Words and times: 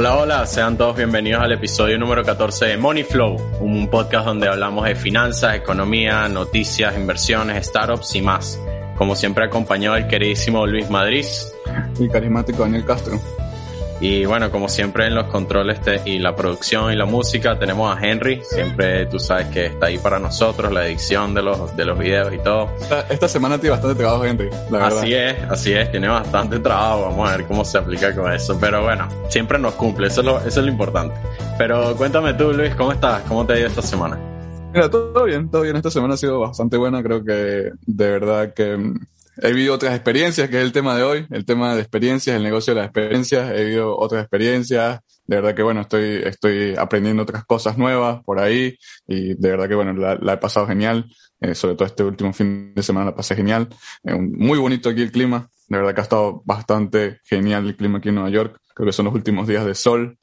Hola, 0.00 0.16
hola, 0.16 0.46
sean 0.46 0.78
todos 0.78 0.96
bienvenidos 0.96 1.42
al 1.42 1.52
episodio 1.52 1.98
número 1.98 2.24
14 2.24 2.64
de 2.64 2.78
Money 2.78 3.04
Flow, 3.04 3.36
un 3.60 3.86
podcast 3.88 4.24
donde 4.24 4.48
hablamos 4.48 4.86
de 4.86 4.94
finanzas, 4.94 5.54
economía, 5.56 6.26
noticias, 6.26 6.96
inversiones, 6.96 7.66
startups 7.66 8.14
y 8.14 8.22
más. 8.22 8.58
Como 8.96 9.14
siempre 9.14 9.44
acompañado 9.44 9.96
del 9.96 10.06
queridísimo 10.06 10.66
Luis 10.66 10.88
Madrid. 10.88 11.26
Y 11.98 12.08
carismático 12.08 12.62
Daniel 12.62 12.86
Castro. 12.86 13.20
Y 14.00 14.24
bueno, 14.24 14.50
como 14.50 14.68
siempre 14.68 15.06
en 15.06 15.14
los 15.14 15.26
controles 15.26 15.78
y 16.06 16.18
la 16.18 16.34
producción 16.34 16.90
y 16.90 16.96
la 16.96 17.04
música 17.04 17.58
tenemos 17.58 17.94
a 17.94 18.00
Henry. 18.00 18.40
Siempre 18.42 19.04
tú 19.06 19.18
sabes 19.18 19.48
que 19.48 19.66
está 19.66 19.86
ahí 19.86 19.98
para 19.98 20.18
nosotros, 20.18 20.72
la 20.72 20.86
edición 20.86 21.34
de 21.34 21.42
los, 21.42 21.76
de 21.76 21.84
los 21.84 21.98
videos 21.98 22.32
y 22.32 22.38
todo. 22.38 22.70
Esta, 23.10 23.28
semana 23.28 23.58
tiene 23.58 23.72
bastante 23.72 23.96
trabajo, 23.96 24.24
Henry, 24.24 24.48
la 24.70 24.78
verdad. 24.78 24.98
Así 24.98 25.14
es, 25.14 25.36
así 25.50 25.72
es, 25.72 25.90
tiene 25.90 26.08
bastante 26.08 26.58
trabajo. 26.60 27.02
Vamos 27.10 27.28
a 27.28 27.36
ver 27.36 27.46
cómo 27.46 27.64
se 27.64 27.76
aplica 27.76 28.14
con 28.14 28.32
eso. 28.32 28.58
Pero 28.58 28.82
bueno, 28.82 29.06
siempre 29.28 29.58
nos 29.58 29.74
cumple, 29.74 30.06
eso 30.06 30.22
es 30.22 30.26
lo, 30.26 30.38
eso 30.38 30.60
es 30.60 30.66
lo 30.66 30.72
importante. 30.72 31.14
Pero 31.58 31.94
cuéntame 31.94 32.32
tú, 32.34 32.54
Luis, 32.54 32.74
¿cómo 32.74 32.92
estás? 32.92 33.22
¿Cómo 33.28 33.44
te 33.44 33.52
ha 33.52 33.58
ido 33.58 33.68
esta 33.68 33.82
semana? 33.82 34.18
Mira, 34.72 34.88
todo 34.88 35.24
bien, 35.24 35.50
todo 35.50 35.62
bien. 35.62 35.76
Esta 35.76 35.90
semana 35.90 36.14
ha 36.14 36.16
sido 36.16 36.40
bastante 36.40 36.78
buena. 36.78 37.02
Creo 37.02 37.22
que 37.22 37.72
de 37.86 38.10
verdad 38.10 38.54
que 38.54 38.78
He 39.42 39.52
vivido 39.52 39.74
otras 39.74 39.94
experiencias, 39.94 40.50
que 40.50 40.58
es 40.58 40.62
el 40.62 40.72
tema 40.72 40.94
de 40.94 41.02
hoy, 41.02 41.26
el 41.30 41.46
tema 41.46 41.74
de 41.74 41.80
experiencias, 41.80 42.36
el 42.36 42.42
negocio 42.42 42.74
de 42.74 42.80
las 42.80 42.88
experiencias. 42.88 43.50
He 43.50 43.64
vivido 43.64 43.96
otras 43.96 44.22
experiencias. 44.22 45.00
De 45.24 45.36
verdad 45.36 45.54
que, 45.54 45.62
bueno, 45.62 45.80
estoy, 45.80 46.22
estoy 46.24 46.74
aprendiendo 46.76 47.22
otras 47.22 47.44
cosas 47.46 47.78
nuevas 47.78 48.22
por 48.24 48.38
ahí. 48.38 48.76
Y 49.06 49.34
de 49.34 49.50
verdad 49.50 49.66
que, 49.66 49.74
bueno, 49.74 49.94
la, 49.94 50.32
he 50.32 50.36
pasado 50.36 50.66
genial. 50.66 51.06
Eh, 51.40 51.54
sobre 51.54 51.74
todo 51.74 51.86
este 51.86 52.04
último 52.04 52.34
fin 52.34 52.74
de 52.74 52.82
semana 52.82 53.06
la 53.06 53.14
pasé 53.14 53.34
genial. 53.34 53.68
Eh, 54.04 54.14
muy 54.14 54.58
bonito 54.58 54.90
aquí 54.90 55.00
el 55.00 55.10
clima. 55.10 55.48
De 55.68 55.78
verdad 55.78 55.94
que 55.94 56.00
ha 56.00 56.04
estado 56.04 56.42
bastante 56.44 57.20
genial 57.24 57.66
el 57.66 57.76
clima 57.76 57.98
aquí 57.98 58.10
en 58.10 58.16
Nueva 58.16 58.30
York. 58.30 58.58
Creo 58.74 58.86
que 58.86 58.92
son 58.92 59.06
los 59.06 59.14
últimos 59.14 59.48
días 59.48 59.64
de 59.64 59.74
sol 59.74 60.18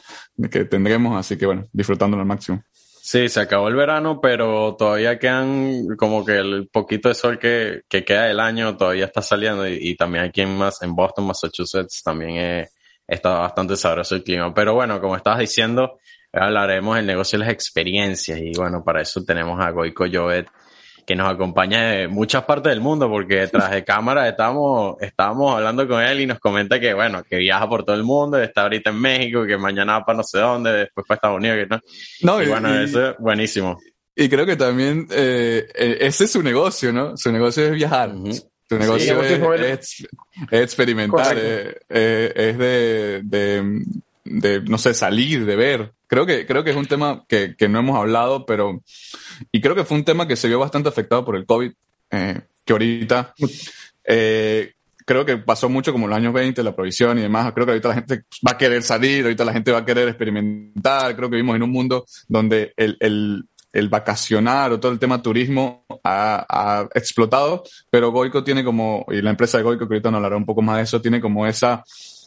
que 0.52 0.66
tendremos. 0.66 1.17
Así 1.17 1.38
que, 1.38 1.47
bueno, 1.47 1.66
disfrutándolo 1.73 2.22
al 2.22 2.28
máximo. 2.28 2.61
Sí, 3.09 3.30
se 3.30 3.39
acabó 3.39 3.69
el 3.69 3.75
verano, 3.75 4.19
pero 4.19 4.75
todavía 4.75 5.17
quedan 5.17 5.95
como 5.97 6.25
que 6.25 6.36
el 6.39 6.67
poquito 6.67 7.08
de 7.08 7.16
sol 7.16 7.39
que, 7.39 7.83
que 7.88 8.03
queda 8.03 8.25
del 8.25 8.41
año 8.41 8.75
todavía 8.75 9.05
está 9.05 9.22
saliendo 9.22 9.66
y, 9.66 9.95
también 9.95 10.25
aquí 10.25 10.41
en, 10.41 10.58
más, 10.58 10.81
en 10.81 10.94
Boston, 10.94 11.25
Massachusetts, 11.28 12.03
también 12.03 12.67
está 13.08 13.30
bastante 13.39 13.78
sabroso 13.78 14.13
el 14.16 14.25
clima. 14.25 14.53
Pero 14.53 14.73
bueno, 14.73 15.00
como 15.00 15.16
estabas 15.16 15.39
diciendo, 15.39 16.00
hablaremos 16.33 16.97
del 16.97 17.05
negocio 17.05 17.39
de 17.39 17.45
las 17.45 17.53
experiencias 17.53 18.39
y 18.41 18.52
bueno, 18.58 18.83
para 18.83 19.03
eso 19.03 19.23
tenemos 19.23 19.58
a 19.63 19.72
Goico 19.72 20.03
Jovet 20.11 20.50
que 21.08 21.16
nos 21.16 21.33
acompaña 21.33 21.91
de 21.91 22.09
muchas 22.09 22.44
partes 22.44 22.69
del 22.69 22.81
mundo, 22.81 23.09
porque 23.09 23.38
detrás 23.38 23.72
de 23.72 23.86
cámara 23.86 24.27
estamos, 24.27 24.97
estábamos 25.00 25.55
hablando 25.55 25.88
con 25.88 26.03
él 26.03 26.19
y 26.19 26.25
nos 26.25 26.38
comenta 26.38 26.81
que, 26.81 26.94
bueno, 26.94 27.23
que 27.23 27.38
viaja 27.38 27.69
por 27.69 27.86
todo 27.86 27.95
el 27.95 28.03
mundo, 28.03 28.38
está 28.38 28.63
ahorita 28.63 28.89
en 28.89 29.00
México, 29.00 29.45
que 29.45 29.58
mañana 29.58 30.00
va 30.00 30.05
para 30.05 30.17
no 30.17 30.23
sé 30.23 30.39
dónde, 30.39 30.73
después 30.73 31.08
para 31.08 31.16
Estados 31.16 31.38
Unidos, 31.38 31.59
que 31.59 31.67
no. 31.67 31.81
no 32.23 32.44
y, 32.44 32.47
bueno, 32.47 32.78
eso 32.78 33.11
es 33.11 33.17
buenísimo. 33.19 33.80
Y 34.17 34.28
creo 34.28 34.45
que 34.45 34.58
también 34.58 35.08
eh, 35.09 35.66
eh, 35.73 35.97
ese 36.02 36.25
es 36.25 36.31
su 36.31 36.44
negocio, 36.44 36.91
¿no? 36.91 37.16
Su 37.16 37.31
negocio 37.31 37.63
es 37.63 37.72
viajar. 37.72 38.11
Su 38.67 38.78
negocio 38.78 39.23
es, 39.53 40.05
experimentar, 40.52 41.38
eh, 41.39 42.33
es 42.35 42.58
de, 42.58 43.22
de, 43.23 43.81
de, 44.30 44.61
no 44.61 44.78
sé, 44.78 44.94
salir, 44.94 45.45
de 45.45 45.56
ver. 45.56 45.94
Creo 46.08 46.25
que, 46.25 46.45
creo 46.45 46.64
que 46.64 46.72
es 46.72 46.75
un 46.75 46.86
tema 46.86 47.25
que, 47.28 47.56
que 47.58 47.67
no 47.67 47.80
hemos 47.80 47.97
hablado, 47.97 48.45
pero, 48.45 48.81
y 49.52 49.61
creo 49.61 49.75
que 49.75 49.84
fue 49.84 49.97
un 49.97 50.06
tema 50.06 50.28
que 50.28 50.36
se 50.36 50.47
vio 50.47 50.59
bastante 50.59 50.89
afectado 50.89 51.25
por 51.25 51.36
el 51.36 51.45
COVID, 51.45 51.72
eh, 52.11 52.42
que 52.64 52.73
ahorita, 52.73 53.34
eh, 54.06 54.73
creo 55.06 55.25
que 55.25 55.38
pasó 55.38 55.69
mucho 55.69 55.94
como 55.94 56.08
los 56.08 56.17
años 56.17 56.34
20, 56.34 56.61
la 56.64 56.75
provisión 56.75 57.17
y 57.17 57.22
demás. 57.22 57.52
Creo 57.53 57.66
que 57.66 57.72
ahorita 57.72 57.89
la 57.89 57.95
gente 57.95 58.23
va 58.45 58.52
a 58.52 58.58
querer 58.58 58.84
salir, 58.84 59.23
ahorita 59.23 59.45
la 59.45 59.53
gente 59.53 59.72
va 59.72 59.80
a 59.80 59.86
querer 59.86 60.09
experimentar. 60.09 61.16
Creo 61.16 61.30
que 61.30 61.38
vivimos 61.38 61.56
en 61.56 61.63
un 61.63 61.72
mundo 61.72 62.06
donde 62.28 62.74
el, 62.75 62.97
el, 63.00 63.46
el 63.72 63.90
vacacionar 63.90 64.72
o 64.72 64.80
todo 64.80 64.91
el 64.91 65.00
tema 65.00 65.22
turismo 65.22 65.85
ha, 66.03 66.46
ha, 66.50 66.90
explotado, 66.94 67.63
pero 67.90 68.12
Goico 68.12 68.44
tiene 68.44 68.63
como, 68.63 69.06
y 69.09 69.22
la 69.22 69.30
empresa 69.30 69.57
de 69.57 69.63
Goico, 69.63 69.88
que 69.88 69.94
ahorita 69.94 70.12
nos 70.12 70.18
hablará 70.18 70.38
un 70.38 70.46
poco 70.46 70.62
más 70.62 70.78
de 70.78 70.84
eso, 70.84 71.01
tiene 71.01 71.22
como 71.22 71.46
esa 71.46 71.84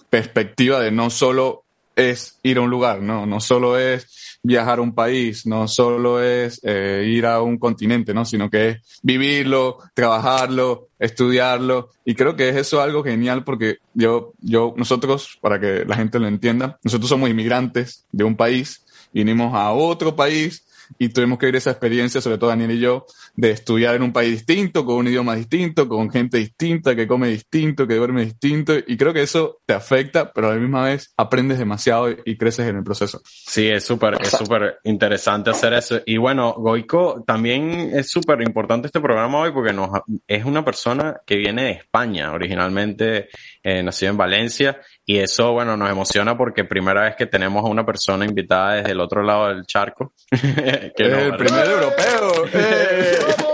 perspectiva 0.09 0.81
de 0.81 0.91
no 0.91 1.11
solo 1.11 1.65
es 2.01 2.39
ir 2.43 2.59
a 2.59 2.63
un 2.63 2.71
lugar, 2.71 3.01
¿no? 3.03 3.27
No 3.27 3.41
solo 3.41 3.79
es 3.79 4.39
viajar 4.43 4.79
a 4.79 4.83
un 4.83 4.95
país, 4.95 5.47
no 5.47 5.69
solo 5.69 6.23
es 6.23 6.61
eh, 6.63 7.05
ir 7.07 7.27
a 7.27 7.43
un 7.43 7.59
continente, 7.59 8.15
¿no? 8.15 8.25
Sino 8.25 8.49
que 8.49 8.69
es 8.71 9.01
vivirlo, 9.03 9.79
trabajarlo, 9.95 10.89
estudiarlo. 10.99 11.91
Y 12.05 12.15
creo 12.15 12.37
que 12.37 12.49
es 12.49 12.57
eso 12.57 12.81
algo 12.81 13.03
genial 13.05 13.45
porque 13.45 13.79
yo, 13.95 14.33
yo, 14.41 14.75
nosotros, 14.77 15.39
para 15.41 15.61
que 15.61 15.85
la 15.85 15.97
gente 15.97 16.19
lo 16.19 16.27
entienda, 16.27 16.79
nosotros 16.83 17.09
somos 17.09 17.29
inmigrantes 17.29 18.07
de 18.13 18.25
un 18.25 18.37
país, 18.37 18.85
vinimos 19.13 19.55
a 19.55 19.73
otro 19.73 20.17
país 20.17 20.65
y 20.99 21.09
tuvimos 21.11 21.39
que 21.39 21.47
vivir 21.47 21.57
esa 21.57 21.71
experiencia, 21.71 22.21
sobre 22.21 22.39
todo 22.39 22.51
Daniel 22.51 22.73
y 22.73 22.81
yo, 22.81 23.07
de 23.35 23.51
estudiar 23.51 23.95
en 23.95 24.03
un 24.03 24.13
país 24.13 24.31
distinto, 24.33 24.85
con 24.85 24.97
un 24.97 25.09
idioma 25.09 25.35
distinto, 25.35 25.89
con 25.89 26.11
gente 26.11 26.39
distinta, 26.39 26.95
que 26.95 27.07
come 27.07 27.29
distinto, 27.29 27.87
que 27.87 27.95
duerme 27.95 28.25
distinto, 28.25 28.75
y 28.87 28.97
creo 28.97 29.13
que 29.13 29.23
eso 29.23 29.61
te 29.67 29.75
afecta, 29.75 30.33
pero 30.33 30.49
a 30.49 30.55
la 30.55 30.61
misma 30.61 30.85
vez 30.85 31.13
aprendes 31.17 31.59
demasiado 31.59 32.11
y 32.11 32.37
creces 32.37 32.69
en 32.69 32.77
el 32.77 32.85
proceso. 32.85 33.21
Sí, 33.25 33.69
es 33.69 33.85
súper, 33.85 34.19
es 34.21 34.31
súper 34.31 34.79
interesante 34.85 35.51
hacer 35.51 35.73
eso. 35.75 36.01
Y 36.07 36.17
bueno, 36.17 36.55
Goico, 36.55 37.25
también 37.27 37.91
es 37.95 38.11
súper 38.11 38.41
importante 38.43 38.87
este 38.87 39.01
programa 39.01 39.39
hoy 39.39 39.53
porque 39.53 39.73
nos, 39.73 39.91
es 40.27 40.45
una 40.45 40.65
persona 40.65 41.21
que 41.27 41.37
viene 41.37 41.65
de 41.65 41.71
España, 41.73 42.33
originalmente 42.33 43.29
eh, 43.63 43.83
nacido 43.83 44.13
en 44.13 44.17
Valencia, 44.17 44.81
y 45.11 45.19
eso, 45.19 45.51
bueno, 45.51 45.77
nos 45.77 45.91
emociona 45.91 46.37
porque 46.37 46.63
primera 46.63 47.03
vez 47.03 47.17
que 47.17 47.27
tenemos 47.27 47.65
a 47.65 47.69
una 47.69 47.85
persona 47.85 48.25
invitada 48.25 48.77
desde 48.77 48.93
el 48.93 49.01
otro 49.01 49.25
lado 49.25 49.49
del 49.49 49.67
charco. 49.67 50.13
que 50.31 51.03
el 51.03 51.37
primer 51.37 51.67
europeo. 51.67 52.45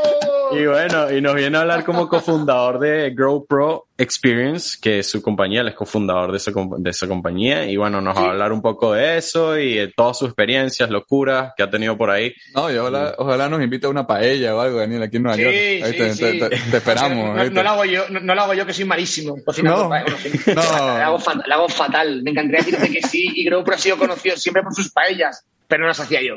Y 0.56 0.66
bueno, 0.66 1.12
y 1.12 1.20
nos 1.20 1.34
viene 1.34 1.56
a 1.56 1.60
hablar 1.60 1.84
como 1.84 2.08
cofundador 2.08 2.78
de 2.78 3.10
Grow 3.10 3.46
Pro 3.46 3.88
Experience, 3.98 4.78
que 4.80 5.00
es 5.00 5.10
su 5.10 5.22
compañía, 5.22 5.60
él 5.60 5.68
es 5.68 5.74
cofundador 5.74 6.30
de 6.30 6.38
esa, 6.38 6.52
de 6.78 6.90
esa 6.90 7.06
compañía. 7.06 7.68
Y 7.68 7.76
bueno, 7.76 8.00
nos 8.00 8.16
va 8.16 8.22
a 8.22 8.30
hablar 8.30 8.52
un 8.52 8.62
poco 8.62 8.92
de 8.92 9.18
eso 9.18 9.58
y 9.58 9.74
de 9.74 9.88
todas 9.88 10.18
sus 10.18 10.28
experiencias, 10.28 10.90
locuras 10.90 11.52
que 11.56 11.62
ha 11.62 11.70
tenido 11.70 11.96
por 11.96 12.10
ahí. 12.10 12.34
No, 12.54 12.70
y 12.70 12.76
ojalá, 12.76 13.14
ojalá 13.18 13.48
nos 13.48 13.62
invite 13.62 13.86
a 13.86 13.90
una 13.90 14.06
paella 14.06 14.54
o 14.54 14.60
algo, 14.60 14.78
Daniel, 14.78 15.02
aquí 15.02 15.16
en 15.16 15.22
Nueva 15.22 15.38
York. 15.38 15.54
Ahí 15.54 15.92
te, 15.96 16.76
esperamos. 16.76 17.50
No, 17.50 17.62
lo 17.62 17.70
hago 17.70 17.84
yo, 17.84 18.08
no, 18.08 18.34
lo 18.34 18.42
hago 18.42 18.54
yo, 18.54 18.66
que 18.66 18.72
soy 18.72 18.84
malísimo. 18.84 19.36
No, 19.62 19.88
no. 19.88 19.90
Lo, 20.54 20.60
hago 20.60 21.18
fatal, 21.18 21.44
lo 21.46 21.54
hago 21.54 21.68
fatal. 21.68 22.22
Me 22.22 22.30
encantaría 22.30 22.64
decirte 22.64 22.90
que 22.90 23.02
sí. 23.02 23.28
Y 23.34 23.44
Grow 23.44 23.64
Pro 23.64 23.74
ha 23.74 23.78
sido 23.78 23.96
conocido 23.96 24.36
siempre 24.36 24.62
por 24.62 24.74
sus 24.74 24.90
paellas 24.90 25.44
pero 25.68 25.82
no 25.82 25.88
las 25.88 26.00
hacía 26.00 26.22
yo. 26.22 26.36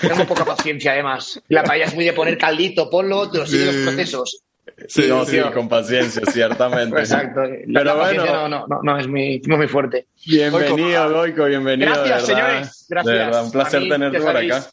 Tengo 0.00 0.26
poca 0.26 0.44
paciencia, 0.44 0.92
además. 0.92 1.40
La 1.48 1.62
paella 1.62 1.86
es 1.86 1.94
muy 1.94 2.04
de 2.04 2.12
poner 2.12 2.38
caldito, 2.38 2.88
ponlo, 2.90 3.30
te 3.30 3.38
lo 3.38 3.46
siguen 3.46 3.66
los 3.66 3.94
procesos. 3.94 4.42
Sí, 4.88 5.06
no, 5.08 5.24
sí, 5.24 5.38
con 5.54 5.68
paciencia, 5.68 6.22
ciertamente. 6.30 6.98
Exacto. 6.98 7.42
pero 7.72 7.96
bueno, 7.96 8.48
no, 8.48 8.66
no, 8.66 8.80
no, 8.82 8.98
es 8.98 9.06
muy, 9.06 9.40
muy 9.46 9.68
fuerte. 9.68 10.06
Bienvenido, 10.26 11.12
Goico, 11.12 11.44
bienvenido. 11.44 11.92
Gracias, 11.92 12.26
señores. 12.26 12.86
Gracias. 12.88 13.12
De 13.12 13.18
verdad, 13.18 13.44
un 13.44 13.50
placer 13.52 13.88
tenerte 13.88 14.20
por 14.20 14.36
acá. 14.36 14.66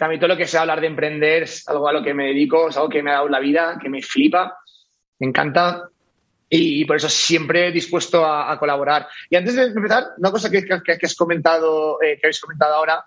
A 0.00 0.08
mí 0.08 0.18
todo 0.18 0.28
lo 0.28 0.36
que 0.36 0.46
sea 0.46 0.62
hablar 0.62 0.80
de 0.80 0.88
emprender 0.88 1.44
es 1.44 1.66
algo 1.68 1.88
a 1.88 1.92
lo 1.92 2.02
que 2.02 2.12
me 2.12 2.26
dedico, 2.26 2.68
es 2.68 2.76
algo 2.76 2.88
que 2.88 3.02
me 3.02 3.10
ha 3.10 3.14
dado 3.14 3.28
la 3.28 3.38
vida, 3.38 3.78
que 3.80 3.88
me 3.88 4.02
flipa, 4.02 4.58
me 5.20 5.28
encanta 5.28 5.88
y, 6.48 6.84
por 6.84 6.96
eso 6.96 7.08
siempre 7.08 7.72
dispuesto 7.72 8.24
a, 8.24 8.56
colaborar. 8.58 9.08
Y 9.30 9.36
antes 9.36 9.56
de 9.56 9.64
empezar, 9.64 10.04
una 10.18 10.30
cosa 10.30 10.50
que, 10.50 10.64
que, 10.64 11.06
has 11.06 11.16
comentado, 11.16 12.00
eh, 12.02 12.18
que 12.20 12.26
habéis 12.26 12.40
comentado 12.40 12.74
ahora, 12.74 13.04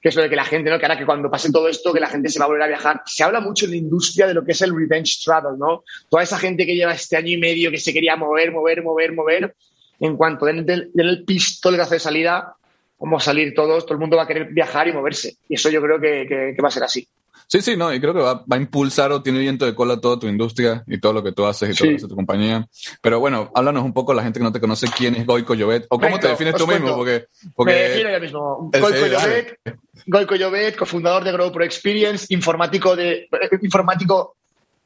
que 0.00 0.10
es 0.10 0.16
lo 0.16 0.22
de 0.22 0.30
que 0.30 0.36
la 0.36 0.44
gente, 0.44 0.70
¿no? 0.70 0.78
Que 0.78 0.86
ahora 0.86 0.98
que 0.98 1.06
cuando 1.06 1.30
pase 1.30 1.50
todo 1.50 1.68
esto, 1.68 1.92
que 1.92 2.00
la 2.00 2.08
gente 2.08 2.28
se 2.28 2.38
va 2.38 2.44
a 2.44 2.48
volver 2.48 2.62
a 2.62 2.68
viajar. 2.68 3.02
Se 3.04 3.24
habla 3.24 3.40
mucho 3.40 3.64
en 3.64 3.72
la 3.72 3.76
industria 3.78 4.26
de 4.26 4.34
lo 4.34 4.44
que 4.44 4.52
es 4.52 4.62
el 4.62 4.74
revenge 4.74 5.18
travel, 5.24 5.58
¿no? 5.58 5.82
Toda 6.08 6.22
esa 6.22 6.38
gente 6.38 6.64
que 6.64 6.76
lleva 6.76 6.92
este 6.92 7.16
año 7.16 7.30
y 7.30 7.36
medio 7.36 7.70
que 7.70 7.78
se 7.78 7.92
quería 7.92 8.16
mover, 8.16 8.52
mover, 8.52 8.82
mover, 8.82 9.12
mover, 9.12 9.54
en 10.00 10.16
cuanto 10.16 10.46
den, 10.46 10.64
den, 10.64 10.90
el 10.94 11.24
pistoletazo 11.24 11.94
de 11.94 12.00
salida, 12.00 12.54
vamos 12.98 13.22
a 13.22 13.26
salir 13.26 13.54
todos, 13.54 13.84
todo 13.84 13.94
el 13.94 14.00
mundo 14.00 14.16
va 14.16 14.22
a 14.22 14.26
querer 14.26 14.52
viajar 14.52 14.86
y 14.86 14.92
moverse. 14.92 15.36
Y 15.48 15.54
eso 15.54 15.68
yo 15.70 15.82
creo 15.82 16.00
que, 16.00 16.26
que, 16.28 16.62
va 16.62 16.68
a 16.68 16.72
ser 16.72 16.84
así. 16.84 17.06
Sí, 17.50 17.62
sí, 17.62 17.78
no, 17.78 17.94
y 17.94 17.98
creo 17.98 18.12
que 18.12 18.20
va, 18.20 18.34
va, 18.34 18.56
a 18.56 18.58
impulsar 18.58 19.10
o 19.10 19.22
tiene 19.22 19.38
viento 19.38 19.64
de 19.64 19.74
cola 19.74 19.98
toda 19.98 20.18
tu 20.18 20.28
industria 20.28 20.84
y 20.86 21.00
todo 21.00 21.14
lo 21.14 21.22
que 21.22 21.32
tú 21.32 21.46
haces 21.46 21.70
y 21.70 21.74
todo 21.74 21.86
lo 21.86 21.90
que 21.92 21.96
hace 21.96 22.08
tu 22.08 22.14
compañía. 22.14 22.68
Pero 23.00 23.20
bueno, 23.20 23.50
háblanos 23.54 23.84
un 23.84 23.94
poco, 23.94 24.12
la 24.12 24.22
gente 24.22 24.38
que 24.38 24.44
no 24.44 24.52
te 24.52 24.60
conoce, 24.60 24.86
quién 24.94 25.14
es 25.14 25.24
Goico 25.24 25.54
Llobet 25.54 25.86
o 25.88 25.98
cómo 25.98 26.20
te 26.20 26.28
defines 26.28 26.54
tú 26.56 26.66
mismo, 26.66 26.94
porque... 26.94 27.24
porque 27.54 27.72
Me 27.72 27.78
defino 27.80 28.10
yo 28.10 28.20
mismo. 28.20 28.70
Goico 28.70 29.06
Llobet, 29.06 29.60
Goico 30.06 30.34
Llobet, 30.36 30.76
cofundador 30.76 31.24
de 31.24 31.32
Grow 31.32 31.50
Pro 31.50 31.64
Experience, 31.64 32.26
informático 32.28 32.94
de, 32.94 33.28
informático, 33.62 34.36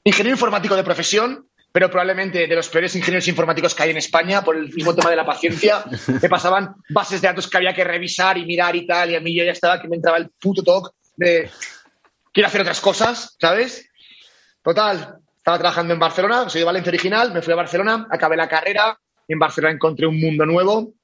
ingeniero 0.05 0.37
informático 0.37 0.77
de 0.77 0.85
profesión, 0.85 1.49
pero 1.73 1.91
probablemente 1.91 2.47
de 2.47 2.55
los 2.55 2.69
peores 2.69 2.95
ingenieros 2.95 3.27
informáticos 3.27 3.75
que 3.75 3.83
hay 3.83 3.91
en 3.91 3.97
España 3.97 4.45
por 4.45 4.57
el 4.57 4.73
mismo 4.73 4.95
tema 4.95 5.11
de 5.11 5.17
la 5.17 5.27
paciencia. 5.27 5.85
Me 6.23 6.29
pasaban 6.29 6.77
bases 6.91 7.21
de 7.21 7.27
datos 7.27 7.49
que 7.49 7.57
había 7.57 7.75
que 7.75 7.83
revisar 7.83 8.39
y 8.39 8.47
mirar 8.47 8.77
y 8.77 8.87
tal, 8.87 9.11
y 9.11 9.17
a 9.17 9.21
mí 9.21 9.37
yo 9.37 9.43
ya 9.43 9.51
estaba 9.51 9.83
que 9.83 9.89
me 9.89 9.97
entraba 9.97 10.19
el 10.19 10.31
puto 10.41 10.63
talk 10.63 10.93
de 11.17 11.51
quiero 12.33 12.47
hacer 12.47 12.63
otras 12.63 12.81
cosas, 12.81 13.37
¿sabes? 13.41 13.91
Total, 14.63 15.19
estaba 15.37 15.59
trabajando 15.59 15.95
en 15.95 16.01
Barcelona, 16.01 16.49
soy 16.49 16.61
de 16.61 16.65
Valencia 16.65 16.91
original, 16.91 17.33
me 17.33 17.43
fui 17.43 17.53
a 17.53 17.57
Barcelona, 17.57 18.07
acabé 18.11 18.37
la 18.37 18.49
carrera, 18.49 18.99
en 19.29 19.39
Barcelona 19.39 19.75
encontré 19.75 20.07
un 20.07 20.21
mundo 20.21 20.47
nuevo, 20.47 20.95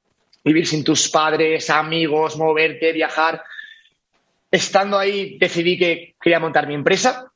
vivir 0.45 0.67
sin 0.67 0.85
tus 0.85 1.09
padres, 1.09 1.69
amigos, 1.71 2.37
moverte, 2.37 2.93
viajar. 2.93 3.43
Estando 4.51 4.99
ahí 4.99 5.37
decidí 5.39 5.79
que 5.79 6.15
quería 6.21 6.41
montar 6.41 6.67
mi 6.67 6.75
empresa. 6.75 7.31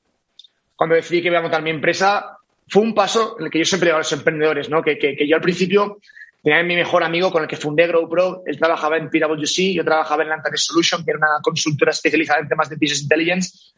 Cuando 0.77 0.97
decidí 0.97 1.21
que 1.21 1.29
iba 1.29 1.39
a 1.39 1.43
montar 1.43 1.63
mi 1.63 1.71
empresa, 1.71 2.39
fue 2.69 2.83
un 2.83 2.95
paso 2.95 3.37
en 3.39 3.47
el 3.47 3.51
que 3.51 3.59
yo 3.59 3.65
siempre 3.65 3.89
digo 3.89 3.97
a 3.97 4.01
los 4.01 4.13
emprendedores, 4.13 4.71
¿no? 4.71 4.83
Que, 4.83 4.99
que, 4.99 5.29
yo 5.29 5.37
al 5.37 5.43
principio 5.43 5.99
tenía 6.43 6.63
mi 6.63 6.75
mejor 6.75 7.05
amigo 7.05 7.31
con 7.31 7.43
el 7.43 7.49
que 7.49 7.57
fundé 7.57 7.87
GrowPro, 7.87 8.43
él 8.47 8.59
trabajaba 8.59 8.97
en 8.97 9.11
PwC, 9.11 9.75
yo 9.75 9.85
trabajaba 9.85 10.23
en 10.23 10.31
Lantanes 10.31 10.65
Solution, 10.65 11.05
que 11.05 11.11
era 11.11 11.19
una 11.19 11.41
consultora 11.43 11.93
especializada 11.93 12.41
en 12.41 12.49
temas 12.49 12.69
de 12.69 12.77
Business 12.77 13.03
Intelligence, 13.03 13.73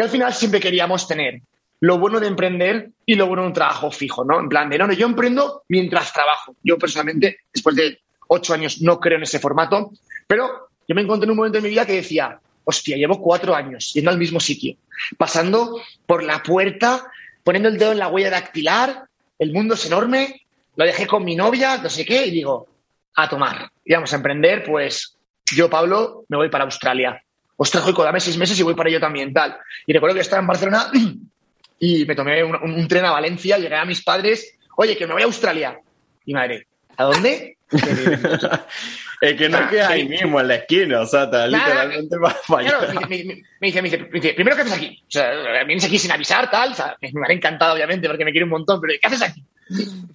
y 0.00 0.02
al 0.02 0.08
final 0.08 0.32
siempre 0.32 0.60
queríamos 0.60 1.06
tener 1.06 1.42
lo 1.80 1.98
bueno 1.98 2.20
de 2.20 2.26
emprender 2.26 2.88
y 3.04 3.16
lo 3.16 3.26
bueno 3.26 3.42
de 3.42 3.48
un 3.48 3.52
trabajo 3.52 3.90
fijo, 3.90 4.24
¿no? 4.24 4.40
En 4.40 4.48
plan 4.48 4.70
de, 4.70 4.78
no, 4.78 4.86
no, 4.86 4.94
yo 4.94 5.04
emprendo 5.04 5.64
mientras 5.68 6.10
trabajo. 6.14 6.56
Yo 6.64 6.78
personalmente, 6.78 7.40
después 7.52 7.76
de 7.76 7.98
ocho 8.28 8.54
años, 8.54 8.80
no 8.80 8.98
creo 8.98 9.18
en 9.18 9.24
ese 9.24 9.38
formato, 9.38 9.92
pero 10.26 10.70
yo 10.88 10.94
me 10.94 11.02
encontré 11.02 11.26
en 11.26 11.32
un 11.32 11.36
momento 11.36 11.58
de 11.58 11.62
mi 11.64 11.68
vida 11.68 11.84
que 11.84 11.96
decía, 11.96 12.40
hostia, 12.64 12.96
llevo 12.96 13.20
cuatro 13.20 13.54
años 13.54 13.92
yendo 13.92 14.10
al 14.10 14.16
mismo 14.16 14.40
sitio, 14.40 14.74
pasando 15.18 15.78
por 16.06 16.22
la 16.22 16.42
puerta, 16.42 17.04
poniendo 17.44 17.68
el 17.68 17.76
dedo 17.76 17.92
en 17.92 17.98
la 17.98 18.08
huella 18.08 18.30
dactilar, 18.30 19.04
el 19.38 19.52
mundo 19.52 19.74
es 19.74 19.84
enorme, 19.84 20.46
lo 20.76 20.86
dejé 20.86 21.06
con 21.06 21.26
mi 21.26 21.36
novia, 21.36 21.76
no 21.76 21.90
sé 21.90 22.06
qué, 22.06 22.24
y 22.24 22.30
digo, 22.30 22.68
a 23.16 23.28
tomar. 23.28 23.70
Y 23.84 23.92
vamos 23.92 24.10
a 24.14 24.16
emprender, 24.16 24.64
pues 24.64 25.14
yo, 25.54 25.68
Pablo, 25.68 26.24
me 26.28 26.38
voy 26.38 26.48
para 26.48 26.64
Australia. 26.64 27.22
Ostras, 27.62 27.84
joder, 27.84 28.06
dame 28.06 28.20
seis 28.20 28.38
meses 28.38 28.58
y 28.58 28.62
voy 28.62 28.74
para 28.74 28.88
ello 28.88 28.98
también, 28.98 29.34
tal. 29.34 29.54
Y 29.86 29.92
recuerdo 29.92 30.14
que 30.14 30.22
estaba 30.22 30.40
en 30.40 30.46
Barcelona 30.46 30.90
y 31.78 32.06
me 32.06 32.14
tomé 32.14 32.42
un, 32.42 32.88
tren 32.88 33.04
a 33.04 33.10
Valencia, 33.10 33.58
llegué 33.58 33.74
a 33.74 33.84
mis 33.84 34.02
padres, 34.02 34.54
oye, 34.78 34.96
que 34.96 35.06
me 35.06 35.12
voy 35.12 35.20
a 35.20 35.26
Australia. 35.26 35.78
Y 36.24 36.32
madre, 36.32 36.66
¿a 36.96 37.04
dónde? 37.04 37.58
es 39.20 39.34
que 39.34 39.48
no 39.50 39.68
queda 39.68 39.90
ahí 39.90 40.08
mismo, 40.08 40.40
en 40.40 40.48
la 40.48 40.54
esquina, 40.54 41.02
o 41.02 41.06
sea, 41.06 41.26
literalmente 41.26 42.16
va 42.16 42.30
a 42.30 43.06
me, 43.06 43.16
dice, 43.60 43.82
me, 43.82 43.90
dice, 43.90 44.32
primero, 44.32 44.56
¿qué 44.56 44.62
haces 44.62 44.72
aquí? 44.72 45.02
O 45.06 45.10
sea, 45.10 45.30
vienes 45.64 45.84
aquí 45.84 45.98
sin 45.98 46.12
avisar, 46.12 46.50
tal, 46.50 46.72
o 46.72 46.74
sea, 46.74 46.96
me 47.12 47.26
ha 47.28 47.32
encantado, 47.32 47.74
obviamente, 47.74 48.08
porque 48.08 48.24
me 48.24 48.30
quiere 48.30 48.44
un 48.44 48.52
montón, 48.52 48.80
pero 48.80 48.94
¿qué 48.98 49.06
haces 49.06 49.20
aquí? 49.20 49.44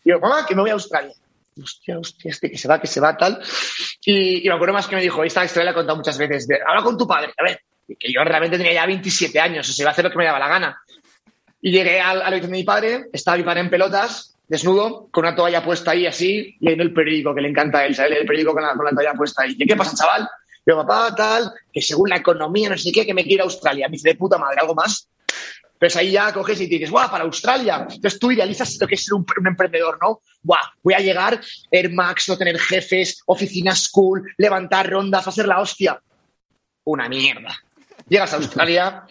Y 0.04 0.10
yo, 0.10 0.20
mamá, 0.20 0.48
que 0.48 0.56
me 0.56 0.62
voy 0.62 0.72
a 0.72 0.74
Australia. 0.74 1.14
Hostia, 1.62 1.98
hostia, 1.98 2.32
este 2.32 2.52
que 2.52 2.58
se 2.58 2.68
va, 2.68 2.82
que 2.82 2.88
se 2.88 3.00
va, 3.00 3.16
tal. 3.16 3.42
Y, 4.06 4.48
me 4.48 4.54
acuerdo 4.54 4.74
más 4.74 4.88
que 4.88 4.96
me 4.96 5.02
dijo, 5.02 5.24
esta 5.24 5.46
historia 5.46 5.66
la 5.66 5.72
he 5.72 5.74
contado 5.74 5.98
muchas 5.98 6.18
veces, 6.18 6.48
habla 6.68 6.84
con 6.84 6.98
tu 6.98 7.08
padre, 7.08 7.34
a 7.38 7.44
ver, 7.44 7.62
que 7.98 8.12
yo 8.12 8.24
realmente 8.24 8.58
tenía 8.58 8.74
ya 8.74 8.86
27 8.86 9.40
años, 9.40 9.70
o 9.70 9.72
sea, 9.72 9.84
iba 9.84 9.90
a 9.90 9.94
hacer 9.94 10.06
lo 10.06 10.12
que 10.12 10.18
me 10.18 10.26
daba 10.26 10.40
la 10.40 10.50
gana. 10.50 10.82
Y 11.62 11.72
llegué 11.72 12.00
al, 12.00 12.22
al 12.22 12.42
de 12.42 12.48
mi 12.48 12.64
padre, 12.64 13.06
estaba 13.14 13.38
mi 13.38 13.44
padre 13.44 13.62
en 13.62 13.70
pelotas, 13.70 14.36
desnudo, 14.48 15.08
con 15.12 15.26
una 15.26 15.36
toalla 15.36 15.64
puesta 15.64 15.92
ahí 15.92 16.06
así, 16.06 16.56
leyendo 16.60 16.84
el 16.84 16.94
periódico, 16.94 17.34
que 17.34 17.42
le 17.42 17.50
encanta 17.50 17.80
a 17.80 17.86
él, 17.86 17.96
¿sabes? 17.96 18.20
El 18.20 18.28
periódico 18.28 18.54
con 18.54 18.64
la, 18.64 18.76
con 18.76 18.86
la 18.86 18.92
toalla 18.92 19.14
puesta 19.14 19.44
ahí. 19.44 19.56
¿Y 19.58 19.66
qué 19.66 19.76
pasa, 19.76 19.96
chaval? 19.96 20.28
Yo, 20.66 20.76
papá, 20.78 21.14
tal, 21.16 21.52
que 21.72 21.82
según 21.82 22.10
la 22.10 22.18
economía, 22.18 22.70
no 22.70 22.78
sé 22.78 22.92
qué, 22.92 23.06
que 23.06 23.14
me 23.14 23.24
quiero 23.24 23.44
a 23.44 23.46
Australia. 23.46 23.88
Me 23.88 23.94
dice, 23.94 24.10
de 24.10 24.16
puta 24.16 24.38
madre, 24.38 24.58
¿algo 24.60 24.76
más? 24.76 25.08
Pues 25.86 25.98
ahí 25.98 26.14
ya 26.14 26.34
coges 26.34 26.60
y 26.62 26.66
dices, 26.66 26.90
guau, 26.90 27.12
para 27.12 27.26
Australia. 27.26 27.86
Entonces 27.88 28.18
tú 28.18 28.32
idealizas 28.32 28.76
lo 28.82 28.88
que 28.88 28.96
es 28.96 29.06
ser 29.06 29.14
un, 29.14 29.24
emprendedor, 29.46 30.00
¿no? 30.02 30.20
Guau, 30.42 30.64
voy 30.82 30.96
a 30.96 31.00
llegar, 31.00 31.40
Air 31.70 31.94
Max, 31.94 32.28
no 32.28 32.40
tener 32.40 32.58
jefes, 32.58 33.22
oficinas 33.28 33.88
cool, 33.90 34.34
levantar 34.38 34.90
rondas, 34.90 35.28
hacer 35.28 35.48
la 35.48 35.62
hostia. 35.62 36.02
Una 36.86 37.08
mierda. 37.08 37.56
Llegas 38.10 38.34
a 38.34 38.38
Australia, 38.38 39.04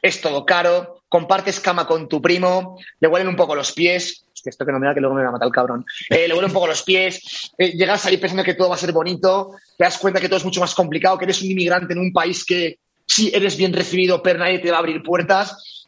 es 0.00 0.22
todo 0.22 0.46
caro, 0.46 1.02
compartes 1.10 1.60
cama 1.60 1.86
con 1.86 2.08
tu 2.08 2.22
primo, 2.22 2.78
le 3.00 3.08
huelen 3.08 3.28
un 3.28 3.36
poco 3.36 3.54
los 3.54 3.72
pies, 3.72 4.24
esto 4.42 4.64
que 4.64 4.72
no 4.72 4.78
me 4.78 4.86
da 4.86 4.94
que 4.94 5.00
luego 5.00 5.16
me 5.16 5.22
va 5.24 5.28
a 5.28 5.32
matar 5.32 5.46
el 5.46 5.52
cabrón, 5.52 5.84
eh, 6.08 6.26
le 6.26 6.32
huelen 6.32 6.48
un 6.48 6.54
poco 6.54 6.68
los 6.68 6.82
pies, 6.84 7.52
eh, 7.58 7.72
llegas 7.72 8.06
ahí 8.06 8.16
pensando 8.16 8.44
que 8.44 8.54
todo 8.54 8.70
va 8.70 8.76
a 8.76 8.78
ser 8.78 8.92
bonito, 8.92 9.50
te 9.76 9.84
das 9.84 9.98
cuenta 9.98 10.22
que 10.22 10.28
todo 10.28 10.38
es 10.38 10.44
mucho 10.46 10.60
más 10.60 10.74
complicado, 10.74 11.18
que 11.18 11.26
eres 11.26 11.42
un 11.42 11.50
inmigrante 11.50 11.92
en 11.92 11.98
un 11.98 12.14
país 12.14 12.46
que 12.46 12.78
sí 13.04 13.30
eres 13.34 13.58
bien 13.58 13.74
recibido, 13.74 14.22
pero 14.22 14.38
nadie 14.38 14.58
te 14.60 14.70
va 14.70 14.78
a 14.78 14.80
abrir 14.80 15.02
puertas. 15.02 15.83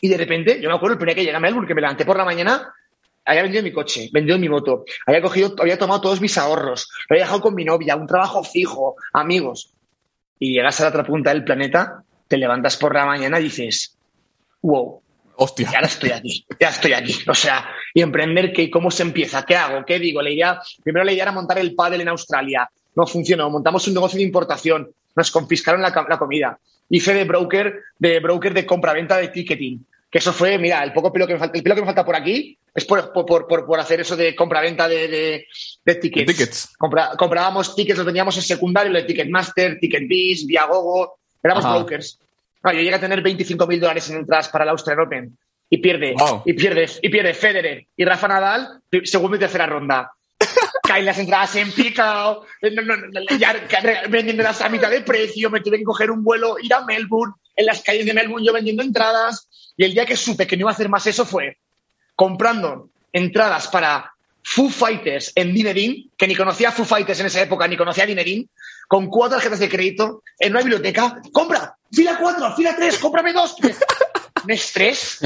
Y 0.00 0.08
de 0.08 0.16
repente, 0.16 0.60
yo 0.60 0.68
me 0.68 0.76
acuerdo 0.76 0.94
el 0.94 0.98
primer 0.98 1.14
que 1.14 1.24
llegué 1.24 1.36
a 1.36 1.40
Melbourne, 1.40 1.66
que 1.66 1.74
me 1.74 1.80
levanté 1.80 2.04
por 2.04 2.16
la 2.16 2.24
mañana, 2.24 2.72
había 3.24 3.42
vendido 3.42 3.62
mi 3.62 3.72
coche, 3.72 4.08
vendido 4.12 4.38
mi 4.38 4.48
moto, 4.48 4.84
había 5.06 5.20
cogido, 5.20 5.54
había 5.58 5.78
tomado 5.78 6.00
todos 6.00 6.20
mis 6.20 6.38
ahorros, 6.38 6.88
lo 7.08 7.14
había 7.14 7.24
dejado 7.24 7.40
con 7.40 7.54
mi 7.54 7.64
novia, 7.64 7.96
un 7.96 8.06
trabajo 8.06 8.44
fijo, 8.44 8.96
amigos. 9.12 9.72
Y 10.38 10.52
llegas 10.52 10.80
a 10.80 10.84
la 10.84 10.88
otra 10.90 11.04
punta 11.04 11.30
del 11.30 11.44
planeta, 11.44 12.04
te 12.28 12.36
levantas 12.36 12.76
por 12.76 12.94
la 12.94 13.06
mañana 13.06 13.40
y 13.40 13.44
dices, 13.44 13.96
wow. 14.62 15.02
Hostia. 15.38 15.70
Ya 15.70 15.80
estoy 15.80 16.10
aquí, 16.12 16.46
ya 16.58 16.68
estoy 16.70 16.92
aquí. 16.94 17.14
O 17.28 17.34
sea, 17.34 17.68
y 17.92 18.00
emprender, 18.00 18.52
¿qué, 18.54 18.70
¿cómo 18.70 18.90
se 18.90 19.02
empieza? 19.02 19.44
¿Qué 19.44 19.54
hago? 19.54 19.84
¿Qué 19.84 19.98
digo? 19.98 20.22
La 20.22 20.30
idea, 20.30 20.60
primero 20.82 21.04
la 21.04 21.12
idea 21.12 21.24
era 21.24 21.32
montar 21.32 21.58
el 21.58 21.74
pádel 21.74 22.00
en 22.00 22.08
Australia. 22.08 22.70
No 22.94 23.06
funcionó. 23.06 23.50
Montamos 23.50 23.86
un 23.86 23.94
negocio 23.94 24.16
de 24.16 24.24
importación. 24.24 24.90
Nos 25.14 25.30
confiscaron 25.30 25.82
la, 25.82 25.92
comida. 26.18 26.58
Hice 26.88 27.14
de 27.14 27.24
broker, 27.24 27.82
de 27.98 28.20
broker 28.20 28.54
de 28.54 28.66
compra-venta 28.66 29.16
de 29.18 29.28
ticketing. 29.28 29.84
Que 30.10 30.18
eso 30.18 30.32
fue, 30.32 30.58
mira, 30.58 30.82
el 30.82 30.92
poco 30.92 31.12
pelo 31.12 31.26
que 31.26 31.34
me 31.34 31.38
falta, 31.38 31.56
el 31.58 31.62
pelo 31.62 31.74
que 31.74 31.80
me 31.80 31.86
falta 31.86 32.04
por 32.04 32.16
aquí 32.16 32.56
es 32.74 32.84
por, 32.84 33.12
por, 33.12 33.46
por, 33.46 33.66
por 33.66 33.80
hacer 33.80 34.00
eso 34.00 34.16
de 34.16 34.34
compra-venta 34.36 34.86
de, 34.86 35.46
de, 35.84 35.94
tickets. 35.96 36.26
tickets. 36.26 36.76
comprábamos 36.78 37.74
tickets, 37.74 37.96
los 37.98 38.06
vendíamos 38.06 38.36
en 38.36 38.42
secundario, 38.42 38.92
de 38.92 39.02
Ticketmaster, 39.02 39.78
Ticketbiz, 39.78 40.46
Viagogo. 40.46 41.18
Éramos 41.42 41.64
brokers 41.64 42.18
yo 42.72 42.80
llegué 42.80 42.94
a 42.94 43.00
tener 43.00 43.22
25 43.22 43.66
mil 43.66 43.80
dólares 43.80 44.08
en 44.10 44.16
entradas 44.16 44.48
para 44.48 44.64
el 44.64 44.70
Australian 44.70 45.06
Open 45.06 45.38
y 45.68 45.78
pierde, 45.78 46.14
y 46.44 46.52
pierde, 46.52 46.88
y 47.02 47.08
pierde 47.08 47.34
Federer 47.34 47.86
y 47.96 48.04
Rafa 48.04 48.28
Nadal, 48.28 48.80
segunda 49.04 49.36
y 49.36 49.40
tercera 49.40 49.66
ronda. 49.66 50.12
Caen 50.86 51.04
las 51.04 51.18
entradas 51.18 51.56
en 51.56 51.72
picado, 51.72 52.46
eh, 52.62 52.70
vendiéndolas 54.08 54.60
a 54.60 54.68
mitad 54.68 54.90
de 54.90 55.00
precio, 55.00 55.50
me 55.50 55.60
tuve 55.60 55.78
que 55.78 55.84
coger 55.84 56.10
un 56.10 56.22
vuelo, 56.22 56.56
ir 56.62 56.72
a 56.72 56.84
Melbourne, 56.84 57.34
en 57.56 57.66
las 57.66 57.82
calles 57.82 58.06
de 58.06 58.14
Melbourne 58.14 58.46
yo 58.46 58.52
vendiendo 58.52 58.82
entradas. 58.82 59.48
Y 59.76 59.84
el 59.84 59.92
día 59.92 60.06
que 60.06 60.16
supe 60.16 60.46
que 60.46 60.56
no 60.56 60.60
iba 60.60 60.70
a 60.70 60.74
hacer 60.74 60.88
más 60.88 61.06
eso 61.06 61.24
fue 61.24 61.58
comprando 62.14 62.88
entradas 63.12 63.68
para 63.68 64.12
Foo 64.42 64.70
Fighters 64.70 65.32
en 65.34 65.52
Dinerín, 65.52 66.10
que 66.16 66.26
ni 66.26 66.34
conocía 66.34 66.70
a 66.70 66.72
Foo 66.72 66.84
Fighters 66.84 67.20
en 67.20 67.26
esa 67.26 67.42
época, 67.42 67.68
ni 67.68 67.76
conocía 67.76 68.04
a 68.04 68.06
Dinerín, 68.06 68.48
con 68.88 69.08
cuatro 69.08 69.36
tarjetas 69.36 69.58
de 69.58 69.68
crédito 69.68 70.22
en 70.38 70.52
una 70.52 70.60
biblioteca, 70.60 71.20
compra, 71.32 71.76
fila 71.92 72.16
cuatro, 72.20 72.54
fila 72.54 72.74
tres, 72.76 72.98
cómprame 72.98 73.32
dos. 73.32 73.56
Un 74.44 74.50
estrés 74.52 75.18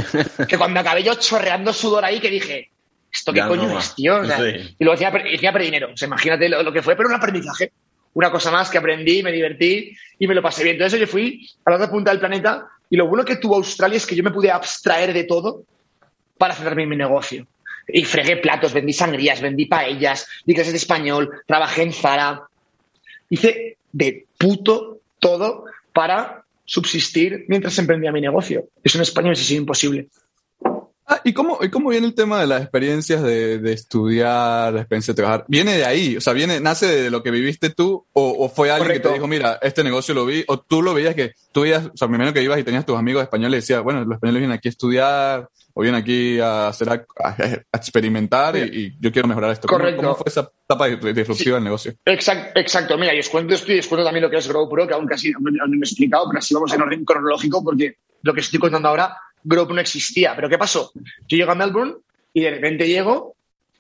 que 0.49 0.57
cuando 0.57 0.81
acabé 0.81 1.03
yo 1.03 1.15
chorreando 1.15 1.75
sudor 1.75 2.07
ahí 2.07 2.21
que 2.21 2.31
dije, 2.31 2.71
¿esto 3.13 3.33
qué 3.33 3.41
coño 3.41 3.79
es, 3.79 3.95
tío? 3.95 4.23
Y 4.25 4.85
luego 4.85 4.99
decía, 4.99 5.11
decía 5.11 5.53
dinero. 5.53 5.91
O 5.93 5.97
sea, 5.97 6.07
imagínate 6.07 6.49
lo, 6.49 6.73
que 6.73 6.83
fue, 6.83 6.97
pero 6.97 7.09
un 7.09 7.15
aprendizaje. 7.15 7.73
Una 8.15 8.31
cosa 8.31 8.51
más 8.51 8.71
que 8.71 8.79
aprendí, 8.79 9.23
me 9.23 9.31
divertí 9.31 9.97
y 10.19 10.27
me 10.27 10.35
lo 10.35 10.43
pasé 10.43 10.65
bien. 10.65 10.77
Entonces 10.77 10.99
yo 10.99 11.07
fui 11.07 11.49
a 11.65 11.71
la 11.71 11.77
otra 11.77 11.91
punta 11.91 12.11
del 12.11 12.21
planeta 12.21 12.67
y 12.89 12.97
lo 12.97 13.07
bueno 13.07 13.25
que 13.25 13.37
tuvo 13.37 13.57
Australia 13.57 13.97
es 13.97 14.07
que 14.07 14.17
yo 14.17 14.25
me 14.25 14.33
pude 14.33 14.51
abstraer 14.51 15.13
de 15.13 15.25
todo 15.25 15.65
para 16.39 16.55
centrarme 16.55 16.83
en 16.83 16.89
mi 16.89 16.97
negocio. 16.97 17.47
Y 17.87 18.05
fregué 18.05 18.37
platos, 18.37 18.73
vendí 18.73 18.93
sangrías, 18.93 19.41
vendí 19.41 19.67
paellas, 19.67 20.27
di 20.45 20.55
clases 20.55 20.73
de 20.73 20.79
español, 20.79 21.43
trabajé 21.47 21.83
en 21.83 21.93
Zara, 21.93 22.43
hice 23.29 23.77
de 23.93 24.27
puto 24.39 24.99
todo 25.19 25.65
para 25.93 26.45
subsistir 26.65 27.45
mientras 27.49 27.79
emprendía 27.79 28.13
mi 28.13 28.21
negocio. 28.21 28.69
Eso 28.83 28.99
en 28.99 29.03
España 29.03 29.33
ha 29.33 29.35
sido 29.35 29.61
imposible. 29.61 30.09
Ah, 31.13 31.21
¿y 31.25 31.33
cómo, 31.33 31.59
¿y 31.61 31.71
cómo 31.71 31.91
viene 31.91 32.07
el 32.07 32.15
tema 32.15 32.41
de 32.41 32.47
las 32.47 32.63
experiencias 32.63 33.21
de, 33.21 33.59
de, 33.59 33.73
estudiar, 33.73 34.73
la 34.73 34.83
experiencia 34.83 35.13
de 35.13 35.17
trabajar? 35.17 35.45
¿Viene 35.49 35.77
de 35.77 35.85
ahí? 35.85 36.17
O 36.17 36.21
sea, 36.21 36.33
viene, 36.33 36.61
¿nace 36.61 36.87
de 36.87 37.11
lo 37.11 37.25
que 37.25 37.33
viviste 37.33 37.71
tú? 37.71 38.07
¿O, 38.13 38.49
fue 38.49 38.71
alguien 38.71 38.93
que 38.93 39.01
te 39.01 39.13
dijo, 39.15 39.27
mira, 39.27 39.59
este 39.61 39.83
negocio 39.83 40.15
lo 40.15 40.25
vi? 40.25 40.45
¿O 40.47 40.61
tú 40.61 40.83
lo 40.83 40.95
veías 40.95 41.17
que 41.17 41.33
tú 41.51 41.63
veías, 41.63 41.87
o 41.87 41.97
sea, 41.97 42.07
primero 42.07 42.33
que 42.33 42.43
ibas 42.43 42.61
y 42.61 42.63
tenías 42.63 42.87
tus 42.87 42.97
amigos 42.97 43.25
españoles 43.25 43.59
y 43.59 43.61
decías, 43.61 43.83
bueno, 43.83 44.05
los 44.05 44.15
españoles 44.15 44.41
vienen 44.41 44.57
aquí 44.57 44.69
a 44.69 44.71
estudiar, 44.71 45.49
o 45.75 45.83
vienen 45.83 46.01
aquí 46.01 46.39
a 46.39 46.69
hacer 46.69 46.89
a, 46.91 47.05
experimentar 47.73 48.57
y, 48.57 48.97
yo 49.01 49.11
quiero 49.11 49.27
mejorar 49.27 49.51
esto. 49.51 49.67
Correcto. 49.67 50.03
¿Cómo, 50.03 50.15
fue 50.15 50.25
esa 50.29 50.49
etapa 50.65 50.87
disruptiva 50.87 51.57
del 51.57 51.65
negocio? 51.65 51.93
Exacto, 52.05 52.61
exacto. 52.61 52.97
Mira, 52.97 53.15
yo 53.15 53.21
os 53.21 53.29
cuento 53.29 53.55
esto 53.55 53.73
y 53.73 53.81
os 53.81 53.87
cuento 53.89 54.05
también 54.05 54.23
lo 54.23 54.31
que 54.31 54.37
es 54.37 54.47
GrowPro, 54.47 54.87
que 54.87 54.95
aún 54.95 55.07
casi 55.07 55.33
no, 55.33 55.41
me 55.41 55.77
he 55.77 55.79
explicado, 55.79 56.27
pero 56.29 56.39
así 56.39 56.55
vamos 56.55 56.73
en 56.73 56.83
orden 56.83 57.05
cronológico 57.05 57.65
porque 57.65 57.97
lo 58.23 58.33
que 58.33 58.41
estoy 58.41 58.61
contando 58.61 58.89
ahora 58.89 59.17
GrowPro 59.43 59.75
no 59.75 59.81
existía. 59.81 60.35
¿Pero 60.35 60.49
qué 60.49 60.59
pasó? 60.59 60.93
Yo 61.29 61.37
llego 61.37 61.51
a 61.51 61.55
Melbourne 61.55 61.95
y 62.33 62.43
de 62.43 62.51
repente 62.51 62.87
llego, 62.87 63.35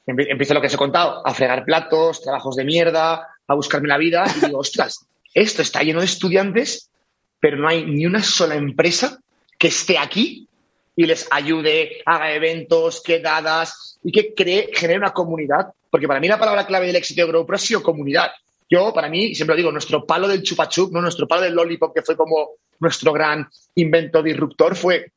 empiezo 0.06 0.54
lo 0.54 0.60
que 0.60 0.66
os 0.66 0.74
he 0.74 0.78
contado, 0.78 1.26
a 1.26 1.34
fregar 1.34 1.64
platos, 1.64 2.22
trabajos 2.22 2.56
de 2.56 2.64
mierda, 2.64 3.28
a 3.46 3.54
buscarme 3.54 3.88
la 3.88 3.98
vida 3.98 4.24
y 4.36 4.46
digo, 4.46 4.58
ostras, 4.58 5.06
esto 5.34 5.62
está 5.62 5.82
lleno 5.82 6.00
de 6.00 6.06
estudiantes, 6.06 6.90
pero 7.38 7.56
no 7.56 7.68
hay 7.68 7.84
ni 7.84 8.06
una 8.06 8.22
sola 8.22 8.54
empresa 8.54 9.20
que 9.58 9.68
esté 9.68 9.98
aquí 9.98 10.48
y 10.96 11.06
les 11.06 11.28
ayude, 11.30 12.02
haga 12.04 12.32
eventos, 12.32 13.02
quedadas 13.02 13.98
y 14.02 14.12
que 14.12 14.34
cree, 14.34 14.70
genere 14.72 14.98
una 14.98 15.12
comunidad. 15.12 15.68
Porque 15.90 16.06
para 16.06 16.20
mí 16.20 16.28
la 16.28 16.38
palabra 16.38 16.66
clave 16.66 16.86
del 16.86 16.96
éxito 16.96 17.22
de 17.22 17.28
GrowPro 17.28 17.56
ha 17.56 17.58
sido 17.58 17.82
comunidad. 17.82 18.30
Yo, 18.68 18.92
para 18.92 19.08
mí, 19.08 19.34
siempre 19.34 19.54
lo 19.54 19.58
digo, 19.58 19.72
nuestro 19.72 20.06
palo 20.06 20.28
del 20.28 20.42
chupachup, 20.42 20.92
¿no? 20.92 21.00
nuestro 21.00 21.26
palo 21.26 21.42
del 21.42 21.54
lollipop, 21.54 21.94
que 21.94 22.02
fue 22.02 22.16
como 22.16 22.50
nuestro 22.78 23.12
gran 23.12 23.48
invento 23.74 24.22
disruptor, 24.22 24.76
fue 24.76 25.10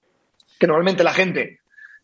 que 0.63 0.67
normalmente 0.67 1.03
la 1.03 1.13
gente 1.13 1.59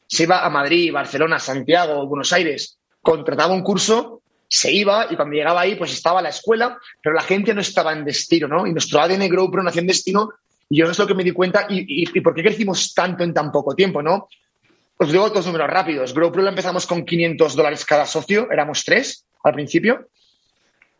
se 0.06 0.24
iba 0.24 0.46
a 0.46 0.50
Madrid, 0.50 0.92
Barcelona, 0.92 1.40
Santiago, 1.40 2.06
Buenos 2.08 2.34
Aires, 2.34 2.78
contrataba 3.02 3.54
un 3.54 3.64
curso 3.64 4.22
se 4.50 4.70
iba 4.70 5.08
y 5.10 5.16
cuando 5.16 5.34
llegaba 5.34 5.62
ahí, 5.62 5.76
pues 5.76 5.94
estaba 5.94 6.22
la 6.22 6.28
escuela, 6.28 6.78
pero 7.02 7.16
la 7.16 7.22
gente 7.22 7.54
no 7.54 7.62
estaba 7.62 7.94
en 7.94 8.04
destino, 8.04 8.50
¿no? 8.50 8.68
Y 8.68 8.74
nuestro 8.74 9.00
ADN 9.00 9.30
GrowPro 9.30 9.64
nació 9.64 9.80
en 9.80 9.88
destino 9.88 10.32
y 10.68 10.80
yo 10.80 10.92
es 10.92 11.00
lo 11.00 11.08
que 11.08 11.14
me 11.14 11.24
di 11.24 11.32
cuenta 11.32 11.68
y, 11.70 12.04
y, 12.04 12.20
por 12.20 12.36
qué 12.36 12.44
crecimos 12.44 12.94
tanto 12.94 13.24
en 13.24 13.34
tan 13.34 13.50
poco 13.50 13.74
tiempo, 13.76 14.02
¿no? 14.04 14.28
Os 14.98 15.10
digo 15.10 15.30
dos 15.30 15.46
números 15.46 15.70
rápidos. 15.70 16.14
GrowPro 16.14 16.42
lo 16.42 16.50
empezamos 16.50 16.86
con 16.86 17.06
500 17.06 17.56
dólares 17.56 17.86
cada 17.86 18.06
socio, 18.06 18.52
éramos 18.52 18.84
tres 18.84 19.24
al 19.46 19.54
principio, 19.54 20.10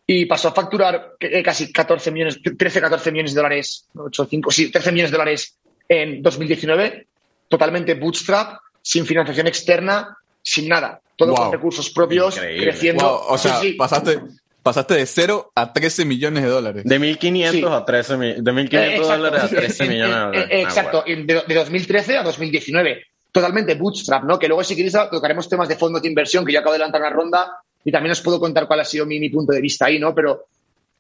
y 0.08 0.28
pasó 0.28 0.48
a 0.48 0.54
facturar 0.54 1.16
eh, 1.20 1.44
casi 1.44 1.74
14 1.74 2.10
millones, 2.10 2.40
13, 2.42 2.80
14 2.80 3.12
millones 3.12 3.34
de 3.34 3.38
dólares, 3.42 3.90
8, 3.94 4.28
5, 4.30 4.50
sí, 4.50 4.72
13 4.72 4.94
millones 4.94 5.12
de 5.12 5.18
dólares 5.18 5.60
en 5.90 6.22
2019, 6.22 7.09
totalmente 7.50 7.96
bootstrap, 7.96 8.60
sin 8.82 9.06
financiación 9.06 9.48
externa, 9.48 10.18
sin 10.42 10.70
nada. 10.70 11.02
Todos 11.18 11.38
con 11.38 11.52
recursos 11.52 11.90
propios, 11.90 12.38
creciendo. 12.38 13.22
O 13.28 13.38
sea, 13.38 13.60
pasaste, 13.78 14.22
pasaste 14.64 14.94
de 14.94 15.06
0 15.06 15.52
a 15.54 15.74
13 15.74 16.06
millones 16.06 16.44
de 16.44 16.50
dólares. 16.50 16.84
De 16.86 16.98
1.500 16.98 17.76
a 17.76 17.84
13 17.84 18.18
de 18.18 18.42
1.500 18.42 19.02
dólares 19.02 19.44
a 19.44 19.48
13 19.50 19.88
millones 19.90 20.16
de 20.16 20.20
dólares. 20.22 20.48
exacto, 20.52 21.04
de, 21.06 21.44
de 21.46 21.56
2013 21.56 22.18
a 22.18 22.24
2019 22.24 23.04
totalmente 23.32 23.76
bootstrap, 23.76 24.24
¿no? 24.24 24.40
Que 24.40 24.48
luego 24.48 24.64
si 24.64 24.76
queréis 24.76 24.96
tocaremos 25.12 25.48
temas 25.48 25.68
de 25.68 25.76
fondos 25.76 26.02
de 26.02 26.08
inversión, 26.08 26.46
que 26.46 26.54
yo 26.54 26.60
acabo 26.60 26.74
de 26.74 26.80
levantar 26.80 27.02
una 27.02 27.10
ronda 27.10 27.52
y 27.84 27.92
también 27.92 28.12
os 28.12 28.22
puedo 28.22 28.40
contar 28.40 28.68
cuál 28.68 28.82
ha 28.82 28.86
sido 28.86 29.06
mi, 29.06 29.30
punto 29.30 29.54
de 29.54 29.62
vista 29.62 29.86
ahí, 29.86 30.00
¿no? 30.00 30.14
Pero, 30.14 30.46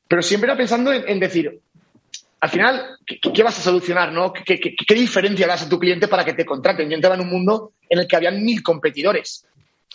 pero 0.07 0.21
siempre 0.21 0.49
era 0.49 0.57
pensando 0.57 0.93
en, 0.93 1.19
decir, 1.19 1.59
al 2.41 2.49
final, 2.49 2.97
¿qué, 3.05 3.43
vas 3.43 3.59
a 3.59 3.61
solucionar, 3.61 4.13
no? 4.13 4.31
¿Qué, 4.31 4.95
diferencia 4.95 5.45
das 5.45 5.63
a 5.63 5.69
tu 5.69 5.77
cliente 5.77 6.07
para 6.07 6.23
que 6.23 6.33
te 6.33 6.45
contraten? 6.45 6.89
Yo 6.89 6.95
entraba 6.95 7.15
en 7.15 7.21
un 7.21 7.29
mundo 7.29 7.73
en 7.89 7.99
el 7.99 8.07
que 8.07 8.15
había 8.15 8.31
mil 8.31 8.63
competidores, 8.63 9.45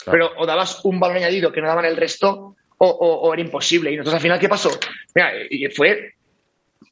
pero 0.04 0.30
o 0.36 0.44
dabas 0.44 0.84
un 0.84 1.00
valor 1.00 1.16
añadido 1.16 1.50
que 1.50 1.62
no 1.62 1.68
daban 1.68 1.86
el 1.86 1.96
resto 1.96 2.56
o, 2.76 3.32
era 3.32 3.40
imposible. 3.40 3.90
Y 3.90 3.94
entonces 3.94 4.14
al 4.14 4.20
final, 4.20 4.38
¿qué 4.38 4.48
pasó? 4.48 4.70
Mira, 5.14 5.32
fue 5.74 6.14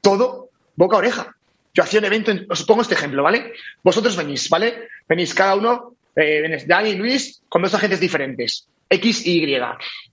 todo 0.00 0.49
boca 0.75 0.97
a 0.97 1.00
oreja. 1.00 1.37
Yo 1.75 1.82
hacía 1.82 2.00
un 2.00 2.06
evento, 2.06 2.32
os 2.49 2.64
pongo 2.64 2.82
este 2.82 2.94
ejemplo, 2.94 3.23
¿vale? 3.23 3.52
Vosotros 3.82 4.16
venís, 4.16 4.49
¿vale? 4.49 4.88
Venís 5.09 5.35
cada 5.35 5.54
uno, 5.54 5.97
eh, 6.16 6.64
Dani 6.66 6.90
y 6.90 6.97
Luis, 6.97 7.42
con 7.49 7.62
dos 7.62 7.75
agentes 7.75 8.00
diferentes. 8.00 8.68
X 8.88 9.26
y 9.26 9.44
Y. 9.44 9.59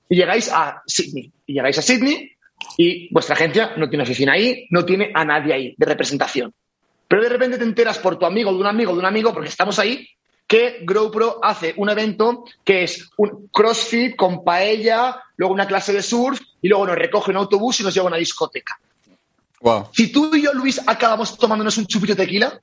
Y 0.09 0.15
llegáis 0.15 0.49
a 0.51 0.81
Sydney. 0.85 1.31
Y 1.45 1.53
llegáis 1.53 1.77
a 1.77 1.81
Sydney 1.81 2.33
y 2.77 3.13
vuestra 3.13 3.35
agencia 3.35 3.73
no 3.77 3.89
tiene 3.89 4.03
oficina 4.03 4.33
ahí, 4.33 4.67
no 4.69 4.85
tiene 4.85 5.11
a 5.13 5.25
nadie 5.25 5.53
ahí 5.53 5.75
de 5.77 5.85
representación. 5.85 6.53
Pero 7.07 7.23
de 7.23 7.29
repente 7.29 7.57
te 7.57 7.63
enteras 7.63 7.97
por 7.97 8.17
tu 8.17 8.25
amigo, 8.25 8.51
de 8.51 8.59
un 8.59 8.67
amigo, 8.67 8.93
de 8.93 8.99
un 8.99 9.05
amigo, 9.05 9.33
porque 9.33 9.49
estamos 9.49 9.79
ahí, 9.79 10.07
que 10.45 10.79
GrowPro 10.83 11.39
hace 11.43 11.73
un 11.77 11.89
evento 11.89 12.43
que 12.63 12.83
es 12.83 13.09
un 13.17 13.49
CrossFit 13.51 14.15
con 14.15 14.43
paella, 14.43 15.21
luego 15.37 15.53
una 15.53 15.67
clase 15.67 15.93
de 15.93 16.01
surf 16.01 16.39
y 16.61 16.67
luego 16.67 16.87
nos 16.87 16.95
recoge 16.95 17.31
un 17.31 17.37
autobús 17.37 17.79
y 17.79 17.83
nos 17.83 17.93
lleva 17.93 18.05
a 18.05 18.09
una 18.09 18.17
discoteca. 18.17 18.79
Wow. 19.61 19.89
Si 19.93 20.11
tú 20.11 20.33
y 20.35 20.41
yo, 20.41 20.53
Luis, 20.53 20.81
acabamos 20.87 21.37
tomándonos 21.37 21.77
un 21.77 21.85
chupito 21.85 22.15
de 22.15 22.25
tequila, 22.25 22.59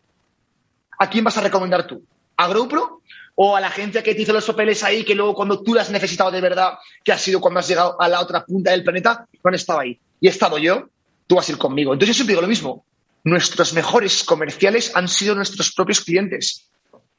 ¿a 0.98 1.10
quién 1.10 1.24
vas 1.24 1.36
a 1.36 1.42
recomendar 1.42 1.86
tú? 1.86 2.04
¿A 2.36 2.48
GrowPro 2.48 3.02
o 3.37 3.55
a 3.55 3.61
la 3.61 3.69
agencia 3.69 4.02
que 4.02 4.14
te 4.14 4.23
hizo 4.23 4.33
los 4.33 4.47
papeles 4.47 4.83
ahí, 4.83 5.05
que 5.05 5.14
luego 5.14 5.35
cuando 5.35 5.62
tú 5.62 5.75
las 5.75 5.87
has 5.87 5.93
necesitado 5.93 6.31
de 6.31 6.40
verdad, 6.40 6.78
que 7.05 7.12
ha 7.12 7.19
sido 7.19 7.40
cuando 7.40 7.61
has 7.61 7.69
llegado 7.69 8.00
a 8.00 8.09
la 8.09 8.21
otra 8.21 8.45
punta 8.45 8.71
del 8.71 8.83
planeta, 8.83 9.26
no 9.33 9.49
han 9.49 9.55
estado 9.55 9.81
ahí. 9.81 10.00
Y 10.21 10.26
he 10.26 10.31
estado 10.31 10.59
yo, 10.59 10.88
tú 11.26 11.37
vas 11.37 11.49
a 11.49 11.52
ir 11.52 11.59
conmigo. 11.59 11.93
Entonces 11.93 12.16
yo 12.16 12.19
siempre 12.19 12.33
digo 12.33 12.43
lo 12.43 12.49
mismo. 12.49 12.85
Nuestros 13.25 13.75
mejores 13.75 14.25
comerciales 14.25 14.97
han 14.97 15.09
sido 15.09 15.35
nuestros 15.35 15.73
propios 15.73 16.00
clientes. 16.00 16.71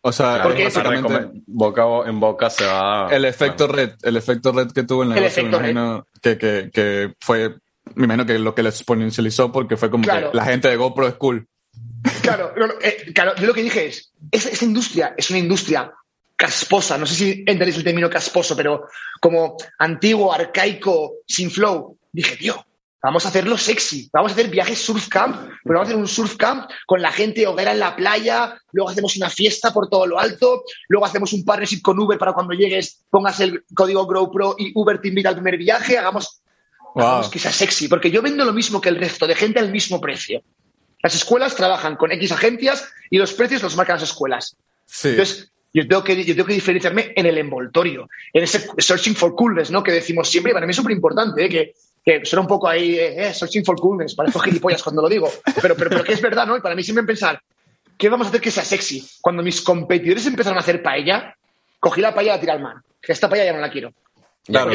O 0.01 0.11
sea, 0.11 0.41
porque 0.41 0.69
boca 1.45 1.83
en 2.07 2.19
boca 2.19 2.49
se 2.49 2.65
va. 2.65 3.09
El 3.11 3.25
efecto 3.25 3.67
red, 3.67 3.91
el 4.01 4.15
efecto 4.15 4.51
red 4.51 4.71
que 4.71 4.83
tuvo 4.83 5.03
en 5.03 5.09
el 5.09 5.15
negocio, 5.15 5.43
me 5.43 5.49
imagino 5.49 6.07
que, 6.21 6.37
que, 6.37 6.69
que, 6.73 7.13
fue, 7.19 7.55
me 7.95 8.05
imagino 8.05 8.25
que 8.25 8.39
lo 8.39 8.55
que 8.55 8.63
le 8.63 8.69
exponencializó 8.69 9.51
porque 9.51 9.75
fue 9.75 9.91
como 9.91 10.05
que 10.05 10.29
la 10.33 10.45
gente 10.45 10.69
de 10.69 10.77
GoPro 10.77 11.07
es 11.07 11.15
cool. 11.15 11.47
Claro, 12.21 12.53
eh, 12.81 13.11
claro, 13.13 13.35
yo 13.35 13.47
lo 13.47 13.53
que 13.53 13.63
dije 13.63 13.87
es, 13.87 14.13
esa 14.31 14.65
industria 14.65 15.13
es 15.17 15.29
una 15.29 15.39
industria 15.39 15.91
casposa, 16.37 16.97
no 16.97 17.05
sé 17.05 17.15
si 17.15 17.31
entendéis 17.31 17.77
el 17.77 17.83
término 17.83 18.09
casposo, 18.09 18.55
pero 18.55 18.87
como 19.19 19.57
antiguo, 19.79 20.31
arcaico, 20.31 21.15
sin 21.27 21.49
flow, 21.49 21.97
dije, 22.11 22.37
tío, 22.37 22.63
vamos 23.01 23.25
a 23.25 23.29
hacerlo 23.29 23.57
sexy, 23.57 24.09
vamos 24.13 24.31
a 24.31 24.33
hacer 24.35 24.47
viajes 24.47 24.79
surf 24.79 25.07
camp, 25.07 25.49
pero 25.63 25.79
vamos 25.79 25.87
a 25.87 25.89
hacer 25.89 25.95
un 25.97 26.07
surf 26.07 26.35
camp 26.35 26.69
con 26.85 27.01
la 27.01 27.11
gente 27.11 27.47
hoguera 27.47 27.71
en 27.71 27.79
la 27.79 27.95
playa, 27.95 28.55
luego 28.71 28.91
hacemos 28.91 29.17
una 29.17 29.31
fiesta 29.31 29.73
por 29.73 29.89
todo 29.89 30.05
lo 30.05 30.19
alto, 30.19 30.63
luego 30.87 31.07
hacemos 31.07 31.33
un 31.33 31.43
partnership 31.43 31.81
con 31.81 31.99
Uber 31.99 32.19
para 32.19 32.33
cuando 32.33 32.53
llegues 32.53 33.01
pongas 33.09 33.39
el 33.39 33.63
código 33.73 34.05
GrowPro 34.05 34.55
y 34.59 34.71
Uber 34.75 35.01
te 35.01 35.07
invita 35.07 35.29
al 35.29 35.35
primer 35.35 35.57
viaje, 35.57 35.97
hagamos, 35.97 36.41
que 37.31 37.39
sea 37.39 37.51
sexy, 37.51 37.87
porque 37.87 38.11
yo 38.11 38.21
vendo 38.21 38.45
lo 38.45 38.53
mismo 38.53 38.79
que 38.79 38.89
el 38.89 38.97
resto 38.97 39.25
de 39.25 39.35
gente 39.35 39.59
al 39.59 39.71
mismo 39.71 39.99
precio. 39.99 40.43
Las 41.01 41.15
escuelas 41.15 41.55
trabajan 41.55 41.95
con 41.95 42.11
X 42.11 42.31
agencias 42.31 42.89
y 43.09 43.17
los 43.17 43.33
precios 43.33 43.61
los 43.63 43.75
marcan 43.75 43.95
las 43.95 44.09
escuelas. 44.09 44.55
Entonces, 45.03 45.51
yo 45.73 45.87
tengo, 45.87 46.03
que, 46.03 46.23
yo 46.23 46.35
tengo 46.35 46.47
que 46.47 46.53
diferenciarme 46.53 47.13
en 47.15 47.25
el 47.25 47.37
envoltorio, 47.37 48.09
en 48.33 48.43
ese 48.43 48.67
searching 48.77 49.15
for 49.15 49.35
coolness, 49.35 49.69
¿no? 49.69 49.83
Que 49.83 49.91
decimos 49.91 50.29
siempre, 50.29 50.51
y 50.51 50.53
para 50.53 50.65
mí 50.65 50.71
es 50.71 50.75
súper 50.75 50.93
importante, 50.93 51.45
¿eh? 51.45 51.49
que, 51.49 51.73
que 52.03 52.25
suena 52.25 52.41
un 52.41 52.47
poco 52.47 52.67
ahí, 52.67 52.97
eh, 52.97 53.33
searching 53.33 53.65
for 53.65 53.79
coolness, 53.79 54.15
parezco 54.15 54.39
gilipollas 54.39 54.81
cuando 54.81 55.01
lo 55.01 55.09
digo, 55.09 55.29
pero, 55.61 55.75
pero, 55.75 55.89
pero 55.89 56.03
que 56.03 56.13
es 56.13 56.21
verdad, 56.21 56.47
¿no? 56.47 56.57
Y 56.57 56.61
para 56.61 56.75
mí 56.75 56.83
siempre 56.83 57.05
pensar, 57.05 57.41
¿qué 57.97 58.09
vamos 58.09 58.27
a 58.27 58.29
hacer 58.29 58.41
que 58.41 58.51
sea 58.51 58.63
sexy? 58.63 59.07
Cuando 59.21 59.43
mis 59.43 59.61
competidores 59.61 60.25
empezaron 60.25 60.57
a 60.57 60.61
hacer 60.61 60.81
paella, 60.81 61.35
cogí 61.79 62.01
la 62.01 62.13
paella 62.13 62.31
y 62.31 62.35
la 62.35 62.39
tiré 62.39 62.51
al 62.53 62.61
mar. 62.61 62.77
Esta 63.01 63.29
paella 63.29 63.45
ya 63.45 63.53
no 63.53 63.59
la 63.59 63.71
quiero. 63.71 63.93
Claro, 64.45 64.71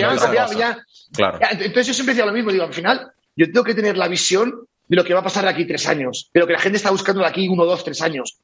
claro. 1.14 1.38
Entonces 1.52 1.86
yo 1.86 1.94
siempre 1.94 2.14
decía 2.14 2.26
lo 2.26 2.32
mismo, 2.32 2.52
digo, 2.52 2.64
al 2.64 2.74
final, 2.74 3.10
yo 3.36 3.46
tengo 3.46 3.64
que 3.64 3.74
tener 3.74 3.96
la 3.96 4.08
visión 4.08 4.66
de 4.88 4.96
lo 4.96 5.04
que 5.04 5.14
va 5.14 5.20
a 5.20 5.24
pasar 5.24 5.44
de 5.44 5.50
aquí 5.50 5.64
tres 5.66 5.86
años, 5.88 6.30
de 6.32 6.40
lo 6.40 6.46
que 6.46 6.52
la 6.52 6.58
gente 6.58 6.76
está 6.76 6.90
buscando 6.90 7.22
de 7.22 7.28
aquí 7.28 7.48
uno, 7.48 7.64
dos, 7.64 7.84
tres 7.84 8.02
años. 8.02 8.36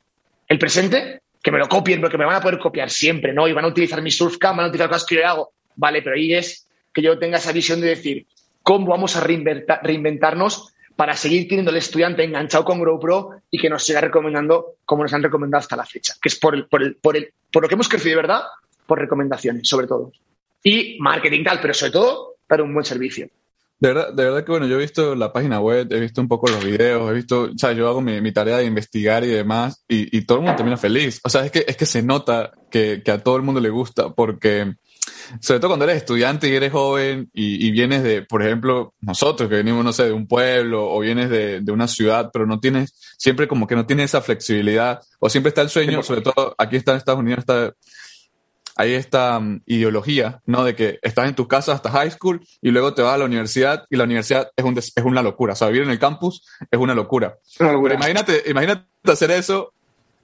El 0.47 0.59
presente, 0.59 1.21
que 1.43 1.51
me 1.51 1.59
lo 1.59 1.69
copien, 1.69 2.01
porque 2.01 2.19
me 2.19 2.25
van 2.25 2.37
a 2.37 2.41
poder 2.41 2.59
copiar 2.59 2.91
siempre, 2.91 3.33
¿no? 3.33 3.47
Y 3.47 3.53
van 3.53 3.65
a 3.65 3.69
utilizar 3.69 4.03
mi 4.03 4.11
surfcam, 4.11 4.57
van 4.57 4.67
a 4.67 4.69
utilizar 4.69 4.89
cosas 4.89 5.07
que 5.07 5.17
yo 5.17 5.27
hago. 5.27 5.53
Vale, 5.77 6.03
pero 6.03 6.17
ahí 6.17 6.35
es 6.35 6.67
que 6.93 7.03
yo 7.03 7.19
tenga 7.19 7.39
esa 7.39 7.53
visión 7.53 7.81
de 7.81 7.89
decir, 7.89 8.27
¿cómo 8.63 8.87
vamos 8.87 9.17
a 9.17 9.21
reinventarnos 9.23 10.75
para 10.97 11.15
seguir 11.15 11.47
teniendo 11.49 11.71
el 11.71 11.77
estudiante 11.77 12.25
enganchado 12.25 12.65
con 12.65 12.83
GoPro 12.83 13.43
y 13.51 13.59
que 13.59 13.71
nos 13.71 13.85
siga 13.85 14.01
recomendando 14.01 14.75
como 14.85 15.05
nos 15.05 15.15
han 15.15 15.23
recomendado 15.23 15.61
hasta 15.61 15.77
la 15.77 15.87
fecha? 15.87 16.15
Que 16.21 16.29
es 16.29 16.39
por, 16.39 16.55
el, 16.55 16.67
por, 16.67 16.83
el, 16.83 16.97
por, 16.97 17.17
el, 17.17 17.33
por 17.53 17.63
lo 17.63 17.69
que 17.69 17.75
hemos 17.75 17.89
crecido 17.89 18.17
de 18.17 18.23
verdad, 18.23 18.43
por 18.87 18.99
recomendaciones, 18.99 19.69
sobre 19.69 19.87
todo. 19.87 20.13
Y 20.63 20.99
marketing 20.99 21.45
tal, 21.45 21.61
pero 21.61 21.73
sobre 21.73 21.93
todo, 21.93 22.37
para 22.49 22.65
un 22.65 22.75
buen 22.75 22.85
servicio. 22.85 23.29
De 23.81 23.89
verdad, 23.89 24.13
de 24.13 24.25
verdad 24.25 24.45
que 24.45 24.51
bueno, 24.51 24.67
yo 24.67 24.77
he 24.77 24.81
visto 24.81 25.15
la 25.15 25.33
página 25.33 25.61
web, 25.61 25.87
he 25.93 26.01
visto 26.01 26.21
un 26.21 26.27
poco 26.27 26.49
los 26.49 26.65
videos, 26.65 27.11
he 27.11 27.15
visto, 27.15 27.43
o 27.43 27.59
sea, 27.59 27.73
yo 27.73 27.89
hago 27.89 28.01
mi, 28.01 28.21
mi 28.21 28.33
tarea 28.33 28.59
de 28.59 28.65
investigar 28.65 29.23
y 29.23 29.29
demás, 29.29 29.85
y, 29.89 30.17
y, 30.17 30.23
todo 30.23 30.39
el 30.39 30.45
mundo 30.45 30.57
termina 30.57 30.77
feliz. 30.77 31.21
O 31.23 31.29
sea, 31.29 31.45
es 31.45 31.53
que, 31.53 31.65
es 31.67 31.77
que 31.77 31.87
se 31.87 32.03
nota 32.03 32.51
que, 32.71 33.03
que 33.05 33.11
a 33.13 33.23
todo 33.23 33.37
el 33.37 33.43
mundo 33.43 33.61
le 33.61 33.71
gusta, 33.71 34.13
porque 34.15 34.75
sobre 35.41 35.61
todo 35.61 35.71
cuando 35.71 35.85
eres 35.85 35.99
estudiante 35.99 36.49
y 36.49 36.55
eres 36.55 36.73
joven 36.73 37.31
y, 37.33 37.67
y, 37.67 37.71
vienes 37.71 38.03
de, 38.03 38.23
por 38.23 38.43
ejemplo, 38.43 38.95
nosotros 39.01 39.49
que 39.49 39.57
venimos, 39.57 39.85
no 39.85 39.93
sé, 39.93 40.07
de 40.07 40.13
un 40.13 40.27
pueblo 40.27 40.91
o 40.91 41.01
vienes 41.01 41.31
de, 41.31 41.61
de, 41.61 41.73
una 41.73 41.87
ciudad, 41.87 42.31
pero 42.33 42.47
no 42.47 42.61
tienes, 42.61 42.95
siempre 43.17 43.47
como 43.47 43.67
que 43.67 43.77
no 43.77 43.87
tienes 43.87 44.07
esa 44.07 44.23
flexibilidad, 44.23 45.01
o 45.21 45.29
siempre 45.29 45.49
está 45.49 45.63
el 45.63 45.71
sueño, 45.71 46.03
sobre 46.03 46.23
todo 46.23 46.55
aquí 46.59 46.77
está 46.77 46.93
en 46.93 46.99
Estados 46.99 47.21
Unidos, 47.21 47.41
está 47.41 47.73
hay 48.79 48.95
esta 48.95 49.39
mm, 49.39 49.63
ideología, 49.67 50.41
¿no? 50.47 50.65
De 50.65 50.75
que 50.75 51.01
estás 51.03 51.29
en 51.29 51.35
tu 51.35 51.49
casa 51.49 51.73
hasta 51.73 51.91
high 51.91 52.11
school 52.13 52.41
y 52.63 52.71
luego 52.71 52.95
te 52.95 53.03
vas 53.03 53.15
a 53.15 53.19
la 53.19 53.25
universidad 53.25 53.85
y 53.91 53.97
la 53.97 54.05
universidad 54.05 54.51
es, 54.57 54.65
un 54.65 54.79
es 54.79 54.93
una 55.05 55.21
locura. 55.21 55.53
O 55.53 55.57
sea, 55.57 55.69
vivir 55.69 55.83
en 55.83 55.91
el 55.91 55.99
campus 55.99 56.47
es 56.71 56.79
una 56.79 56.95
locura. 56.95 57.37
Pero 57.59 57.93
imagínate, 57.93 58.45
imagínate 58.47 58.87
hacer 59.05 59.33
eso 59.33 59.73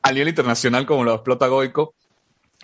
a 0.03 0.13
nivel 0.13 0.29
internacional 0.29 0.87
como 0.87 1.03
lo 1.05 1.15
explota 1.15 1.49
Goico. 1.49 1.95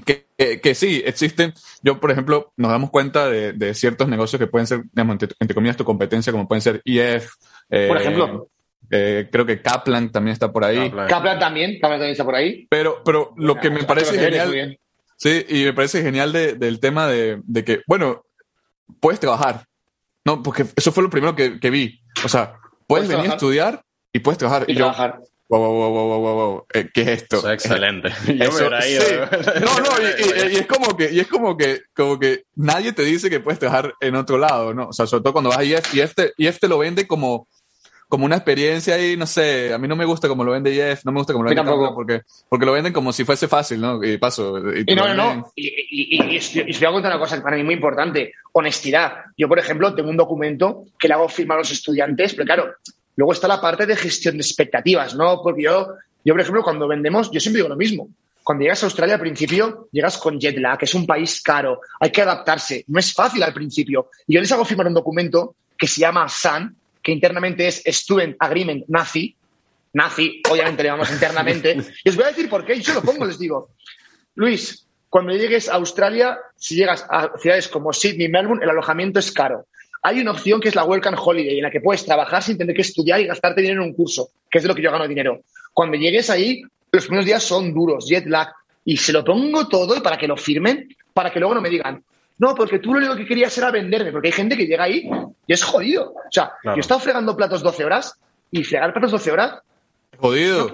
Que, 0.06 0.24
que, 0.62 0.74
sí, 0.74 1.02
existen. 1.04 1.52
Yo, 1.82 2.00
por 2.00 2.10
ejemplo, 2.10 2.52
nos 2.56 2.70
damos 2.70 2.90
cuenta 2.90 3.28
de, 3.28 3.52
de 3.52 3.74
ciertos 3.74 4.08
negocios 4.08 4.38
que 4.38 4.46
pueden 4.46 4.66
ser, 4.66 4.84
digamos, 4.92 5.18
entre, 5.20 5.54
comillas, 5.54 5.76
tu 5.76 5.84
competencia, 5.84 6.32
como 6.32 6.46
pueden 6.46 6.62
ser 6.62 6.80
IF. 6.84 7.32
Eh, 7.68 7.88
por 7.88 7.96
ejemplo. 8.00 8.48
Eh, 8.92 9.28
creo 9.30 9.44
que 9.44 9.60
Kaplan 9.60 10.10
también 10.10 10.32
está 10.32 10.52
por 10.52 10.64
ahí. 10.64 10.90
Kaplan, 10.90 11.38
también, 11.38 11.78
Kaplan 11.80 11.98
también 11.98 12.12
está 12.12 12.24
por 12.24 12.34
ahí. 12.36 12.66
Pero, 12.70 13.02
pero 13.04 13.34
lo 13.36 13.56
que 13.56 13.70
me 13.70 13.84
parece 13.84 14.18
genial 14.18 14.78
Sí, 15.20 15.44
y 15.50 15.64
me 15.64 15.74
parece 15.74 16.02
genial 16.02 16.32
del 16.32 16.80
tema 16.80 17.06
de, 17.06 17.42
que, 17.66 17.82
bueno, 17.86 18.24
puedes 19.00 19.20
trabajar. 19.20 19.66
No, 20.24 20.42
porque 20.42 20.64
eso 20.74 20.92
fue 20.92 21.02
lo 21.02 21.10
primero 21.10 21.36
que, 21.36 21.70
vi. 21.70 22.00
O 22.24 22.28
sea, 22.28 22.58
puedes, 22.86 23.06
venir 23.06 23.30
a 23.30 23.34
estudiar 23.34 23.84
y 24.14 24.20
puedes 24.20 24.38
trabajar. 24.38 24.64
Y, 24.66 24.74
trabajar. 24.74 25.20
Wow, 25.50 25.60
wow, 25.60 25.90
wow, 25.90 26.20
wow, 26.20 26.34
wow, 26.34 26.66
eh, 26.72 26.88
¿Qué 26.94 27.02
es 27.02 27.08
esto? 27.08 27.38
Eso 27.38 27.50
es 27.50 27.54
excelente. 27.54 28.08
Eso, 28.08 28.70
No, 28.70 29.80
no, 29.80 29.90
y, 30.00 30.56
es 30.56 30.66
como 30.66 30.96
que, 30.96 31.12
y 31.12 31.20
es 31.20 31.26
como 31.26 31.54
que, 31.56 31.82
como 31.94 32.18
que 32.18 32.44
nadie 32.54 32.92
te 32.92 33.02
dice 33.02 33.28
que 33.28 33.40
puedes 33.40 33.58
trabajar 33.58 33.92
en 34.00 34.14
otro 34.14 34.38
lado, 34.38 34.72
¿no? 34.72 34.88
O 34.88 34.92
sea, 34.94 35.06
sobre 35.06 35.22
todo 35.22 35.34
cuando 35.34 35.50
vas 35.50 35.58
a 35.58 35.64
IF, 35.64 35.94
y 35.94 36.00
este, 36.00 36.32
y 36.38 36.46
este 36.46 36.66
lo 36.66 36.78
vende 36.78 37.06
como, 37.06 37.46
como 38.10 38.24
una 38.24 38.34
experiencia 38.34 38.96
ahí, 38.96 39.16
no 39.16 39.24
sé, 39.24 39.72
a 39.72 39.78
mí 39.78 39.86
no 39.86 39.94
me 39.94 40.04
gusta 40.04 40.26
como 40.26 40.42
lo 40.42 40.50
vende 40.50 40.74
Jeff, 40.74 41.04
no 41.04 41.12
me 41.12 41.20
gusta 41.20 41.32
como 41.32 41.44
lo 41.44 41.50
vende 41.50 41.62
tampoco. 41.62 41.94
porque, 41.94 42.22
porque 42.48 42.66
lo 42.66 42.72
venden 42.72 42.92
como 42.92 43.12
si 43.12 43.24
fuese 43.24 43.46
fácil, 43.46 43.80
¿no? 43.80 44.02
Y 44.02 44.18
paso. 44.18 44.58
Y, 44.58 44.96
no, 44.96 45.06
no, 45.06 45.14
no, 45.14 45.52
y, 45.54 45.68
y, 46.18 46.34
y, 46.34 46.38
os 46.38 46.80
voy 46.80 46.88
a 46.88 46.90
contar 46.90 47.12
una 47.12 47.20
cosa 47.20 47.36
que 47.36 47.42
para 47.42 47.54
mí 47.54 47.62
es 47.62 47.66
muy 47.66 47.74
importante, 47.74 48.32
honestidad. 48.50 49.12
Yo, 49.38 49.46
por 49.46 49.60
ejemplo, 49.60 49.94
tengo 49.94 50.10
un 50.10 50.16
documento 50.16 50.86
que 50.98 51.06
le 51.06 51.14
hago 51.14 51.28
firmar 51.28 51.58
a 51.58 51.60
los 51.60 51.70
estudiantes, 51.70 52.34
pero 52.34 52.46
claro, 52.46 52.74
luego 53.14 53.32
está 53.32 53.46
la 53.46 53.60
parte 53.60 53.86
de 53.86 53.94
gestión 53.94 54.36
de 54.36 54.42
expectativas, 54.42 55.14
¿no? 55.14 55.40
Porque 55.40 55.62
yo, 55.62 55.94
yo, 56.24 56.34
por 56.34 56.40
ejemplo, 56.40 56.64
cuando 56.64 56.88
vendemos, 56.88 57.30
yo 57.30 57.38
siempre 57.38 57.58
digo 57.58 57.68
lo 57.68 57.76
mismo. 57.76 58.08
Cuando 58.42 58.62
llegas 58.62 58.82
a 58.82 58.86
Australia 58.86 59.14
al 59.14 59.20
principio, 59.20 59.88
llegas 59.92 60.18
con 60.18 60.40
jet 60.40 60.58
lag, 60.58 60.78
que 60.80 60.86
es 60.86 60.94
un 60.94 61.06
país 61.06 61.40
caro, 61.42 61.80
hay 62.00 62.10
que 62.10 62.22
adaptarse, 62.22 62.84
no 62.88 62.98
es 62.98 63.14
fácil 63.14 63.44
al 63.44 63.54
principio. 63.54 64.08
Y 64.26 64.34
yo 64.34 64.40
les 64.40 64.50
hago 64.50 64.64
firmar 64.64 64.88
un 64.88 64.94
documento 64.94 65.54
que 65.78 65.86
se 65.86 66.00
llama 66.00 66.28
SAN, 66.28 66.74
que 67.02 67.12
internamente 67.12 67.66
es 67.66 67.82
Student 67.86 68.36
Agreement 68.38 68.84
Nazi. 68.88 69.34
Nazi, 69.92 70.42
obviamente 70.48 70.82
le 70.82 70.88
llamamos 70.88 71.10
internamente. 71.12 71.76
Y 72.04 72.08
os 72.08 72.16
voy 72.16 72.24
a 72.24 72.28
decir 72.28 72.48
por 72.48 72.64
qué, 72.64 72.80
yo 72.80 72.94
lo 72.94 73.02
pongo, 73.02 73.24
les 73.24 73.38
digo. 73.38 73.70
Luis, 74.34 74.86
cuando 75.08 75.32
llegues 75.32 75.68
a 75.68 75.74
Australia, 75.74 76.38
si 76.56 76.76
llegas 76.76 77.04
a 77.10 77.32
ciudades 77.38 77.68
como 77.68 77.92
Sydney, 77.92 78.28
Melbourne, 78.28 78.62
el 78.62 78.70
alojamiento 78.70 79.18
es 79.18 79.32
caro. 79.32 79.66
Hay 80.02 80.20
una 80.20 80.30
opción 80.30 80.60
que 80.60 80.68
es 80.68 80.74
la 80.74 80.84
Welcome 80.84 81.18
Holiday, 81.20 81.58
en 81.58 81.64
la 81.64 81.70
que 81.70 81.80
puedes 81.80 82.04
trabajar 82.06 82.42
sin 82.42 82.56
tener 82.56 82.74
que 82.74 82.82
estudiar 82.82 83.20
y 83.20 83.26
gastarte 83.26 83.60
dinero 83.60 83.82
en 83.82 83.88
un 83.88 83.94
curso, 83.94 84.30
que 84.50 84.58
es 84.58 84.64
de 84.64 84.68
lo 84.68 84.74
que 84.74 84.82
yo 84.82 84.90
gano 84.90 85.06
dinero. 85.06 85.42
Cuando 85.74 85.98
llegues 85.98 86.30
ahí, 86.30 86.62
los 86.92 87.04
primeros 87.04 87.26
días 87.26 87.42
son 87.42 87.74
duros, 87.74 88.08
jet 88.08 88.26
lag, 88.26 88.48
y 88.84 88.96
se 88.96 89.12
lo 89.12 89.24
pongo 89.24 89.68
todo 89.68 90.02
para 90.02 90.16
que 90.16 90.26
lo 90.26 90.36
firmen, 90.36 90.88
para 91.12 91.30
que 91.30 91.38
luego 91.38 91.54
no 91.54 91.60
me 91.60 91.68
digan, 91.68 92.02
no, 92.40 92.54
porque 92.54 92.78
tú 92.78 92.94
lo 92.94 93.00
único 93.00 93.16
que 93.16 93.26
querías 93.26 93.56
era 93.58 93.70
venderme, 93.70 94.12
porque 94.12 94.28
hay 94.28 94.32
gente 94.32 94.56
que 94.56 94.64
llega 94.64 94.84
ahí 94.84 95.06
y 95.46 95.52
es 95.52 95.62
jodido. 95.62 96.14
O 96.14 96.32
sea, 96.32 96.52
yo 96.64 96.72
he 96.76 96.80
estado 96.80 96.98
fregando 96.98 97.36
platos 97.36 97.62
12 97.62 97.84
horas 97.84 98.18
y 98.50 98.64
fregar 98.64 98.94
platos 98.94 99.10
12 99.10 99.30
horas. 99.30 99.58
Jodido. 100.16 100.70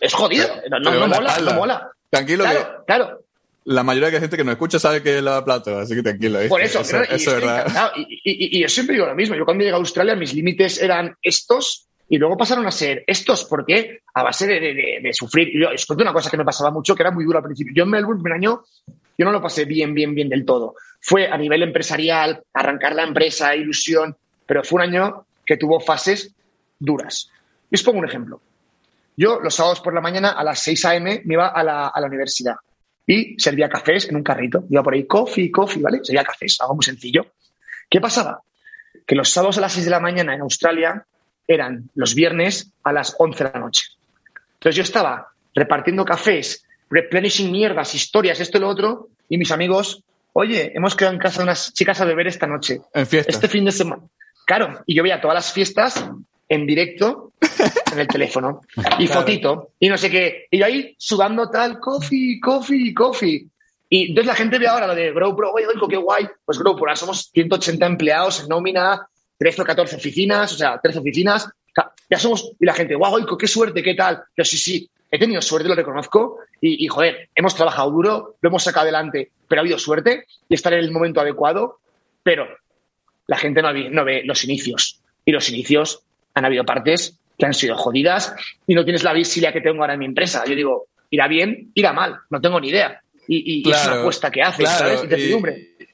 es 0.00 0.14
jodido. 0.14 0.48
No, 0.70 0.80
no, 0.80 1.06
mola, 1.06 1.38
no 1.38 1.52
mola. 1.52 1.90
Tranquilo, 2.08 2.44
claro, 2.44 2.84
claro. 2.86 3.20
La 3.64 3.82
mayoría 3.82 4.06
de 4.06 4.14
la 4.14 4.20
gente 4.20 4.38
que 4.38 4.44
nos 4.44 4.52
escucha 4.52 4.78
sabe 4.78 5.02
que 5.02 5.18
es 5.18 5.22
lava 5.22 5.44
platos, 5.44 5.74
así 5.82 5.94
que 5.94 6.02
tranquilo. 6.02 6.38
Por 6.48 6.62
eso, 6.62 6.80
eso, 6.80 7.02
es 7.02 7.26
verdad. 7.26 7.92
Y, 7.94 8.56
y, 8.56 8.62
yo 8.62 8.68
siempre 8.70 8.94
digo 8.94 9.06
lo 9.06 9.14
mismo. 9.14 9.36
Yo 9.36 9.44
cuando 9.44 9.64
llegué 9.64 9.74
a 9.74 9.78
Australia, 9.78 10.16
mis 10.16 10.32
límites 10.32 10.80
eran 10.80 11.14
estos 11.20 11.88
y 12.08 12.16
luego 12.16 12.38
pasaron 12.38 12.66
a 12.66 12.70
ser 12.70 13.04
estos. 13.06 13.44
¿Por 13.44 13.66
qué? 13.66 14.00
A 14.14 14.22
base 14.22 14.46
de, 14.46 14.60
de, 14.60 14.98
de, 15.02 15.12
sufrir. 15.12 15.48
Yo 15.60 15.68
os 15.74 15.84
cuento 15.84 16.04
una 16.04 16.14
cosa 16.14 16.30
que 16.30 16.38
me 16.38 16.44
pasaba 16.44 16.70
mucho, 16.70 16.94
que 16.94 17.02
era 17.02 17.10
muy 17.10 17.26
duro 17.26 17.36
al 17.36 17.44
principio. 17.44 17.74
Yo 17.76 17.84
en 17.84 17.90
Melbourne, 17.90 18.22
un 18.24 18.32
año, 18.32 18.62
yo 19.18 19.26
no 19.26 19.32
lo 19.32 19.42
pasé 19.42 19.66
bien, 19.66 19.92
bien, 19.92 20.14
bien 20.14 20.30
del 20.30 20.46
todo. 20.46 20.74
Fue 21.02 21.26
a 21.26 21.36
nivel 21.36 21.62
empresarial, 21.62 22.42
arrancar 22.54 22.94
la 22.94 23.02
empresa, 23.02 23.54
ilusión, 23.54 24.16
pero 24.46 24.64
fue 24.64 24.76
un 24.76 24.88
año 24.88 25.26
que 25.44 25.56
tuvo 25.56 25.80
fases 25.80 26.32
duras. 26.78 27.30
Y 27.70 27.74
os 27.74 27.82
pongo 27.82 27.98
un 27.98 28.06
ejemplo. 28.06 28.40
Yo 29.16 29.40
los 29.40 29.54
sábados 29.54 29.80
por 29.80 29.92
la 29.92 30.00
mañana 30.00 30.30
a 30.30 30.44
las 30.44 30.60
6 30.60 30.84
a.m. 30.86 31.22
me 31.24 31.34
iba 31.34 31.48
a 31.48 31.62
la, 31.62 31.88
a 31.88 32.00
la 32.00 32.06
universidad 32.06 32.54
y 33.06 33.38
servía 33.38 33.68
cafés 33.68 34.08
en 34.08 34.16
un 34.16 34.22
carrito. 34.22 34.64
Iba 34.70 34.82
por 34.82 34.94
ahí, 34.94 35.04
coffee, 35.04 35.50
coffee, 35.50 35.82
¿vale? 35.82 36.00
Servía 36.02 36.24
cafés, 36.24 36.56
algo 36.60 36.76
muy 36.76 36.84
sencillo. 36.84 37.26
¿Qué 37.90 38.00
pasaba? 38.00 38.40
Que 39.04 39.16
los 39.16 39.28
sábados 39.28 39.58
a 39.58 39.62
las 39.62 39.72
6 39.72 39.84
de 39.84 39.90
la 39.90 40.00
mañana 40.00 40.34
en 40.34 40.40
Australia 40.40 41.04
eran 41.46 41.90
los 41.94 42.14
viernes 42.14 42.72
a 42.84 42.92
las 42.92 43.14
11 43.18 43.44
de 43.44 43.50
la 43.52 43.58
noche. 43.58 43.86
Entonces 44.54 44.76
yo 44.76 44.82
estaba 44.82 45.32
repartiendo 45.54 46.04
cafés 46.04 46.64
replenishing 46.92 47.50
mierdas, 47.50 47.94
historias, 47.94 48.38
esto 48.38 48.58
y 48.58 48.60
lo 48.60 48.68
otro, 48.68 49.08
y 49.28 49.38
mis 49.38 49.50
amigos, 49.50 50.04
oye, 50.32 50.72
hemos 50.74 50.94
quedado 50.94 51.14
en 51.14 51.20
casa 51.20 51.38
de 51.38 51.44
unas 51.44 51.72
chicas 51.72 52.00
a 52.00 52.04
beber 52.04 52.26
esta 52.26 52.46
noche. 52.46 52.80
En 52.94 53.06
fiesta. 53.06 53.30
Este 53.30 53.48
fin 53.48 53.64
de 53.64 53.72
semana. 53.72 54.02
Claro, 54.46 54.82
y 54.86 54.94
yo 54.94 55.02
veía 55.02 55.20
todas 55.20 55.34
las 55.34 55.52
fiestas 55.52 56.04
en 56.48 56.66
directo 56.66 57.32
en 57.92 57.98
el 57.98 58.08
teléfono. 58.08 58.62
Y 58.98 59.06
fotito, 59.06 59.70
y 59.78 59.88
no 59.88 59.96
sé 59.96 60.10
qué. 60.10 60.46
Y 60.50 60.58
yo 60.58 60.66
ahí 60.66 60.94
sudando 60.98 61.48
tal, 61.50 61.78
coffee, 61.78 62.40
coffee, 62.40 62.92
coffee. 62.94 63.46
Y 63.88 64.08
entonces 64.08 64.26
la 64.26 64.34
gente 64.34 64.58
ve 64.58 64.66
ahora 64.66 64.86
lo 64.86 64.94
de 64.94 65.12
GrowPro, 65.12 65.52
oye, 65.52 65.66
qué 65.88 65.96
guay. 65.96 66.28
Pues 66.44 66.58
GrowPro, 66.58 66.84
ahora 66.84 66.96
somos 66.96 67.30
180 67.32 67.84
empleados 67.86 68.40
en 68.40 68.48
nómina, 68.48 69.06
13 69.38 69.62
o 69.62 69.64
14 69.64 69.96
oficinas, 69.96 70.52
o 70.52 70.56
sea, 70.56 70.80
13 70.80 70.98
oficinas. 71.00 71.48
Ya 72.10 72.18
somos, 72.18 72.52
y 72.60 72.66
la 72.66 72.74
gente, 72.74 72.94
guau, 72.94 73.24
qué 73.38 73.46
suerte, 73.46 73.82
qué 73.82 73.94
tal. 73.94 74.22
Yo 74.36 74.44
sí, 74.44 74.58
sí, 74.58 74.90
he 75.10 75.18
tenido 75.18 75.40
suerte, 75.40 75.68
lo 75.68 75.74
reconozco, 75.74 76.38
y, 76.60 76.86
joder, 76.86 77.28
hemos 77.34 77.54
trabajado 77.54 77.90
duro, 77.90 78.36
lo 78.40 78.48
hemos 78.48 78.62
sacado 78.62 78.84
adelante, 78.84 79.30
pero 79.48 79.60
ha 79.60 79.62
habido 79.62 79.78
suerte 79.78 80.26
y 80.48 80.54
estar 80.54 80.72
en 80.72 80.80
el 80.80 80.90
momento 80.90 81.20
adecuado, 81.20 81.80
pero 82.22 82.46
la 83.26 83.36
gente 83.36 83.62
no, 83.62 83.72
no 83.72 84.04
ve 84.04 84.22
los 84.24 84.44
inicios. 84.44 85.00
Y 85.24 85.32
los 85.32 85.48
inicios 85.48 86.02
han 86.34 86.44
habido 86.44 86.64
partes 86.64 87.18
que 87.38 87.46
han 87.46 87.54
sido 87.54 87.76
jodidas 87.76 88.34
y 88.66 88.74
no 88.74 88.84
tienes 88.84 89.02
la 89.02 89.12
visibilidad 89.12 89.52
que 89.52 89.60
tengo 89.60 89.82
ahora 89.82 89.94
en 89.94 90.00
mi 90.00 90.06
empresa. 90.06 90.44
Yo 90.46 90.54
digo, 90.54 90.86
irá 91.10 91.28
bien, 91.28 91.70
irá 91.74 91.92
mal, 91.92 92.18
no 92.30 92.40
tengo 92.40 92.60
ni 92.60 92.68
idea. 92.68 93.00
Y, 93.28 93.68
es 93.70 93.86
una 93.86 94.00
apuesta 94.00 94.30
que 94.30 94.42
haces, 94.42 94.68
¿sabes? 94.68 95.04
Incertidumbre 95.04 95.68
y 95.78 95.84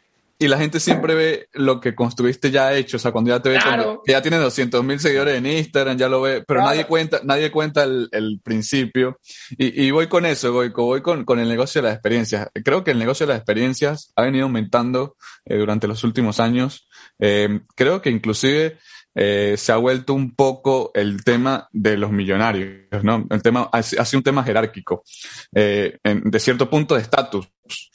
la 0.46 0.56
gente 0.56 0.78
siempre 0.78 1.16
ve 1.16 1.48
lo 1.52 1.80
que 1.80 1.96
construiste 1.96 2.52
ya 2.52 2.72
hecho, 2.72 2.96
o 2.96 3.00
sea, 3.00 3.10
cuando 3.10 3.30
ya 3.30 3.42
te 3.42 3.48
ve 3.48 3.58
que 4.06 4.12
ya 4.12 4.22
tiene 4.22 4.36
200 4.36 4.84
mil 4.84 5.00
seguidores 5.00 5.36
en 5.36 5.46
Instagram, 5.46 5.96
ya 5.96 6.08
lo 6.08 6.20
ve, 6.20 6.44
pero 6.46 6.62
nadie 6.62 6.86
cuenta, 6.86 7.20
nadie 7.24 7.50
cuenta 7.50 7.82
el, 7.82 8.08
el 8.12 8.40
principio. 8.44 9.18
Y, 9.50 9.86
y, 9.86 9.90
voy 9.90 10.06
con 10.06 10.24
eso, 10.26 10.52
voy, 10.52 10.68
voy 10.68 11.02
con, 11.02 11.24
con 11.24 11.40
el 11.40 11.48
negocio 11.48 11.82
de 11.82 11.88
las 11.88 11.96
experiencias. 11.96 12.48
Creo 12.64 12.84
que 12.84 12.92
el 12.92 13.00
negocio 13.00 13.26
de 13.26 13.32
las 13.32 13.40
experiencias 13.40 14.12
ha 14.14 14.22
venido 14.22 14.44
aumentando 14.44 15.16
eh, 15.44 15.56
durante 15.56 15.88
los 15.88 16.04
últimos 16.04 16.38
años. 16.38 16.88
Eh, 17.18 17.60
creo 17.74 18.00
que 18.00 18.10
inclusive 18.10 18.78
eh, 19.20 19.56
se 19.56 19.72
ha 19.72 19.76
vuelto 19.76 20.14
un 20.14 20.32
poco 20.36 20.92
el 20.94 21.24
tema 21.24 21.68
de 21.72 21.96
los 21.96 22.12
millonarios, 22.12 23.02
¿no? 23.02 23.26
El 23.30 23.42
tema 23.42 23.68
ha, 23.72 23.82
sido 23.82 24.18
un 24.18 24.22
tema 24.22 24.44
jerárquico, 24.44 25.02
eh, 25.52 25.98
de 26.04 26.38
cierto 26.38 26.70
punto 26.70 26.94
de 26.94 27.02
estatus, 27.02 27.48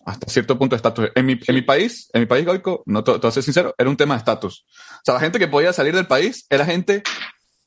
hasta 0.06 0.30
cierto 0.30 0.60
punto 0.60 0.76
de 0.76 0.78
estatus. 0.78 1.10
En 1.16 1.26
mi, 1.26 1.40
en 1.48 1.56
mi 1.56 1.62
país, 1.62 2.10
en 2.12 2.22
mi 2.22 2.26
país, 2.26 2.46
Goico, 2.46 2.84
no 2.88 3.06
te 3.06 3.14
voy 3.14 3.22
a 3.24 3.32
ser 3.32 3.42
sincero, 3.42 3.74
era 3.78 3.90
un 3.90 3.96
tema 3.96 4.16
de 4.16 4.18
estatus. 4.18 4.66
O 4.68 5.02
sea, 5.06 5.14
la 5.14 5.22
gente 5.22 5.40
que 5.40 5.48
podía 5.48 5.72
salir 5.72 5.96
del 5.96 6.08
país 6.08 6.46
era 6.50 6.66
gente 6.66 7.04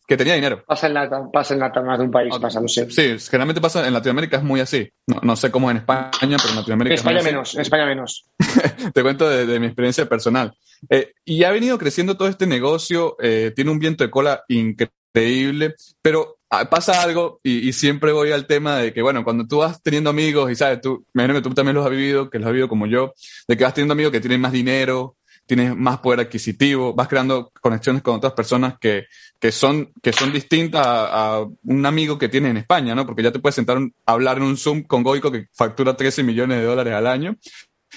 que 0.06 0.16
tenía 0.16 0.34
dinero. 0.34 0.62
Pasa 0.66 0.86
en 0.86 0.94
la, 0.94 1.30
pasa 1.32 1.54
en 1.54 1.60
la 1.60 1.68
más 1.82 1.98
de 1.98 2.04
un 2.04 2.10
país, 2.10 2.32
pasa, 2.40 2.60
no 2.60 2.68
sé. 2.68 2.88
Sí, 2.90 3.18
generalmente 3.28 3.60
pasa 3.60 3.86
en 3.86 3.92
Latinoamérica, 3.92 4.36
es 4.36 4.42
muy 4.42 4.60
así. 4.60 4.88
No, 5.06 5.20
no 5.22 5.36
sé 5.36 5.50
cómo 5.50 5.68
es 5.68 5.72
en 5.72 5.78
España, 5.78 6.10
pero 6.20 6.50
en 6.50 6.56
Latinoamérica. 6.56 6.94
España 6.94 7.22
menos, 7.22 7.54
en 7.54 7.60
España 7.62 7.86
menos. 7.86 8.24
Te 8.94 9.02
cuento 9.02 9.28
de, 9.28 9.58
mi 9.58 9.66
experiencia 9.66 10.06
personal. 10.08 10.56
Eh, 10.88 11.12
y 11.24 11.42
ha 11.42 11.50
venido 11.50 11.76
creciendo 11.78 12.16
todo 12.16 12.28
este 12.28 12.46
negocio, 12.46 13.16
eh, 13.20 13.52
tiene 13.54 13.70
un 13.70 13.78
viento 13.78 14.04
de 14.04 14.10
cola 14.10 14.44
increíble, 14.48 15.74
pero 16.00 16.38
ah, 16.50 16.68
pasa 16.70 17.02
algo 17.02 17.40
y, 17.42 17.68
y, 17.68 17.72
siempre 17.72 18.12
voy 18.12 18.30
al 18.30 18.46
tema 18.46 18.76
de 18.76 18.92
que, 18.92 19.02
bueno, 19.02 19.24
cuando 19.24 19.46
tú 19.46 19.58
vas 19.58 19.82
teniendo 19.82 20.10
amigos 20.10 20.50
y 20.52 20.54
sabes, 20.54 20.80
tú, 20.80 21.04
me 21.14 21.24
imagino 21.24 21.42
que 21.42 21.48
tú 21.48 21.54
también 21.54 21.74
los 21.74 21.84
has 21.84 21.90
vivido, 21.90 22.30
que 22.30 22.38
los 22.38 22.46
has 22.46 22.52
vivido 22.52 22.68
como 22.68 22.86
yo, 22.86 23.12
de 23.48 23.56
que 23.56 23.64
vas 23.64 23.74
teniendo 23.74 23.92
amigos 23.92 24.12
que 24.12 24.20
tienen 24.20 24.40
más 24.40 24.52
dinero, 24.52 25.16
tienes 25.46 25.76
más 25.76 25.98
poder 25.98 26.20
adquisitivo, 26.20 26.92
vas 26.92 27.08
creando 27.08 27.52
conexiones 27.60 28.02
con 28.02 28.16
otras 28.16 28.32
personas 28.32 28.74
que, 28.78 29.06
que 29.38 29.52
son, 29.52 29.92
que 30.02 30.12
son 30.12 30.32
distintas 30.32 30.84
a, 30.84 31.44
un 31.64 31.86
amigo 31.86 32.18
que 32.18 32.28
tienes 32.28 32.50
en 32.50 32.56
España, 32.58 32.94
¿no? 32.94 33.06
Porque 33.06 33.22
ya 33.22 33.32
te 33.32 33.38
puedes 33.38 33.54
sentar 33.54 33.78
a 33.78 34.12
hablar 34.12 34.38
en 34.38 34.42
un 34.42 34.56
Zoom 34.56 34.82
con 34.82 35.02
Goico 35.02 35.30
que 35.30 35.46
factura 35.52 35.96
13 35.96 36.24
millones 36.24 36.58
de 36.58 36.64
dólares 36.64 36.92
al 36.92 37.06
año 37.06 37.36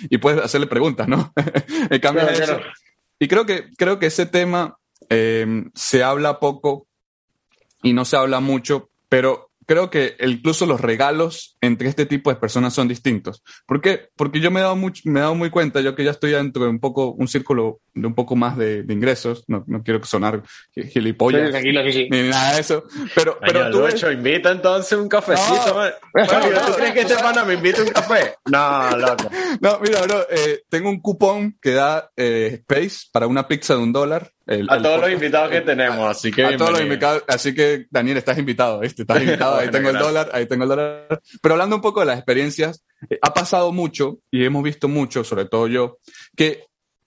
y 0.10 0.18
puedes 0.20 0.44
hacerle 0.44 0.68
preguntas, 0.68 1.08
¿no? 1.08 1.34
en 1.90 2.00
cambio 2.00 2.24
Y 3.18 3.28
creo 3.28 3.46
que, 3.46 3.70
creo 3.76 3.98
que 3.98 4.06
ese 4.06 4.28
tema 4.28 4.78
eh, 5.10 5.66
se 5.74 6.04
habla 6.04 6.40
poco 6.40 6.88
y 7.82 7.94
no 7.94 8.06
se 8.06 8.16
habla 8.16 8.40
mucho, 8.40 8.90
pero 9.10 9.49
creo 9.70 9.92
que 9.92 10.16
incluso 10.22 10.66
los 10.66 10.82
regalos 10.82 11.56
entre 11.62 11.90
este 11.90 12.08
tipo 12.08 12.32
de 12.32 12.38
personas 12.38 12.74
son 12.74 12.88
distintos. 12.88 13.44
¿Por 13.68 13.82
qué? 13.82 14.10
Porque 14.16 14.40
yo 14.40 14.50
me 14.50 14.62
he 14.62 14.64
dado, 14.64 14.76
mucho, 14.76 15.04
me 15.06 15.20
he 15.20 15.22
dado 15.22 15.36
muy 15.36 15.52
cuenta, 15.52 15.80
yo 15.82 15.94
que 15.94 16.04
ya 16.04 16.10
estoy 16.10 16.32
dentro 16.32 16.64
de 16.64 16.72
un 16.72 16.80
poco, 16.80 17.12
un 17.12 17.28
círculo 17.28 17.80
de 17.94 18.08
un 18.08 18.16
poco 18.16 18.36
más 18.36 18.58
de, 18.58 18.84
ingresos, 18.90 19.44
no, 19.46 19.64
no, 19.68 19.84
quiero 19.84 20.04
sonar 20.04 20.42
gilipollas, 20.74 21.54
ni 21.64 22.30
nada 22.30 22.56
de 22.56 22.62
eso, 22.62 22.84
pero, 23.14 23.38
pero 23.40 23.70
tú... 23.70 23.86
Hecho, 23.86 24.12
invita 24.12 24.52
entonces 24.52 24.98
un 24.98 25.08
cafecito, 25.08 25.80
no. 26.16 26.66
¿tú 26.66 26.74
crees 26.76 26.94
que 26.94 27.02
este 27.02 27.16
pana 27.18 27.46
me 27.46 27.54
invita 27.54 27.84
un 27.84 27.90
café? 27.90 28.38
No, 28.50 28.98
loco. 28.98 29.30
No, 29.62 29.80
mira, 29.82 30.02
bro, 30.02 30.26
eh, 30.32 30.64
tengo 30.68 30.90
un 30.90 31.00
cupón 31.00 31.60
que 31.62 31.74
da 31.74 32.10
eh, 32.18 32.62
Space 32.62 33.08
para 33.12 33.28
una 33.28 33.48
pizza 33.48 33.76
de 33.76 33.82
un 33.82 33.94
dólar 33.94 34.32
a 34.68 34.82
todos 34.82 35.02
los 35.02 35.12
invitados 35.12 35.52
que 35.52 35.62
tenemos, 35.62 36.10
así 36.10 36.32
que. 36.32 36.44
A 36.44 36.58
todos 36.58 36.72
los 36.72 36.82
invitados, 36.82 37.24
así 37.28 37.54
que 37.54 37.86
Daniel, 37.90 38.18
estás 38.18 38.38
invitado, 38.38 38.80
¿viste? 38.80 39.04
Estás 39.04 39.22
invitado, 39.22 39.58
ahí 39.58 39.70
tengo 39.70 39.90
el 39.90 39.98
dólar, 39.98 40.30
ahí 40.34 40.46
tengo 40.48 40.64
el 40.64 40.70
dólar. 40.70 41.22
Pero 41.42 41.54
hablando 41.54 41.76
un 41.76 41.82
poco 41.82 42.00
de 42.00 42.08
las 42.08 42.18
experiencias, 42.18 42.84
eh, 43.10 43.20
ha 43.22 43.34
pasado 43.34 43.72
mucho 43.72 44.20
y 44.32 44.44
hemos 44.44 44.64
visto 44.64 44.88
mucho, 44.88 45.24
sobre 45.24 45.46
todo 45.46 45.68
yo, 45.68 46.00
que 46.36 46.66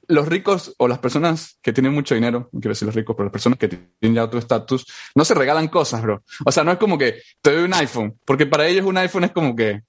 los 0.09 0.29
ricos 0.29 0.75
o 0.79 0.89
las 0.89 0.99
personas 0.99 1.59
que 1.63 1.73
tienen 1.73 1.93
mucho 1.93 2.15
dinero, 2.15 2.49
no 2.53 2.61
quiero 2.61 2.73
decir 2.73 2.87
los 2.87 2.95
ricos, 2.95 3.17
pero 3.17 3.25
las 3.25 3.33
personas 3.33 3.59
que 3.59 3.69
tienen 3.69 4.15
ya 4.15 4.25
otro 4.25 4.39
estatus, 4.39 4.87
no 5.15 5.25
se 5.25 5.35
regalan 5.35 5.69
cosas, 5.69 6.03
bro. 6.03 6.23
O 6.45 6.53
sea, 6.53 6.65
no 6.65 6.73
es 6.73 6.79
como 6.79 6.99
que 6.99 7.23
te 7.41 7.53
doy 7.53 7.65
un 7.65 7.75
iPhone, 7.75 8.19
porque 8.25 8.47
para 8.47 8.67
ellos 8.67 8.87
un 8.87 8.99
iPhone 8.99 9.25
es 9.25 9.33
como 9.33 9.57
que. 9.57 9.83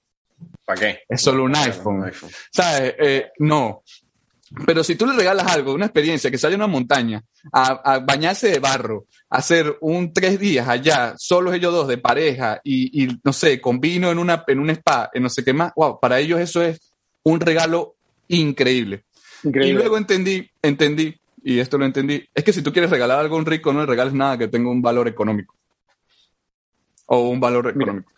¿Para 0.64 0.80
qué? 0.80 1.00
Es 1.08 1.20
solo 1.20 1.44
un 1.44 1.54
iPhone. 1.54 2.10
¿Sabes? 2.50 2.94
Eh, 2.98 3.30
no 3.38 3.82
Pero 4.66 4.84
si 4.84 4.94
tú 4.94 5.06
le 5.06 5.14
regalas 5.14 5.46
algo, 5.46 5.74
una 5.74 5.86
experiencia, 5.86 6.30
que 6.30 6.38
sale 6.38 6.54
a 6.54 6.58
una 6.58 6.66
montaña, 6.66 7.22
a, 7.52 7.98
bañarse 7.98 8.48
de 8.48 8.58
barro, 8.58 9.06
a 9.28 9.38
hacer 9.38 9.76
un 9.80 10.12
tres 10.12 10.38
días 10.38 10.68
allá, 10.68 11.14
solos 11.16 11.54
ellos 11.54 11.72
dos, 11.72 11.88
de 11.88 11.98
pareja, 11.98 12.60
y, 12.62 13.08
no 13.24 13.32
sé, 13.32 13.60
con 13.60 13.80
vino 13.80 14.10
en, 14.10 14.18
una, 14.18 14.44
en 14.46 14.60
un 14.60 14.70
spa, 14.70 15.10
en 15.12 15.22
no 15.24 15.28
sé 15.28 15.44
qué 15.44 15.52
más, 15.52 15.72
wow, 15.74 15.98
para 15.98 16.20
ellos 16.20 16.40
eso 16.40 16.62
es 16.62 16.92
un 17.24 17.40
regalo 17.40 17.96
increíble. 18.28 19.04
increíble. 19.42 19.72
Y 19.72 19.72
luego 19.72 19.98
entendí, 19.98 20.48
entendí, 20.62 21.18
y 21.42 21.58
esto 21.58 21.76
lo 21.76 21.84
entendí, 21.84 22.24
es 22.34 22.44
que 22.44 22.52
si 22.52 22.62
tú 22.62 22.72
quieres 22.72 22.90
regalar 22.90 23.18
algo 23.18 23.36
a 23.36 23.38
un 23.38 23.46
rico, 23.46 23.72
no 23.72 23.80
le 23.80 23.86
regales 23.86 24.14
nada 24.14 24.38
que 24.38 24.48
tenga 24.48 24.70
un 24.70 24.82
valor 24.82 25.08
económico. 25.08 25.54
O 27.06 27.28
un 27.28 27.40
valor 27.40 27.68
económico. 27.68 28.12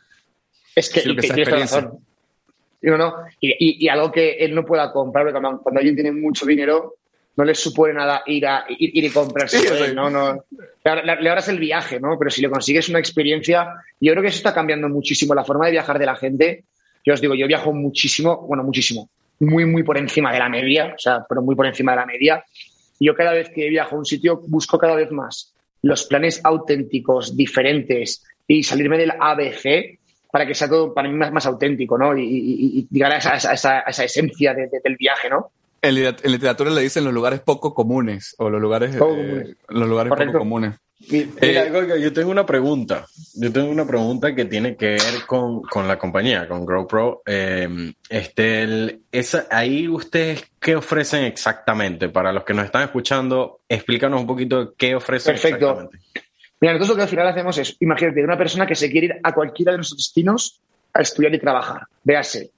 Es 0.75 0.91
que, 0.91 1.03
y 1.05 1.17
que 1.17 1.45
razón. 1.45 2.06
No, 2.83 3.15
Y, 3.41 3.89
algo 3.89 4.13
que 4.13 4.33
él 4.33 4.55
no 4.55 4.65
pueda 4.65 4.93
comprar, 4.93 5.25
porque 5.25 5.41
cuando, 5.41 5.79
alguien 5.79 5.95
tiene 5.95 6.13
mucho 6.13 6.47
dinero, 6.47 6.95
no 7.37 7.45
le 7.45 7.55
supone 7.55 7.95
nada 7.95 8.23
ir 8.27 8.47
a 8.47 8.65
ir, 8.69 9.05
y 9.05 9.11
comprarse. 9.11 9.95
no, 9.95 10.09
no. 10.09 10.45
Le, 10.85 11.31
harás 11.31 11.49
el 11.49 11.59
viaje, 11.59 12.01
¿no? 12.01 12.19
Pero 12.19 12.31
si 12.31 12.43
le 12.43 12.51
consigues 12.51 12.89
una 12.89 12.99
experiencia, 12.99 13.75
yo 14.01 14.13
creo 14.13 14.23
que 14.23 14.29
eso 14.29 14.39
está 14.39 14.55
cambiando 14.55 14.89
muchísimo 14.89 15.35
la 15.35 15.45
forma 15.45 15.67
de 15.67 15.73
viajar 15.73 15.99
de 15.99 16.07
la 16.07 16.17
gente. 16.17 16.65
Yo 17.05 17.15
os 17.15 17.21
digo, 17.21 17.35
yo 17.35 17.47
viajo 17.47 17.73
muchísimo, 17.73 18.47
bueno, 18.47 18.65
muchísimo, 18.65 19.09
muy, 19.41 19.65
muy 19.65 19.83
por 19.83 19.99
encima 19.99 20.33
de 20.33 20.39
la 20.39 20.49
media, 20.49 20.95
o 20.97 20.99
sea, 20.99 21.25
pero 21.29 21.43
muy 21.43 21.55
por 21.55 21.67
encima 21.67 21.93
de 21.93 21.97
la 21.97 22.07
media. 22.07 22.45
Y 22.99 23.07
yo 23.07 23.15
cada 23.15 23.33
vez 23.33 23.51
que 23.51 23.69
viajo 23.69 23.97
a 23.97 23.99
un 23.99 24.07
sitio 24.07 24.41
busco 24.47 24.79
cada 24.79 24.95
vez 24.95 25.11
más 25.11 25.53
los 25.83 26.05
planes 26.05 26.41
auténticos, 26.43 27.37
diferentes 27.37 28.25
y 28.49 28.63
salirme 28.63 28.99
del 28.99 29.13
ABC 29.19 29.99
para 30.37 30.47
que 30.47 30.55
sea 30.55 30.69
todo 30.69 30.93
para 30.93 31.09
mí 31.09 31.17
más, 31.17 31.47
auténtico, 31.47 31.97
¿no? 31.97 32.15
Y, 32.15 32.87
llegar 32.91 33.11
a 33.13 33.17
esa, 33.17 33.81
esencia 33.81 34.53
del 34.53 34.97
viaje, 34.99 35.31
¿no? 35.31 35.51
En, 35.81 35.95
literatura 35.95 36.71
le 36.73 36.83
dicen 36.83 37.05
los 37.05 37.15
lugares 37.15 37.41
poco 37.41 37.73
comunes 37.73 38.35
o 38.37 38.51
los 38.51 38.61
lugares, 38.61 38.95
eh, 38.95 39.55
los 39.71 39.89
lugares 39.89 40.13
poco 40.13 40.39
comunes. 40.39 40.75
Eh, 41.11 41.99
yo 42.03 42.13
tengo 42.13 42.31
una 42.31 42.45
pregunta. 42.45 43.07
Yo 43.33 43.51
tengo 43.51 43.71
una 43.71 43.87
pregunta 43.87 44.35
que 44.35 44.45
tiene 44.45 44.77
que 44.77 44.89
ver 44.89 45.25
con, 45.27 45.89
la 45.89 45.99
compañía, 45.99 46.47
con 46.47 46.67
GrowPro. 46.67 47.23
Eh, 47.25 47.95
este, 48.11 49.01
ahí 49.49 49.89
ustedes, 49.89 50.45
¿qué 50.61 50.77
ofrecen 50.77 51.25
exactamente? 51.25 52.11
Para 52.11 52.31
los 52.31 52.45
que 52.45 52.53
nos 52.53 52.67
están 52.67 52.83
escuchando, 52.83 53.61
explícanos 53.67 54.21
un 54.21 54.27
poquito 54.27 54.75
qué 54.77 54.95
ofrecen 54.95 55.33
Perfecto. 55.33 55.71
exactamente. 55.71 55.99
Mira, 56.61 56.73
nosotros 56.73 56.91
lo 56.91 56.97
que 56.97 57.03
al 57.03 57.09
final 57.09 57.29
hacemos 57.29 57.59
es, 57.59 57.77
imagínate, 57.81 58.25
una 58.25 58.39
persona 58.39 58.67
que 58.67 58.75
se 58.75 58.91
quiere 58.91 59.07
ir 59.07 59.15
a 59.23 59.33
cualquiera 59.33 59.73
de 59.73 59.79
nuestros 59.79 59.99
destinos 59.99 60.61
a 60.93 61.03
estudiar 61.03 61.35
y 61.35 61.39
trabajar. 61.39 61.83
Véase, 62.03 62.51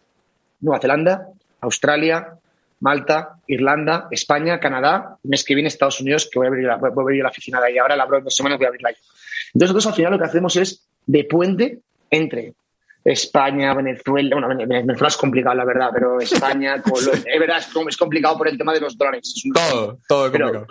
Nueva 0.61 0.80
Zelanda, 0.80 1.28
Australia, 1.61 2.38
Malta, 2.80 3.40
Irlanda, 3.48 4.06
España, 4.11 4.61
Canadá, 4.61 5.16
mes 5.24 5.44
que 5.44 5.54
viene 5.54 5.68
Estados 5.68 6.00
Unidos, 6.00 6.28
que 6.30 6.38
voy 6.38 6.46
a 6.46 6.48
abrir 6.48 6.66
la, 6.66 6.74
a 6.74 6.80
la 6.80 7.28
oficina 7.28 7.61
de 7.61 7.66
ahí. 7.66 7.78
Ahora 7.78 7.96
la 7.96 8.04
abro 8.04 8.18
en 8.18 8.24
dos 8.24 8.37
semanas, 8.37 8.58
voy 8.58 8.66
a 8.66 8.68
abrirla 8.68 8.90
ahí. 8.90 8.96
Entonces 9.54 9.74
nosotros 9.74 9.87
al 9.87 9.94
final 9.94 10.12
lo 10.12 10.18
que 10.18 10.24
hacemos 10.24 10.56
es 10.56 10.88
de 11.06 11.24
puente 11.24 11.80
entre 12.11 12.54
España, 13.12 13.73
Venezuela, 13.73 14.37
bueno, 14.37 14.49
Venezuela 14.49 15.09
es 15.09 15.16
complicado, 15.16 15.57
la 15.57 15.64
verdad, 15.64 15.88
pero 15.94 16.21
España, 16.21 16.83
Colombia, 16.83 17.33
es 17.33 17.40
verdad, 17.40 17.59
es 17.88 17.97
complicado 17.97 18.37
por 18.37 18.49
el 18.49 18.59
tema 18.59 18.75
de 18.75 18.81
los 18.81 18.99
dólares. 18.99 19.35
Todo, 19.55 19.99
todo 20.07 20.31
complicado. 20.31 20.66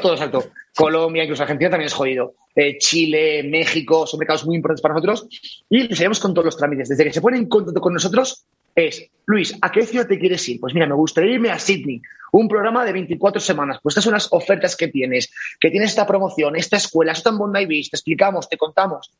todo 0.00 0.12
exacto. 0.14 0.44
Colombia, 0.74 1.22
incluso 1.22 1.44
Argentina 1.44 1.70
también 1.70 1.86
es 1.86 1.94
jodido. 1.94 2.34
Eh, 2.56 2.78
Chile, 2.78 3.44
México, 3.44 4.04
son 4.06 4.18
mercados 4.18 4.44
muy 4.46 4.56
importantes 4.56 4.82
para 4.82 4.94
nosotros 4.94 5.28
y 5.70 5.94
seguimos 5.94 6.18
con 6.18 6.34
todos 6.34 6.46
los 6.46 6.56
trámites. 6.56 6.88
Desde 6.88 7.04
que 7.04 7.12
se 7.12 7.20
ponen 7.20 7.42
en 7.42 7.48
contacto 7.48 7.80
con 7.80 7.92
nosotros 7.92 8.46
es, 8.74 9.08
Luis, 9.26 9.56
¿a 9.62 9.70
qué 9.70 9.86
ciudad 9.86 10.08
te 10.08 10.18
quieres 10.18 10.46
ir? 10.48 10.58
Pues 10.58 10.74
mira, 10.74 10.86
me 10.86 10.94
gustaría 10.94 11.34
irme 11.34 11.50
a 11.50 11.58
Sydney, 11.58 12.02
un 12.32 12.48
programa 12.48 12.84
de 12.84 12.92
24 12.94 13.40
semanas. 13.40 13.78
Pues 13.80 13.92
estas 13.92 14.04
son 14.04 14.14
las 14.14 14.32
ofertas 14.32 14.76
que 14.76 14.88
tienes, 14.88 15.32
que 15.60 15.70
tienes 15.70 15.90
esta 15.90 16.06
promoción, 16.06 16.56
esta 16.56 16.78
escuela, 16.78 17.12
esto 17.12 17.30
en 17.30 17.38
Bondi 17.38 17.64
Beach, 17.64 17.90
te 17.90 17.96
explicamos, 17.96 18.48
te 18.48 18.58
contamos. 18.58 19.12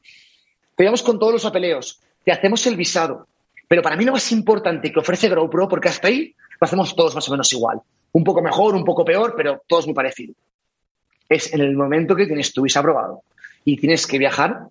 Te 0.75 0.85
vamos 0.85 1.03
con 1.03 1.19
todos 1.19 1.33
los 1.33 1.43
papeleos 1.45 2.01
te 2.27 2.33
hacemos 2.33 2.67
el 2.67 2.77
visado. 2.77 3.29
Pero 3.69 3.83
para 3.83 3.97
mí 3.97 4.05
lo 4.05 4.13
más 4.13 4.33
importante 4.33 4.93
que 4.93 4.99
ofrece 4.99 5.29
GrowPro, 5.29 5.69
porque 5.69 5.89
hasta 5.89 6.09
ahí 6.09 6.35
lo 6.61 6.65
hacemos 6.65 6.95
todos 6.97 7.15
más 7.15 7.29
o 7.29 7.31
menos 7.31 7.53
igual. 7.53 7.81
Un 8.13 8.25
poco 8.25 8.43
mejor, 8.43 8.75
un 8.75 8.85
poco 8.85 9.05
peor, 9.05 9.35
pero 9.37 9.63
todos 9.69 9.87
muy 9.87 9.95
parecido. 9.95 10.35
Es 11.29 11.55
en 11.55 11.61
el 11.61 11.77
momento 11.77 12.17
que 12.17 12.27
tienes 12.27 12.53
tu 12.53 12.63
visa 12.63 12.81
aprobado 12.81 13.23
y 13.65 13.77
tienes 13.77 14.09
que 14.09 14.19
viajar, 14.19 14.67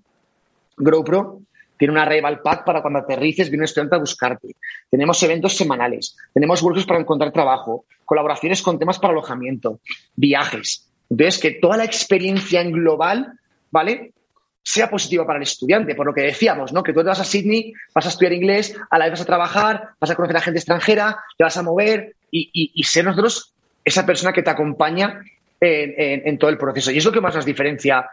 GrowPro 0.75 1.39
tiene 1.77 1.93
una 1.93 2.03
rival 2.03 2.41
pack 2.41 2.65
para 2.65 2.81
cuando 2.81 2.99
aterrices, 2.99 3.49
viene 3.49 3.61
un 3.61 3.65
estudiante 3.65 3.95
a 3.95 3.99
buscarte. 3.99 4.55
Tenemos 4.89 5.23
eventos 5.23 5.55
semanales, 5.55 6.17
tenemos 6.33 6.61
workshops 6.61 6.87
para 6.87 6.99
encontrar 6.99 7.31
trabajo, 7.31 7.85
colaboraciones 8.03 8.61
con 8.61 8.77
temas 8.77 8.99
para 8.99 9.13
alojamiento, 9.13 9.79
viajes. 10.15 10.89
Entonces, 11.09 11.39
que 11.39 11.51
toda 11.51 11.77
la 11.77 11.85
experiencia 11.85 12.59
en 12.59 12.73
global, 12.73 13.39
¿vale? 13.71 14.11
Sea 14.65 14.89
positiva 14.89 15.27
para 15.27 15.37
el 15.37 15.43
estudiante, 15.43 15.93
por 15.93 16.07
lo 16.07 16.13
que 16.13 16.21
decíamos, 16.21 16.73
¿no? 16.73 16.81
Que 16.81 16.91
tú 16.91 17.01
te 17.01 17.05
vas 17.05 17.19
a 17.19 17.23
Sydney, 17.23 17.71
vas 17.93 18.07
a 18.07 18.09
estudiar 18.09 18.33
inglés, 18.33 18.75
a 18.89 18.97
la 18.97 19.05
vez 19.05 19.11
vas 19.11 19.21
a 19.21 19.25
trabajar, 19.25 19.89
vas 20.01 20.09
a 20.09 20.15
conocer 20.15 20.37
a 20.37 20.41
gente 20.41 20.57
extranjera, 20.57 21.19
te 21.37 21.43
vas 21.43 21.55
a 21.55 21.61
mover 21.61 22.15
y, 22.31 22.83
ser 22.83 23.05
nosotros 23.05 23.53
esa 23.83 24.07
persona 24.07 24.33
que 24.33 24.41
te 24.41 24.49
acompaña 24.49 25.21
en, 25.61 26.37
todo 26.39 26.49
el 26.49 26.57
proceso. 26.57 26.89
Y 26.89 26.97
es 26.97 27.05
lo 27.05 27.11
que 27.11 27.21
más 27.21 27.35
nos 27.35 27.45
diferencia 27.45 28.09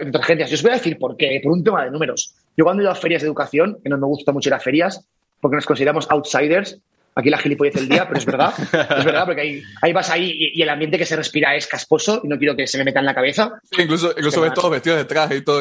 entre 0.00 0.22
agencias. 0.22 0.48
Yo 0.48 0.54
os 0.54 0.62
voy 0.62 0.70
a 0.70 0.74
decir 0.76 0.98
por 0.98 1.18
qué, 1.18 1.38
por 1.42 1.52
un 1.52 1.62
tema 1.62 1.84
de 1.84 1.90
números. 1.90 2.34
Yo 2.56 2.64
cuando 2.64 2.80
he 2.80 2.84
ido 2.84 2.92
a 2.92 2.94
ferias 2.94 3.20
de 3.20 3.28
educación, 3.28 3.78
que 3.82 3.90
no 3.90 3.98
me 3.98 4.06
gusta 4.06 4.32
mucho 4.32 4.48
ir 4.48 4.54
a 4.54 4.58
ferias, 4.58 5.06
porque 5.38 5.56
nos 5.56 5.66
consideramos 5.66 6.10
outsiders, 6.10 6.80
Aquí 7.20 7.30
la 7.30 7.38
gilipollez 7.38 7.74
del 7.74 7.88
día, 7.88 8.06
pero 8.06 8.18
es 8.18 8.24
verdad. 8.24 8.54
es 8.58 9.04
verdad, 9.04 9.24
porque 9.26 9.40
ahí, 9.42 9.62
ahí 9.82 9.92
vas 9.92 10.10
ahí 10.10 10.52
y, 10.54 10.62
el 10.62 10.68
ambiente 10.68 10.96
que 10.98 11.04
se 11.04 11.16
respira 11.16 11.54
es 11.54 11.66
casposo 11.66 12.20
y 12.24 12.28
no 12.28 12.38
quiero 12.38 12.56
que 12.56 12.66
se 12.66 12.78
me 12.78 12.84
meta 12.84 13.00
en 13.00 13.06
la 13.06 13.14
cabeza. 13.14 13.60
incluso 13.78 14.10
incluso 14.16 14.40
ves 14.40 14.54
todos 14.54 14.70
vestidos 14.70 14.98
de 14.98 15.04
traje 15.04 15.36
y 15.36 15.42
todo. 15.42 15.60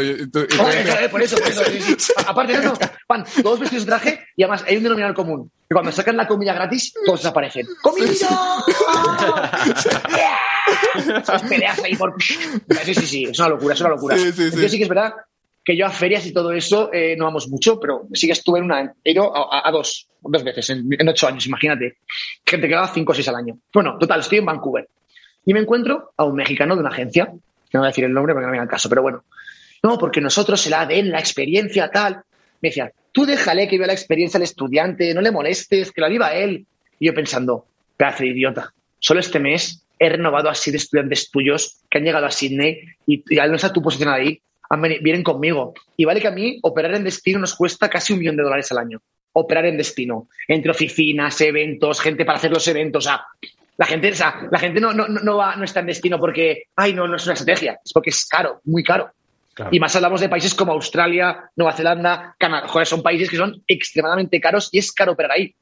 por 1.11 1.21
eso, 1.21 1.37
por 1.37 1.47
eso. 1.47 2.13
Aparte, 2.27 2.57
no, 2.59 2.73
van 3.07 3.25
todos 3.43 3.59
vestidos 3.59 3.85
de 3.85 3.89
traje 3.89 4.27
y 4.35 4.43
además 4.43 4.63
hay 4.67 4.77
un 4.77 4.83
denominador 4.83 5.15
común. 5.15 5.51
Que 5.67 5.73
cuando 5.73 5.91
sacan 5.91 6.17
la 6.17 6.27
comida 6.27 6.53
gratis, 6.53 6.93
todos 7.05 7.19
desaparecen. 7.19 7.67
¡Comida! 7.81 8.07
yeah. 11.05 11.39
peleas 11.47 11.83
ahí 11.83 11.95
por. 11.95 12.15
Sí, 12.23 12.93
sí, 12.95 13.05
sí, 13.05 13.23
es 13.25 13.37
una 13.37 13.49
locura, 13.49 13.73
es 13.75 13.81
una 13.81 13.89
locura. 13.89 14.17
Sí, 14.17 14.31
sí, 14.31 14.49
sí. 14.49 14.69
sí 14.69 14.77
que 14.77 14.83
es 14.83 14.89
verdad 14.89 15.13
que 15.69 15.77
yo 15.77 15.85
a 15.85 15.91
ferias 15.91 16.25
y 16.25 16.33
todo 16.33 16.51
eso 16.51 16.89
eh, 16.91 17.15
no 17.15 17.25
vamos 17.25 17.47
mucho, 17.47 17.79
pero 17.79 18.07
sí 18.11 18.25
que 18.25 18.33
estuve 18.33 18.57
en 18.57 18.65
una, 18.65 18.91
he 19.03 19.11
ido 19.11 19.31
a, 19.35 19.69
dos, 19.71 20.07
dos 20.19 20.43
veces 20.43 20.71
en, 20.71 21.07
ocho 21.07 21.27
años, 21.27 21.45
imagínate. 21.45 21.97
Gente 22.43 22.67
que 22.67 22.73
va 22.73 22.87
cinco 22.91 23.11
o 23.11 23.13
seis 23.13 23.27
al 23.27 23.35
año. 23.35 23.59
Bueno, 23.71 23.95
total, 23.99 24.21
estoy 24.21 24.39
en 24.39 24.47
Vancouver. 24.47 24.89
Y 25.45 25.53
me 25.53 25.59
encuentro 25.59 26.11
a 26.17 26.23
un 26.23 26.33
mexicano 26.33 26.73
de 26.73 26.79
una 26.79 26.89
agencia, 26.89 27.25
que 27.25 27.77
no 27.77 27.81
voy 27.81 27.85
a 27.85 27.89
decir 27.89 28.03
el 28.03 28.13
nombre 28.13 28.33
porque 28.33 28.47
no 28.47 28.51
me 28.51 28.57
el 28.57 28.67
caso, 28.67 28.89
pero 28.89 29.03
bueno. 29.03 29.25
No, 29.83 29.99
porque 29.99 30.21
nosotros 30.21 30.65
el 30.65 30.73
ADN, 30.73 31.11
la 31.11 31.19
experiencia, 31.19 31.91
tal. 31.91 32.23
Me 32.61 32.69
decía, 32.69 32.91
tú 33.11 33.27
déjale 33.27 33.67
que 33.67 33.75
viva 33.75 33.85
la 33.85 33.93
experiencia 33.93 34.39
al 34.39 34.43
estudiante, 34.45 35.13
no 35.13 35.21
le 35.21 35.29
molestes, 35.29 35.91
que 35.91 36.01
la 36.01 36.09
viva 36.09 36.33
él. 36.33 36.65
Y 36.97 37.05
yo 37.05 37.13
pensando, 37.13 37.67
pedazo 37.95 38.23
de 38.23 38.29
idiota, 38.29 38.73
solo 38.97 39.19
este 39.19 39.39
mes 39.39 39.85
he 39.99 40.09
renovado 40.09 40.49
a 40.49 40.55
siete 40.55 40.77
estudiantes 40.77 41.29
tuyos 41.29 41.77
que 41.91 41.99
han 41.99 42.05
llegado 42.05 42.25
a 42.25 42.31
Sydney 42.31 42.79
y, 43.05 43.23
y 43.29 43.37
al 43.37 43.51
no 43.51 43.57
estar 43.57 43.71
tu 43.71 43.83
posición 43.83 44.09
ahí, 44.09 44.41
vienen 45.01 45.23
conmigo. 45.23 45.73
Y 45.97 46.05
vale 46.05 46.21
que 46.21 46.27
a 46.27 46.31
mí 46.31 46.59
operar 46.61 46.95
en 46.95 47.03
destino 47.03 47.39
nos 47.39 47.55
cuesta 47.55 47.89
casi 47.89 48.13
un 48.13 48.19
millón 48.19 48.37
de 48.37 48.43
dólares 48.43 48.71
al 48.71 48.79
año. 48.79 49.01
Operar 49.33 49.65
en 49.65 49.77
destino. 49.77 50.27
Entre 50.47 50.71
oficinas, 50.71 51.39
eventos, 51.41 52.01
gente 52.01 52.25
para 52.25 52.37
hacer 52.37 52.51
los 52.51 52.67
eventos. 52.67 53.05
O 53.05 53.09
sea, 53.09 53.25
la 53.77 53.85
gente, 53.85 54.11
o 54.11 54.15
sea, 54.15 54.47
la 54.51 54.59
gente 54.59 54.79
no, 54.79 54.93
no, 54.93 55.07
no, 55.07 55.37
va, 55.37 55.55
no 55.55 55.63
está 55.63 55.79
en 55.79 55.87
destino 55.87 56.19
porque, 56.19 56.63
ay, 56.75 56.93
no, 56.93 57.07
no 57.07 57.15
es 57.15 57.25
una 57.25 57.33
estrategia. 57.33 57.79
Es 57.83 57.93
porque 57.93 58.09
es 58.09 58.25
caro, 58.25 58.61
muy 58.65 58.83
caro. 58.83 59.11
Y 59.71 59.79
más 59.79 59.95
hablamos 59.95 60.21
de 60.21 60.29
países 60.29 60.53
como 60.53 60.71
Australia, 60.71 61.49
Nueva 61.55 61.73
Zelanda, 61.73 62.35
Canadá. 62.37 62.67
Joder, 62.67 62.87
son 62.87 63.03
países 63.03 63.29
que 63.29 63.37
son 63.37 63.61
extremadamente 63.67 64.39
caros 64.39 64.69
y 64.71 64.79
es 64.79 64.91
caro 64.91 65.13
operar 65.13 65.31
ahí. 65.31 65.53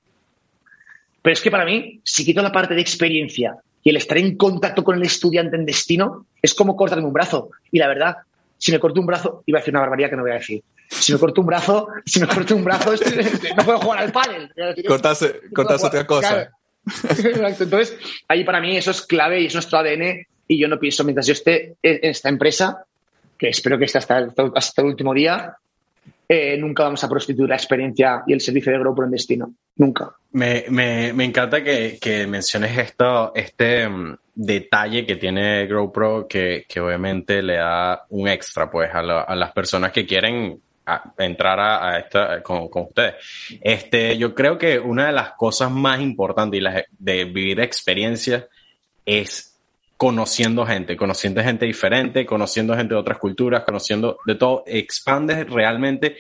Pero 1.22 1.34
es 1.34 1.42
que 1.42 1.52
para 1.52 1.66
mí, 1.66 2.00
si 2.04 2.24
quito 2.24 2.42
la 2.42 2.52
parte 2.52 2.76
de 2.76 2.82
experiencia 2.82 3.56
y 3.84 3.90
el 3.90 3.98
estar 3.98 4.18
en 4.18 4.38
contacto 4.38 4.84
con 4.84 4.98
el 4.98 5.04
estudiante 5.04 5.56
en 5.56 5.66
destino, 5.66 6.26
es 6.42 6.54
como 6.54 6.76
cortarme 6.76 7.06
un 7.06 7.14
brazo. 7.14 7.50
Y 7.72 7.80
la 7.80 7.88
verdad, 7.88 8.18
si 8.58 8.72
me 8.72 8.80
corto 8.80 9.00
un 9.00 9.06
brazo, 9.06 9.44
iba 9.46 9.60
a 9.60 9.62
decir 9.62 9.74
una 9.74 9.82
barbaridad 9.82 10.10
que 10.10 10.16
no 10.16 10.24
voy 10.24 10.32
a 10.32 10.36
decir. 10.36 10.64
Si 10.90 11.14
me 11.14 11.20
corto 11.20 11.42
un 11.42 11.48
brazo, 11.48 11.88
si 12.06 12.20
me 12.20 12.28
corto 12.28 12.56
un 12.56 12.64
brazo, 12.64 12.92
no 13.58 13.66
puedo 13.66 13.80
jugar 13.80 14.00
al 14.00 14.12
pádel. 14.12 14.52
Cortarse, 14.88 15.42
otra 15.56 16.08
cosa. 16.08 16.50
Entonces, 17.60 17.98
ahí 18.28 18.44
para 18.44 18.62
mí 18.62 18.78
eso 18.78 18.92
es 18.92 19.02
clave 19.02 19.42
y 19.42 19.48
eso 19.48 19.60
es 19.60 19.66
nuestro 19.66 19.80
ADN. 19.80 20.26
Y 20.48 20.60
yo 20.60 20.68
no 20.70 20.80
pienso, 20.80 21.04
mientras 21.04 21.28
yo 21.28 21.34
esté 21.34 21.76
en 21.84 22.00
esta 22.04 22.30
empresa, 22.30 22.86
que 23.38 23.50
espero 23.50 23.78
que 23.78 23.86
esté 23.86 23.98
hasta 23.98 24.18
el, 24.18 24.32
hasta 24.56 24.82
el 24.82 24.88
último 24.88 25.14
día, 25.14 25.58
eh, 26.30 26.58
nunca 26.58 26.84
vamos 26.84 27.04
a 27.04 27.10
prostituir 27.10 27.48
la 27.48 27.56
experiencia 27.56 28.24
y 28.28 28.34
el 28.34 28.42
servicio 28.42 28.72
de 28.72 28.80
GrowPro 28.80 29.06
en 29.06 29.12
destino. 29.12 29.54
Nunca. 29.78 30.14
Me, 30.34 30.66
me, 30.70 31.14
me 31.14 31.24
encanta 31.24 31.64
que, 31.64 31.98
que, 32.02 32.28
menciones 32.28 32.78
esto, 32.78 33.32
este 33.34 33.88
mm, 33.88 34.18
detalle 34.36 35.06
que 35.06 35.16
tiene 35.16 35.66
GrowPro 35.68 36.28
que, 36.28 36.66
que, 36.68 36.80
obviamente 36.82 37.42
le 37.42 37.56
da 37.56 38.06
un 38.10 38.28
extra 38.28 38.70
pues 38.70 38.90
a, 38.94 39.02
las 39.02 39.52
personas 39.54 39.92
que 39.94 40.06
quieren 40.06 40.62
entrar 41.18 41.60
a, 41.60 41.90
a 41.90 42.00
esta 42.00 42.44
con, 42.44 42.68
con, 42.68 42.84
ustedes. 42.84 43.16
Este, 43.62 44.18
yo 44.18 44.36
creo 44.36 44.58
que 44.58 44.80
una 44.80 45.08
de 45.08 45.14
las 45.14 45.32
cosas 45.34 45.72
más 45.72 46.02
importantes 46.02 46.60
y 46.60 46.62
las, 46.62 46.84
de 46.98 47.24
vivir 47.26 47.62
experiencias 47.62 48.46
es 49.06 49.57
conociendo 49.98 50.66
gente, 50.66 50.96
conociendo 50.96 51.42
gente 51.42 51.66
diferente, 51.66 52.26
conociendo 52.26 52.76
gente 52.76 52.94
de 52.94 53.00
otras 53.00 53.18
culturas, 53.18 53.64
conociendo 53.64 54.20
de 54.26 54.36
todo, 54.36 54.64
expandes 54.68 55.50
realmente 55.50 56.18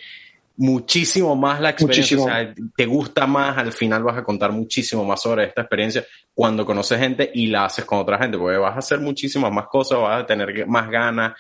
muchísimo 0.58 1.36
más 1.36 1.62
la 1.62 1.70
experiencia, 1.70 2.20
o 2.20 2.26
sea, 2.26 2.54
te 2.76 2.86
gusta 2.88 3.28
más, 3.28 3.56
al 3.60 3.72
final 3.72 4.04
vas 4.04 4.18
a 4.18 4.24
contar 4.24 4.52
muchísimo 4.52 5.06
más 5.06 5.22
sobre 5.22 5.46
esta 5.46 5.62
experiencia 5.62 6.04
cuando 6.34 6.66
conoces 6.66 7.00
gente 7.00 7.30
y 7.32 7.48
la 7.48 7.66
haces 7.66 7.86
con 7.86 8.00
otra 8.00 8.18
gente, 8.18 8.40
porque 8.40 8.58
vas 8.58 8.76
a 8.76 8.80
hacer 8.80 9.00
muchísimas 9.00 9.52
más 9.52 9.68
cosas, 9.68 10.00
vas 10.00 10.24
a 10.24 10.26
tener 10.26 10.66
más 10.66 10.90
ganas 10.90 11.34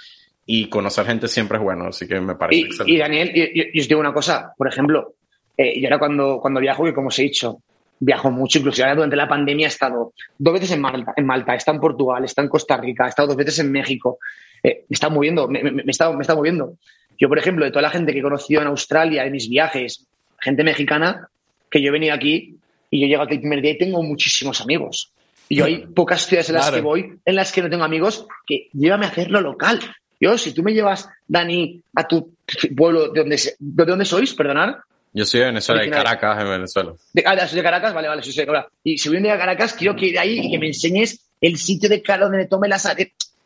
y 0.45 0.69
conocer 0.69 1.07
gente 1.07 1.27
siempre 1.27 1.57
es 1.57 1.63
bueno, 1.63 1.87
así 1.87 2.07
que 2.07 2.21
me 2.21 2.35
parece 2.35 2.61
y, 2.61 2.65
excelente. 2.65 2.91
Y 2.91 2.97
Daniel, 2.97 3.31
y, 3.33 3.79
os 3.79 3.87
digo 3.87 3.99
una 3.99 4.13
cosa, 4.13 4.53
por 4.55 4.67
ejemplo, 4.67 5.15
eh, 5.57 5.81
yo 5.81 5.87
ahora 5.87 5.97
cuando, 5.97 6.39
cuando 6.39 6.59
viajo, 6.59 6.85
que 6.85 6.93
como 6.93 7.07
os 7.07 7.17
he 7.17 7.23
dicho, 7.23 7.57
viajo 7.99 8.31
mucho, 8.31 8.59
incluso 8.59 8.83
ahora 8.83 8.95
durante 8.95 9.15
la 9.15 9.27
pandemia 9.27 9.67
he 9.67 9.69
estado 9.69 10.13
dos 10.37 10.53
veces 10.53 10.71
en 10.71 10.81
Malta, 10.81 11.13
en 11.15 11.25
Malta, 11.25 11.53
he 11.53 11.57
estado 11.57 11.75
en 11.75 11.81
Portugal, 11.81 12.23
he 12.23 12.25
estado 12.25 12.45
en 12.45 12.49
Costa 12.49 12.77
Rica, 12.77 13.05
he 13.05 13.09
estado 13.09 13.29
dos 13.29 13.37
veces 13.37 13.59
en 13.59 13.71
México, 13.71 14.19
eh, 14.63 14.85
me 14.87 14.93
está 14.93 15.09
moviendo, 15.09 15.47
me, 15.47 15.63
me, 15.63 15.71
me, 15.71 15.83
está, 15.87 16.11
me 16.11 16.21
está 16.21 16.35
moviendo. 16.35 16.77
Yo, 17.19 17.29
por 17.29 17.39
ejemplo, 17.39 17.65
de 17.65 17.71
toda 17.71 17.81
la 17.81 17.89
gente 17.89 18.13
que 18.13 18.19
he 18.19 18.23
conocido 18.23 18.61
en 18.61 18.67
Australia, 18.67 19.25
en 19.25 19.31
mis 19.31 19.49
viajes, 19.49 20.05
gente 20.39 20.63
mexicana, 20.63 21.27
que 21.69 21.81
yo 21.81 21.89
he 21.89 21.91
venido 21.91 22.13
aquí 22.13 22.55
y 22.89 23.01
yo 23.01 23.07
llego 23.07 23.23
aquí 23.23 23.35
el 23.35 23.41
primer 23.41 23.61
día 23.61 23.71
y 23.71 23.77
tengo 23.77 24.01
muchísimos 24.03 24.61
amigos. 24.61 25.11
Y 25.49 25.55
yo 25.57 25.65
hay 25.65 25.87
pocas 25.87 26.25
ciudades 26.25 26.49
en 26.49 26.55
las 26.55 26.71
que 26.71 26.81
voy 26.81 27.19
en 27.23 27.35
las 27.35 27.51
que 27.51 27.61
no 27.61 27.69
tengo 27.69 27.83
amigos 27.83 28.27
que 28.45 28.67
llévame 28.73 29.05
a 29.05 29.09
hacerlo 29.09 29.41
local. 29.41 29.79
Yo, 30.19 30.37
si 30.37 30.51
tú 30.53 30.63
me 30.63 30.73
llevas, 30.73 31.07
Dani, 31.27 31.81
a 31.95 32.07
tu 32.07 32.33
pueblo 32.75 33.09
de 33.09 33.19
donde, 33.21 33.39
de 33.59 33.85
dónde 33.85 34.05
sois, 34.05 34.33
perdonar. 34.33 34.79
Yo 35.17 35.25
soy 35.25 35.39
de 35.39 35.45
Venezuela, 35.47 35.81
de 35.81 35.89
Caracas, 35.89 36.39
en 36.39 36.47
Venezuela. 36.47 36.93
De, 37.11 37.23
ah, 37.25 37.47
soy 37.47 37.57
de 37.57 37.63
Caracas, 37.63 37.91
vale, 37.91 38.07
vale, 38.07 38.21
soy 38.21 38.33
de 38.33 38.45
Caracas. 38.45 38.71
Y 38.83 38.99
si 38.99 39.09
voy 39.09 39.17
un 39.17 39.23
día 39.23 39.33
a 39.33 39.37
Caracas, 39.39 39.73
quiero 39.73 39.95
que 39.95 40.11
de 40.11 40.19
ahí 40.19 40.41
y 40.43 40.51
que 40.51 40.59
me 40.59 40.67
enseñes 40.67 41.27
el 41.41 41.57
sitio 41.57 41.89
de 41.89 42.03
cara 42.03 42.25
donde 42.25 42.37
me 42.37 42.45
tome 42.45 42.67
las... 42.67 42.87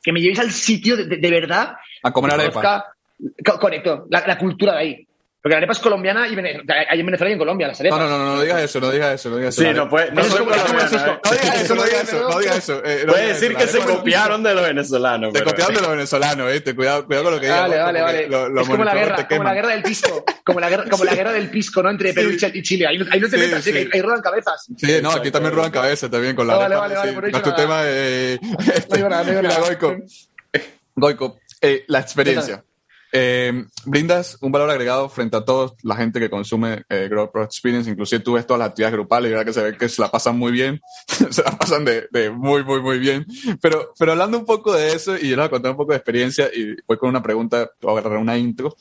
Que 0.04 0.12
me 0.12 0.20
llevéis 0.20 0.40
al 0.40 0.52
sitio 0.52 0.98
de, 0.98 1.06
de, 1.06 1.30
verdad. 1.30 1.76
A 2.04 2.12
comer 2.12 2.34
arepa. 2.34 2.88
Correcto, 3.58 4.06
la, 4.10 4.28
la, 4.28 4.38
cultura 4.38 4.74
de 4.74 4.80
ahí. 4.80 5.08
Porque 5.42 5.54
la 5.54 5.58
arepa 5.58 5.74
es 5.74 5.80
colombiana 5.80 6.28
y 6.28 6.36
hay 6.38 7.00
en 7.00 7.06
Venezuela 7.08 7.32
y 7.32 7.34
en 7.34 7.40
Colombia, 7.40 7.68
las 7.68 7.80
arepas. 7.80 8.00
No, 8.00 8.08
no, 8.08 8.18
no, 8.20 8.36
no 8.36 8.42
digas 8.44 8.62
eso, 8.62 8.80
no 8.80 8.92
digas 8.92 9.16
eso, 9.16 9.32
no 9.32 9.38
digas 9.38 9.58
eso. 9.58 9.68
Sí, 9.68 9.76
no 9.76 9.90
puede, 9.90 10.12
no, 10.12 10.22
no, 10.22 10.28
digas 10.28 10.94
eso, 10.94 11.76
no 11.76 11.84
digas 11.84 12.04
eso, 12.04 12.30
no 12.30 12.40
digas 12.40 12.58
eso. 12.58 12.82
Puede 13.08 13.28
decir 13.28 13.56
que 13.56 13.66
se 13.66 13.80
copiaron 13.80 14.44
de 14.44 14.54
los 14.54 14.64
venezolanos. 14.64 15.34
Se 15.34 15.44
copiaron 15.44 15.74
de 15.74 15.82
los 15.82 15.90
venezolanos, 15.90 16.52
eh, 16.52 16.76
cuidado, 16.76 17.08
cuidado 17.08 17.24
con 17.24 17.34
lo 17.34 17.40
que 17.40 17.48
digas. 17.48 17.62
Vale, 17.62 17.78
vale, 17.80 18.02
vale. 18.02 18.62
es 18.62 18.68
como 18.68 18.84
la 18.84 18.94
guerra, 18.94 19.28
como 19.28 19.44
la 19.44 19.54
guerra 19.56 19.70
del 19.70 19.82
pisco, 19.82 20.26
como 20.46 20.60
la 20.60 20.70
guerra, 20.70 20.86
como 20.88 21.04
la 21.06 21.16
guerra 21.16 21.34
del 21.34 21.50
pisco, 21.50 21.82
¿no? 21.82 21.90
Entre 21.90 22.14
Perú 22.14 22.38
y 22.54 22.62
Chile. 22.62 22.86
Ahí, 22.86 23.00
no 23.00 23.30
te 23.30 23.38
metas, 23.38 23.66
¿eh? 23.66 23.90
ahí 23.92 24.02
roban 24.02 24.22
cabezas. 24.22 24.68
Sí, 24.78 25.00
no, 25.02 25.10
aquí 25.10 25.32
también 25.32 25.56
roban 25.56 25.72
cabezas 25.72 26.12
también 26.12 26.36
con 26.36 26.46
la 26.46 26.54
arepa. 26.54 26.82
Vale, 26.82 26.96
vale, 26.96 27.14
vale, 27.16 27.32
por 27.32 27.42
tu 27.42 27.56
tema, 27.56 27.82
eh. 27.86 28.38
Mira, 28.92 29.60
Goico. 29.60 29.98
Goico, 30.96 31.40
la 31.88 32.00
experiencia. 32.00 32.64
Eh, 33.12 33.66
brindas 33.86 34.38
un 34.42 34.52
valor 34.52 34.70
agregado 34.70 35.10
frente 35.10 35.36
a 35.36 35.44
toda 35.44 35.74
la 35.84 35.96
gente 35.96 36.20
que 36.20 36.30
consume 36.30 36.84
eh, 36.90 37.08
Grow 37.10 37.32
Pro 37.32 37.44
Experience, 37.44 37.90
inclusive 37.90 38.24
tú 38.24 38.34
ves 38.34 38.48
todas 38.48 38.60
las 38.60 38.70
actividades 38.70 38.94
grupales 38.94 39.30
y 39.30 39.32
verdad 39.34 39.46
que 39.46 39.54
se 39.54 39.62
ve 39.62 39.78
que 39.78 39.90
se 39.90 40.02
la 40.02 40.10
pasan 40.10 40.38
muy 40.38 40.52
bien, 40.52 40.80
se 41.08 41.44
la 41.44 41.52
pasan 41.52 41.84
de, 41.84 42.08
de, 42.12 42.30
muy, 42.30 42.64
muy, 42.64 42.82
muy 42.82 43.00
bien. 43.00 43.26
Pero, 43.62 43.94
pero 43.98 44.14
hablando 44.14 44.38
un 44.38 44.46
poco 44.46 44.74
de 44.74 44.94
eso, 44.94 45.18
y 45.18 45.30
yo 45.30 45.36
les 45.36 45.38
voy 45.38 45.46
a 45.46 45.50
contar 45.50 45.72
un 45.72 45.78
poco 45.78 45.92
de 45.92 45.98
experiencia 45.98 46.50
y 46.54 46.76
voy 46.88 46.98
con 46.98 47.10
una 47.10 47.22
pregunta, 47.22 47.72
voy 47.82 47.96
a 47.96 48.00
agarrar 48.00 48.20
una 48.20 48.38
intro. 48.38 48.76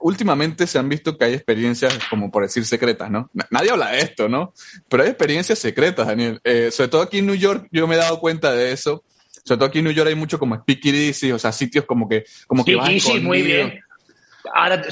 Últimamente 0.00 0.66
se 0.66 0.78
han 0.78 0.88
visto 0.88 1.16
que 1.16 1.24
hay 1.24 1.34
experiencias, 1.34 1.98
como 2.10 2.30
por 2.30 2.42
decir, 2.42 2.64
secretas, 2.66 3.10
¿no? 3.10 3.30
Nadie 3.50 3.70
habla 3.70 3.90
de 3.90 4.00
esto, 4.00 4.28
¿no? 4.28 4.52
Pero 4.88 5.02
hay 5.02 5.08
experiencias 5.08 5.58
secretas, 5.58 6.06
Daniel. 6.06 6.40
Eh, 6.44 6.70
sobre 6.70 6.88
todo 6.88 7.02
aquí 7.02 7.18
en 7.18 7.26
New 7.26 7.36
York, 7.36 7.68
yo 7.72 7.86
me 7.86 7.94
he 7.94 7.98
dado 7.98 8.20
cuenta 8.20 8.52
de 8.52 8.72
eso 8.72 9.02
sobre 9.44 9.58
todo 9.58 9.68
aquí 9.68 9.78
en 9.78 9.84
New 9.84 9.92
York 9.92 10.08
hay 10.08 10.14
mucho 10.14 10.38
como 10.38 10.56
speakeasy, 10.56 11.32
o 11.32 11.38
sea, 11.38 11.52
sitios 11.52 11.84
como 11.84 12.08
que... 12.08 12.24
Como 12.46 12.64
que 12.64 12.78
sí, 13.00 13.20
muy 13.20 13.42
bien. 13.42 13.80
Ahora, 14.52 14.82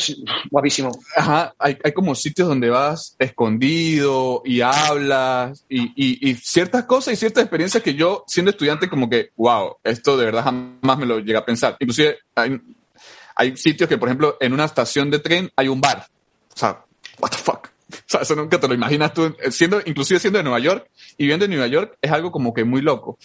guapísimo. 0.50 0.90
Ajá, 1.16 1.54
hay, 1.58 1.76
hay, 1.82 1.92
como 1.92 2.14
sitios 2.14 2.48
donde 2.48 2.70
vas 2.70 3.16
escondido 3.18 4.42
y 4.44 4.60
hablas 4.60 5.64
y, 5.68 5.82
y, 5.96 6.30
y, 6.30 6.34
ciertas 6.36 6.84
cosas 6.84 7.14
y 7.14 7.16
ciertas 7.16 7.42
experiencias 7.42 7.82
que 7.82 7.94
yo, 7.94 8.24
siendo 8.26 8.50
estudiante, 8.50 8.88
como 8.88 9.10
que, 9.10 9.30
wow, 9.36 9.76
esto 9.82 10.16
de 10.16 10.26
verdad 10.26 10.44
jamás 10.44 10.98
me 10.98 11.06
lo 11.06 11.18
llega 11.18 11.40
a 11.40 11.44
pensar. 11.44 11.76
Inclusive 11.80 12.18
hay, 12.34 12.60
hay 13.34 13.56
sitios 13.56 13.88
que, 13.88 13.98
por 13.98 14.08
ejemplo, 14.08 14.36
en 14.40 14.52
una 14.52 14.64
estación 14.64 15.10
de 15.10 15.18
tren 15.18 15.50
hay 15.56 15.68
un 15.68 15.80
bar. 15.80 16.06
O 16.54 16.56
sea, 16.56 16.84
what 17.18 17.30
the 17.30 17.38
fuck. 17.38 17.68
O 18.10 18.12
sea, 18.12 18.22
eso 18.22 18.34
nunca 18.34 18.58
te 18.58 18.66
lo 18.66 18.74
imaginas 18.74 19.14
tú, 19.14 19.36
siendo, 19.50 19.80
inclusive 19.86 20.18
siendo 20.18 20.38
de 20.38 20.42
Nueva 20.42 20.58
York 20.58 20.90
y 21.16 21.22
viviendo 21.22 21.44
en 21.44 21.52
Nueva 21.52 21.68
York, 21.68 21.96
es 22.02 22.10
algo 22.10 22.32
como 22.32 22.52
que 22.52 22.64
muy 22.64 22.82
loco. 22.82 23.16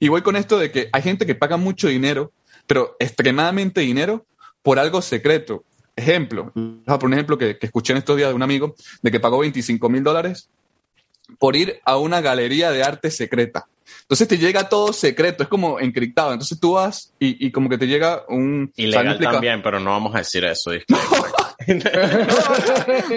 Y 0.00 0.08
voy 0.08 0.22
con 0.22 0.34
esto 0.34 0.58
de 0.58 0.72
que 0.72 0.88
hay 0.90 1.00
gente 1.00 1.26
que 1.26 1.36
paga 1.36 1.56
mucho 1.56 1.86
dinero, 1.86 2.32
pero 2.66 2.96
extremadamente 2.98 3.82
dinero 3.82 4.26
por 4.60 4.80
algo 4.80 5.00
secreto. 5.00 5.62
Ejemplo, 5.94 6.52
por 6.86 7.04
un 7.04 7.12
ejemplo 7.12 7.38
que, 7.38 7.56
que 7.56 7.66
escuché 7.66 7.92
en 7.92 7.98
estos 7.98 8.16
días 8.16 8.30
de 8.30 8.34
un 8.34 8.42
amigo, 8.42 8.74
de 9.00 9.12
que 9.12 9.20
pagó 9.20 9.38
25 9.38 9.88
mil 9.88 10.02
dólares 10.02 10.48
por 11.38 11.54
ir 11.54 11.80
a 11.84 11.98
una 11.98 12.20
galería 12.20 12.72
de 12.72 12.82
arte 12.82 13.12
secreta. 13.12 13.68
Entonces 14.00 14.26
te 14.26 14.38
llega 14.38 14.68
todo 14.68 14.92
secreto, 14.92 15.44
es 15.44 15.48
como 15.48 15.78
encriptado. 15.78 16.32
Entonces 16.32 16.58
tú 16.58 16.72
vas 16.72 17.12
y, 17.20 17.46
y 17.46 17.52
como 17.52 17.68
que 17.68 17.78
te 17.78 17.86
llega 17.86 18.24
un... 18.28 18.72
Ilegal 18.74 19.20
también, 19.20 19.62
pero 19.62 19.78
no 19.78 19.90
vamos 19.90 20.12
a 20.16 20.18
decir 20.18 20.44
eso. 20.44 20.72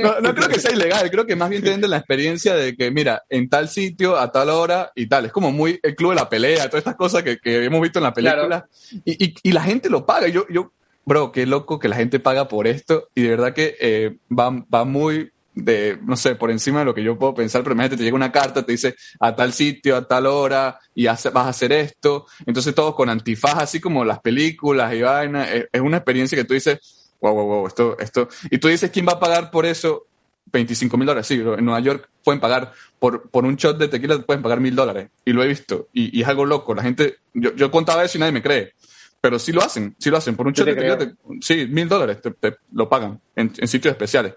no, 0.02 0.22
no, 0.22 0.36
creo 0.36 0.50
que 0.50 0.60
sea 0.60 0.72
ilegal, 0.72 1.10
creo 1.10 1.26
que 1.26 1.36
más 1.36 1.50
bien 1.50 1.64
te 1.64 1.70
venden 1.70 1.90
la 1.90 1.98
experiencia 1.98 2.56
de 2.56 2.76
que, 2.76 2.92
mira, 2.92 3.24
en 3.30 3.50
tal 3.50 3.70
sitio, 3.70 4.18
a 4.18 4.32
tal 4.32 4.50
hora 4.50 4.92
y 4.96 5.08
tal. 5.08 5.26
Es 5.26 5.32
como 5.32 5.52
muy 5.52 5.80
el 5.82 5.96
club 5.96 6.12
de 6.12 6.18
la 6.18 6.30
pelea, 6.30 6.70
todas 6.70 6.82
estas 6.82 6.96
cosas 6.96 7.24
que, 7.24 7.38
que 7.38 7.64
hemos 7.64 7.82
visto 7.82 8.00
en 8.00 8.04
la 8.04 8.14
película. 8.14 8.68
Y, 9.04 9.26
y, 9.26 9.36
y, 9.44 9.52
la 9.52 9.62
gente 9.62 9.90
lo 9.90 10.06
paga. 10.06 10.28
Yo, 10.28 10.46
yo, 10.50 10.72
bro, 11.06 11.32
qué 11.32 11.46
loco 11.46 11.80
que 11.80 11.88
la 11.88 11.96
gente 11.96 12.20
paga 12.20 12.48
por 12.48 12.68
esto. 12.68 13.10
Y 13.16 13.24
de 13.24 13.30
verdad 13.30 13.54
que 13.54 13.76
eh, 13.80 14.18
va, 14.32 14.52
va 14.74 14.86
muy 14.86 15.32
de, 15.56 15.98
no 16.04 16.18
sé, 16.18 16.36
por 16.36 16.52
encima 16.52 16.80
de 16.80 16.86
lo 16.86 16.94
que 16.94 17.04
yo 17.04 17.18
puedo 17.18 17.34
pensar, 17.34 17.64
pero 17.64 17.74
imagínate, 17.74 17.98
te 17.98 18.04
llega 18.04 18.16
una 18.16 18.32
carta, 18.32 18.66
te 18.66 18.74
dice 18.74 18.96
a 19.20 19.36
tal 19.36 19.54
sitio, 19.54 19.96
a 19.96 20.06
tal 20.06 20.26
hora, 20.26 20.78
y 20.94 21.08
hace, 21.08 21.30
vas 21.30 21.48
a 21.48 21.50
hacer 21.50 21.72
esto. 21.72 22.28
Entonces 22.46 22.76
todo 22.76 22.94
con 22.94 23.10
antifaz, 23.10 23.58
así 23.58 23.80
como 23.80 24.04
las 24.04 24.20
películas 24.20 24.94
y 24.94 25.02
vaina. 25.02 25.50
Es, 25.52 25.68
es 25.72 25.82
una 25.82 25.98
experiencia 25.98 26.38
que 26.38 26.44
tú 26.44 26.54
dices, 26.54 26.80
wow, 27.22 27.34
wow, 27.34 27.46
wow, 27.46 27.68
esto, 27.68 27.98
esto. 28.00 28.28
Y 28.50 28.58
tú 28.58 28.68
dices, 28.68 28.92
¿quién 28.92 29.08
va 29.08 29.14
a 29.14 29.20
pagar 29.20 29.52
por 29.52 29.66
eso? 29.66 30.08
25 30.52 30.98
mil 30.98 31.08
dólares, 31.08 31.28
sí, 31.28 31.36
en 31.36 31.66
Nueva 31.66 31.80
York 31.80 32.10
pueden 32.24 32.40
pagar 32.40 32.72
por, 33.00 33.30
por 33.30 33.46
un 33.46 33.56
shot 33.56 33.78
de 33.78 33.88
tequila, 33.88 34.20
pueden 34.20 34.42
pagar 34.42 34.60
mil 34.60 34.76
dólares. 34.76 35.10
Y 35.24 35.34
lo 35.34 35.44
he 35.44 35.48
visto. 35.48 35.90
Y, 35.94 36.18
y, 36.18 36.22
es 36.22 36.28
algo 36.28 36.46
loco. 36.46 36.74
La 36.74 36.84
gente, 36.84 37.18
yo, 37.34 37.54
yo 37.56 37.72
contaba 37.72 38.04
eso 38.04 38.18
y 38.18 38.22
nadie 38.22 38.32
me 38.32 38.42
cree. 38.42 38.74
Pero 39.22 39.40
sí 39.40 39.52
lo 39.52 39.62
hacen, 39.62 39.96
sí 39.98 40.10
lo 40.10 40.18
hacen. 40.18 40.36
Por 40.36 40.48
un 40.48 40.54
shot 40.54 40.68
de 40.68 40.76
tequila, 40.76 40.98
te, 40.98 41.14
sí, 41.42 41.68
mil 41.68 41.90
dólares 41.90 42.22
te, 42.22 42.32
te, 42.32 42.58
lo 42.74 42.88
pagan 42.88 43.20
en, 43.36 43.52
en, 43.58 43.68
sitios 43.68 43.92
especiales. 43.92 44.36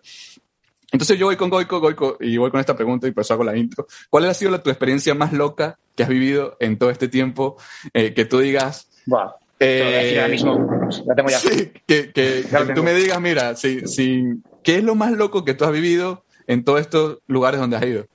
Entonces 0.91 1.19
yo 1.19 1.27
voy 1.27 1.37
con 1.37 1.51
Goico, 1.51 1.81
Goico, 1.81 2.17
y 2.21 2.37
voy 2.39 2.51
con 2.51 2.61
esta 2.61 2.75
pregunta 2.75 3.07
y 3.07 3.11
pues 3.11 3.31
hago 3.31 3.45
la 3.45 3.57
intro. 3.57 3.87
¿Cuál 4.09 4.25
ha 4.25 4.35
sido 4.35 4.51
la, 4.51 4.63
tu 4.63 4.71
experiencia 4.71 5.15
más 5.15 5.33
loca 5.33 5.79
que 5.95 6.03
has 6.03 6.09
vivido 6.09 6.57
en 6.61 6.79
todo 6.79 6.91
este 6.91 7.09
tiempo? 7.09 7.59
Eh, 7.93 8.15
que 8.15 8.25
tú 8.25 8.39
digas, 8.39 8.89
wow. 9.07 9.33
Eh, 9.61 10.17
ahora 10.17 10.29
mismo, 10.29 10.89
la 11.07 11.15
tengo 11.15 11.31
ya. 11.31 11.39
Sí, 11.39 11.73
que, 11.87 12.13
que, 12.13 12.45
que 12.67 12.75
tú 12.75 12.83
me 12.83 12.95
digas, 12.95 13.21
mira, 13.21 13.57
si, 13.57 13.87
si, 13.87 14.25
¿qué 14.63 14.77
es 14.77 14.85
lo 14.85 14.95
más 14.95 15.13
loco 15.13 15.45
que 15.45 15.55
tú 15.55 15.65
has 15.65 15.73
vivido 15.73 16.25
en 16.47 16.65
todos 16.65 16.81
estos 16.81 17.19
lugares 17.27 17.61
donde 17.61 17.77
has 17.77 17.85
ido? 17.85 18.07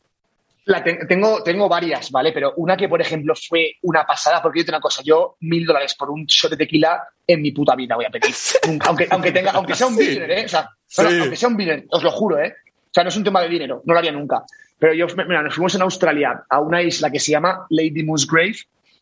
La 0.66 0.82
te 0.82 1.06
tengo, 1.08 1.44
tengo 1.44 1.68
varias, 1.68 2.10
¿vale? 2.10 2.32
Pero 2.32 2.54
una 2.56 2.78
que, 2.78 2.88
por 2.88 3.02
ejemplo, 3.02 3.34
fue 3.36 3.74
una 3.82 4.06
pasada, 4.06 4.42
porque 4.42 4.60
yo 4.60 4.66
tengo 4.66 4.78
una 4.78 4.82
cosa, 4.82 5.02
yo 5.04 5.36
mil 5.42 5.66
dólares 5.66 5.94
por 5.96 6.10
un 6.10 6.26
shot 6.26 6.52
de 6.52 6.58
tequila 6.58 7.04
en 7.28 7.42
mi 7.42 7.52
puta 7.52 7.76
vida 7.76 7.96
voy 7.96 8.06
a 8.06 8.10
pedir. 8.10 8.34
aunque, 8.88 9.08
aunque, 9.10 9.32
tenga, 9.34 9.52
aunque 9.52 9.76
sea 9.76 9.88
un 9.88 9.98
sí. 9.98 10.18
¿eh? 10.18 10.46
O 10.46 10.48
sea, 10.48 10.70
sí. 10.88 11.02
aunque 11.20 11.36
sea 11.36 11.50
un 11.50 11.58
billionaire, 11.58 11.88
os 11.90 12.02
lo 12.02 12.12
juro, 12.12 12.40
¿eh? 12.40 12.54
O 12.66 12.94
sea, 12.94 13.04
no 13.04 13.10
es 13.10 13.18
un 13.18 13.26
tema 13.26 13.42
de 13.42 13.50
dinero, 13.50 13.82
no 13.86 13.94
lo 13.94 14.00
haría 14.00 14.14
nunca. 14.14 14.44
Pero 14.80 14.94
yo, 14.94 15.08
mira, 15.28 15.42
nos 15.42 15.54
fuimos 15.54 15.76
en 15.76 15.82
Australia 15.82 16.46
a 16.50 16.60
una 16.62 16.82
isla 16.82 17.10
que 17.12 17.20
se 17.20 17.32
llama 17.32 17.66
Lady 17.70 18.04
Musgrave, 18.04 18.56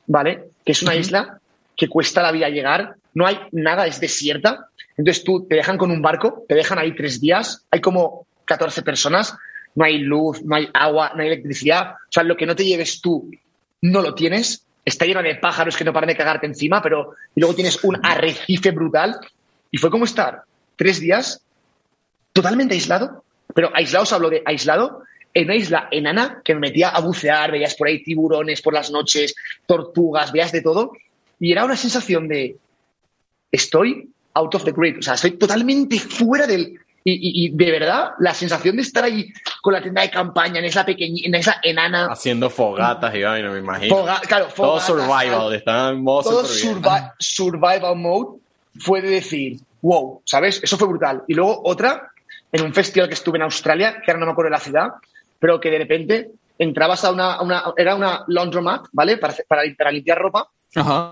¿vale? 0.08 0.46
Que 0.66 0.72
es 0.72 0.82
una 0.82 0.94
uh 0.94 0.96
-huh. 0.96 1.00
isla 1.00 1.41
que 1.82 1.90
cuesta 1.90 2.22
la 2.22 2.32
vida 2.32 2.48
llegar, 2.48 2.94
no 3.16 3.26
hay 3.26 3.40
nada, 3.54 3.88
es 3.88 4.00
desierta. 4.00 4.68
Entonces 4.96 5.24
tú 5.24 5.48
te 5.48 5.56
dejan 5.56 5.80
con 5.80 5.90
un 5.90 6.00
barco, 6.00 6.46
te 6.48 6.54
dejan 6.54 6.78
ahí 6.78 6.94
tres 6.96 7.20
días, 7.20 7.66
hay 7.72 7.82
como 7.82 8.28
14 8.46 8.84
personas, 8.84 9.36
no 9.74 9.84
hay 9.84 9.98
luz, 9.98 10.44
no 10.44 10.58
hay 10.58 10.70
agua, 10.76 11.14
no 11.16 11.24
hay 11.24 11.30
electricidad. 11.30 11.94
O 11.94 12.12
sea, 12.12 12.22
lo 12.22 12.38
que 12.38 12.46
no 12.46 12.56
te 12.56 12.66
lleves 12.66 13.02
tú 13.02 13.32
no 13.82 14.04
lo 14.04 14.14
tienes. 14.14 14.64
Está 14.86 15.06
lleno 15.06 15.24
de 15.24 15.34
pájaros 15.34 15.76
que 15.76 15.84
no 15.84 15.92
paran 15.92 16.10
de 16.10 16.16
cagarte 16.16 16.46
encima, 16.46 16.84
pero 16.84 17.16
y 17.34 17.40
luego 17.40 17.56
tienes 17.56 17.84
un 17.84 17.98
arrecife 18.04 18.70
brutal. 18.70 19.20
Y 19.72 19.80
fue 19.80 19.90
como 19.90 20.06
estar 20.06 20.44
tres 20.76 21.00
días 21.00 21.44
totalmente 22.32 22.76
aislado, 22.76 23.24
pero 23.56 23.72
aislado 23.74 24.04
os 24.04 24.14
hablo 24.14 24.30
de 24.30 24.44
aislado 24.46 25.02
en 25.34 25.46
una 25.46 25.56
isla 25.56 25.88
enana 25.90 26.44
que 26.46 26.54
me 26.54 26.60
metía 26.60 26.90
a 26.90 27.02
bucear, 27.02 27.50
veías 27.50 27.74
por 27.74 27.88
ahí 27.88 28.04
tiburones 28.04 28.62
por 28.62 28.76
las 28.76 28.92
noches, 28.92 29.34
tortugas, 29.66 30.32
veías 30.32 30.52
de 30.52 30.62
todo. 30.62 30.92
Y 31.42 31.52
era 31.52 31.66
una 31.66 31.76
sensación 31.76 32.28
de 32.28 32.56
estoy 33.52 34.08
out 34.36 34.56
of 34.56 34.64
the 34.64 34.72
grid, 34.72 35.00
o 35.00 35.02
sea, 35.02 35.16
estoy 35.16 35.32
totalmente 35.32 36.00
fuera 36.00 36.48
del, 36.48 36.80
Y, 37.04 37.50
de 37.50 37.72
verdad, 37.72 38.12
la 38.20 38.34
sensación 38.34 38.76
de 38.76 38.84
estar 38.84 39.04
ahí 39.04 39.34
con 39.62 39.74
la 39.74 39.82
tienda 39.82 40.04
de 40.04 40.12
campaña, 40.12 40.60
en 40.60 40.66
esa 40.66 40.86
pequeña, 40.86 41.24
en 41.26 41.34
esa 41.34 41.60
enana. 41.64 42.06
Haciendo 42.12 42.48
fogatas 42.50 43.14
y 43.16 43.20
me 43.20 43.58
imagino. 43.58 44.06
claro, 44.28 44.48
todo 44.56 44.80
survival, 44.80 45.54
estaba 45.56 45.90
en 45.90 46.04
modo 46.04 46.30
Todo 46.30 46.46
survival 47.18 47.96
mode 47.96 48.40
fue 48.80 49.02
de 49.02 49.10
decir, 49.10 49.60
wow, 49.82 50.22
¿sabes? 50.26 50.62
Eso 50.64 50.78
fue 50.78 50.88
brutal. 50.88 51.24
Y 51.28 51.34
luego 51.34 51.60
otra, 51.66 52.12
en 52.52 52.64
un 52.64 52.74
festival 52.74 53.10
que 53.10 53.16
estuve 53.16 53.38
en 53.38 53.44
Australia, 53.44 54.02
que 54.06 54.12
ahora 54.12 54.20
no 54.20 54.28
me 54.28 54.32
acuerdo 54.34 54.50
de 54.50 54.58
la 54.58 54.64
ciudad, 54.64 54.90
pero 55.40 55.60
que 55.60 55.72
de 55.72 55.80
repente 55.80 56.32
entrabas 56.60 57.04
a 57.04 57.12
una, 57.12 57.42
una 57.42 57.64
era 57.76 57.96
una 57.96 58.24
laundromat, 58.28 58.86
¿vale? 58.92 59.18
Para, 59.18 59.34
para, 59.48 59.92
limpiar 59.92 60.20
ropa. 60.20 60.48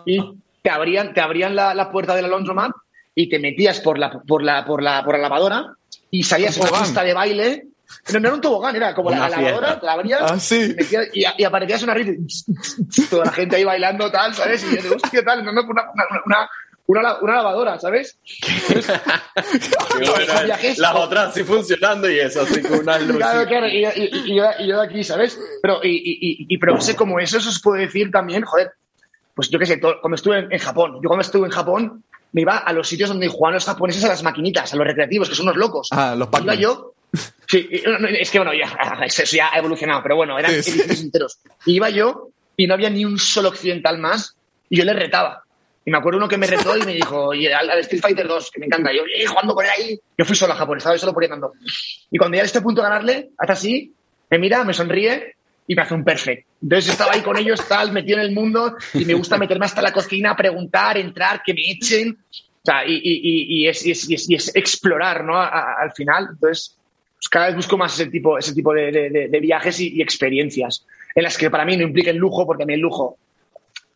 Y 0.05 0.39
te 0.61 0.69
abrían, 0.69 1.13
te 1.13 1.21
abrían 1.21 1.55
la, 1.55 1.73
la, 1.73 1.91
puerta 1.91 2.15
de 2.15 2.21
la 2.21 2.27
laundromat 2.27 2.71
y 3.15 3.29
te 3.29 3.39
metías 3.39 3.79
por 3.79 3.97
la, 3.97 4.11
por 4.11 4.43
la, 4.43 4.65
por 4.65 4.81
la, 4.81 5.03
por 5.03 5.15
la 5.15 5.21
lavadora 5.21 5.73
y 6.11 6.23
salías 6.23 6.57
una 6.57 6.79
pista 6.79 7.03
de 7.03 7.13
baile. 7.13 7.65
No, 8.13 8.19
no 8.19 8.27
era 8.27 8.35
un 8.35 8.41
tobogán, 8.41 8.75
era 8.75 8.93
como 8.93 9.09
la, 9.09 9.29
lavadora, 9.29 9.79
la 9.81 9.93
abrías 9.93 10.21
ah, 10.21 10.37
y, 11.13 11.25
y, 11.37 11.43
aparecías 11.43 11.81
una 11.81 11.95
risa 11.95 12.13
toda 13.09 13.25
la 13.25 13.31
gente 13.31 13.55
ahí 13.55 13.63
bailando, 13.63 14.11
tal, 14.11 14.35
¿sabes? 14.35 14.63
Y 14.63 14.75
yo 14.75 14.81
digo, 14.83 14.95
hostia, 14.95 15.25
tal, 15.25 15.43
no, 15.43 15.51
no, 15.51 15.63
una, 15.63 15.89
una, 15.91 16.49
una, 16.87 17.17
una, 17.19 17.35
lavadora, 17.35 17.79
¿sabes? 17.79 18.19
las 20.77 20.95
otras 20.95 21.33
sí 21.33 21.43
funcionando 21.43 22.09
y 22.09 22.19
eso, 22.19 22.43
así 22.43 22.61
con 22.61 22.79
una 22.79 22.99
luz. 22.99 23.17
Claro, 23.17 23.47
claro, 23.47 23.67
y, 23.67 23.85
y, 23.85 24.35
yo, 24.35 24.45
y, 24.59 24.67
yo, 24.67 24.79
de 24.79 24.85
aquí, 24.85 25.03
¿sabes? 25.03 25.39
Pero, 25.63 25.79
y, 25.83 26.45
y, 26.47 26.57
pero 26.59 26.79
sé 26.79 26.95
como 26.95 27.19
eso, 27.19 27.39
eso 27.39 27.49
os 27.49 27.59
puedo 27.59 27.77
decir 27.77 28.11
también, 28.11 28.43
joder, 28.43 28.71
pues 29.39 29.49
yo 29.49 29.57
qué 29.57 29.65
sé, 29.65 29.77
todo, 29.77 30.01
cuando 30.01 30.15
estuve 30.15 30.37
en, 30.37 30.51
en, 30.51 30.59
Japón, 30.59 30.95
yo 31.01 31.07
cuando 31.07 31.21
estuve 31.21 31.45
en 31.45 31.53
Japón, 31.53 32.03
me 32.33 32.41
iba 32.41 32.57
a 32.57 32.73
los 32.73 32.89
sitios 32.89 33.07
donde 33.07 33.29
jugaban 33.29 33.53
los 33.53 33.63
japoneses 33.63 34.03
a 34.03 34.09
las 34.09 34.21
maquinitas, 34.21 34.73
a 34.73 34.75
los 34.75 34.85
recreativos, 34.85 35.29
que 35.29 35.35
son 35.35 35.45
unos 35.45 35.55
locos. 35.55 35.87
Ah, 35.91 36.13
los 36.13 36.27
Iba 36.43 36.55
yo. 36.55 36.93
Sí, 37.47 37.69
es 37.71 38.29
que 38.29 38.39
bueno, 38.39 38.51
ya, 38.53 38.67
eso 39.05 39.23
ya 39.37 39.49
ha 39.53 39.57
evolucionado, 39.59 40.03
pero 40.03 40.17
bueno, 40.17 40.37
eran 40.37 40.61
sí, 40.61 40.77
enteros. 40.89 41.39
Y 41.65 41.75
iba 41.75 41.89
yo 41.89 42.31
y 42.57 42.67
no 42.67 42.73
había 42.73 42.89
ni 42.89 43.05
un 43.05 43.17
solo 43.17 43.47
occidental 43.47 43.97
más 43.97 44.35
y 44.69 44.77
yo 44.77 44.83
le 44.83 44.91
retaba. 44.91 45.45
Y 45.85 45.91
me 45.91 45.99
acuerdo 45.99 46.17
uno 46.17 46.27
que 46.27 46.37
me 46.37 46.45
retó 46.45 46.75
y 46.75 46.81
me 46.81 46.95
dijo, 46.95 47.33
y 47.33 47.47
al, 47.47 47.69
Street 47.79 48.01
Fighter 48.01 48.27
2, 48.27 48.51
que 48.51 48.59
me 48.59 48.65
encanta, 48.65 48.91
yo, 48.91 49.03
y 49.05 49.25
jugando 49.25 49.55
con 49.55 49.63
él 49.63 49.71
ahí, 49.71 49.99
yo 50.17 50.25
fui 50.25 50.35
solo 50.35 50.51
a 50.51 50.57
Japón, 50.57 50.79
estaba 50.79 50.97
solo 50.97 51.13
por 51.13 51.23
ahí 51.23 51.29
Y 52.11 52.17
cuando 52.17 52.35
ya 52.35 52.43
a 52.43 52.45
este 52.45 52.59
punto 52.59 52.81
de 52.81 52.89
ganarle, 52.89 53.29
hasta 53.37 53.53
así, 53.53 53.93
me 54.29 54.37
mira, 54.37 54.65
me 54.65 54.73
sonríe 54.73 55.37
y 55.69 55.75
me 55.75 55.83
hace 55.83 55.93
un 55.93 56.03
perfect. 56.03 56.47
Entonces 56.63 56.91
estaba 56.91 57.13
ahí 57.13 57.21
con 57.21 57.37
ellos, 57.37 57.65
tal, 57.67 57.91
metido 57.91 58.17
en 58.17 58.25
el 58.25 58.33
mundo, 58.33 58.75
y 58.95 59.05
me 59.05 59.13
gusta 59.13 59.37
meterme 59.37 59.65
hasta 59.65 59.83
la 59.83 59.93
cocina, 59.93 60.35
preguntar, 60.35 60.97
entrar, 60.97 61.43
que 61.45 61.53
me 61.53 61.61
echen. 61.69 62.17
O 62.31 62.65
sea, 62.65 62.83
y, 62.87 62.95
y, 62.95 63.61
y, 63.61 63.67
es, 63.67 63.85
y 63.85 64.33
es, 64.33 64.55
explorar, 64.55 65.23
¿no? 65.23 65.39
al 65.39 65.91
final. 65.95 66.29
Entonces, 66.31 66.75
pues 67.15 67.29
cada 67.29 67.47
vez 67.47 67.55
busco 67.55 67.77
más 67.77 67.93
ese 67.93 68.09
tipo, 68.09 68.35
ese 68.39 68.55
tipo 68.55 68.73
de, 68.73 69.29
de, 69.29 69.39
viajes 69.39 69.79
y, 69.79 70.01
experiencias, 70.01 70.87
en 71.13 71.21
las 71.21 71.37
que 71.37 71.51
para 71.51 71.65
mí 71.65 71.77
no 71.77 71.83
impliquen 71.83 72.17
lujo, 72.17 72.47
porque 72.47 72.63
a 72.63 72.65
mí 72.65 72.73
el 72.73 72.79
lujo 72.79 73.19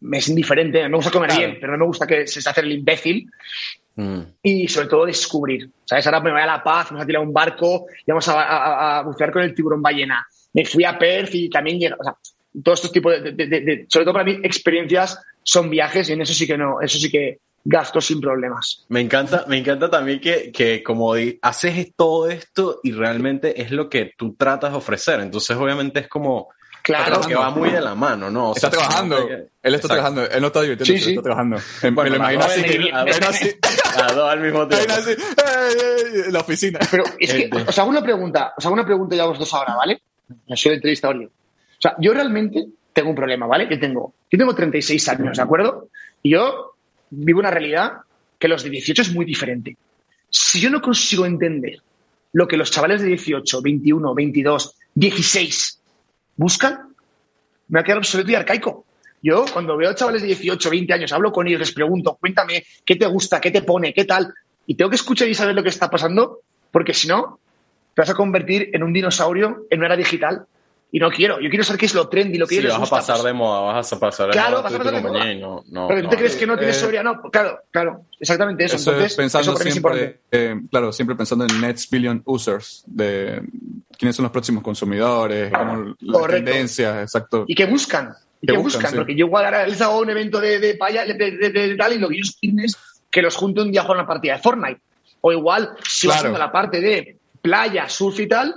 me 0.01 0.19
es 0.19 0.27
indiferente, 0.27 0.87
me 0.87 0.95
gusta 0.95 1.09
comer 1.09 1.31
bien, 1.35 1.57
pero 1.59 1.71
no 1.71 1.79
me 1.79 1.85
gusta 1.85 2.05
que 2.05 2.27
se 2.27 2.47
hace 2.47 2.61
el 2.61 2.71
imbécil. 2.71 3.27
Mm. 3.95 4.21
Y 4.43 4.67
sobre 4.67 4.87
todo 4.87 5.05
descubrir. 5.07 5.69
¿Sabes? 5.85 6.05
Ahora 6.05 6.19
me 6.19 6.31
voy 6.31 6.41
a 6.41 6.45
La 6.45 6.63
Paz, 6.63 6.87
vamos 6.89 7.03
a 7.03 7.07
tirar 7.07 7.23
un 7.23 7.33
barco 7.33 7.87
y 8.05 8.11
vamos 8.11 8.27
a, 8.27 8.43
a, 8.43 8.99
a 8.99 9.01
bucear 9.01 9.31
con 9.31 9.41
el 9.41 9.55
tiburón 9.55 9.81
ballena 9.81 10.23
me 10.53 10.65
fui 10.65 10.83
a 10.85 10.97
Perth 10.97 11.33
y 11.33 11.49
también 11.49 11.79
llega, 11.79 11.97
o 11.99 12.03
sea, 12.03 12.15
todos 12.63 12.79
estos 12.79 12.91
tipos 12.91 13.13
de, 13.21 13.85
sobre 13.89 14.05
todo 14.05 14.13
para 14.13 14.25
mí, 14.25 14.39
experiencias 14.43 15.19
son 15.41 15.69
viajes 15.69 16.09
y 16.09 16.13
en 16.13 16.21
eso 16.21 16.33
sí 16.33 16.47
que 16.47 16.57
no, 16.57 16.79
eso 16.81 16.97
sí 16.97 17.09
que 17.09 17.39
gasto 17.65 18.01
sin 18.01 18.21
problemas. 18.21 18.85
Me 18.89 19.01
encanta, 19.01 19.45
me 19.47 19.57
encanta 19.57 19.89
también 19.89 20.19
que, 20.19 20.51
que 20.51 20.83
como 20.83 21.13
haces 21.41 21.93
todo 21.95 22.29
esto 22.29 22.79
y 22.83 22.91
realmente 22.91 23.61
es 23.61 23.71
lo 23.71 23.89
que 23.89 24.13
tú 24.17 24.35
tratas 24.35 24.71
de 24.71 24.77
ofrecer. 24.77 25.19
Entonces, 25.21 25.55
obviamente 25.57 26.01
es 26.01 26.07
como, 26.07 26.49
Claro. 26.83 27.21
Que 27.21 27.33
va 27.33 27.49
muy 27.49 27.69
de 27.69 27.79
la 27.79 27.95
mano, 27.95 28.29
¿no? 28.29 28.53
está 28.53 28.69
trabajando. 28.69 29.17
Él 29.61 29.75
está 29.75 29.87
trabajando. 29.87 30.29
Él 30.29 30.41
no 30.41 30.47
está 30.47 30.61
divirtiendo, 30.61 30.99
sí, 30.99 31.03
sí. 31.03 31.09
está 31.11 31.23
trabajando. 31.23 31.57
me 31.81 32.09
lo 32.09 32.15
imagino 32.17 32.43
así. 32.43 33.57
A 33.95 34.11
dos 34.11 34.29
al 34.29 34.41
mismo 34.41 34.67
tiempo. 34.67 34.91
Así, 34.91 35.15
la 36.29 36.39
oficina. 36.41 36.79
Pero 36.91 37.05
es 37.17 37.33
que, 37.33 37.49
os 37.65 37.79
hago 37.79 37.89
una 37.89 38.01
pregunta. 38.01 38.53
Os 38.57 38.65
hago 38.65 38.73
una 38.73 38.85
pregunta 38.85 39.15
ya 39.15 39.23
vosotros 39.25 39.53
ahora, 39.53 39.75
¿vale? 39.75 40.01
Entrevistador 40.47 41.25
O 41.25 41.29
sea, 41.79 41.95
yo 41.99 42.13
realmente 42.13 42.65
tengo 42.93 43.09
un 43.09 43.15
problema, 43.15 43.47
¿vale? 43.47 43.67
Que 43.67 43.77
tengo, 43.77 44.13
yo 44.31 44.37
tengo 44.37 44.55
36 44.55 45.09
años, 45.09 45.37
¿de 45.37 45.43
acuerdo? 45.43 45.89
Y 46.21 46.31
yo 46.31 46.75
vivo 47.09 47.39
una 47.39 47.51
realidad 47.51 47.93
que 48.39 48.47
los 48.47 48.63
de 48.63 48.69
18 48.69 49.01
es 49.01 49.13
muy 49.13 49.25
diferente. 49.25 49.77
Si 50.29 50.59
yo 50.59 50.69
no 50.69 50.81
consigo 50.81 51.25
entender 51.25 51.81
lo 52.33 52.47
que 52.47 52.57
los 52.57 52.71
chavales 52.71 53.01
de 53.01 53.09
18, 53.09 53.61
21, 53.61 54.13
22, 54.13 54.75
16 54.95 55.79
buscan, 56.35 56.93
me 57.67 57.77
va 57.77 57.81
a 57.81 57.83
quedar 57.83 57.99
obsoleto 57.99 58.31
y 58.31 58.35
arcaico. 58.35 58.85
Yo, 59.21 59.45
cuando 59.53 59.77
veo 59.77 59.93
chavales 59.93 60.21
de 60.21 60.29
18, 60.29 60.69
20 60.69 60.93
años, 60.93 61.13
hablo 61.13 61.31
con 61.31 61.47
ellos, 61.47 61.61
les 61.61 61.71
pregunto, 61.71 62.17
cuéntame 62.19 62.63
qué 62.85 62.95
te 62.95 63.05
gusta, 63.05 63.39
qué 63.39 63.51
te 63.51 63.61
pone, 63.61 63.93
qué 63.93 64.03
tal, 64.03 64.33
y 64.67 64.75
tengo 64.75 64.89
que 64.89 64.97
escuchar 64.97 65.29
y 65.29 65.33
saber 65.33 65.55
lo 65.55 65.63
que 65.63 65.69
está 65.69 65.89
pasando, 65.89 66.41
porque 66.71 66.93
si 66.93 67.07
no, 67.07 67.39
te 67.93 68.01
vas 68.01 68.09
a 68.09 68.15
convertir 68.15 68.69
en 68.73 68.83
un 68.83 68.93
dinosaurio 68.93 69.65
en 69.69 69.79
una 69.79 69.87
era 69.87 69.97
digital. 69.97 70.45
Y 70.95 70.99
no 70.99 71.09
quiero. 71.09 71.39
Yo 71.39 71.49
quiero 71.49 71.63
saber 71.63 71.79
qué 71.79 71.87
es 71.87 71.95
lo 71.95 72.07
trendy, 72.07 72.37
lo 72.37 72.45
que 72.45 72.61
sí, 72.61 72.67
vas 72.67 72.79
a 72.79 72.85
pasar 72.85 73.21
de 73.23 73.33
moda, 73.33 73.61
vas 73.61 73.91
a 73.91 73.99
pasar 73.99 74.27
de 74.27 74.33
claro, 74.33 74.57
moda. 74.57 74.61
Vas 74.61 74.73
a 74.73 74.77
pasar 74.77 74.93
de 74.93 75.01
moda. 75.01 75.33
No, 75.33 75.63
no, 75.67 75.87
Pero 75.87 76.03
tú 76.03 76.09
te 76.09 76.17
crees 76.17 76.35
que 76.35 76.45
no 76.45 76.55
tienes 76.55 76.83
eh, 76.83 77.03
No, 77.03 77.19
claro, 77.31 77.61
claro. 77.71 78.05
Exactamente 78.19 78.65
eso. 78.65 78.77
Entonces, 78.77 79.15
pensando 79.15 79.53
eso 79.53 79.63
siempre, 79.63 80.19
eh, 80.29 80.55
claro, 80.69 80.91
siempre 80.91 81.15
pensando 81.15 81.45
en 81.45 81.61
next 81.61 81.89
billion 81.89 82.21
users, 82.25 82.83
de 82.85 83.41
quiénes 83.97 84.15
son 84.15 84.21
los 84.21 84.31
próximos 84.31 84.61
consumidores, 84.61 85.51
cómo 85.51 85.95
las 85.99 86.27
tendencias, 86.27 87.01
exacto. 87.01 87.45
Y 87.47 87.55
qué 87.55 87.65
buscan. 87.65 88.13
Y 88.39 88.45
qué 88.45 88.57
buscan, 88.57 88.93
porque 88.93 89.15
yo 89.15 89.25
igual 89.25 89.45
ahora 89.45 89.65
les 89.65 89.81
hago 89.81 89.99
un 89.99 90.11
evento 90.11 90.39
de, 90.39 90.59
de, 90.59 90.75
paya, 90.75 91.05
de, 91.05 91.13
de, 91.15 91.75
tal 91.75 91.93
y 91.93 91.97
lo 91.97 92.07
que 92.09 92.15
ellos 92.17 92.37
quieren 92.39 92.59
es 92.59 92.77
que 93.09 93.23
los 93.23 93.35
junte 93.35 93.61
un 93.61 93.71
día 93.71 93.83
con 93.83 93.97
una 93.97 94.05
partida 94.05 94.33
de 94.33 94.43
Fortnite. 94.43 94.81
O 95.21 95.31
igual, 95.31 95.71
si 95.87 96.05
claro. 96.05 96.19
haciendo 96.19 96.37
la 96.37 96.51
parte 96.51 96.81
de 96.81 97.17
playa, 97.43 97.89
surf 97.89 98.21
y 98.21 98.27
tal, 98.27 98.55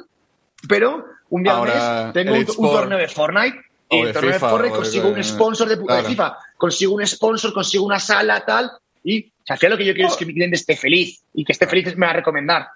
pero 0.69 1.05
un 1.29 1.43
día 1.43 1.59
al 1.59 1.65
mes 1.65 2.13
tengo 2.15 2.35
un, 2.35 2.71
torneo 2.71 2.99
de 2.99 3.09
Fortnite 3.09 3.59
y 3.91 3.99
el 3.99 4.13
torneo 4.13 4.33
de 4.33 4.39
Fortnite 4.39 4.77
consigo 4.77 5.09
un 5.09 5.25
sponsor 5.25 5.69
de, 5.69 6.05
FIFA, 6.05 6.39
consigo 6.57 6.95
un 6.95 7.07
sponsor, 7.07 7.53
consigo 7.53 7.85
una 7.85 7.99
sala, 7.99 8.45
tal, 8.45 8.71
y 9.03 9.27
o 9.27 9.57
sea, 9.57 9.69
lo 9.69 9.77
que 9.77 9.85
yo 9.85 9.93
quiero 9.93 10.09
es 10.09 10.17
que 10.17 10.25
mi 10.25 10.35
cliente 10.35 10.57
esté 10.57 10.77
feliz 10.77 11.23
y 11.35 11.45
que 11.45 11.53
esté 11.53 11.67
feliz 11.67 11.97
me 11.97 12.07
va 12.07 12.13
a 12.13 12.17
recomendar. 12.17 12.69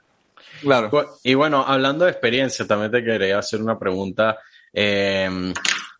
Claro. 0.60 0.90
Y 1.22 1.34
bueno, 1.34 1.64
hablando 1.66 2.04
de 2.04 2.10
experiencia, 2.10 2.66
también 2.66 2.90
te 2.90 3.04
quería 3.04 3.38
hacer 3.38 3.62
una 3.62 3.78
pregunta. 3.78 4.38
Eh, 4.72 5.52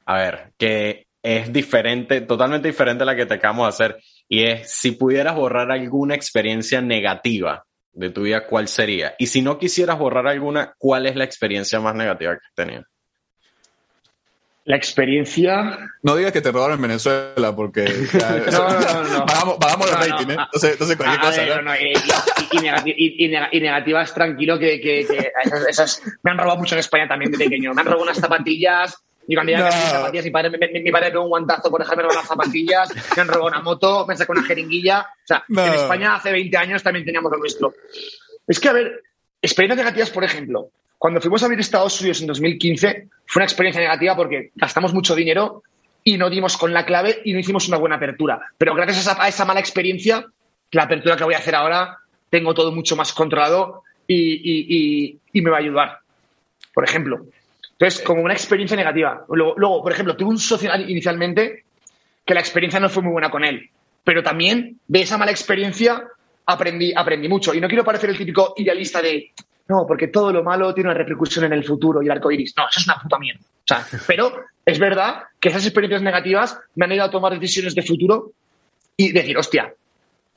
a 0.07 0.19
ver, 0.19 0.53
que 0.59 1.07
es 1.23 1.53
diferente, 1.53 2.21
totalmente 2.23 2.69
diferente 2.69 3.03
a 3.03 3.07
la 3.07 3.17
que 3.17 3.27
te 3.27 3.35
acabamos 3.35 3.67
de 3.67 3.69
hacer. 3.69 4.03
Y 4.29 4.45
es 4.45 4.71
si 4.71 4.93
pudieras 4.93 5.35
borrar 5.35 5.71
alguna 5.71 6.15
experiencia 6.15 6.81
negativa 6.81 7.65
de 7.93 8.11
tu 8.11 8.23
vida, 8.23 8.47
¿cuál 8.47 8.69
sería? 8.69 9.15
Y 9.19 9.27
si 9.27 9.43
no 9.43 9.59
quisieras 9.59 9.99
borrar 9.99 10.27
alguna, 10.27 10.75
¿cuál 10.79 11.07
es 11.07 11.17
la 11.17 11.25
experiencia 11.25 11.81
más 11.81 11.95
negativa 11.95 12.33
que 12.33 12.47
has 12.47 12.55
tenido? 12.55 12.85
La 14.65 14.77
experiencia. 14.77 15.79
No 16.03 16.15
digas 16.15 16.33
que 16.33 16.43
te 16.43 16.53
robaron 16.53 16.77
en 16.77 16.83
Venezuela, 16.83 17.57
porque. 17.57 17.83
no, 18.53 18.69
no, 18.69 19.05
no. 19.05 19.27
Pagamos, 19.27 19.91
los 19.91 20.09
rating, 20.09 20.31
¿eh? 20.31 20.37
Entonces, 20.39 20.73
entonces 20.73 20.97
cualquier 20.97 21.21
cosa. 21.21 21.43
y, 22.87 23.61
negativas, 23.61 24.15
tranquilo, 24.15 24.59
que, 24.59 24.81
que, 24.81 25.07
que 25.07 25.33
esas, 25.69 26.03
me 26.23 26.31
han 26.31 26.39
robado 26.39 26.59
mucho 26.59 26.75
en 26.75 26.81
España 26.81 27.09
también 27.09 27.33
de 27.33 27.39
pequeño. 27.39 27.73
Me 27.73 27.81
han 27.81 27.87
robado 27.87 28.03
unas 28.03 28.19
zapatillas 28.19 29.03
y 29.31 29.35
cuando 29.37 29.53
ya 29.53 29.61
no. 29.61 29.71
zapatillas, 29.71 30.25
mi 30.25 30.31
padre, 30.33 30.51
mi, 30.51 30.81
mi 30.83 30.91
padre 30.91 31.13
pegó 31.13 31.23
un 31.23 31.29
guantazo 31.29 31.71
por 31.71 31.81
dejarme 31.81 32.03
robar 32.03 32.17
las 32.17 32.27
zapatillas, 32.27 32.93
me 33.15 33.23
han 33.23 33.29
robado 33.29 33.47
una 33.47 33.61
moto, 33.61 34.05
me 34.05 34.17
sacó 34.17 34.33
una 34.33 34.43
jeringuilla. 34.43 35.03
O 35.03 35.25
sea, 35.25 35.45
en 35.49 35.75
España 35.75 36.17
hace 36.17 36.33
20 36.33 36.57
años 36.57 36.83
también 36.83 37.05
teníamos 37.05 37.31
lo 37.31 37.39
nuestro. 37.39 37.73
Es 38.49 38.59
que, 38.59 38.69
a 38.69 38.73
ver, 38.73 39.05
experiencias 39.41 39.77
negativas, 39.77 40.11
por 40.11 40.25
ejemplo, 40.25 40.71
cuando 40.99 41.21
fuimos 41.21 41.41
a 41.43 41.47
abrir 41.47 41.61
Estados 41.61 42.01
Unidos 42.01 42.23
en 42.23 42.27
2015, 42.27 43.09
fue 43.25 43.41
una 43.41 43.45
experiencia 43.45 43.81
negativa 43.81 44.17
porque 44.17 44.51
gastamos 44.57 44.93
mucho 44.93 45.15
dinero 45.15 45.63
y 46.03 46.19
no 46.19 46.29
dimos 46.29 46.57
con 46.57 46.73
la 46.73 46.85
clave 46.85 47.23
y 47.25 47.33
no 47.33 47.39
hicimos 47.39 47.69
una 47.69 47.77
buena 47.77 47.97
apertura. 47.97 48.41
Pero 48.59 48.75
gracias 48.75 49.07
a 49.17 49.29
esa, 49.29 49.45
mala 49.45 49.61
experiencia, 49.61 50.27
la 50.73 50.83
apertura 50.83 51.17
que 51.17 51.23
voy 51.23 51.35
a 51.35 51.39
hacer 51.39 51.55
ahora, 51.55 51.99
tengo 52.31 52.53
todo 52.53 52.73
mucho 52.73 52.97
más 52.97 53.13
controlado 53.13 53.85
y, 54.09 55.21
y 55.33 55.41
me 55.41 55.51
va 55.51 55.59
a 55.59 55.61
ayudar. 55.61 55.99
Por 56.75 56.83
ejemplo, 56.83 57.27
entonces, 57.81 58.05
como 58.05 58.23
una 58.23 58.35
experiencia 58.35 58.77
negativa. 58.77 59.25
Luego, 59.31 59.83
por 59.83 59.91
ejemplo, 59.91 60.15
tuve 60.15 60.29
un 60.29 60.39
socio 60.39 60.71
inicialmente 60.87 61.65
que 62.27 62.35
la 62.35 62.41
experiencia 62.41 62.79
no 62.79 62.91
fue 62.91 63.03
muy 63.03 63.13
buena 63.13 63.31
con 63.31 63.43
él, 63.43 63.71
pero 64.05 64.23
también 64.23 64.79
de 64.87 65.01
esa 65.01 65.17
mala 65.17 65.31
experiencia 65.31 66.05
aprendí, 66.45 66.93
aprendí 66.95 67.27
mucho. 67.27 67.55
Y 67.55 67.61
no 67.61 67.69
quiero 67.69 67.83
parecer 67.83 68.11
el 68.11 68.19
típico 68.19 68.53
idealista 68.59 69.01
de, 69.01 69.33
no, 69.67 69.87
porque 69.89 70.09
todo 70.09 70.31
lo 70.31 70.45
malo 70.45 70.75
tiene 70.75 70.91
una 70.91 70.99
repercusión 70.99 71.47
en 71.47 71.55
el 71.55 71.65
futuro 71.65 72.03
y 72.03 72.05
el 72.05 72.11
arco 72.11 72.31
iris. 72.31 72.53
No, 72.55 72.69
eso 72.69 72.81
es 72.81 72.87
una 72.87 73.01
puta 73.01 73.19
mierda. 73.19 73.41
O 73.41 73.65
sea, 73.65 73.87
pero 74.07 74.31
es 74.67 74.79
verdad 74.79 75.23
que 75.41 75.49
esas 75.49 75.65
experiencias 75.65 76.03
negativas 76.03 76.61
me 76.75 76.85
han 76.85 76.93
ido 76.93 77.05
a 77.05 77.11
tomar 77.11 77.33
decisiones 77.33 77.75
de 77.75 77.81
futuro 77.81 78.33
y 78.95 79.11
decir, 79.11 79.39
hostia, 79.39 79.73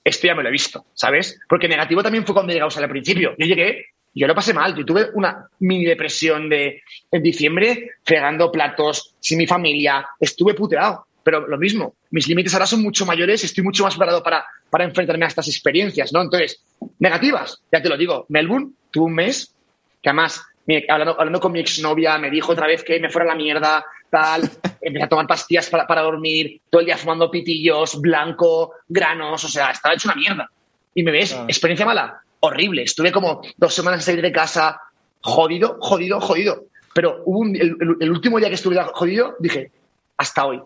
esto 0.01 0.27
ya 0.27 0.35
me 0.35 0.43
lo 0.43 0.49
he 0.49 0.53
visto, 0.53 0.85
¿sabes? 0.93 1.41
Porque 1.49 1.67
negativo 1.67 2.01
también 2.01 2.25
fue 2.25 2.33
cuando 2.33 2.53
llegamos 2.53 2.77
al 2.77 2.89
principio. 2.89 3.35
Yo 3.37 3.45
llegué 3.45 3.87
yo 4.13 4.27
lo 4.27 4.35
pasé 4.35 4.53
mal. 4.53 4.75
Yo 4.75 4.85
tuve 4.85 5.09
una 5.13 5.47
mini 5.59 5.85
depresión 5.85 6.49
de, 6.49 6.81
en 7.11 7.23
diciembre, 7.23 7.91
fregando 8.03 8.51
platos, 8.51 9.15
sin 9.19 9.37
mi 9.37 9.47
familia. 9.47 10.07
Estuve 10.19 10.53
puteado. 10.53 11.05
Pero 11.23 11.47
lo 11.47 11.57
mismo, 11.57 11.95
mis 12.11 12.27
límites 12.27 12.53
ahora 12.53 12.65
son 12.65 12.81
mucho 12.81 13.05
mayores 13.05 13.43
y 13.43 13.45
estoy 13.45 13.63
mucho 13.63 13.83
más 13.83 13.93
preparado 13.93 14.21
para, 14.21 14.45
para 14.69 14.83
enfrentarme 14.83 15.23
a 15.23 15.29
estas 15.29 15.47
experiencias, 15.47 16.11
¿no? 16.11 16.21
Entonces, 16.21 16.61
negativas, 16.99 17.61
ya 17.71 17.81
te 17.81 17.87
lo 17.87 17.97
digo. 17.97 18.25
Melbourne 18.27 18.71
tuvo 18.91 19.05
un 19.05 19.15
mes 19.15 19.55
que 20.01 20.09
además, 20.09 20.43
hablando, 20.89 21.17
hablando 21.17 21.39
con 21.39 21.53
mi 21.53 21.61
exnovia, 21.61 22.17
me 22.17 22.29
dijo 22.29 22.51
otra 22.51 22.67
vez 22.67 22.83
que 22.83 22.99
me 22.99 23.09
fuera 23.09 23.25
la 23.25 23.35
mierda, 23.35 23.85
tal. 24.09 24.41
Empecé 24.81 25.05
a 25.05 25.09
tomar 25.09 25.25
pastillas 25.25 25.69
para, 25.69 25.87
para 25.87 26.01
dormir, 26.01 26.59
todo 26.69 26.81
el 26.81 26.87
día 26.87 26.97
fumando 26.97 27.31
pitillos, 27.31 28.01
blanco, 28.01 28.73
granos, 28.89 29.41
o 29.45 29.47
sea, 29.47 29.71
estaba 29.71 29.95
hecho 29.95 30.09
una 30.09 30.15
mierda. 30.15 30.49
Y 30.93 31.03
me 31.03 31.11
ves, 31.11 31.31
experiencia 31.47 31.85
mala, 31.85 32.22
horrible. 32.43 32.83
Estuve 32.83 33.11
como 33.11 33.41
dos 33.57 33.73
semanas 33.73 34.03
sin 34.03 34.13
salir 34.13 34.21
de 34.21 34.31
casa, 34.31 34.79
jodido, 35.21 35.77
jodido, 35.79 36.19
jodido. 36.19 36.65
Pero 36.93 37.21
hubo 37.25 37.45
el, 37.45 38.11
último 38.11 38.37
día 38.37 38.49
que 38.49 38.55
estuve 38.55 38.77
jodido, 38.93 39.35
dije, 39.39 39.71
hasta 40.17 40.45
hoy. 40.45 40.61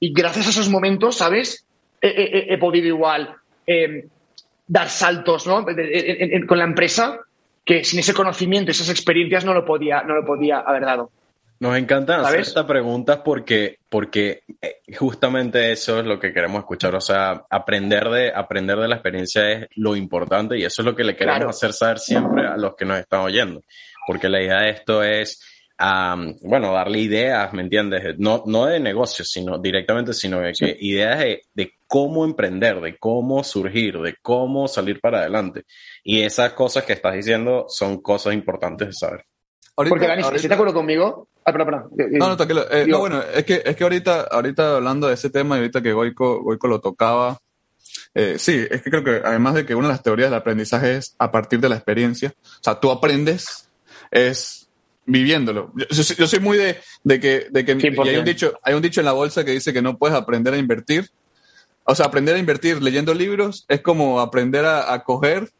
Y 0.00 0.12
gracias 0.12 0.48
a 0.48 0.50
esos 0.50 0.68
momentos, 0.68 1.16
¿sabes? 1.16 1.64
He, 2.00 2.58
podido 2.58 2.88
igual 2.88 3.36
em, 3.64 4.08
dar 4.66 4.88
saltos 4.88 5.46
¿no? 5.46 5.64
con 5.64 6.58
la 6.58 6.64
empresa 6.64 7.20
que 7.64 7.84
sin 7.84 8.00
ese 8.00 8.12
conocimiento, 8.12 8.72
esas 8.72 8.90
experiencias 8.90 9.44
no 9.44 9.54
lo 9.54 9.64
podía, 9.64 10.02
no 10.02 10.16
lo 10.16 10.26
podía 10.26 10.58
haber 10.58 10.84
dado. 10.84 11.12
Nos 11.62 11.76
encanta 11.76 12.20
hacer 12.20 12.40
estas 12.40 12.64
preguntas 12.64 13.20
porque, 13.24 13.78
porque 13.88 14.42
eh, 14.60 14.82
justamente 14.98 15.70
eso 15.70 16.00
es 16.00 16.04
lo 16.04 16.18
que 16.18 16.32
queremos 16.32 16.58
escuchar. 16.58 16.92
O 16.96 17.00
sea, 17.00 17.44
aprender 17.48 18.10
de, 18.10 18.32
aprender 18.34 18.76
de 18.80 18.88
la 18.88 18.96
experiencia 18.96 19.48
es 19.48 19.68
lo 19.76 19.94
importante 19.94 20.58
y 20.58 20.64
eso 20.64 20.82
es 20.82 20.86
lo 20.86 20.96
que 20.96 21.04
le 21.04 21.14
queremos 21.14 21.54
hacer 21.54 21.72
saber 21.72 22.00
siempre 22.00 22.48
a 22.48 22.56
los 22.56 22.74
que 22.74 22.84
nos 22.84 22.98
están 22.98 23.20
oyendo. 23.20 23.62
Porque 24.08 24.28
la 24.28 24.42
idea 24.42 24.62
de 24.62 24.70
esto 24.70 25.04
es, 25.04 25.40
bueno, 26.42 26.72
darle 26.72 26.98
ideas, 26.98 27.52
¿me 27.52 27.62
entiendes? 27.62 28.18
No, 28.18 28.42
no 28.44 28.66
de 28.66 28.80
negocios, 28.80 29.30
sino 29.30 29.56
directamente, 29.56 30.14
sino 30.14 30.40
de 30.40 30.54
que 30.54 30.76
ideas 30.80 31.20
de, 31.20 31.42
de 31.54 31.74
cómo 31.86 32.24
emprender, 32.24 32.80
de 32.80 32.98
cómo 32.98 33.44
surgir, 33.44 34.00
de 34.00 34.16
cómo 34.20 34.66
salir 34.66 35.00
para 35.00 35.20
adelante. 35.20 35.62
Y 36.02 36.22
esas 36.22 36.54
cosas 36.54 36.82
que 36.82 36.94
estás 36.94 37.14
diciendo 37.14 37.66
son 37.68 38.02
cosas 38.02 38.34
importantes 38.34 38.88
de 38.88 38.94
saber. 38.94 39.26
Porque, 39.74 40.06
Dani, 40.06 40.22
¿estás 40.22 40.42
de 40.42 40.54
acuerdo 40.54 40.74
conmigo? 40.74 41.28
Ah, 41.44 41.52
perdón, 41.52 41.66
perdón. 41.66 42.18
No, 42.18 42.28
no, 42.28 42.36
tranquilo. 42.36 42.70
Eh, 42.70 42.86
no, 42.86 43.00
bueno, 43.00 43.20
es 43.20 43.44
que, 43.44 43.62
es 43.64 43.74
que 43.74 43.82
ahorita, 43.82 44.22
ahorita 44.30 44.76
hablando 44.76 45.08
de 45.08 45.14
ese 45.14 45.30
tema 45.30 45.56
y 45.56 45.58
ahorita 45.60 45.82
que 45.82 45.92
Goico, 45.92 46.42
Goico 46.42 46.68
lo 46.68 46.80
tocaba, 46.80 47.40
eh, 48.14 48.36
sí, 48.38 48.64
es 48.70 48.82
que 48.82 48.90
creo 48.90 49.02
que 49.04 49.22
además 49.24 49.54
de 49.54 49.66
que 49.66 49.74
una 49.74 49.88
de 49.88 49.94
las 49.94 50.02
teorías 50.02 50.30
del 50.30 50.38
aprendizaje 50.38 50.96
es 50.96 51.14
a 51.18 51.32
partir 51.32 51.60
de 51.60 51.68
la 51.68 51.76
experiencia. 51.76 52.34
O 52.36 52.62
sea, 52.62 52.78
tú 52.78 52.90
aprendes 52.90 53.68
es 54.10 54.68
viviéndolo. 55.06 55.72
Yo, 55.74 55.86
yo 56.16 56.26
soy 56.26 56.38
muy 56.38 56.58
de, 56.58 56.78
de 57.02 57.18
que, 57.18 57.46
de 57.50 57.64
que 57.64 57.72
hay, 57.72 58.16
un 58.16 58.24
dicho, 58.24 58.58
hay 58.62 58.74
un 58.74 58.82
dicho 58.82 59.00
en 59.00 59.06
la 59.06 59.12
bolsa 59.12 59.44
que 59.44 59.50
dice 59.50 59.72
que 59.72 59.82
no 59.82 59.98
puedes 59.98 60.16
aprender 60.16 60.54
a 60.54 60.58
invertir. 60.58 61.10
O 61.84 61.94
sea, 61.94 62.06
aprender 62.06 62.36
a 62.36 62.38
invertir 62.38 62.80
leyendo 62.80 63.12
libros 63.12 63.64
es 63.68 63.80
como 63.80 64.20
aprender 64.20 64.64
a, 64.64 64.92
a 64.92 65.02
coger 65.02 65.50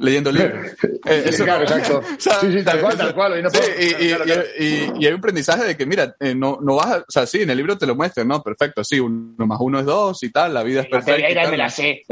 leyendo 0.00 0.32
libros. 0.32 0.66
Eh, 1.06 1.24
eso, 1.26 1.44
claro, 1.44 1.62
exacto. 1.62 2.02
sí, 2.18 2.52
sí, 2.52 2.62
tal 2.62 2.78
cual, 2.82 2.96
tal 2.96 3.14
cual. 3.14 3.42
Y, 3.80 4.12
hay 4.12 5.12
un 5.12 5.18
aprendizaje 5.18 5.64
de 5.64 5.76
que, 5.76 5.86
mira, 5.86 6.14
eh, 6.20 6.34
no, 6.34 6.58
no 6.60 6.76
vas 6.76 6.86
a, 6.88 6.98
o 6.98 7.04
sea, 7.08 7.26
sí, 7.26 7.40
en 7.40 7.48
el 7.48 7.56
libro 7.56 7.78
te 7.78 7.86
lo 7.86 7.96
muestran, 7.96 8.28
¿no? 8.28 8.42
Perfecto, 8.42 8.84
sí, 8.84 9.00
uno 9.00 9.46
más 9.46 9.58
uno 9.60 9.80
es 9.80 9.86
dos 9.86 10.22
y 10.22 10.30
tal, 10.30 10.52
la 10.52 10.62
vida 10.62 10.82
es 10.82 10.88
perfecta. 10.88 11.56
La 11.56 11.70
sé. 11.70 12.04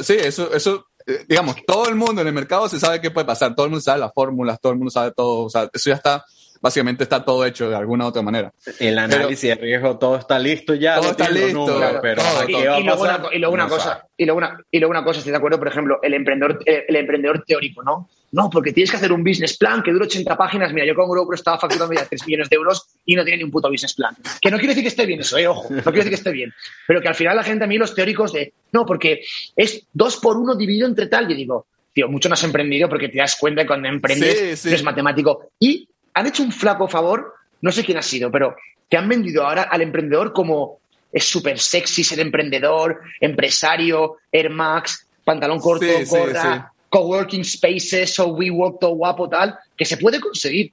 sí, 0.00 0.14
eso, 0.14 0.54
eso, 0.54 0.86
eh, 1.08 1.24
digamos, 1.28 1.56
todo 1.66 1.88
el 1.88 1.96
mundo 1.96 2.20
en 2.20 2.28
el 2.28 2.32
mercado 2.32 2.68
se 2.68 2.78
sabe 2.78 3.00
qué 3.00 3.10
puede 3.10 3.26
pasar, 3.26 3.54
todo 3.56 3.66
el 3.66 3.70
mundo 3.70 3.82
sabe 3.82 3.98
las 3.98 4.14
fórmulas, 4.14 4.60
todo 4.60 4.72
el 4.72 4.78
mundo 4.78 4.92
sabe 4.92 5.10
todo, 5.10 5.46
o 5.46 5.50
sea, 5.50 5.68
eso 5.72 5.90
ya 5.90 5.96
está 5.96 6.24
básicamente 6.60 7.04
está 7.04 7.24
todo 7.24 7.44
hecho 7.44 7.68
de 7.70 7.76
alguna 7.76 8.04
u 8.04 8.08
otra 8.08 8.22
manera. 8.22 8.52
El 8.78 8.98
análisis 8.98 9.48
de 9.48 9.54
riesgo, 9.54 9.98
todo 9.98 10.16
está 10.16 10.38
listo 10.38 10.74
ya. 10.74 10.96
Todo 10.96 11.10
está 11.10 11.30
listo. 11.30 11.80
pero 12.02 12.22
y, 12.46 12.52
luego 12.84 13.02
una, 13.02 13.22
y, 13.32 13.38
luego 13.38 13.54
una, 13.54 13.68
cosa, 13.68 14.06
y 14.16 14.24
luego 14.24 14.38
una, 14.38 14.58
y 14.70 14.78
luego 14.78 14.90
una 14.90 15.04
cosa, 15.04 15.18
estoy 15.18 15.32
de 15.32 15.38
acuerdo, 15.38 15.58
por 15.58 15.68
ejemplo, 15.68 15.98
el 16.02 16.14
emprendedor, 16.14 16.58
el, 16.64 16.96
emprendedor 16.96 17.44
teórico, 17.46 17.82
¿no? 17.82 18.08
No, 18.32 18.48
porque 18.48 18.72
tienes 18.72 18.90
que 18.90 18.96
hacer 18.96 19.10
un 19.10 19.24
business 19.24 19.56
plan 19.56 19.82
que 19.82 19.90
dure 19.90 20.04
80 20.04 20.36
páginas. 20.36 20.72
Mira, 20.72 20.86
yo 20.86 20.94
con 20.94 21.08
Grupo 21.10 21.34
estaba 21.34 21.58
facturando 21.58 21.94
ya 21.94 22.04
3 22.04 22.26
millones 22.26 22.48
de 22.48 22.56
euros 22.56 22.86
y 23.04 23.16
no 23.16 23.24
tiene 23.24 23.38
ni 23.38 23.44
un 23.44 23.50
puto 23.50 23.68
business 23.68 23.94
plan. 23.94 24.14
Que 24.40 24.50
no 24.50 24.58
quiere 24.58 24.68
decir 24.68 24.84
que 24.84 24.88
esté 24.88 25.06
bien 25.06 25.20
eso, 25.20 25.36
eh, 25.36 25.48
ojo, 25.48 25.68
no 25.70 25.82
quiere 25.82 25.98
decir 25.98 26.10
que 26.10 26.16
esté 26.16 26.30
bien. 26.30 26.52
Pero 26.86 27.00
que 27.00 27.08
al 27.08 27.14
final 27.14 27.36
la 27.36 27.42
gente, 27.42 27.64
a 27.64 27.66
mí 27.66 27.76
los 27.76 27.94
teóricos 27.94 28.32
de, 28.32 28.52
no, 28.72 28.86
porque 28.86 29.22
es 29.56 29.84
2 29.92 30.16
por 30.18 30.36
1 30.36 30.54
dividido 30.54 30.86
entre 30.86 31.06
tal, 31.06 31.28
yo 31.28 31.34
digo, 31.34 31.66
tío, 31.92 32.08
mucho 32.08 32.28
no 32.28 32.34
has 32.34 32.44
emprendido 32.44 32.88
porque 32.88 33.08
te 33.08 33.18
das 33.18 33.36
cuenta 33.36 33.62
que 33.62 33.68
cuando 33.68 33.88
emprendes 33.88 34.64
es 34.64 34.82
matemático. 34.84 35.50
Y 35.58 35.88
han 36.14 36.26
hecho 36.26 36.42
un 36.42 36.52
flaco 36.52 36.88
favor, 36.88 37.34
no 37.60 37.72
sé 37.72 37.84
quién 37.84 37.98
ha 37.98 38.02
sido, 38.02 38.30
pero 38.30 38.56
te 38.88 38.96
han 38.96 39.08
vendido 39.08 39.46
ahora 39.46 39.62
al 39.62 39.82
emprendedor 39.82 40.32
como 40.32 40.80
es 41.12 41.24
súper 41.24 41.58
sexy 41.58 42.04
ser 42.04 42.20
emprendedor, 42.20 43.00
empresario, 43.20 44.18
Air 44.30 44.50
Max, 44.50 45.06
pantalón 45.24 45.58
corto, 45.58 45.86
gorra, 46.06 46.72
coworking 46.88 47.44
spaces 47.44 48.18
o 48.18 48.28
WeWork 48.28 48.80
todo 48.80 48.94
guapo, 48.94 49.28
tal, 49.28 49.58
que 49.76 49.84
se 49.84 49.96
puede 49.96 50.20
conseguir. 50.20 50.72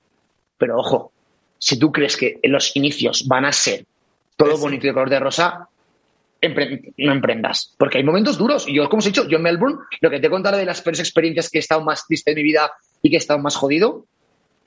Pero 0.57 0.77
ojo, 0.77 1.11
si 1.57 1.77
tú 1.77 1.91
crees 1.91 2.17
que 2.17 2.39
los 2.43 2.75
inicios 2.75 3.27
van 3.27 3.45
a 3.45 3.51
ser 3.51 3.85
todo 4.35 4.57
bonito 4.57 4.85
y 4.85 4.89
de 4.89 4.93
color 4.93 5.09
de 5.09 5.19
rosa, 5.19 5.67
no 6.97 7.11
emprendas. 7.11 7.73
Porque 7.77 7.97
hay 7.97 8.03
momentos 8.03 8.37
duros. 8.37 8.67
Y 8.67 8.75
yo, 8.75 8.87
como 8.89 8.99
os 8.99 9.05
he 9.05 9.09
dicho, 9.09 9.27
yo 9.27 9.37
en 9.37 9.43
Melbourne, 9.43 9.77
lo 10.01 10.09
que 10.09 10.19
te 10.19 10.27
he 10.27 10.29
contado 10.29 10.57
de 10.57 10.65
las 10.65 10.81
peores 10.81 10.99
experiencias 10.99 11.49
que 11.49 11.57
he 11.57 11.61
estado 11.61 11.81
más 11.81 12.05
triste 12.05 12.31
en 12.31 12.35
mi 12.35 12.43
vida 12.43 12.71
y 13.01 13.09
que 13.09 13.15
he 13.15 13.19
estado 13.19 13.39
más 13.39 13.55
jodido, 13.55 14.05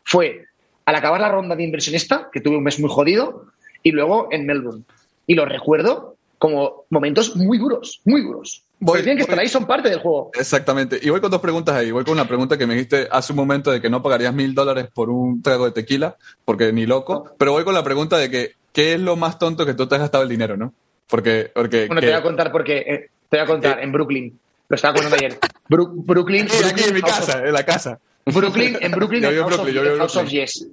fue 0.04 0.46
al 0.84 0.94
acabar 0.94 1.20
la 1.20 1.30
ronda 1.30 1.56
de 1.56 1.64
inversionista, 1.64 2.28
que 2.32 2.40
tuve 2.40 2.56
un 2.56 2.64
mes 2.64 2.78
muy 2.80 2.90
jodido, 2.90 3.46
y 3.82 3.92
luego 3.92 4.28
en 4.30 4.46
Melbourne. 4.46 4.84
Y 5.26 5.34
lo 5.34 5.44
recuerdo 5.44 6.16
como 6.38 6.84
momentos 6.88 7.36
muy 7.36 7.58
duros, 7.58 8.00
muy 8.04 8.22
duros. 8.22 8.62
Voy, 8.78 9.02
tienen 9.02 9.18
que 9.18 9.24
estar 9.24 9.38
ahí, 9.38 9.46
son 9.46 9.66
parte 9.66 9.90
del 9.90 9.98
juego. 9.98 10.30
Exactamente. 10.32 10.98
Y 11.02 11.10
voy 11.10 11.20
con 11.20 11.30
dos 11.30 11.42
preguntas 11.42 11.76
ahí. 11.76 11.90
Voy 11.90 12.02
con 12.02 12.14
una 12.14 12.26
pregunta 12.26 12.56
que 12.56 12.66
me 12.66 12.72
dijiste 12.72 13.08
hace 13.10 13.34
un 13.34 13.36
momento 13.36 13.70
de 13.70 13.80
que 13.82 13.90
no 13.90 14.02
pagarías 14.02 14.32
mil 14.32 14.54
dólares 14.54 14.88
por 14.92 15.10
un 15.10 15.42
trago 15.42 15.66
de 15.66 15.72
tequila, 15.72 16.16
porque 16.46 16.72
ni 16.72 16.86
loco. 16.86 17.30
Pero 17.36 17.52
voy 17.52 17.62
con 17.62 17.74
la 17.74 17.84
pregunta 17.84 18.16
de 18.16 18.30
que, 18.30 18.54
¿qué 18.72 18.94
es 18.94 19.00
lo 19.00 19.16
más 19.16 19.38
tonto 19.38 19.66
que 19.66 19.74
tú 19.74 19.86
te 19.86 19.96
has 19.96 20.00
gastado 20.00 20.22
el 20.22 20.30
dinero, 20.30 20.56
no? 20.56 20.72
Porque, 21.08 21.50
porque 21.54 21.88
bueno, 21.88 22.00
te 22.00 22.06
voy 22.06 22.16
a 22.16 22.22
contar 22.22 22.50
porque, 22.50 22.78
eh, 22.78 23.10
te 23.28 23.36
voy 23.36 23.44
a 23.44 23.46
contar, 23.46 23.80
en 23.80 23.92
Brooklyn. 23.92 24.38
Lo 24.66 24.76
estaba 24.76 24.94
contando 24.94 25.16
ayer. 25.16 25.38
Brooklyn. 25.68 26.02
Brooklyn, 26.06 26.48
en 26.48 26.94
mi 26.94 27.02
casa, 27.02 27.44
en 27.44 27.52
la 27.52 27.64
casa. 27.64 27.98
Brooklyn, 28.26 28.76
en 28.80 28.92
Brooklyn, 28.92 29.22
House, 29.98 30.16
of, 30.16 30.28
Yes. 30.28 30.66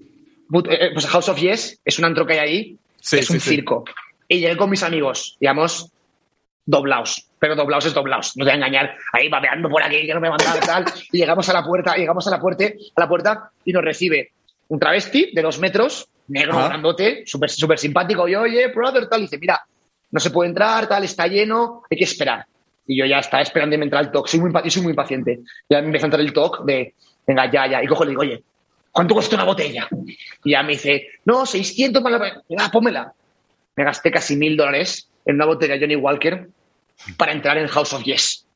Eh, 0.69 0.89
pues 0.93 1.05
House 1.07 1.29
of 1.29 1.39
Yes 1.39 1.79
es 1.83 1.99
un 1.99 2.05
antro 2.05 2.25
que 2.25 2.33
hay 2.33 2.39
ahí, 2.39 2.77
es 3.11 3.29
un 3.29 3.39
circo. 3.39 3.85
Y 4.27 4.39
llegué 4.39 4.57
con 4.57 4.69
mis 4.69 4.83
amigos, 4.83 5.37
digamos, 5.39 5.91
doblaos, 6.65 7.27
pero 7.39 7.55
doblaos 7.55 7.85
es 7.85 7.93
doblaos, 7.93 8.35
no 8.35 8.45
te 8.45 8.51
voy 8.51 8.61
a 8.61 8.65
engañar, 8.65 8.97
ahí 9.13 9.29
babeando 9.29 9.69
por 9.69 9.81
aquí, 9.81 10.05
que 10.05 10.13
no 10.13 10.19
me 10.19 10.29
mandaba 10.29 10.59
tal, 10.59 10.85
y 11.11 11.17
llegamos 11.17 11.47
a 11.49 11.53
la 11.53 11.63
puerta, 11.63 11.95
llegamos 11.95 12.27
a 12.27 12.31
la 12.31 12.39
puerta, 12.39 12.65
a 12.65 13.01
la 13.01 13.07
puerta 13.07 13.51
y 13.63 13.71
nos 13.71 13.83
recibe 13.83 14.31
un 14.67 14.79
travesti 14.79 15.31
de 15.33 15.41
dos 15.41 15.59
metros, 15.59 16.09
negro, 16.27 16.57
grandote, 16.57 17.23
súper 17.25 17.49
super 17.49 17.79
simpático, 17.79 18.27
y 18.27 18.35
oye, 18.35 18.67
brother, 18.67 19.07
tal, 19.07 19.21
y 19.21 19.23
dice, 19.23 19.37
mira, 19.37 19.61
no 20.11 20.19
se 20.19 20.29
puede 20.29 20.49
entrar, 20.49 20.87
tal, 20.87 21.03
está 21.03 21.27
lleno, 21.27 21.83
hay 21.89 21.97
que 21.97 22.03
esperar. 22.03 22.45
Y 22.85 22.97
yo 22.97 23.05
ya 23.05 23.19
estaba 23.19 23.43
esperando 23.43 23.75
y 23.75 23.79
me 23.79 23.85
entra 23.85 23.99
el 23.99 24.11
talk, 24.11 24.27
soy 24.27 24.39
muy, 24.39 24.51
soy 24.69 24.81
muy 24.81 24.91
impaciente. 24.91 25.41
Ya 25.69 25.79
me 25.79 25.87
empieza 25.87 26.05
a 26.05 26.07
entrar 26.07 26.21
el 26.21 26.31
talk 26.31 26.63
de, 26.63 26.95
venga, 27.27 27.51
ya, 27.51 27.67
ya. 27.67 27.83
Y 27.83 27.87
cojo 27.87 28.03
y 28.03 28.07
le 28.07 28.09
digo, 28.11 28.21
oye, 28.21 28.43
¿cuánto 28.91 29.13
cuesta 29.13 29.35
una 29.35 29.43
botella? 29.43 29.87
Y 30.43 30.51
ya 30.51 30.63
me 30.63 30.73
dice, 30.73 31.07
no, 31.25 31.45
600 31.45 32.01
para 32.01 32.17
la... 32.17 32.43
Venga, 32.49 32.71
pónmela. 32.71 33.13
Me 33.75 33.83
gasté 33.83 34.09
casi 34.09 34.35
mil 34.35 34.57
dólares 34.57 35.09
en 35.25 35.35
una 35.35 35.45
botella 35.45 35.77
Johnny 35.79 35.95
Walker 35.95 36.47
para 37.17 37.31
entrar 37.33 37.57
en 37.57 37.67
House 37.67 37.93
of 37.93 38.03
Yes. 38.03 38.47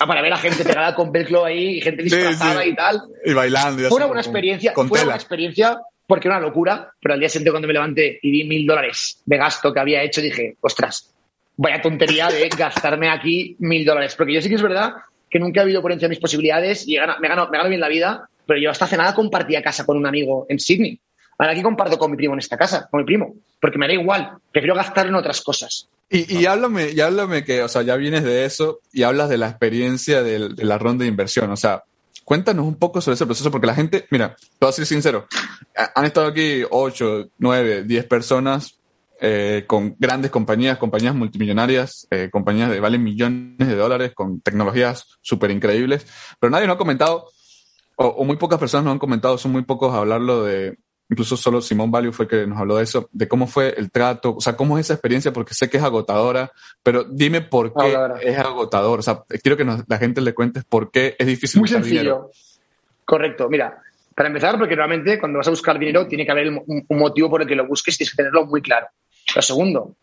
Ah, 0.00 0.06
para 0.06 0.22
ver 0.22 0.32
a 0.32 0.36
gente 0.36 0.64
pegada 0.64 0.94
con 0.94 1.10
velcro 1.10 1.44
ahí 1.44 1.78
y 1.78 1.80
gente 1.80 2.02
disfrazada 2.02 2.64
y 2.64 2.74
tal. 2.74 3.02
Y 3.24 3.32
bailando. 3.32 3.88
fue 3.88 3.96
una 3.96 4.06
buena 4.06 4.20
experiencia. 4.20 4.72
Fue 4.74 4.84
una 4.84 5.02
buena 5.02 5.14
experiencia 5.14 5.78
porque 6.06 6.28
era 6.28 6.38
una 6.38 6.46
locura, 6.46 6.92
pero 7.00 7.14
al 7.14 7.20
día 7.20 7.28
siguiente 7.28 7.50
cuando 7.50 7.68
me 7.68 7.74
levanté 7.74 8.18
y 8.22 8.30
vi 8.30 8.44
mil 8.44 8.66
dólares 8.66 9.20
de 9.26 9.36
gasto 9.36 9.72
que 9.72 9.80
había 9.80 10.02
hecho, 10.02 10.20
dije, 10.20 10.56
ostras, 10.60 11.14
vaya 11.56 11.82
tontería 11.82 12.28
de 12.28 12.48
gastarme 12.48 13.10
aquí 13.10 13.56
mil 13.58 13.84
dólares. 13.84 14.14
Porque 14.16 14.34
yo 14.34 14.40
sí 14.40 14.48
que 14.48 14.54
es 14.54 14.62
verdad 14.62 14.92
que 15.30 15.38
nunca 15.38 15.60
he 15.60 15.62
habido 15.64 15.82
por 15.82 15.92
encima 15.92 16.08
de 16.08 16.10
mis 16.10 16.20
posibilidades 16.20 16.86
y 16.86 16.96
me 17.20 17.28
gano, 17.28 17.48
me 17.50 17.58
gano 17.58 17.68
bien 17.68 17.80
la 17.80 17.88
vida, 17.88 18.28
pero 18.46 18.60
yo 18.60 18.70
hasta 18.70 18.86
hace 18.86 18.96
nada 18.96 19.14
compartía 19.14 19.62
casa 19.62 19.84
con 19.84 19.96
un 19.96 20.06
amigo 20.06 20.46
en 20.48 20.58
Sydney. 20.58 20.98
Ahora 21.38 21.52
aquí 21.52 21.62
comparto 21.62 21.98
con 21.98 22.10
mi 22.10 22.16
primo 22.16 22.34
en 22.34 22.40
esta 22.40 22.56
casa, 22.56 22.88
con 22.90 23.00
mi 23.00 23.06
primo, 23.06 23.34
porque 23.60 23.78
me 23.78 23.86
da 23.86 23.94
igual, 23.94 24.32
prefiero 24.50 24.74
gastar 24.74 25.06
en 25.06 25.14
otras 25.14 25.40
cosas. 25.40 25.88
Y, 26.10 26.38
y 26.38 26.46
háblame, 26.46 26.90
y 26.90 27.00
háblame 27.00 27.44
que, 27.44 27.62
o 27.62 27.68
sea, 27.68 27.82
ya 27.82 27.96
vienes 27.96 28.24
de 28.24 28.44
eso 28.44 28.80
y 28.92 29.02
hablas 29.02 29.28
de 29.28 29.38
la 29.38 29.48
experiencia 29.48 30.22
de, 30.22 30.48
de 30.48 30.64
la 30.64 30.78
ronda 30.78 31.02
de 31.02 31.10
inversión, 31.10 31.50
o 31.50 31.56
sea, 31.56 31.84
cuéntanos 32.24 32.66
un 32.66 32.76
poco 32.76 33.00
sobre 33.00 33.14
ese 33.14 33.26
proceso, 33.26 33.50
porque 33.50 33.66
la 33.66 33.74
gente, 33.74 34.06
mira, 34.10 34.34
te 34.36 34.56
voy 34.60 34.70
a 34.70 34.72
ser 34.72 34.86
sincero, 34.86 35.26
han 35.94 36.04
estado 36.04 36.26
aquí 36.26 36.62
8, 36.68 37.28
9, 37.38 37.84
10 37.84 38.04
personas 38.06 38.77
eh, 39.20 39.64
con 39.66 39.96
grandes 39.98 40.30
compañías, 40.30 40.78
compañías 40.78 41.14
multimillonarias, 41.14 42.06
eh, 42.10 42.28
compañías 42.30 42.70
de 42.70 42.80
valen 42.80 43.02
millones 43.02 43.66
de 43.68 43.74
dólares, 43.74 44.12
con 44.14 44.40
tecnologías 44.40 45.18
súper 45.20 45.50
increíbles, 45.50 46.06
pero 46.38 46.50
nadie 46.50 46.66
nos 46.66 46.76
ha 46.76 46.78
comentado 46.78 47.28
o, 48.00 48.24
muy 48.24 48.36
pocas 48.36 48.58
personas 48.58 48.84
nos 48.84 48.92
han 48.92 48.98
comentado, 48.98 49.38
son 49.38 49.52
muy 49.52 49.62
pocos 49.62 49.92
a 49.92 49.98
hablarlo 49.98 50.44
de, 50.44 50.78
incluso 51.10 51.36
solo 51.36 51.60
Simón 51.60 51.90
Value 51.90 52.12
fue 52.12 52.28
que 52.28 52.46
nos 52.46 52.58
habló 52.58 52.76
de 52.76 52.84
eso, 52.84 53.08
de 53.12 53.26
cómo 53.26 53.48
fue 53.48 53.74
el 53.76 53.90
trato, 53.90 54.36
o 54.36 54.40
sea, 54.40 54.56
cómo 54.56 54.78
es 54.78 54.86
esa 54.86 54.94
experiencia, 54.94 55.32
porque 55.32 55.54
sé 55.54 55.68
que 55.68 55.78
es 55.78 55.82
agotadora, 55.82 56.52
pero 56.84 57.02
dime 57.02 57.40
por 57.40 57.74
qué 57.74 57.96
es 58.22 58.38
agotador, 58.38 59.00
o 59.00 59.02
sea, 59.02 59.24
quiero 59.42 59.56
que 59.56 59.64
la 59.64 59.98
gente 59.98 60.20
le 60.20 60.32
cuentes 60.32 60.64
por 60.64 60.92
qué 60.92 61.16
es 61.18 61.26
difícil. 61.26 61.60
Muy 61.60 61.68
sencillo. 61.68 62.30
Correcto, 63.04 63.48
mira, 63.48 63.82
para 64.14 64.28
empezar, 64.28 64.58
porque 64.58 64.76
realmente 64.76 65.18
cuando 65.18 65.38
vas 65.38 65.48
a 65.48 65.50
buscar 65.50 65.78
dinero 65.78 66.06
tiene 66.06 66.24
que 66.24 66.30
haber 66.32 66.48
un, 66.48 66.86
motivo 66.90 67.30
por 67.30 67.42
el 67.42 67.48
que 67.48 67.56
lo 67.56 67.66
busques 67.66 67.94
y 67.94 67.98
tienes 67.98 68.12
que 68.12 68.16
tenerlo 68.16 68.46
muy 68.46 68.62
claro. 68.62 68.86
Lo 69.38 69.42
segundo, 69.42 69.94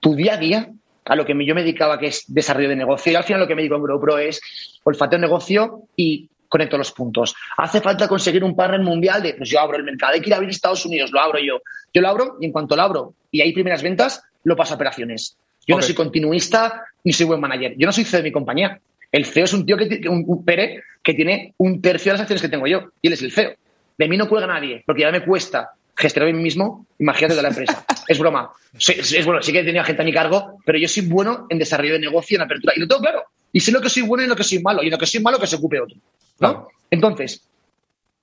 tu 0.00 0.14
día 0.14 0.32
a 0.32 0.36
día, 0.38 0.70
a 1.04 1.16
lo 1.16 1.26
que 1.26 1.34
yo 1.44 1.54
me 1.54 1.60
dedicaba, 1.60 1.98
que 1.98 2.06
es 2.06 2.24
desarrollo 2.28 2.70
de 2.70 2.76
negocio, 2.76 3.12
y 3.12 3.14
al 3.14 3.22
final 3.22 3.42
lo 3.42 3.46
que 3.46 3.54
me 3.54 3.60
dedico 3.60 3.76
en 3.76 3.82
GrowPro 3.82 4.16
es 4.16 4.40
olfateo 4.84 5.18
negocio 5.18 5.82
y 5.94 6.30
conecto 6.48 6.78
los 6.78 6.90
puntos. 6.92 7.34
Hace 7.58 7.82
falta 7.82 8.08
conseguir 8.08 8.42
un 8.42 8.56
partner 8.56 8.80
mundial 8.80 9.22
de, 9.22 9.34
pues 9.34 9.50
yo 9.50 9.60
abro 9.60 9.76
el 9.76 9.84
mercado, 9.84 10.14
hay 10.14 10.22
que 10.22 10.30
ir 10.30 10.32
a 10.32 10.36
abrir 10.36 10.48
Estados 10.48 10.86
Unidos, 10.86 11.10
lo 11.12 11.20
abro 11.20 11.38
yo. 11.40 11.60
Yo 11.92 12.00
lo 12.00 12.08
abro 12.08 12.38
y 12.40 12.46
en 12.46 12.52
cuanto 12.52 12.74
lo 12.74 12.80
abro 12.80 13.14
y 13.30 13.42
hay 13.42 13.52
primeras 13.52 13.82
ventas, 13.82 14.22
lo 14.44 14.56
paso 14.56 14.72
a 14.72 14.76
operaciones. 14.76 15.36
Yo 15.66 15.76
no 15.76 15.82
soy 15.82 15.94
continuista 15.94 16.86
ni 17.04 17.12
soy 17.12 17.26
buen 17.26 17.42
manager. 17.42 17.74
Yo 17.76 17.84
no 17.84 17.92
soy 17.92 18.04
CEO 18.04 18.20
de 18.20 18.28
mi 18.30 18.32
compañía. 18.32 18.80
El 19.12 19.26
CEO 19.26 19.44
es 19.44 19.52
un 19.52 19.66
tío 19.66 19.76
que 19.76 20.08
un, 20.08 20.24
un 20.26 20.42
Pere 20.42 20.84
que 21.02 21.12
tiene 21.12 21.52
un 21.58 21.82
tercio 21.82 22.12
de 22.12 22.14
las 22.14 22.22
acciones 22.22 22.40
que 22.40 22.48
tengo 22.48 22.66
yo 22.66 22.92
y 23.02 23.08
él 23.08 23.12
es 23.12 23.20
el 23.20 23.30
CEO. 23.30 23.52
De 23.98 24.08
mí 24.08 24.16
no 24.16 24.26
cuelga 24.26 24.46
nadie, 24.46 24.82
porque 24.86 25.02
ya 25.02 25.10
me 25.10 25.22
cuesta 25.22 25.72
gestionar 25.98 26.30
a 26.30 26.32
mí 26.32 26.40
mismo, 26.40 26.86
imagínate 26.98 27.34
de 27.34 27.42
la 27.42 27.48
empresa. 27.48 27.84
Es 28.08 28.18
broma. 28.18 28.50
es, 28.72 29.26
bueno, 29.26 29.42
sí 29.42 29.52
que 29.52 29.60
he 29.60 29.64
tenido 29.64 29.84
gente 29.84 30.00
a 30.00 30.04
mi 30.04 30.14
cargo, 30.14 30.58
pero 30.64 30.78
yo 30.78 30.88
soy 30.88 31.04
bueno 31.06 31.46
en 31.50 31.58
desarrollo 31.58 31.92
de 31.92 31.98
negocio, 31.98 32.36
en 32.36 32.42
apertura. 32.42 32.72
Y 32.74 32.80
lo 32.80 32.88
tengo 32.88 33.02
claro. 33.02 33.24
Y 33.52 33.60
sé 33.60 33.70
lo 33.70 33.82
que 33.82 33.90
soy 33.90 34.00
bueno 34.00 34.24
y 34.24 34.26
lo 34.26 34.34
que 34.34 34.44
soy 34.44 34.62
malo. 34.62 34.82
Y 34.82 34.88
lo 34.88 34.96
que 34.96 35.04
soy 35.04 35.20
malo 35.20 35.38
que 35.38 35.46
se 35.46 35.56
ocupe 35.56 35.78
otro. 35.78 35.98
¿no? 36.40 36.68
Entonces, 36.90 37.46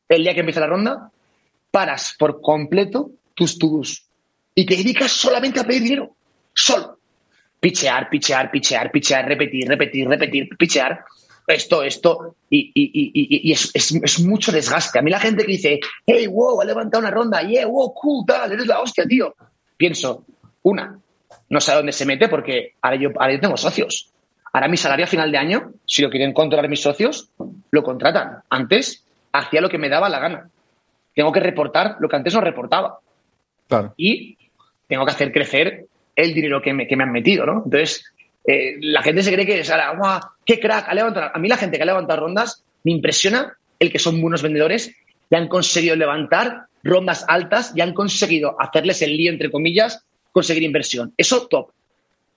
el 0.10 0.24
día 0.24 0.34
que 0.34 0.40
empieza 0.40 0.60
la 0.60 0.66
ronda, 0.66 1.12
paras 1.70 2.16
por 2.18 2.42
completo 2.42 3.12
tus 3.36 3.60
to 3.60 3.84
y 4.56 4.66
te 4.66 4.76
dedicas 4.76 5.12
solamente 5.12 5.60
a 5.60 5.66
pedir 5.66 5.84
dinero. 5.84 6.16
Solo. 6.52 6.98
Pichear, 7.60 8.10
pichear, 8.10 8.50
pichear, 8.50 8.90
pichear, 8.92 9.28
repetir, 9.28 9.68
repetir, 9.68 10.08
repetir, 10.08 10.50
pichear. 10.58 11.04
Esto, 11.48 11.84
esto. 11.84 12.36
Y, 12.50 13.52
es, 13.52 14.20
mucho 14.26 14.52
desgaste. 14.52 15.00
A 15.00 15.02
mí 15.02 15.12
la 15.12 15.20
gente 15.20 15.46
que 15.46 15.52
dice, 15.52 15.80
hey, 16.06 16.28
wow, 16.28 16.62
ha 16.62 16.66
levantado 16.66 17.02
una 17.02 17.12
ronda, 17.12 17.42
yeah, 17.42 17.68
wow, 17.68 17.94
cool, 17.94 18.26
tal, 18.26 18.52
eres 18.52 18.66
la 18.66 18.80
hostia, 18.82 19.06
tío. 19.06 19.36
Pienso, 19.78 20.26
una, 20.64 21.00
no 21.50 21.60
sé 21.60 21.72
a 21.72 21.76
dónde 21.76 21.92
se 21.92 22.06
mete 22.06 22.28
porque 22.28 22.74
ahora 22.82 22.98
yo, 22.98 23.10
ahora 23.18 23.34
yo 23.34 23.40
tengo 23.40 23.58
socios. 23.58 24.12
Ahora 24.54 24.68
mi 24.68 24.78
salario 24.78 25.06
a 25.06 25.08
final 25.08 25.32
de 25.32 25.38
año, 25.38 25.74
si 25.86 26.02
lo 26.02 26.10
quieren 26.10 26.34
controlar 26.34 26.70
mis 26.70 26.82
socios, 26.82 27.30
lo 27.72 27.84
contratan. 27.84 28.44
Antes 28.50 29.06
hacía 29.34 29.62
lo 29.62 29.70
que 29.70 29.78
me 29.78 29.90
daba 29.90 30.10
la 30.10 30.20
gana. 30.20 30.50
Tengo 31.14 31.32
que 31.32 31.42
reportar 31.42 31.98
lo 32.00 32.08
que 32.08 32.16
antes 32.16 32.34
no 32.34 32.42
reportaba. 32.42 33.00
Y 33.98 34.38
tengo 34.88 35.06
que 35.06 35.12
hacer 35.12 35.32
crecer 35.32 35.88
el 36.16 36.34
dinero 36.34 36.62
que 36.62 36.74
me, 36.74 36.88
han 36.90 37.12
metido, 37.12 37.46
¿no? 37.46 37.64
Entonces, 37.66 38.06
eh, 38.48 38.78
la 38.80 39.02
gente 39.02 39.24
se 39.24 39.34
cree 39.34 39.46
que 39.46 39.60
es, 39.60 39.72
¡guau! 39.98 40.20
¡Qué 40.46 40.60
crack! 40.60 40.88
Ha 40.88 40.94
levantado. 40.94 41.32
A 41.34 41.40
mí 41.40 41.48
la 41.48 41.58
gente 41.58 41.78
que 41.78 41.84
ha 41.84 41.88
levantado 41.88 42.22
rondas 42.22 42.64
me 42.84 42.92
impresiona 42.92 43.58
el 43.80 43.92
que 43.92 44.00
son 44.00 44.22
buenos 44.22 44.42
vendedores 44.42 44.96
y 45.30 45.36
han 45.36 45.48
conseguido 45.48 45.96
levantar 45.96 46.66
rondas 46.84 47.26
altas 47.28 47.74
y 47.76 47.82
han 47.82 47.94
conseguido 47.94 48.56
hacerles 48.60 49.02
el 49.02 49.18
lío, 49.18 49.32
entre 49.32 49.50
comillas, 49.50 50.06
conseguir 50.32 50.64
inversión. 50.64 51.14
Eso 51.18 51.48
top. 51.48 51.72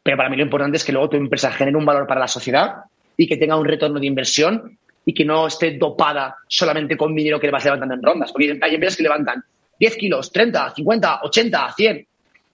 Pero 0.03 0.17
para 0.17 0.31
mí 0.31 0.37
lo 0.37 0.43
importante 0.43 0.79
es 0.79 0.85
que 0.85 0.93
luego 0.93 1.11
tu 1.11 1.17
empresa 1.17 1.53
genere 1.53 1.77
un 1.77 1.85
valor 1.85 2.07
para 2.07 2.21
la 2.21 2.29
sociedad 2.29 2.77
y 3.17 3.27
que 3.27 3.37
tenga 3.37 3.57
un 3.57 3.67
retorno 3.67 4.01
de 4.01 4.07
inversión 4.07 4.79
y 5.05 5.13
que 5.13 5.25
no 5.25 5.47
esté 5.47 5.77
dopada 5.77 6.37
solamente 6.47 6.97
con 6.97 7.15
dinero 7.15 7.39
que 7.39 7.47
le 7.47 7.53
vas 7.53 7.65
levantando 7.65 7.95
en 7.95 8.03
rondas. 8.03 8.33
Porque 8.33 8.59
hay 8.63 8.75
empresas 8.75 8.97
que 8.97 9.03
levantan 9.03 9.45
10 9.79 9.97
kilos, 9.97 10.33
30, 10.33 10.75
50, 10.75 11.21
80, 11.25 11.73
100. 11.77 12.07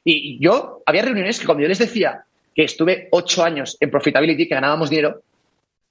Y 0.05 0.38
yo 0.40 0.82
había 0.84 1.02
reuniones 1.02 1.38
que 1.38 1.46
cuando 1.46 1.62
yo 1.62 1.68
les 1.68 1.78
decía 1.78 2.24
que 2.55 2.64
estuve 2.64 3.09
8 3.11 3.44
años 3.44 3.76
en 3.80 3.90
Profitability, 3.90 4.48
que 4.48 4.55
ganábamos 4.55 4.90
dinero, 4.90 5.22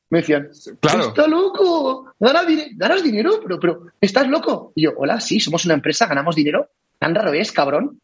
me 0.09 0.19
decían, 0.19 0.49
claro. 0.79 1.07
está 1.07 1.27
loco, 1.27 2.13
ganas, 2.19 3.03
dinero, 3.03 3.39
pero, 3.41 3.59
pero 3.59 3.85
estás 3.99 4.27
loco. 4.27 4.71
Y 4.75 4.83
yo, 4.83 4.93
hola, 4.95 5.19
sí, 5.19 5.39
somos 5.39 5.65
una 5.65 5.73
empresa, 5.73 6.05
ganamos 6.05 6.35
dinero. 6.35 6.69
Tan 6.99 7.15
raro 7.15 7.33
es, 7.33 7.51
cabrón. 7.51 7.99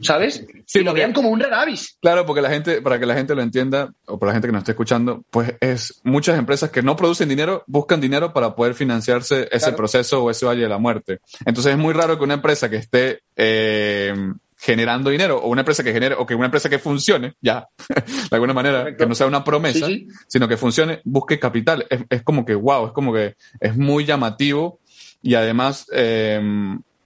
¿sabes? 0.00 0.44
Sí, 0.66 0.80
lo 0.80 0.92
vean 0.92 1.12
como 1.12 1.28
un 1.28 1.40
raravis. 1.40 1.96
Claro, 2.00 2.26
porque 2.26 2.40
la 2.40 2.50
gente, 2.50 2.82
para 2.82 2.98
que 2.98 3.06
la 3.06 3.14
gente 3.14 3.34
lo 3.34 3.42
entienda, 3.42 3.92
o 4.06 4.18
para 4.18 4.30
la 4.30 4.34
gente 4.34 4.48
que 4.48 4.52
nos 4.52 4.60
esté 4.60 4.72
escuchando, 4.72 5.24
pues 5.30 5.54
es 5.60 6.00
muchas 6.02 6.38
empresas 6.38 6.70
que 6.70 6.82
no 6.82 6.96
producen 6.96 7.28
dinero, 7.28 7.62
buscan 7.66 8.00
dinero 8.00 8.32
para 8.32 8.54
poder 8.54 8.74
financiarse 8.74 9.48
ese 9.50 9.72
proceso 9.72 10.24
o 10.24 10.30
ese 10.30 10.46
valle 10.46 10.62
de 10.62 10.68
la 10.68 10.78
muerte. 10.78 11.20
Entonces 11.44 11.72
es 11.72 11.78
muy 11.78 11.92
raro 11.92 12.18
que 12.18 12.24
una 12.24 12.34
empresa 12.34 12.68
que 12.68 12.76
esté 12.76 13.20
eh, 13.36 14.14
generando 14.62 15.10
dinero, 15.10 15.38
o 15.38 15.48
una 15.48 15.62
empresa 15.62 15.82
que 15.82 15.92
genere, 15.92 16.14
o 16.16 16.24
que 16.24 16.36
una 16.36 16.44
empresa 16.44 16.70
que 16.70 16.78
funcione, 16.78 17.34
ya, 17.40 17.66
de 18.30 18.36
alguna 18.36 18.54
manera, 18.54 18.96
que 18.96 19.06
no 19.06 19.14
sea 19.16 19.26
una 19.26 19.42
promesa, 19.42 19.88
sino 20.28 20.46
que 20.46 20.56
funcione, 20.56 21.00
busque 21.02 21.40
capital. 21.40 21.84
Es, 22.08 22.22
como 22.22 22.44
que, 22.44 22.54
wow, 22.54 22.86
es 22.86 22.92
como 22.92 23.12
que 23.12 23.34
es 23.58 23.76
muy 23.76 24.04
llamativo 24.04 24.78
y 25.20 25.34
además 25.34 25.86
eh, 25.92 26.40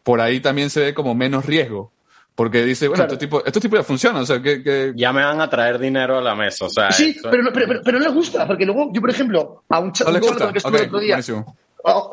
por 0.02 0.20
ahí 0.20 0.40
también 0.40 0.68
se 0.68 0.80
ve 0.80 0.94
como 0.94 1.14
menos 1.14 1.46
riesgo 1.46 1.92
porque 2.34 2.62
dice, 2.62 2.88
bueno, 2.88 3.04
este 3.04 3.16
tipo, 3.16 3.42
este 3.42 3.60
tipo 3.60 3.76
ya 3.76 3.82
funciona, 3.82 4.20
o 4.20 4.26
sea, 4.26 4.42
que, 4.42 4.92
Ya 4.94 5.10
me 5.14 5.24
van 5.24 5.40
a 5.40 5.48
traer 5.48 5.78
dinero 5.78 6.18
a 6.18 6.20
la 6.20 6.34
mesa, 6.34 6.66
o 6.66 6.68
sea... 6.68 6.92
Sí, 6.92 7.16
pero, 7.22 7.42
no, 7.42 7.50
pero, 7.50 7.80
pero, 7.82 7.98
no 7.98 8.04
le 8.04 8.12
gusta, 8.12 8.46
porque 8.46 8.66
luego, 8.66 8.90
yo 8.92 9.00
por 9.00 9.08
ejemplo, 9.08 9.64
a 9.70 9.78
un, 9.78 9.92
chaval, 9.92 10.20
con 10.20 10.42
el 10.42 10.52
que 10.52 10.58
estuve 10.58 10.78
el 10.82 10.86
otro 10.88 11.00
día... 11.00 11.18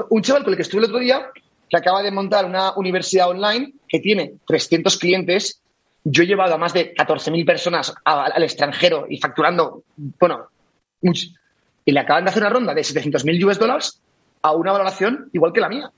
Un 0.09 0.21
chaval 0.21 0.43
con 0.43 0.53
el 0.53 0.55
que 0.55 0.61
estuve 0.61 0.79
el 0.79 0.85
otro 0.85 0.99
día, 0.99 1.29
que 1.69 1.77
acaba 1.77 2.01
de 2.03 2.11
montar 2.11 2.45
una 2.45 2.73
universidad 2.75 3.29
online 3.29 3.73
que 3.87 3.99
tiene 3.99 4.33
300 4.47 4.97
clientes, 4.97 5.61
yo 6.03 6.23
he 6.23 6.27
llevado 6.27 6.55
a 6.55 6.57
más 6.57 6.73
de 6.73 6.93
14.000 6.93 7.45
personas 7.45 7.93
al 8.03 8.43
extranjero 8.43 9.05
y 9.09 9.17
facturando, 9.19 9.83
bueno, 10.19 10.47
y 11.85 11.91
le 11.91 11.99
acaban 11.99 12.25
de 12.25 12.31
hacer 12.31 12.43
una 12.43 12.49
ronda 12.49 12.73
de 12.73 12.81
700.000 12.81 13.45
US 13.45 13.59
dólares 13.59 14.01
a 14.41 14.51
una 14.51 14.71
valoración 14.71 15.29
igual 15.33 15.53
que 15.53 15.61
la 15.61 15.69
mía. 15.69 15.91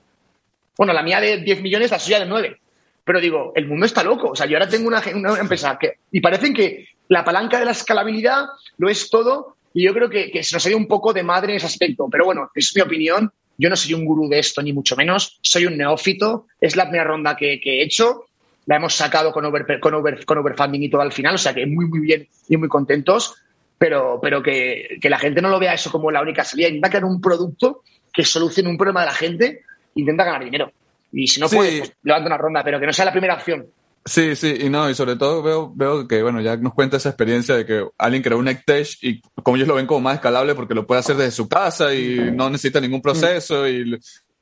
Bueno, 0.77 0.93
la 0.93 1.03
mía 1.03 1.19
de 1.19 1.37
10 1.37 1.61
millones, 1.61 1.91
la 1.91 1.99
suya 1.99 2.19
de 2.19 2.25
9. 2.25 2.59
Pero 3.03 3.19
digo, 3.19 3.53
el 3.55 3.67
mundo 3.67 3.85
está 3.85 4.03
loco. 4.03 4.31
O 4.31 4.35
sea, 4.35 4.45
yo 4.47 4.57
ahora 4.57 4.69
tengo 4.69 4.87
una, 4.87 5.01
empresa 5.39 5.77
que. 5.79 5.99
Y 6.11 6.21
parecen 6.21 6.53
que 6.53 6.87
la 7.07 7.23
palanca 7.23 7.59
de 7.59 7.65
la 7.65 7.71
escalabilidad 7.71 8.45
lo 8.77 8.89
es 8.89 9.09
todo. 9.09 9.57
Y 9.73 9.85
yo 9.85 9.93
creo 9.93 10.09
que, 10.09 10.43
se 10.43 10.55
nos 10.55 10.65
ha 10.65 10.69
ido 10.69 10.77
un 10.77 10.87
poco 10.87 11.13
de 11.13 11.23
madre 11.23 11.53
en 11.53 11.57
ese 11.57 11.67
aspecto. 11.67 12.07
Pero 12.11 12.25
bueno, 12.25 12.49
es 12.53 12.75
mi 12.75 12.81
opinión. 12.81 13.31
Yo 13.57 13.69
no 13.69 13.75
soy 13.75 13.93
un 13.93 14.05
gurú 14.05 14.27
de 14.27 14.39
esto, 14.39 14.61
ni 14.61 14.73
mucho 14.73 14.95
menos. 14.95 15.39
Soy 15.41 15.65
un 15.65 15.77
neófito. 15.77 16.47
Es 16.59 16.75
la 16.75 16.83
primera 16.83 17.05
ronda 17.05 17.35
que, 17.35 17.59
he 17.63 17.83
hecho. 17.83 18.25
La 18.65 18.77
hemos 18.77 18.93
sacado 18.93 19.31
con, 19.31 19.45
over, 19.45 19.79
con, 19.79 19.93
over, 19.93 20.25
con 20.25 20.37
overfunding 20.37 20.83
y 20.83 20.89
todo 20.89 21.01
al 21.01 21.11
final. 21.11 21.35
O 21.35 21.37
sea 21.37 21.53
que 21.53 21.65
muy, 21.65 21.85
muy 21.85 21.99
bien 21.99 22.27
y 22.49 22.57
muy 22.57 22.67
contentos. 22.67 23.35
Pero, 23.77 24.19
pero 24.21 24.41
que, 24.41 24.99
la 25.03 25.19
gente 25.19 25.41
no 25.41 25.49
lo 25.49 25.59
vea 25.59 25.73
eso 25.73 25.91
como 25.91 26.11
la 26.11 26.21
única 26.21 26.43
salida. 26.43 26.67
Intenta 26.67 26.89
crear 26.89 27.05
un 27.05 27.21
producto 27.21 27.81
que 28.11 28.23
solucione 28.23 28.69
un 28.69 28.77
problema 28.77 29.01
de 29.01 29.07
la 29.07 29.13
gente. 29.13 29.61
Intenta 29.95 30.25
ganar 30.25 30.43
dinero. 30.43 30.71
Y 31.11 31.27
si 31.27 31.39
no 31.39 31.47
puede, 31.47 31.79
pues 31.79 31.93
levanta 32.03 32.27
una 32.27 32.37
ronda, 32.37 32.63
pero 32.63 32.79
que 32.79 32.85
no 32.85 32.93
sea 32.93 33.05
la 33.05 33.11
primera 33.11 33.35
opción. 33.35 33.67
Sí, 34.07 34.35
sí, 34.35 34.55
y 34.61 34.69
no, 34.69 34.87
y 34.87 34.93
sobre 34.93 35.15
todo 35.15 35.41
veo, 35.41 35.73
veo 35.75 36.07
que, 36.07 36.21
bueno, 36.21 36.39
ya 36.39 36.55
nos 36.57 36.75
cuenta 36.75 36.97
esa 36.97 37.09
experiencia 37.09 37.55
de 37.55 37.65
que 37.65 37.87
alguien 37.97 38.21
creó 38.21 38.37
un 38.37 38.47
Ectech 38.47 38.99
y 39.01 39.19
como 39.41 39.57
ellos 39.57 39.67
lo 39.67 39.73
ven 39.73 39.87
como 39.87 40.01
más 40.01 40.15
escalable 40.15 40.53
porque 40.53 40.75
lo 40.75 40.85
puede 40.85 40.99
hacer 40.99 41.15
desde 41.15 41.31
su 41.31 41.49
casa 41.49 41.91
y 41.91 42.31
no 42.31 42.51
necesita 42.51 42.79
ningún 42.79 43.01
proceso 43.01 43.67
y, 43.67 43.99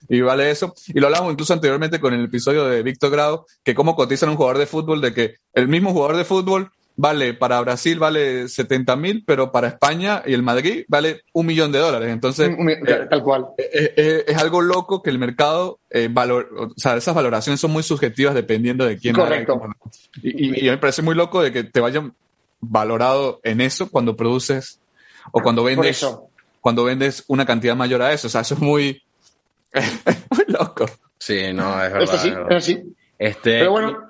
y 0.10 0.20
vale 0.20 0.52
eso. 0.52 0.74
Y 0.88 1.00
lo 1.00 1.08
hablamos 1.08 1.32
incluso 1.32 1.54
anteriormente 1.54 2.02
con 2.02 2.14
el 2.14 2.26
episodio 2.26 2.66
de 2.66 2.84
Víctor 2.84 3.12
Grado, 3.12 3.46
que 3.64 3.74
cómo 3.74 3.96
cotizan 3.96 4.30
un 4.32 4.36
jugador 4.36 4.58
de 4.58 4.66
fútbol, 4.66 5.00
de 5.00 5.14
que 5.14 5.36
el 5.54 5.70
mismo 5.70 5.94
jugador 5.94 6.18
de 6.18 6.26
fútbol 6.26 6.70
vale, 6.96 7.34
para 7.34 7.60
Brasil 7.62 8.00
vale 8.00 8.48
70 8.48 8.96
mil, 8.96 9.24
pero 9.26 9.52
para 9.52 9.68
España 9.68 10.24
y 10.26 10.34
el 10.34 10.44
Madrid 10.44 10.86
vale 10.88 11.24
un 11.34 11.46
millón 11.46 11.72
de 11.72 11.80
dólares. 11.80 12.10
Entonces, 12.10 12.50
eh, 12.50 13.08
tal 13.10 13.24
cual. 13.24 13.48
Eh, 13.58 13.94
eh, 13.96 14.26
es, 14.28 14.38
algo 14.38 14.62
loco 14.62 15.02
que 15.02 15.10
el 15.10 15.20
mercado, 15.20 15.80
valor, 16.12 16.50
o 16.58 16.74
sea, 16.78 16.96
esas 16.96 17.16
valoraciones 17.16 17.60
son 17.60 17.72
muy 17.72 17.84
subjetivas 17.84 18.36
dependiendo 18.36 18.86
de 18.86 18.98
quién. 18.98 19.16
Correcto. 19.16 19.62
y, 20.22 20.70
me 20.70 20.78
parece 20.78 21.02
muy 21.02 21.16
loco 21.16 21.42
de 21.42 21.52
que 21.52 21.64
te 21.64 21.80
vayan 21.80 22.14
valorado 22.60 23.40
en 23.44 23.62
eso 23.62 23.90
cuando 23.90 24.16
produces 24.16 24.80
o 25.32 25.42
cuando 25.42 25.64
vendes, 25.64 26.06
cuando 26.62 26.84
vendes 26.84 27.24
una 27.28 27.46
cantidad 27.46 27.76
mayor 27.76 28.02
a 28.02 28.14
eso. 28.14 28.28
O 28.28 28.30
sea, 28.30 28.42
eso 28.42 28.56
es 28.56 28.62
muy, 28.62 29.02
muy 30.30 30.46
loco. 30.48 30.86
Sí, 31.18 31.54
no, 31.54 31.84
es 31.84 31.94
verdad. 31.94 32.60
sí, 32.60 32.74
sí. 32.74 32.96
Este, 33.18 33.60
pero 33.60 33.72
bueno, 33.72 34.08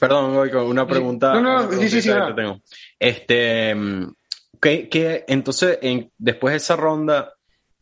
Perdón, 0.00 0.50
una 0.66 0.86
pregunta. 0.86 1.34
No, 1.34 1.40
no, 1.40 1.72
sí, 1.72 1.88
sí, 1.88 2.02
sí. 2.02 2.10
Tengo. 2.34 2.60
Este, 2.98 3.74
¿qué, 4.60 5.24
entonces, 5.28 5.78
en, 5.82 6.10
después 6.16 6.52
de 6.52 6.56
esa 6.56 6.76
ronda, 6.76 7.34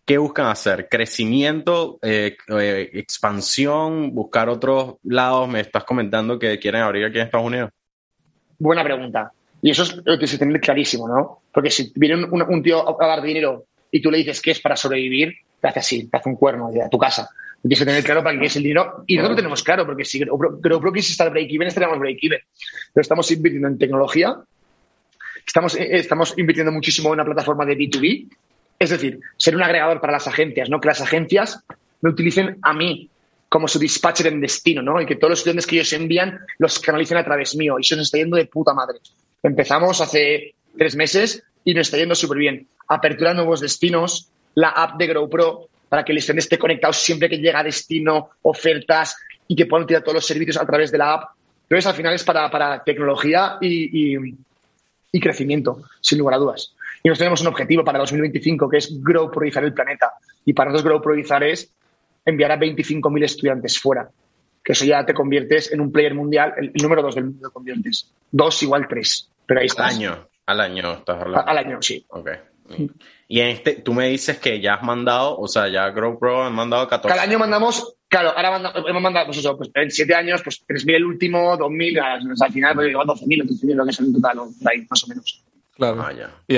¿qué 0.05 0.19
buscan 0.19 0.47
hacer? 0.47 0.89
¿Crecimiento, 0.89 1.99
eh, 2.03 2.37
eh, 2.49 2.91
expansión, 2.95 4.15
buscar 4.15 4.49
otros 4.49 4.97
lados? 5.05 5.49
Me 5.49 5.61
estás 5.61 5.85
comentando 5.85 6.39
que 6.39 6.59
quieren 6.59 6.83
abrir 6.83 7.05
aquí 7.05 7.19
en 7.19 7.27
Estados 7.27 7.47
Unidos. 7.47 7.71
Buena 8.59 8.83
pregunta. 8.83 9.33
Y 9.61 9.71
eso 9.71 9.85
es 9.85 9.97
lo 10.05 10.19
que 10.19 10.27
se 10.27 10.61
clarísimo, 10.61 11.07
¿no? 11.07 11.43
Porque 11.53 11.71
si 11.71 11.93
viene 11.95 12.25
un, 12.25 12.63
tío 12.63 13.01
a 13.01 13.07
dar 13.07 13.23
dinero 13.23 13.67
y 13.93 14.03
tú 14.03 14.11
le 14.11 14.19
dices 14.19 14.43
que 14.43 14.51
es 14.51 14.61
para 14.61 14.77
sobrevivir, 14.77 15.37
te 15.63 15.69
hace 15.69 15.79
así, 15.79 16.09
te 16.09 16.17
hace 16.17 16.29
un 16.29 16.37
cuerno 16.37 16.71
de 16.73 16.89
tu 16.91 16.99
casa. 16.99 17.31
Tienes 17.63 17.79
que 17.79 17.85
tener 17.87 18.03
claro 18.03 18.25
para 18.25 18.39
qué 18.39 18.47
es 18.47 18.57
el 18.57 18.65
dinero. 18.65 19.05
Y 19.07 19.15
nosotros 19.15 19.37
lo 19.37 19.37
tenemos 19.37 19.63
claro, 19.63 19.87
porque 19.87 20.05
si 20.05 20.23
GoPro 20.25 20.93
quisiese 20.93 21.13
estar 21.13 21.31
break-even, 21.31 21.69
estaríamos 21.69 22.01
break-even. 22.01 22.41
Pero 22.93 23.01
estamos 23.01 23.31
invirtiendo 23.31 23.69
en 23.69 23.79
tecnología, 23.79 24.37
estamos, 25.47 25.77
eh, 25.77 25.89
estamos 25.93 26.35
invirtiendo 26.37 26.73
muchísimo 26.73 27.11
en 27.11 27.15
una 27.15 27.25
plataforma 27.25 27.65
de 27.65 27.79
B2B, 27.79 28.29
es 28.81 28.91
decir, 28.91 29.21
ser 29.37 29.55
un 29.55 29.63
agregador 29.63 30.01
para 30.01 30.15
las 30.15 30.27
agencias, 30.27 30.69
no 30.69 30.81
que 30.81 30.89
las 30.89 31.01
agencias 31.01 31.65
me 32.01 32.11
utilicen 32.11 32.59
a 32.63 32.73
mí 32.73 33.09
como 33.49 33.69
su 33.69 33.79
dispatcher 33.79 34.27
en 34.27 34.41
destino, 34.41 34.83
¿no? 34.83 35.01
Y 35.01 35.07
que 35.07 35.15
todos 35.15 35.31
los 35.31 35.39
estudiantes 35.39 35.67
que 35.67 35.77
ellos 35.77 35.93
envían 35.93 36.41
los 36.59 36.81
canalicen 36.81 37.19
a 37.19 37.25
través 37.25 37.55
mío. 37.55 37.77
Y 37.79 37.83
eso 37.83 37.95
nos 37.95 38.07
está 38.07 38.19
yendo 38.19 38.37
de 38.37 38.47
puta 38.47 38.75
madre. 38.75 38.99
Empezamos 39.43 40.01
hace 40.01 40.55
tres 40.77 40.97
meses 40.97 41.45
y 41.65 41.75
nos 41.75 41.87
está 41.87 41.99
yendo 41.99 42.17
súper 42.17 42.39
bien. 42.39 42.67
Apertura 42.89 43.35
nuevos 43.35 43.61
destinos, 43.61 44.32
la 44.55 44.69
app 44.71 44.97
de 44.99 45.07
GrowPro 45.07 45.69
para 45.89 46.05
que 46.05 46.13
el 46.13 46.19
estudiante 46.19 46.41
esté 46.41 46.59
conectado 46.59 46.93
siempre 46.93 47.29
que 47.29 47.37
llega 47.37 47.61
a 47.61 47.65
destino, 47.65 48.31
ofertas 48.43 49.17
y 49.47 49.55
que 49.55 49.67
puedan 49.67 49.87
tirar 49.87 50.03
todos 50.03 50.15
los 50.15 50.27
servicios 50.27 50.57
a 50.57 50.65
través 50.65 50.91
de 50.91 50.99
la 50.99 51.13
app. 51.13 51.31
Entonces, 51.65 51.87
al 51.87 51.95
final 51.95 52.15
es 52.15 52.25
para, 52.25 52.83
tecnología 52.83 53.59
y, 53.61 54.17
y, 55.13 55.21
crecimiento, 55.21 55.83
sin 56.01 56.19
lugar 56.19 56.37
a 56.37 56.39
dudas. 56.39 56.75
Y 57.03 57.09
nos 57.09 57.19
tenemos 57.19 57.41
un 57.43 57.49
objetivo 57.49 57.85
para 57.85 57.99
2025 57.99 58.69
que 58.69 58.79
es 58.79 59.03
growproizar 59.03 59.65
el 59.65 59.75
planeta. 59.75 60.13
Y 60.45 60.53
para 60.55 60.71
nosotros 60.71 60.91
growproizar 60.91 61.43
es 61.45 61.71
enviar 62.25 62.53
a 62.53 62.59
25.000 62.59 63.25
estudiantes 63.25 63.79
fuera. 63.79 64.09
Que 64.65 64.73
eso 64.73 64.85
ya 64.85 65.05
te 65.05 65.13
conviertes 65.13 65.73
en 65.73 65.81
un 65.81 65.91
player 65.91 66.15
mundial, 66.15 66.55
el, 66.57 66.73
número 66.75 67.03
dos 67.03 67.17
del 67.17 67.25
mundo 67.25 67.49
te 67.49 67.53
conviertes. 67.53 68.11
Dos 68.31 68.63
igual 68.63 68.87
tres. 68.89 69.29
Pero 69.45 69.61
ahí 69.61 69.67
está. 69.67 69.89
Al 69.89 69.95
año, 69.95 70.29
al 70.47 70.61
año 70.61 70.93
estás 70.93 71.21
hablando. 71.21 71.51
Al 71.51 71.59
año, 71.59 71.83
sí. 71.83 72.05
Ok. 72.09 72.31
Y 73.33 73.41
en 73.41 73.49
este, 73.49 73.77
tú 73.77 73.95
me 73.95 74.09
dices 74.09 74.37
que 74.37 74.61
ya 74.61 74.75
has 74.75 74.83
mandado, 74.83 75.39
o 75.39 75.49
sea, 75.49 75.67
ya 75.67 75.89
GrowPro 75.89 76.45
han 76.45 76.55
mandado 76.55 76.87
14. 76.87 77.09
Cada 77.09 77.27
año 77.27 77.39
mandamos, 77.39 77.97
claro, 78.07 78.29
ahora 78.37 78.71
hemos 78.87 79.01
mandado, 79.01 79.25
pues 79.25 79.39
eso, 79.39 79.57
pues 79.57 79.71
en 79.73 79.91
7 79.91 80.15
años, 80.15 80.43
pues 80.45 80.63
3.000 80.69 80.97
el 80.97 81.05
último, 81.07 81.57
2.000, 81.57 82.39
al 82.45 82.53
final, 82.53 82.75
pues 82.75 82.93
12.000 82.93 83.01
o 83.01 83.15
13.000, 83.15 83.75
lo 83.75 83.85
que 83.87 83.91
es 83.91 84.01
en 84.01 84.13
total, 84.13 84.39
ahí, 84.67 84.87
más 84.91 85.05
o 85.05 85.07
menos. 85.07 85.45
Claro. 85.75 86.03
Ah, 86.03 86.13
y, 86.47 86.57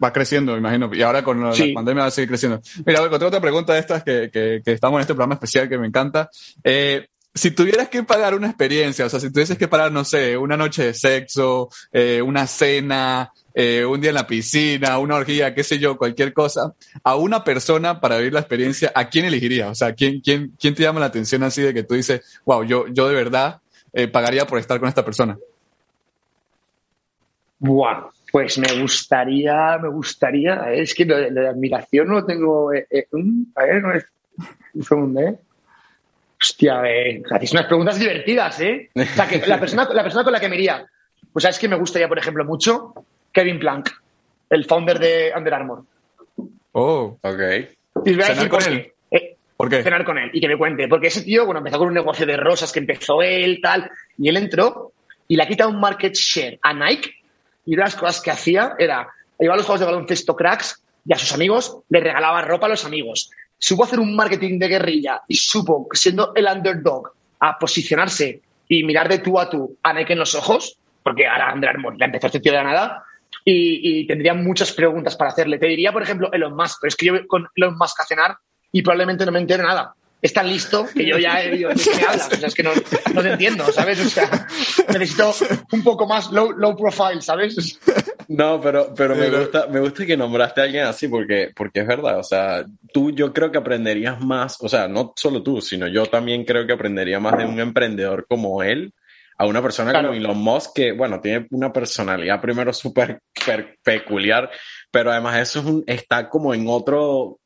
Va, 0.00 0.12
creciendo, 0.12 0.56
imagino. 0.56 0.88
Y 0.94 1.02
ahora 1.02 1.24
con 1.24 1.42
la, 1.42 1.50
pandemia 1.74 2.02
va 2.02 2.06
a 2.06 2.12
seguir 2.12 2.28
creciendo. 2.28 2.60
Mira, 2.84 3.02
tengo 3.02 3.26
otra 3.26 3.40
pregunta 3.40 3.74
de 3.74 3.80
estas 3.80 4.04
que, 4.04 4.30
que, 4.32 4.62
estamos 4.66 4.98
en 4.98 5.00
este 5.00 5.14
programa 5.14 5.34
especial 5.34 5.68
que 5.68 5.78
me 5.78 5.88
encanta. 5.88 6.30
Eh, 6.62 7.08
si 7.36 7.52
tuvieras 7.52 7.88
que 7.88 8.02
pagar 8.02 8.34
una 8.34 8.48
experiencia, 8.48 9.06
o 9.06 9.08
sea, 9.08 9.20
si 9.20 9.30
tuvieses 9.30 9.56
que 9.56 9.68
pagar, 9.68 9.92
no 9.92 10.04
sé, 10.04 10.36
una 10.36 10.56
noche 10.56 10.86
de 10.86 10.94
sexo, 10.94 11.68
eh, 11.92 12.20
una 12.20 12.46
cena, 12.46 13.32
eh, 13.54 13.84
un 13.84 14.00
día 14.00 14.10
en 14.10 14.16
la 14.16 14.26
piscina, 14.26 14.98
una 14.98 15.14
orgía, 15.16 15.54
qué 15.54 15.62
sé 15.62 15.78
yo, 15.78 15.96
cualquier 15.96 16.32
cosa, 16.32 16.74
a 17.04 17.16
una 17.16 17.44
persona 17.44 18.00
para 18.00 18.18
vivir 18.18 18.32
la 18.32 18.40
experiencia, 18.40 18.90
¿a 18.94 19.08
quién 19.08 19.26
elegirías? 19.26 19.70
O 19.70 19.74
sea, 19.74 19.94
¿quién, 19.94 20.20
quién, 20.20 20.52
quién 20.58 20.74
te 20.74 20.82
llama 20.82 21.00
la 21.00 21.06
atención 21.06 21.42
así 21.44 21.62
de 21.62 21.72
que 21.72 21.84
tú 21.84 21.94
dices, 21.94 22.40
wow, 22.44 22.64
yo, 22.64 22.86
yo 22.88 23.08
de 23.08 23.14
verdad 23.14 23.60
pagaría 24.12 24.46
por 24.46 24.58
estar 24.58 24.78
con 24.78 24.88
esta 24.88 25.04
persona? 25.04 25.38
Buah, 27.58 28.10
pues 28.30 28.58
me 28.58 28.80
gustaría, 28.80 29.78
me 29.78 29.88
gustaría, 29.88 30.70
es 30.72 30.94
que 30.94 31.04
lo 31.04 31.16
de, 31.16 31.48
admiración 31.48 32.08
no 32.08 32.14
lo 32.14 32.26
tengo. 32.26 32.72
Eh, 32.72 32.86
eh, 32.90 33.06
a 33.54 33.64
ver, 33.64 33.82
no 33.82 33.92
es. 33.94 34.06
Un 34.74 34.82
segundo, 34.82 35.20
¿eh? 35.20 35.38
Hostia, 36.40 36.82
eh, 36.86 37.22
hacéis 37.30 37.52
unas 37.52 37.66
preguntas 37.66 37.98
divertidas, 37.98 38.60
¿eh? 38.60 38.90
O 38.94 39.04
sea, 39.04 39.26
que 39.26 39.38
la 39.46 39.58
persona, 39.58 39.88
la 39.92 40.02
persona 40.02 40.24
con 40.24 40.32
la 40.32 40.40
que 40.40 40.48
me 40.48 40.56
iría, 40.56 40.86
pues 41.32 41.42
sabes 41.42 41.58
que 41.58 41.68
me 41.68 41.76
gustaría, 41.76 42.08
por 42.08 42.18
ejemplo, 42.18 42.44
mucho 42.44 42.94
Kevin 43.32 43.58
Plank, 43.58 43.90
el 44.50 44.64
founder 44.64 44.98
de 44.98 45.32
Under 45.36 45.54
Armour. 45.54 45.84
Oh, 46.72 47.18
ok. 47.20 47.40
Y 48.04 48.14
voy 48.14 48.24
a 48.24 48.28
decir 48.28 48.48
con 48.48 48.62
él. 48.62 48.92
Eh, 49.10 49.36
¿Por 49.56 49.70
qué? 49.70 49.82
Cenar 49.82 50.04
con 50.04 50.18
él 50.18 50.30
y 50.32 50.40
que 50.40 50.48
me 50.48 50.58
cuente. 50.58 50.88
Porque 50.88 51.06
ese 51.06 51.22
tío, 51.22 51.46
bueno, 51.46 51.58
empezó 51.58 51.78
con 51.78 51.88
un 51.88 51.94
negocio 51.94 52.26
de 52.26 52.36
rosas 52.36 52.70
que 52.72 52.80
empezó 52.80 53.22
él, 53.22 53.60
tal, 53.62 53.90
y 54.18 54.28
él 54.28 54.36
entró 54.36 54.92
y 55.28 55.36
le 55.36 55.42
ha 55.42 55.46
quitado 55.46 55.70
un 55.70 55.80
market 55.80 56.14
share 56.14 56.58
a 56.62 56.74
Nike 56.74 57.14
y 57.64 57.74
una 57.74 57.84
de 57.84 57.90
las 57.90 57.96
cosas 57.96 58.20
que 58.20 58.30
hacía 58.30 58.74
era 58.78 59.08
iba 59.38 59.54
a 59.54 59.56
los 59.56 59.66
juegos 59.66 59.80
de 59.80 59.86
baloncesto 59.86 60.34
cracks 60.36 60.82
y 61.04 61.12
a 61.12 61.18
sus 61.18 61.32
amigos 61.32 61.78
le 61.88 62.00
regalaba 62.00 62.42
ropa 62.42 62.66
a 62.66 62.70
los 62.70 62.84
amigos. 62.84 63.30
Supo 63.66 63.82
hacer 63.82 63.98
un 63.98 64.14
marketing 64.14 64.60
de 64.60 64.68
guerrilla 64.68 65.22
y 65.26 65.34
supo, 65.34 65.88
siendo 65.90 66.32
el 66.36 66.46
underdog, 66.46 67.10
a 67.40 67.58
posicionarse 67.58 68.40
y 68.68 68.84
mirar 68.84 69.08
de 69.08 69.18
tú 69.18 69.40
a 69.40 69.50
tú 69.50 69.76
a 69.82 69.92
Nike 69.92 70.12
en 70.12 70.20
los 70.20 70.36
ojos, 70.36 70.78
porque 71.02 71.26
ahora 71.26 71.50
André 71.50 71.70
Armour 71.70 71.98
la 71.98 72.06
empezó 72.06 72.30
tío 72.30 72.52
de 72.52 72.58
la 72.58 72.62
nada, 72.62 73.02
y, 73.44 74.02
y, 74.02 74.06
tendría 74.06 74.34
muchas 74.34 74.70
preguntas 74.70 75.16
para 75.16 75.30
hacerle. 75.30 75.58
Te 75.58 75.66
diría, 75.66 75.90
por 75.90 76.04
ejemplo, 76.04 76.32
Elon 76.32 76.54
Musk, 76.54 76.78
pero 76.80 76.88
es 76.90 76.94
que 76.94 77.06
yo 77.06 77.26
con 77.26 77.48
Elon 77.56 77.76
Musk 77.76 78.00
a 78.02 78.04
cenar 78.04 78.36
y 78.70 78.82
probablemente 78.82 79.26
no 79.26 79.32
me 79.32 79.40
entere 79.40 79.64
nada 79.64 79.96
es 80.26 80.32
tan 80.32 80.48
listo 80.48 80.86
que 80.94 81.06
yo 81.06 81.18
ya 81.18 81.36
¿de 81.36 81.50
qué 81.50 81.66
me 81.96 82.04
hablas? 82.04 82.28
O 82.32 82.36
sea, 82.36 82.48
es 82.48 82.54
que 82.54 82.62
no, 82.62 82.70
no 83.14 83.22
te 83.22 83.30
entiendo, 83.30 83.64
¿sabes? 83.72 84.00
O 84.04 84.08
sea, 84.08 84.46
necesito 84.88 85.34
un 85.72 85.82
poco 85.82 86.06
más 86.06 86.30
low, 86.30 86.52
low 86.52 86.76
profile, 86.76 87.20
¿sabes? 87.20 87.78
No, 88.28 88.60
pero, 88.60 88.92
pero 88.94 89.14
me 89.14 89.30
gusta, 89.30 89.66
me 89.68 89.80
gusta 89.80 90.04
que 90.04 90.16
nombraste 90.16 90.60
a 90.60 90.64
alguien 90.64 90.84
así 90.84 91.08
porque, 91.08 91.52
porque 91.54 91.80
es 91.80 91.86
verdad. 91.86 92.18
O 92.18 92.24
sea, 92.24 92.64
tú 92.92 93.12
yo 93.12 93.32
creo 93.32 93.52
que 93.52 93.58
aprenderías 93.58 94.20
más, 94.20 94.56
o 94.60 94.68
sea, 94.68 94.88
no 94.88 95.12
solo 95.16 95.42
tú, 95.42 95.60
sino 95.60 95.86
yo 95.86 96.06
también 96.06 96.44
creo 96.44 96.66
que 96.66 96.72
aprendería 96.72 97.20
más 97.20 97.38
de 97.38 97.44
un 97.44 97.60
emprendedor 97.60 98.26
como 98.28 98.62
él 98.62 98.92
a 99.38 99.46
una 99.46 99.62
persona 99.62 99.92
como 99.92 100.14
Elon 100.14 100.38
Musk 100.38 100.74
que, 100.74 100.92
bueno, 100.92 101.20
tiene 101.20 101.46
una 101.50 101.72
personalidad 101.72 102.40
primero 102.40 102.72
súper 102.72 103.20
peculiar, 103.82 104.50
pero 104.90 105.12
además 105.12 105.38
eso 105.40 105.60
es 105.60 105.66
un, 105.66 105.84
está 105.86 106.28
como 106.28 106.54
en 106.54 106.66
otro, 106.68 107.38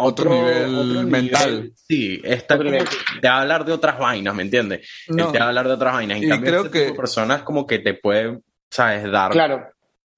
otro, 0.00 0.30
nivel 0.30 1.06
mental. 1.06 1.72
Sí, 1.74 2.20
está 2.24 2.56
como 2.56 2.70
te 2.70 3.28
va 3.28 3.36
a 3.36 3.40
hablar 3.42 3.64
de 3.64 3.72
otras 3.72 3.98
vainas, 3.98 4.34
¿me 4.34 4.42
entiendes? 4.42 4.88
te 5.06 5.22
va 5.22 5.44
a 5.44 5.48
hablar 5.48 5.66
de 5.66 5.74
otras 5.74 5.94
vainas. 5.94 6.22
En 6.22 6.28
cambio, 6.28 6.50
creo 6.50 6.64
este 6.66 6.86
que 6.86 6.94
personas 6.94 7.42
como 7.42 7.66
que 7.66 7.78
te 7.78 7.94
pueden, 7.94 8.42
¿sabes? 8.70 9.10
Dar. 9.10 9.32
Claro. 9.32 9.66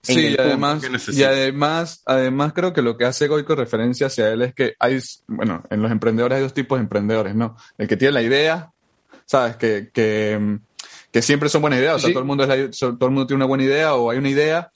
Sí, 0.05 0.31
y 0.31 0.37
además, 0.37 0.83
y 1.13 1.23
además, 1.23 2.03
además 2.07 2.53
creo 2.53 2.73
que 2.73 2.83
lo 2.83 2.97
que 2.97 3.05
hace 3.05 3.29
Goico 3.29 3.55
referencia 3.55 4.09
hacia 4.09 4.31
él 4.31 4.43
es 4.43 4.53
que 4.53 4.75
hay, 4.81 4.99
bueno, 5.29 5.63
en 5.71 5.81
los 5.81 5.93
emprendedores 5.93 6.37
hay 6.37 6.43
dos 6.43 6.55
tipos 6.55 6.77
de 6.77 6.83
emprendedores, 6.83 7.37
¿no? 7.37 7.57
El 7.79 7.87
que 7.87 7.97
tiene 7.97 8.11
la 8.11 8.23
idea, 8.23 8.73
¿sabes? 9.27 9.55
Que, 9.57 9.91
que, 9.95 10.59
que 11.13 11.23
siempre 11.23 11.49
son 11.49 11.63
buenas 11.63 11.79
ideas, 11.79 11.95
o 11.97 11.99
sea, 12.01 12.11
todo 12.11 12.19
el, 12.19 12.27
mundo 12.27 12.43
es 12.43 12.79
todo 12.79 12.97
el 13.01 13.11
mundo 13.13 13.29
tiene 13.29 13.37
una 13.37 13.47
buena 13.47 13.63
idea 13.63 13.95
o 13.95 14.11
hay 14.11 14.19
una 14.19 14.29
idea, 14.29 14.73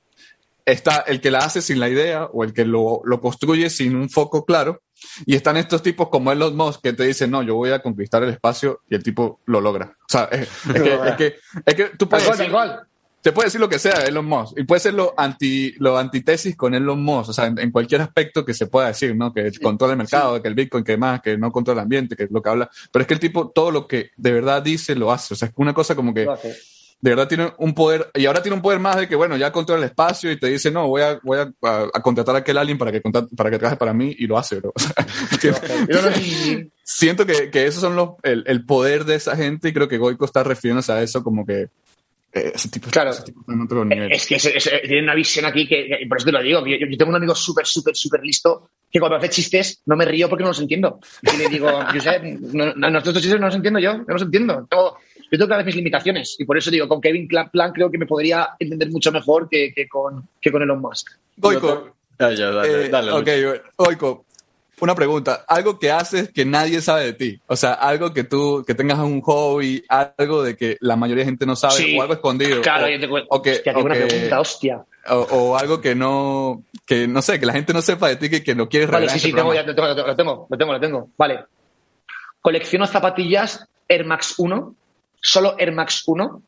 está 0.65 1.01
el 1.01 1.21
que 1.21 1.33
la 1.33 1.39
hace 1.39 1.61
sin 1.61 1.81
la 1.81 1.89
idea 1.89 2.27
o 2.27 2.45
el 2.45 2.53
que 2.53 2.65
lo, 2.65 3.01
lo 3.05 3.21
construye 3.21 3.69
sin 3.69 3.97
un 3.97 4.09
foco 4.09 4.45
claro, 4.45 4.81
y 5.25 5.35
están 5.35 5.57
estos 5.57 5.83
tipos 5.83 6.09
como 6.09 6.33
Elon 6.33 6.57
Musk 6.57 6.83
que 6.83 6.93
te 6.93 7.05
dicen, 7.05 7.31
no, 7.31 7.43
yo 7.43 7.55
voy 7.55 7.71
a 7.71 7.81
conquistar 7.81 8.23
el 8.23 8.31
espacio 8.31 8.83
y 8.89 8.95
el 8.95 9.03
tipo 9.03 9.41
lo 9.47 9.61
logra. 9.61 9.97
O 10.01 10.09
sea, 10.09 10.25
es, 10.25 10.49
que, 11.19 11.37
es 11.65 11.75
que, 11.75 11.85
tú 11.97 12.09
puedes... 12.09 12.27
Decir, 12.27 12.53
te 13.27 13.33
puede 13.33 13.47
decir 13.47 13.61
lo 13.61 13.69
que 13.69 13.81
sea 13.81 14.05
Elon 14.05 14.25
Musk 14.25 14.57
y 14.57 14.63
puede 14.63 14.79
ser 14.79 14.95
lo 14.95 15.13
anti 15.17 15.75
lo 15.79 15.99
antitesis 15.99 16.55
con 16.55 16.75
Elon 16.75 17.03
Musk, 17.03 17.31
o 17.31 17.33
sea, 17.33 17.47
en, 17.47 17.73
cualquier 17.73 18.01
aspecto 18.01 18.45
que 18.45 18.55
se 18.55 18.69
pueda 18.69 18.87
decir, 18.87 19.17
¿no? 19.17 19.33
Que 19.33 19.51
controla 19.61 19.95
el 19.95 19.99
mercado, 19.99 20.41
que 20.41 20.47
el 20.47 20.55
Bitcoin, 20.55 20.85
que 20.85 20.97
más, 20.97 21.21
que 21.23 21.37
no 21.37 21.51
controla 21.51 21.81
el 21.81 21.87
ambiente, 21.87 22.15
que 22.15 22.23
es 22.23 22.31
lo 22.31 22.41
que 22.41 22.51
habla, 22.51 22.71
pero 22.93 23.03
es 23.03 23.09
que 23.09 23.15
el 23.15 23.21
tipo 23.21 23.51
todo 23.51 23.73
lo 23.73 23.89
que 23.89 24.11
de 24.17 24.31
verdad 24.31 24.63
dice 24.63 24.95
lo 24.95 25.11
hace, 25.11 25.35
o 25.35 25.37
sea, 25.37 25.49
es 25.49 25.55
una 25.57 25.75
cosa 25.75 25.97
como 25.97 26.15
que 26.15 26.25
de 27.01 27.11
verdad 27.11 27.29
tiene 27.29 27.53
un 27.59 27.75
poder, 27.75 28.11
y 28.15 28.27
ahora 28.27 28.43
tiene 28.43 28.57
un 28.57 28.63
poder 28.63 28.81
más 28.81 28.97
de 28.97 29.09
que, 29.09 29.17
bueno, 29.17 29.37
ya 29.37 29.53
controla 29.53 29.83
el 29.83 29.91
espacio 29.91 30.33
y 30.33 30.39
te 30.39 30.49
dice, 30.49 30.71
no, 30.71 30.89
voy 30.89 31.03
a, 31.03 31.21
voy 31.23 31.39
a, 31.39 31.53
a, 31.63 32.03
contratar 32.03 32.35
a 32.35 32.39
aquel 32.39 32.59
alguien 32.59 32.79
para 32.79 32.91
que, 32.91 33.01
para 33.01 33.51
que 33.51 33.59
trabaje 33.59 33.77
para 33.77 33.93
mí 33.93 34.15
y 34.19 34.27
lo 34.27 34.39
hace, 34.39 34.57
bro. 34.57 34.73
siento 36.83 37.27
que, 37.27 37.51
que 37.51 37.67
esos 37.67 37.83
son 37.83 37.97
los, 37.97 38.11
el, 38.23 38.45
el, 38.47 38.65
poder 38.65 39.05
de 39.05 39.17
esa 39.17 39.37
gente 39.37 39.69
y 39.69 39.73
creo 39.73 39.89
que 39.89 39.99
Goico 39.99 40.25
está 40.25 40.43
refiriéndose 40.43 40.93
a 40.93 41.03
eso 41.03 41.23
como 41.23 41.45
que 41.45 41.69
eh, 42.37 42.53
ese 42.55 42.69
tipo, 42.69 42.91
claro. 42.91 43.13
en 43.49 43.63
otro 43.63 43.85
nivel. 43.85 44.13
Es 44.13 44.27
que 44.27 44.37
tiene 44.37 45.03
una 45.03 45.15
visión 45.15 45.47
aquí 45.47 45.67
que, 45.67 46.05
por 46.09 46.19
eso 46.19 46.27
te 46.27 46.33
lo 46.33 46.43
digo, 46.43 46.67
yo, 46.67 46.77
yo 46.77 46.99
tengo 46.99 47.11
un 47.11 47.17
amigo 47.17 47.35
súper, 47.35 47.67
súper, 47.67 47.97
súper 47.97 48.21
listo 48.23 48.71
que 48.91 49.01
cuando 49.01 49.17
hace 49.17 49.31
chistes 49.31 49.83
no 49.87 49.97
me 49.97 50.05
río 50.05 50.29
porque 50.29 50.43
no 50.43 50.51
los 50.51 50.61
entiendo. 50.61 51.01
Y 51.23 51.37
le 51.37 51.49
digo, 51.49 51.71
yo 51.95 52.01
sé, 52.01 52.21
no, 52.21 52.75
no, 52.75 52.99
estos 52.99 53.15
chistes 53.15 53.41
no 53.41 53.47
los 53.47 53.57
entiendo 53.57 53.81
yo, 53.81 53.99
no 53.99 54.05
los 54.09 54.23
entiendo. 54.23 54.67
Tengo, 54.69 54.99
yo 55.31 55.39
tengo 55.39 55.57
ver 55.57 55.65
mis 55.65 55.77
limitaciones 55.77 56.37
y 56.39 56.45
por 56.45 56.57
eso 56.57 56.71
digo, 56.71 56.89
con 56.89 57.01
Kevin 57.01 57.29
Plan 57.29 57.73
creo 57.73 57.91
que 57.91 57.99
me 57.99 58.07
podría 58.07 58.51
entender 58.59 58.91
mucho 58.91 59.11
mejor 59.11 59.49
que, 59.49 59.73
que 59.75 59.89
con, 59.89 60.29
que 60.41 60.53
con 60.53 60.63
Elon 60.63 60.81
Musk. 60.81 61.11
Goico. 61.37 61.95
dale, 62.19 62.89
dale, 62.91 63.11
eh, 63.11 63.13
ok, 63.13 63.63
Goico, 63.77 64.27
una 64.81 64.95
pregunta. 64.95 65.45
Algo 65.49 65.79
que 65.79 65.91
haces 65.91 66.31
que 66.31 66.45
nadie 66.45 66.81
sabe 66.81 67.07
de 67.07 67.13
ti. 67.15 67.41
O 67.47 67.57
sea, 67.57 67.73
algo 67.73 68.13
que 68.13 68.25
tú, 68.25 68.63
que 68.67 68.75
tengas 68.75 68.99
un 68.99 69.21
hobby, 69.23 69.83
algo 69.89 70.43
de 70.43 70.57
que 70.57 70.77
la 70.81 70.97
mayoría 70.97 71.25
de 71.25 71.31
gente 71.31 71.47
no 71.47 71.57
sabe, 71.57 71.97
o 71.97 72.03
algo 72.03 72.15
escondido. 72.15 72.61
Claro, 72.61 72.89
yo 72.89 73.01
te 73.01 73.09
cuento. 73.09 73.29
O 73.31 73.41
que, 73.41 73.63
una 73.75 73.95
pregunta, 73.95 74.41
hostia. 74.41 74.85
O, 75.09 75.57
algo 75.57 75.81
que 75.81 75.95
no, 75.95 76.63
que 76.85 77.09
no 77.09 77.23
sé, 77.23 77.41
que 77.41 77.47
la 77.47 77.53
gente 77.53 77.73
no 77.73 77.81
sepa 77.81 78.09
de 78.09 78.17
ti, 78.17 78.29
que, 78.29 78.43
que 78.43 78.55
lo 78.55 78.69
quieres 78.69 78.91
Vale, 78.91 79.09
sí, 79.09 79.19
sí, 79.19 79.33
tengo, 79.33 79.55
ya, 79.55 79.63
lo, 79.63 79.75
tengo, 79.75 79.89
lo 79.89 79.95
tengo, 80.17 80.47
lo 80.51 80.59
tengo, 80.59 80.73
lo 80.73 80.81
tengo. 80.81 81.09
Vale. 81.17 81.45
Colecciono 82.41 82.87
zapatillas 82.87 83.67
Air 83.89 84.05
Max 84.05 84.35
1 84.39 84.75
solo 85.21 85.57
Air 85.59 85.73
Max 85.73 86.03
1. 86.07 86.43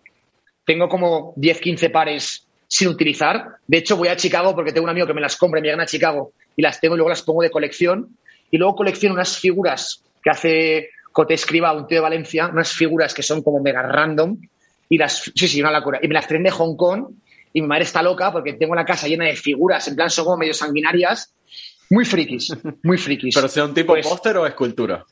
Tengo 0.64 0.88
como 0.88 1.32
10, 1.36 1.60
15 1.60 1.90
pares 1.90 2.46
sin 2.66 2.88
utilizar. 2.88 3.56
De 3.66 3.78
hecho, 3.78 3.96
voy 3.96 4.08
a 4.08 4.16
Chicago 4.16 4.54
porque 4.54 4.72
tengo 4.72 4.84
un 4.84 4.90
amigo 4.90 5.06
que 5.06 5.14
me 5.14 5.20
las 5.20 5.36
compra 5.36 5.58
y 5.58 5.62
me 5.62 5.68
llegan 5.68 5.80
a 5.80 5.86
Chicago 5.86 6.32
y 6.56 6.62
las 6.62 6.80
tengo 6.80 6.94
y 6.94 6.98
luego 6.98 7.08
las 7.08 7.22
pongo 7.22 7.42
de 7.42 7.50
colección. 7.50 8.16
y 8.50 8.56
luego 8.56 8.76
colecciono 8.76 9.14
unas 9.14 9.36
figuras 9.36 10.02
que 10.22 10.30
hace 10.30 10.90
Cote 11.12 11.34
Escriba, 11.34 11.72
un 11.72 11.86
tío 11.86 11.98
de 11.98 12.02
Valencia, 12.02 12.48
unas 12.52 12.72
figuras 12.72 13.12
que 13.12 13.22
son 13.22 13.42
como 13.42 13.60
mega 13.60 13.82
random, 13.82 14.38
y 14.88 14.98
las, 14.98 15.30
sí, 15.34 15.48
sí, 15.48 15.60
una 15.60 15.72
locura, 15.72 15.98
y 16.02 16.08
me 16.08 16.14
las 16.14 16.26
traen 16.26 16.44
de 16.44 16.50
Hong 16.50 16.76
Kong, 16.76 17.10
y 17.52 17.60
mi 17.60 17.68
madre 17.68 17.84
está 17.84 18.02
loca 18.02 18.32
porque 18.32 18.54
tengo 18.54 18.74
la 18.74 18.84
casa 18.84 19.06
llena 19.06 19.24
de 19.24 19.36
figuras, 19.36 19.86
en 19.88 19.96
plan 19.96 20.10
son 20.10 20.24
como 20.24 20.38
medio 20.38 20.54
sanguinarias, 20.54 21.34
muy 21.90 22.04
frikis, 22.04 22.56
muy 22.82 22.98
frikis. 22.98 23.34
¿Pero 23.34 23.48
sea 23.48 23.64
un 23.64 23.74
tipo 23.74 23.92
pues, 23.92 24.06
póster 24.06 24.36
o 24.36 24.46
escultura? 24.46 25.04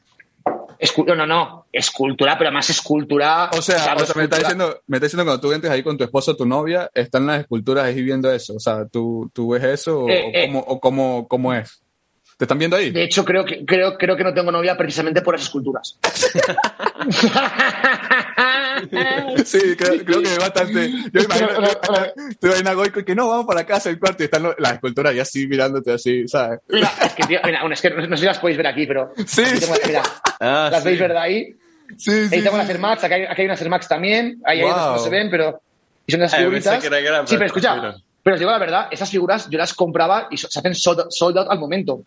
No, 1.07 1.15
no, 1.15 1.27
no, 1.27 1.67
escultura, 1.73 2.37
pero 2.39 2.53
más 2.53 2.69
escultura. 2.71 3.51
O 3.53 3.63
sea, 3.63 3.95
me 4.15 4.25
está 4.25 4.39
diciendo, 4.39 4.81
me 4.87 4.97
está 4.97 5.07
diciendo 5.07 5.25
cuando 5.25 5.41
tú 5.41 5.53
entres 5.53 5.73
ahí 5.73 5.83
con 5.83 5.97
tu 5.97 6.05
esposo 6.05 6.33
o 6.33 6.37
tu 6.37 6.47
novia, 6.47 6.91
están 6.95 7.27
las 7.27 7.41
esculturas 7.41 7.85
ahí 7.85 8.03
viendo 8.03 8.31
eso. 8.33 8.55
O 8.55 8.61
sea, 8.61 8.87
¿tú, 8.87 9.31
tú 9.33 9.51
ves 9.51 9.65
eso 9.65 10.05
o, 10.05 10.09
eh, 10.09 10.45
eh. 10.45 10.63
cómo, 10.81 11.27
cómo, 11.29 11.55
es? 11.55 11.83
¿Te 12.37 12.45
están 12.45 12.59
viendo 12.59 12.77
ahí? 12.77 12.91
De 12.91 13.05
hecho, 13.05 13.25
creo 13.25 13.47
que, 13.47 13.65
creo, 13.65 13.97
creo 13.97 14.15
que 14.15 14.25
no 14.25 14.35
tengo 14.35 14.53
novia 14.53 14.77
precisamente 14.77 15.23
por 15.23 15.35
las 15.35 15.45
esculturas. 15.45 15.99
sí, 19.45 19.75
creo, 19.77 20.05
creo, 20.05 20.21
que 20.21 20.29
es 20.29 20.39
bastante. 20.39 20.91
Yo 21.13 21.23
imagino, 21.23 21.49
tú 22.39 22.49
ves 22.49 22.67
a 22.67 22.75
Goico 22.75 23.01
y 23.01 23.05
que 23.05 23.15
no, 23.15 23.29
vamos 23.29 23.47
para 23.47 23.65
casa 23.65 23.89
el 23.89 23.99
cuarto 23.99 24.23
y 24.23 24.27
están 24.27 24.53
las 24.59 24.73
esculturas 24.75 25.15
y 25.15 25.21
así 25.21 25.47
mirándote 25.47 25.95
así, 25.95 26.29
¿sabes? 26.29 26.61
Mira, 26.69 26.93
es 27.03 27.15
que, 27.15 27.25
tío, 27.25 27.41
mira, 27.43 27.63
es 27.73 27.81
que 27.81 27.89
no, 27.89 28.17
sé 28.17 28.19
si 28.19 28.27
las 28.27 28.39
podéis 28.39 28.59
ver 28.59 28.67
aquí, 28.67 28.87
pero. 28.87 29.15
Sí. 29.27 29.43
Tengo, 29.59 29.75
mira, 29.87 30.03
ah, 30.41 30.69
¿Las 30.71 30.85
veis, 30.85 31.01
verdad? 31.01 31.23
Ahí. 31.23 31.55
Sí, 31.97 32.29
sí. 32.29 32.35
Ahí 32.35 32.43
tengo 32.43 32.59
las 32.59 32.69
Air 32.69 32.81
Max, 32.81 33.03
aquí 33.03 33.15
hay, 33.15 33.23
aquí 33.23 33.41
hay 33.41 33.47
unas 33.47 33.63
Air 33.63 33.71
Max 33.71 33.89
también. 33.89 34.43
Ahí 34.45 34.61
hay 34.61 34.65
otras 34.65 34.85
que 34.85 34.93
no 34.93 34.99
se 34.99 35.11
ven, 35.11 35.31
pero. 35.31 35.63
Y 36.07 36.13
son 36.13 36.21
unas 36.21 36.37
figuritas. 36.37 36.83
sí, 36.83 37.37
pero 37.37 37.47
escucha. 37.47 37.97
Pero 38.27 38.35
os 38.35 38.41
digo 38.41 38.51
la 38.51 38.59
verdad, 38.59 38.89
esas 38.91 39.09
figuras 39.09 39.49
yo 39.49 39.57
las 39.57 39.73
compraba 39.73 40.27
y 40.33 40.37
se 40.37 40.49
hacen 40.49 40.75
sold, 40.75 41.39
out 41.39 41.47
al 41.49 41.61
momento. 41.61 42.03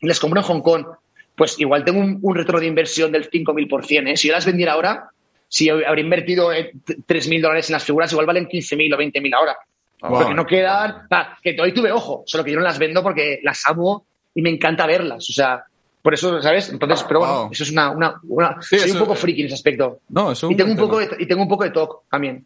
Y 0.00 0.06
las 0.06 0.20
compro 0.20 0.40
en 0.40 0.46
Hong 0.46 0.60
Kong. 0.60 0.86
Pues 1.34 1.58
igual 1.58 1.84
tengo 1.84 2.00
un, 2.00 2.18
un 2.20 2.34
retorno 2.34 2.60
de 2.60 2.66
inversión 2.66 3.12
del 3.12 3.30
5.000%. 3.30 4.08
¿eh? 4.08 4.16
Si 4.16 4.28
yo 4.28 4.34
las 4.34 4.44
vendiera 4.44 4.72
ahora, 4.72 5.10
si 5.48 5.68
habría 5.68 6.04
invertido 6.04 6.52
3.000 6.52 7.42
dólares 7.42 7.68
en 7.70 7.74
las 7.74 7.84
figuras, 7.84 8.12
igual 8.12 8.26
valen 8.26 8.46
15.000 8.46 8.94
o 8.94 8.98
20.000 8.98 9.34
ahora. 9.34 9.56
Porque 10.00 10.34
no 10.34 10.46
quedan. 10.46 11.06
que 11.42 11.56
hoy 11.60 11.74
tuve 11.74 11.92
ojo, 11.92 12.22
solo 12.26 12.44
que 12.44 12.52
yo 12.52 12.58
no 12.58 12.64
las 12.64 12.78
vendo 12.78 13.02
porque 13.02 13.40
las 13.42 13.66
amo 13.66 14.06
y 14.34 14.42
me 14.42 14.50
encanta 14.50 14.86
verlas. 14.86 15.28
O 15.28 15.32
sea, 15.32 15.64
por 16.02 16.14
eso, 16.14 16.40
¿sabes? 16.40 16.70
Entonces, 16.70 17.04
pero 17.06 17.20
bueno, 17.20 17.48
eso 17.52 17.64
es 17.64 17.70
una. 17.70 17.90
una, 17.90 18.56
soy 18.62 18.90
un 18.92 18.98
poco 18.98 19.14
friki 19.14 19.42
en 19.42 19.46
ese 19.46 19.54
aspecto. 19.54 20.00
No, 20.08 20.32
eso 20.32 20.50
y 20.50 20.56
tengo 20.56 20.70
un 20.70 20.78
poco 20.78 20.98
de, 20.98 21.08
Y 21.18 21.26
tengo 21.26 21.42
un 21.42 21.48
poco 21.48 21.64
de 21.64 21.70
talk 21.70 22.02
también. 22.10 22.44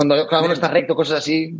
Cuando 0.00 0.26
cada 0.26 0.44
uno 0.44 0.54
está 0.54 0.68
recto, 0.68 0.94
cosas 0.94 1.18
así. 1.18 1.52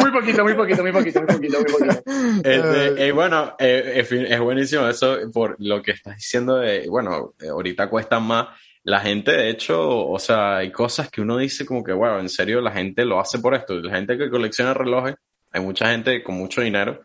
muy 0.00 0.10
poquito, 0.10 0.42
muy 0.42 0.54
poquito, 0.54 0.82
muy 0.82 0.90
poquito, 0.90 1.20
muy 1.20 1.34
poquito, 1.34 1.58
muy 1.58 1.70
poquito. 1.70 2.02
Este, 2.42 3.06
eh, 3.06 3.12
bueno, 3.12 3.56
eh, 3.58 4.06
es 4.08 4.40
buenísimo 4.40 4.88
eso 4.88 5.18
por 5.34 5.56
lo 5.58 5.82
que 5.82 5.90
estás 5.90 6.16
diciendo 6.16 6.56
de, 6.56 6.88
bueno, 6.88 7.34
eh, 7.42 7.48
ahorita 7.48 7.90
cuesta 7.90 8.18
más. 8.20 8.58
La 8.84 9.00
gente, 9.00 9.32
de 9.32 9.50
hecho, 9.50 10.08
o 10.08 10.18
sea, 10.18 10.56
hay 10.56 10.72
cosas 10.72 11.10
que 11.10 11.20
uno 11.20 11.36
dice 11.36 11.66
como 11.66 11.84
que, 11.84 11.92
bueno, 11.92 12.18
en 12.18 12.30
serio, 12.30 12.62
la 12.62 12.72
gente 12.72 13.04
lo 13.04 13.20
hace 13.20 13.40
por 13.40 13.54
esto. 13.54 13.74
La 13.74 13.94
gente 13.94 14.16
que 14.16 14.30
colecciona 14.30 14.72
relojes, 14.72 15.16
hay 15.52 15.60
mucha 15.60 15.90
gente 15.90 16.22
con 16.22 16.36
mucho 16.36 16.62
dinero 16.62 17.04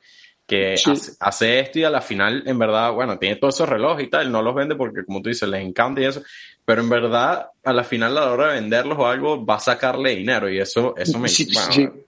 que 0.50 0.74
hace, 1.20 1.60
esto 1.60 1.78
y 1.78 1.84
a 1.84 1.92
la 1.92 2.02
final, 2.02 2.42
en 2.48 2.58
verdad, 2.58 2.92
bueno, 2.92 3.20
tiene 3.20 3.36
todos 3.36 3.54
esos 3.54 3.70
relojes 3.70 4.08
y 4.08 4.10
tal, 4.10 4.32
no 4.32 4.42
los 4.42 4.56
vende 4.56 4.76
porque, 4.76 5.06
como 5.06 5.22
tú 5.22 5.30
dices, 5.30 5.48
les 5.48 5.64
encanta 5.64 6.02
y 6.02 6.06
eso, 6.06 6.24
pero 6.66 6.82
en 6.82 6.90
verdad, 6.90 7.52
a 7.64 7.72
la 7.72 7.84
final, 7.84 8.18
a 8.18 8.26
la 8.26 8.32
hora 8.32 8.48
de 8.48 8.60
venderlos 8.60 8.98
o 8.98 9.06
algo, 9.06 9.46
va 9.46 9.58
a 9.58 9.60
sacarle 9.60 10.16
dinero 10.16 10.50
y 10.50 10.60
eso, 10.60 10.96
eso 10.98 11.20
me 11.20 11.30
sí, 11.30 11.48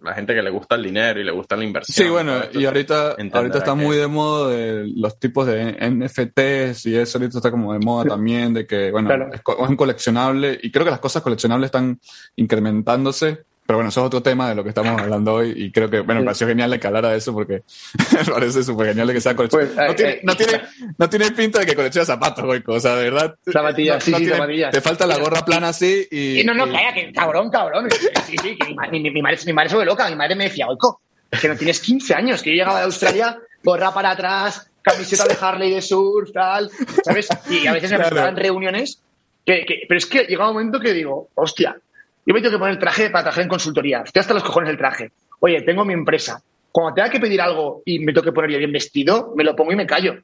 la 0.01 0.15
gente 0.15 0.33
que 0.33 0.41
le 0.41 0.49
gusta 0.49 0.73
el 0.73 0.83
dinero 0.83 1.19
y 1.19 1.23
le 1.23 1.31
gusta 1.31 1.55
la 1.55 1.65
inversión. 1.65 2.07
Sí, 2.07 2.11
bueno, 2.11 2.41
y 2.51 2.65
ahorita, 2.65 3.15
ahorita 3.31 3.59
está 3.59 3.75
muy 3.75 3.95
de 3.95 4.07
moda 4.07 4.49
de 4.49 4.91
los 4.95 5.19
tipos 5.19 5.45
de 5.45 5.77
NFTs 5.79 6.87
y 6.87 6.95
eso 6.95 7.19
ahorita 7.19 7.37
está 7.37 7.51
como 7.51 7.73
de 7.73 7.79
moda 7.79 8.05
también, 8.05 8.55
de 8.55 8.65
que, 8.65 8.89
bueno, 8.89 9.11
es 9.31 9.69
un 9.69 9.75
coleccionable 9.75 10.59
y 10.63 10.71
creo 10.71 10.83
que 10.83 10.91
las 10.91 10.99
cosas 10.99 11.21
coleccionables 11.21 11.67
están 11.67 11.99
incrementándose 12.35 13.45
pero 13.71 13.77
bueno, 13.77 13.87
eso 13.87 14.01
es 14.01 14.07
otro 14.07 14.21
tema 14.21 14.49
de 14.49 14.55
lo 14.55 14.63
que 14.63 14.69
estamos 14.69 14.99
hablando 14.99 15.35
hoy 15.35 15.53
y 15.55 15.71
creo 15.71 15.89
que, 15.89 16.01
bueno, 16.01 16.19
me 16.19 16.25
pareció 16.25 16.45
genial 16.45 16.77
que 16.77 16.87
hablara 16.87 17.11
de 17.11 17.19
eso 17.19 17.31
porque 17.31 17.63
me 18.27 18.33
parece 18.33 18.63
súper 18.65 18.87
genial 18.87 19.07
de 19.07 19.13
que 19.13 19.21
sea 19.21 19.33
colección. 19.33 19.69
Pues, 19.73 19.87
no, 19.87 19.95
tiene, 19.95 20.11
eh, 20.11 20.19
no, 20.23 20.35
tiene, 20.35 20.61
no 20.97 21.09
tiene 21.09 21.31
pinta 21.31 21.59
de 21.59 21.65
que 21.65 21.73
colecciona 21.73 22.03
zapatos, 22.05 22.43
Goico, 22.43 22.73
o 22.73 22.79
sea, 22.81 22.97
de 22.97 23.09
verdad. 23.09 23.33
Zapatillas, 23.49 24.03
sí, 24.03 24.13
sí, 24.13 24.25
zapatillas. 24.25 24.71
Te 24.71 24.81
falta 24.81 25.07
la 25.07 25.17
gorra 25.19 25.45
plana 25.45 25.69
así 25.69 26.05
y... 26.11 26.43
no, 26.43 26.53
no, 26.53 26.65
calla, 26.65 26.93
que 26.93 27.13
cabrón, 27.13 27.49
cabrón. 27.49 27.87
Sí, 28.25 28.35
sí, 28.41 28.57
que 28.57 28.75
mi, 28.91 28.99
mi, 28.99 29.09
mi, 29.09 29.21
madre, 29.21 29.37
mi 29.45 29.53
madre 29.53 29.69
se 29.69 29.77
ve 29.77 29.85
loca, 29.85 30.09
mi 30.09 30.17
madre 30.17 30.35
me 30.35 30.43
decía, 30.49 30.65
Goico, 30.65 30.99
que 31.39 31.47
no 31.47 31.55
tienes 31.55 31.79
15 31.79 32.13
años, 32.13 32.43
que 32.43 32.49
yo 32.49 32.57
llegaba 32.57 32.79
de 32.79 32.85
Australia, 32.87 33.39
gorra 33.63 33.93
para 33.93 34.11
atrás, 34.11 34.69
camiseta 34.81 35.23
de 35.23 35.37
Harley 35.39 35.71
de 35.75 35.81
surf, 35.81 36.29
tal, 36.33 36.69
¿sabes? 37.05 37.29
Y 37.49 37.67
a 37.67 37.71
veces 37.71 37.89
me 37.91 37.99
claro. 37.99 38.35
reuniones, 38.35 39.01
que, 39.45 39.63
que, 39.65 39.83
pero 39.87 39.97
es 39.97 40.07
que 40.07 40.25
llega 40.25 40.45
un 40.49 40.55
momento 40.55 40.77
que 40.81 40.91
digo, 40.91 41.29
hostia, 41.35 41.77
yo 42.25 42.33
me 42.33 42.41
tengo 42.41 42.53
que 42.53 42.59
poner 42.59 42.73
el 42.73 42.79
traje 42.79 43.09
para 43.09 43.23
trabajar 43.23 43.43
en 43.43 43.49
consultoría. 43.49 44.01
Estoy 44.05 44.19
hasta 44.19 44.33
los 44.33 44.43
cojones 44.43 44.69
el 44.69 44.77
traje. 44.77 45.11
Oye, 45.39 45.61
tengo 45.61 45.83
mi 45.83 45.93
empresa. 45.93 46.41
Cuando 46.71 46.93
tenga 46.93 47.09
que 47.09 47.19
pedir 47.19 47.41
algo 47.41 47.81
y 47.85 47.99
me 47.99 48.13
tengo 48.13 48.25
que 48.25 48.31
poner 48.31 48.57
bien 48.57 48.71
vestido, 48.71 49.33
me 49.35 49.43
lo 49.43 49.55
pongo 49.55 49.71
y 49.71 49.75
me 49.75 49.85
callo. 49.85 50.15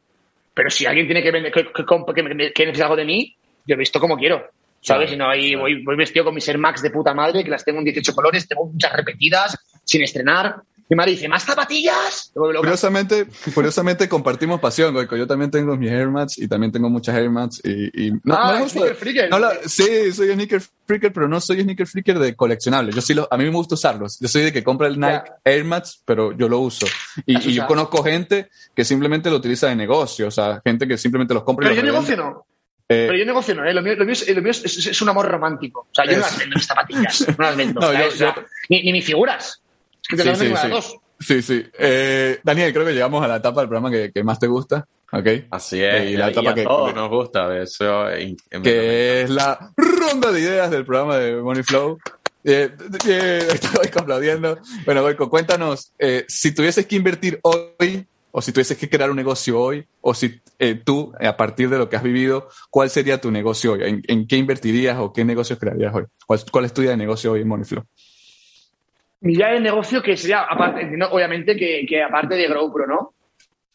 Pero 0.53 0.69
si 0.69 0.85
alguien 0.85 1.07
tiene 1.07 1.21
que, 1.21 1.31
vender, 1.31 1.51
que, 1.51 1.65
que, 1.71 1.83
que, 1.83 2.65
necesita 2.65 2.85
algo 2.85 2.95
de 2.95 3.05
mí, 3.05 3.35
yo 3.65 3.75
he 3.75 3.77
visto 3.77 3.99
como 3.99 4.17
quiero. 4.17 4.49
¿Sabes? 4.79 5.09
Si 5.09 5.17
no, 5.17 5.27
ahí 5.27 5.55
voy, 5.55 5.83
voy, 5.83 5.95
vestido 5.95 6.23
con 6.23 6.35
mis 6.35 6.47
Air 6.47 6.59
Max 6.59 6.81
de 6.81 6.91
puta 6.91 7.13
madre, 7.13 7.43
que 7.43 7.49
las 7.49 7.65
tengo 7.65 7.79
en 7.79 7.85
18 7.85 8.13
colores, 8.13 8.47
tengo 8.47 8.65
muchas 8.65 8.93
repetidas, 8.93 9.57
sin 9.83 10.03
estrenar. 10.03 10.55
Mi 10.89 10.95
madre 10.95 11.11
dice, 11.11 11.27
¿más 11.27 11.43
zapatillas? 11.43 12.31
Curiosamente, 12.33 13.27
curiosamente 13.53 14.07
compartimos 14.07 14.61
pasión, 14.61 14.93
Goico. 14.93 15.17
Yo 15.17 15.27
también 15.27 15.51
tengo 15.51 15.75
mis 15.75 15.91
Air 15.91 16.07
y 16.37 16.47
también 16.47 16.71
tengo 16.71 16.89
muchas 16.89 17.15
Air 17.15 17.29
y, 17.63 18.07
y 18.07 18.11
no, 18.23 18.35
ah, 18.35 18.57
no 18.59 18.69
sneaker 18.69 18.95
freaker. 18.95 19.29
No 19.29 19.37
sí, 19.65 20.13
soy 20.13 20.31
sneaker 20.31 20.61
freaker, 20.85 21.11
pero 21.11 21.27
no 21.27 21.41
soy 21.41 21.61
sneaker 21.61 21.87
freaker 21.87 22.19
de 22.19 22.35
coleccionables. 22.35 22.95
Yo 22.95 23.01
sí 23.01 23.13
lo, 23.13 23.27
a 23.29 23.37
mí 23.37 23.43
me 23.43 23.49
gusta 23.49 23.75
usarlos. 23.75 24.17
Yo 24.19 24.29
soy 24.29 24.43
de 24.43 24.53
que 24.53 24.63
compra 24.63 24.87
el 24.87 24.97
Nike 24.97 25.29
Air 25.43 25.65
Max, 25.65 26.01
pero 26.05 26.31
yo 26.31 26.47
lo 26.47 26.59
uso. 26.59 26.85
Y, 27.25 27.37
yo 27.51 27.67
conozco 27.67 28.01
gente 28.01 28.49
que 28.73 28.85
simplemente 28.85 29.29
lo 29.29 29.35
utiliza 29.35 29.67
de 29.67 29.75
negocio, 29.75 30.27
o 30.27 30.31
sea, 30.31 30.61
gente 30.63 30.87
que 30.87 30.97
simplemente 30.97 31.33
los 31.33 31.43
compra 31.43 31.67
pero 31.67 31.73
y 31.73 31.81
Pero 31.81 31.87
yo 31.87 31.93
negocio 31.93 32.15
no. 32.15 32.45
Eh, 32.89 33.03
pero 33.07 33.17
yo 33.17 33.25
negocio 33.25 33.53
no, 33.53 33.65
¿eh? 33.65 33.73
lo 33.73 33.81
mío, 33.81 33.95
lo 33.97 34.05
mío, 34.05 34.13
es, 34.13 34.29
lo 34.33 34.41
mío 34.41 34.51
es, 34.51 34.63
es, 34.63 35.01
un 35.01 35.09
amor 35.09 35.27
romántico. 35.27 35.87
O 35.91 35.93
sea, 35.93 36.05
yo 36.05 36.13
no 36.13 36.19
las 36.19 36.37
vendo 36.37 36.55
mis 36.55 36.65
zapatillas, 36.65 37.27
no 37.27 37.43
las 37.43 37.57
vendo. 37.57 37.81
no, 37.81 37.91
yo, 37.91 38.15
yo, 38.15 38.33
ni, 38.69 38.83
ni 38.83 38.93
mis 38.93 39.05
figuras. 39.05 39.61
Sí, 40.09 40.17
sí, 40.17 40.53
sí. 40.55 40.97
sí, 41.19 41.41
sí. 41.41 41.65
Eh, 41.77 42.39
Daniel, 42.43 42.73
creo 42.73 42.85
que 42.85 42.93
llegamos 42.93 43.23
a 43.23 43.27
la 43.27 43.37
etapa 43.37 43.61
del 43.61 43.69
programa 43.69 43.91
que, 43.91 44.11
que 44.11 44.23
más 44.23 44.39
te 44.39 44.47
gusta. 44.47 44.85
Okay. 45.11 45.47
Así 45.51 45.81
es. 45.81 46.11
Y 46.11 46.17
la 46.17 46.29
etapa 46.29 46.53
que 46.53 46.63
nos 46.65 47.09
gusta. 47.09 47.57
Eso, 47.57 48.05
que 48.61 49.21
es 49.21 49.29
la 49.29 49.71
ronda 49.77 50.31
de 50.31 50.41
ideas 50.41 50.69
del 50.69 50.85
programa 50.85 51.17
de 51.17 51.35
Money 51.37 51.63
Flow. 51.63 51.97
Eh, 52.43 52.71
eh, 53.07 53.47
estoy 53.53 53.89
aplaudiendo. 53.95 54.59
Bueno, 54.85 55.01
Goico, 55.01 55.29
cuéntanos, 55.29 55.93
eh, 55.99 56.25
si 56.27 56.53
tuvieses 56.53 56.85
que 56.85 56.95
invertir 56.95 57.39
hoy, 57.43 58.05
o 58.31 58.41
si 58.41 58.51
tuvieses 58.51 58.77
que 58.77 58.89
crear 58.89 59.09
un 59.09 59.15
negocio 59.15 59.59
hoy, 59.59 59.85
o 60.01 60.13
si 60.13 60.39
eh, 60.59 60.75
tú, 60.75 61.13
a 61.19 61.35
partir 61.37 61.69
de 61.69 61.77
lo 61.77 61.89
que 61.89 61.95
has 61.95 62.03
vivido, 62.03 62.49
¿cuál 62.69 62.89
sería 62.89 63.19
tu 63.19 63.31
negocio 63.31 63.73
hoy? 63.73 63.83
¿En, 63.83 64.03
en 64.07 64.27
qué 64.27 64.37
invertirías 64.37 64.97
o 64.99 65.11
qué 65.11 65.25
negocios 65.25 65.57
crearías 65.57 65.93
hoy? 65.95 66.05
¿Cuál, 66.25 66.39
cuál 66.51 66.65
es 66.65 66.73
tu 66.73 66.81
idea 66.81 66.91
de 66.91 66.97
negocio 66.97 67.31
hoy 67.31 67.41
en 67.41 67.47
Moneyflow? 67.47 67.83
Mi 69.21 69.33
idea 69.33 69.51
de 69.51 69.59
negocio 69.59 70.01
que 70.01 70.15
sería, 70.15 70.41
aparte, 70.41 70.89
obviamente, 71.11 71.55
que, 71.55 71.85
que, 71.87 72.03
aparte 72.03 72.35
de 72.35 72.47
GoPro, 72.47 72.87
¿no? 72.87 73.13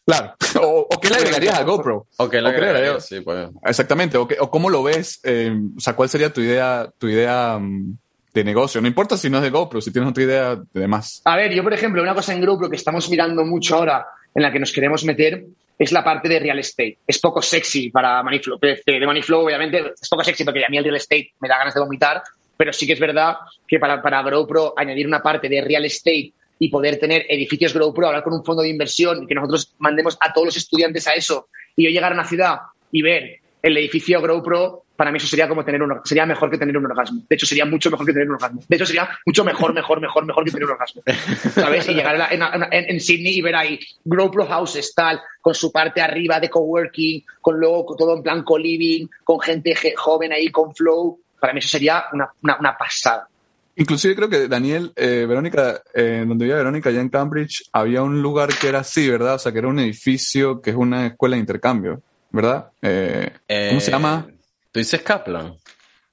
Claro. 0.05 0.35
O, 0.65 0.87
qué 1.01 1.09
le 1.09 1.15
agregarías 1.15 1.59
a 1.59 1.63
GoPro. 1.63 2.07
O 2.17 2.29
qué 2.29 2.39
le 2.39 2.49
agregarías, 2.49 3.05
sí, 3.05 3.21
pues. 3.21 3.49
Exactamente. 3.65 4.17
O, 4.17 4.27
o 4.39 4.51
cómo 4.51 4.69
lo 4.69 4.83
ves, 4.83 5.19
eh, 5.23 5.51
o 5.75 5.79
sea, 5.79 5.93
cuál 5.93 6.07
sería 6.07 6.31
tu 6.31 6.41
idea, 6.41 6.89
tu 6.97 7.07
idea 7.09 7.57
um, 7.57 7.97
de 8.33 8.43
negocio. 8.43 8.79
No 8.79 8.87
importa 8.87 9.17
si 9.17 9.29
no 9.29 9.37
es 9.37 9.43
de 9.43 9.49
GoPro, 9.49 9.81
si 9.81 9.91
tienes 9.91 10.11
otra 10.11 10.23
idea 10.23 10.55
de 10.55 10.79
demás. 10.79 11.21
A 11.25 11.35
ver, 11.35 11.53
yo, 11.53 11.63
por 11.63 11.73
ejemplo, 11.73 12.01
una 12.01 12.13
cosa 12.13 12.33
en 12.33 12.45
GoPro 12.45 12.69
que 12.69 12.75
estamos 12.75 13.09
mirando 13.09 13.43
mucho 13.43 13.75
ahora, 13.75 14.05
en 14.33 14.43
la 14.43 14.51
que 14.51 14.59
nos 14.59 14.71
queremos 14.71 15.03
meter, 15.03 15.43
es 15.77 15.91
la 15.91 16.03
parte 16.03 16.29
de 16.29 16.39
real 16.39 16.59
estate. 16.59 16.99
Es 17.05 17.19
poco 17.19 17.41
sexy 17.41 17.89
para 17.89 18.21
Moneyflow. 18.23 18.59
De 18.59 19.05
Moneyflow, 19.05 19.45
obviamente, 19.45 19.93
es 19.99 20.07
poco 20.07 20.23
sexy 20.23 20.43
porque 20.43 20.63
a 20.63 20.69
mí 20.69 20.77
el 20.77 20.83
real 20.83 20.97
estate 20.97 21.33
me 21.39 21.49
da 21.49 21.57
ganas 21.57 21.73
de 21.73 21.81
vomitar, 21.81 22.21
pero 22.57 22.73
sí 22.73 22.85
que 22.85 22.93
es 22.93 22.99
verdad 22.99 23.35
que 23.67 23.79
para, 23.79 24.01
para 24.01 24.21
GrowPro 24.23 24.73
añadir 24.77 25.07
una 25.07 25.21
parte 25.21 25.49
de 25.49 25.61
real 25.61 25.85
estate 25.85 26.33
y 26.59 26.69
poder 26.69 26.97
tener 26.97 27.25
edificios 27.27 27.73
GrowPro, 27.73 28.07
hablar 28.07 28.23
con 28.23 28.33
un 28.33 28.43
fondo 28.43 28.61
de 28.61 28.69
inversión 28.69 29.23
y 29.23 29.27
que 29.27 29.35
nosotros 29.35 29.73
mandemos 29.79 30.17
a 30.19 30.31
todos 30.31 30.47
los 30.47 30.57
estudiantes 30.57 31.07
a 31.07 31.13
eso 31.13 31.47
y 31.75 31.83
yo 31.83 31.89
llegar 31.89 32.11
a 32.11 32.15
una 32.15 32.25
ciudad 32.25 32.57
y 32.91 33.01
ver 33.01 33.39
el 33.61 33.77
edificio 33.77 34.21
GrowPro, 34.21 34.83
para 34.95 35.11
mí 35.11 35.17
eso 35.17 35.27
sería 35.27 35.47
como 35.47 35.63
tener 35.65 35.81
un 35.81 36.01
sería 36.03 36.25
mejor 36.25 36.51
que 36.51 36.57
tener 36.57 36.77
un 36.77 36.85
orgasmo. 36.85 37.23
De 37.27 37.35
hecho, 37.35 37.45
sería 37.45 37.65
mucho 37.65 37.89
mejor 37.89 38.05
que 38.05 38.13
tener 38.13 38.27
un 38.27 38.35
orgasmo. 38.35 38.61
De 38.67 38.75
hecho, 38.75 38.85
sería 38.85 39.09
mucho 39.25 39.43
mejor, 39.43 39.73
mejor, 39.73 40.01
mejor, 40.01 40.25
mejor 40.25 40.43
que 40.43 40.51
tener 40.51 40.65
un 40.65 40.71
orgasmo. 40.71 41.01
¿Sabes? 41.55 41.89
Y 41.89 41.93
llegar 41.93 42.29
en, 42.31 42.43
en, 42.71 42.99
Sydney 42.99 43.37
y 43.37 43.41
ver 43.41 43.55
ahí 43.55 43.79
GrowPro 44.03 44.45
Houses, 44.45 44.93
tal, 44.93 45.21
con 45.41 45.55
su 45.55 45.71
parte 45.71 46.01
arriba 46.01 46.39
de 46.39 46.49
coworking, 46.49 47.23
con 47.41 47.57
luego 47.57 47.95
todo 47.97 48.17
en 48.17 48.23
plan 48.23 48.43
co-living, 48.43 49.07
con 49.23 49.39
gente 49.39 49.75
joven 49.95 50.33
ahí, 50.33 50.49
con 50.49 50.75
flow 50.75 51.19
para 51.43 51.51
mí 51.51 51.59
eso 51.59 51.67
sería 51.67 52.05
una, 52.13 52.31
una, 52.41 52.77
pasada. 52.77 53.27
Inclusive 53.75 54.15
creo 54.15 54.29
que 54.29 54.47
Daniel, 54.47 54.93
eh, 54.95 55.25
Verónica, 55.27 55.81
eh, 55.93 56.23
donde 56.25 56.45
vivía 56.45 56.55
Verónica, 56.55 56.87
allá 56.87 57.01
en 57.01 57.09
Cambridge, 57.09 57.65
había 57.73 58.01
un 58.01 58.21
lugar 58.21 58.47
que 58.57 58.69
era 58.69 58.79
así, 58.79 59.09
¿verdad? 59.09 59.35
O 59.35 59.39
sea, 59.39 59.51
que 59.51 59.59
era 59.59 59.67
un 59.67 59.77
edificio 59.77 60.61
que 60.61 60.69
es 60.69 60.75
una 60.77 61.05
escuela 61.07 61.35
de 61.35 61.41
intercambio, 61.41 62.01
¿verdad? 62.31 62.69
Eh, 62.81 63.29
¿Cómo 63.71 63.81
se 63.81 63.91
llama? 63.91 64.25
¿Tú 64.71 64.79
dices 64.79 65.01
Kaplan? 65.01 65.57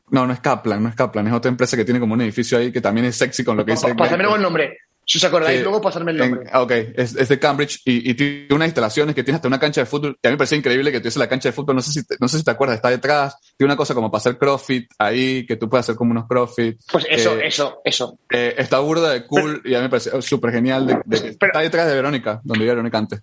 No, 0.08 0.26
no 0.26 0.32
es 0.32 0.40
Kaplan, 0.40 0.82
no 0.82 0.88
es 0.88 0.96
Kaplan, 0.96 1.28
es 1.28 1.32
otra 1.32 1.48
empresa 1.48 1.76
que 1.76 1.84
tiene 1.84 2.00
como 2.00 2.14
un 2.14 2.22
edificio 2.22 2.58
ahí 2.58 2.72
que 2.72 2.80
también 2.80 3.06
es 3.06 3.14
sexy 3.14 3.44
con 3.44 3.56
lo 3.56 3.64
que 3.64 3.70
dice. 3.70 3.94
Pásame 3.94 4.24
el 4.24 4.42
nombre. 4.42 4.78
Si 5.10 5.18
os 5.18 5.24
acordáis, 5.24 5.60
luego 5.60 5.80
pasarme 5.80 6.12
el 6.12 6.18
nombre. 6.18 6.48
ok, 6.54 6.70
es, 6.94 7.16
es, 7.16 7.28
de 7.28 7.38
Cambridge 7.40 7.82
y, 7.84 8.08
y, 8.08 8.14
tiene 8.14 8.46
unas 8.50 8.68
instalaciones 8.68 9.12
que 9.12 9.24
tiene 9.24 9.34
hasta 9.34 9.48
una 9.48 9.58
cancha 9.58 9.80
de 9.80 9.86
fútbol. 9.86 10.16
Y 10.22 10.28
a 10.28 10.30
mí 10.30 10.34
me 10.34 10.38
parece 10.38 10.54
increíble 10.54 10.92
que 10.92 11.00
tuviese 11.00 11.18
la 11.18 11.28
cancha 11.28 11.48
de 11.48 11.52
fútbol. 11.52 11.74
No 11.74 11.82
sé 11.82 11.90
si 11.90 12.06
te, 12.06 12.14
no 12.20 12.28
sé 12.28 12.38
si 12.38 12.44
te 12.44 12.52
acuerdas, 12.52 12.76
está 12.76 12.90
detrás. 12.90 13.36
Tiene 13.56 13.72
una 13.72 13.76
cosa 13.76 13.92
como 13.92 14.08
para 14.08 14.20
hacer 14.20 14.38
crossfit 14.38 14.88
ahí, 15.00 15.44
que 15.46 15.56
tú 15.56 15.68
puedes 15.68 15.84
hacer 15.84 15.96
como 15.96 16.12
unos 16.12 16.28
crossfit. 16.28 16.78
Pues 16.92 17.06
eso, 17.10 17.36
eh, 17.40 17.48
eso, 17.48 17.80
eso. 17.84 18.20
Eh, 18.30 18.54
está 18.56 18.78
burda 18.78 19.10
de 19.10 19.26
cool 19.26 19.60
y 19.64 19.74
a 19.74 19.78
mí 19.78 19.82
me 19.82 19.90
parece 19.90 20.22
súper 20.22 20.52
genial. 20.52 20.86
De, 20.86 21.00
de, 21.04 21.30
está 21.30 21.58
detrás 21.58 21.88
de 21.88 21.96
Verónica, 21.96 22.40
donde 22.44 22.60
vivía 22.60 22.74
Verónica 22.74 22.98
antes. 22.98 23.20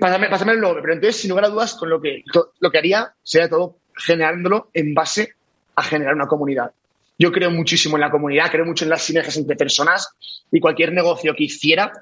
Pásame, 0.00 0.30
pásame, 0.30 0.52
el 0.52 0.60
nombre, 0.60 0.80
pero 0.80 0.94
entonces, 0.94 1.20
sin 1.20 1.28
lugar 1.28 1.44
a 1.44 1.48
dudas, 1.50 1.74
con 1.74 1.90
lo 1.90 2.00
que, 2.00 2.24
lo 2.60 2.70
que 2.70 2.78
haría 2.78 3.12
sería 3.22 3.50
todo 3.50 3.76
generándolo 3.94 4.70
en 4.72 4.94
base 4.94 5.34
a 5.74 5.82
generar 5.82 6.14
una 6.14 6.28
comunidad. 6.28 6.72
Yo 7.18 7.32
creo 7.32 7.50
muchísimo 7.50 7.96
en 7.96 8.02
la 8.02 8.10
comunidad, 8.10 8.50
creo 8.50 8.66
mucho 8.66 8.84
en 8.84 8.90
las 8.90 9.02
sinergias 9.02 9.36
entre 9.36 9.56
personas 9.56 10.10
y 10.50 10.60
cualquier 10.60 10.92
negocio 10.92 11.34
que 11.34 11.44
hiciera, 11.44 11.92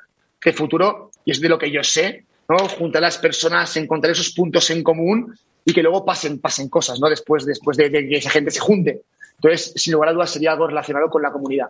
que 0.40 0.52
futuro, 0.52 1.10
y 1.24 1.30
es 1.30 1.40
de 1.40 1.48
lo 1.48 1.58
que 1.58 1.70
yo 1.70 1.82
sé, 1.84 2.24
¿no? 2.48 2.68
Juntar 2.68 3.02
a 3.02 3.06
las 3.06 3.18
personas, 3.18 3.76
encontrar 3.76 4.12
esos 4.12 4.30
puntos 4.30 4.68
en 4.70 4.82
común 4.82 5.36
y 5.64 5.72
que 5.72 5.82
luego 5.82 6.04
pasen, 6.04 6.40
pasen 6.40 6.68
cosas, 6.68 6.98
¿no? 7.00 7.08
Después, 7.08 7.46
después 7.46 7.76
de, 7.76 7.90
que 7.90 8.16
esa 8.16 8.30
gente 8.30 8.50
se 8.50 8.60
junte. 8.60 9.02
Entonces, 9.36 9.72
sin 9.76 9.92
lugar 9.92 10.10
a 10.10 10.12
dudas, 10.12 10.30
sería 10.30 10.52
algo 10.52 10.66
relacionado 10.66 11.08
con 11.08 11.22
la 11.22 11.30
comunidad. 11.30 11.68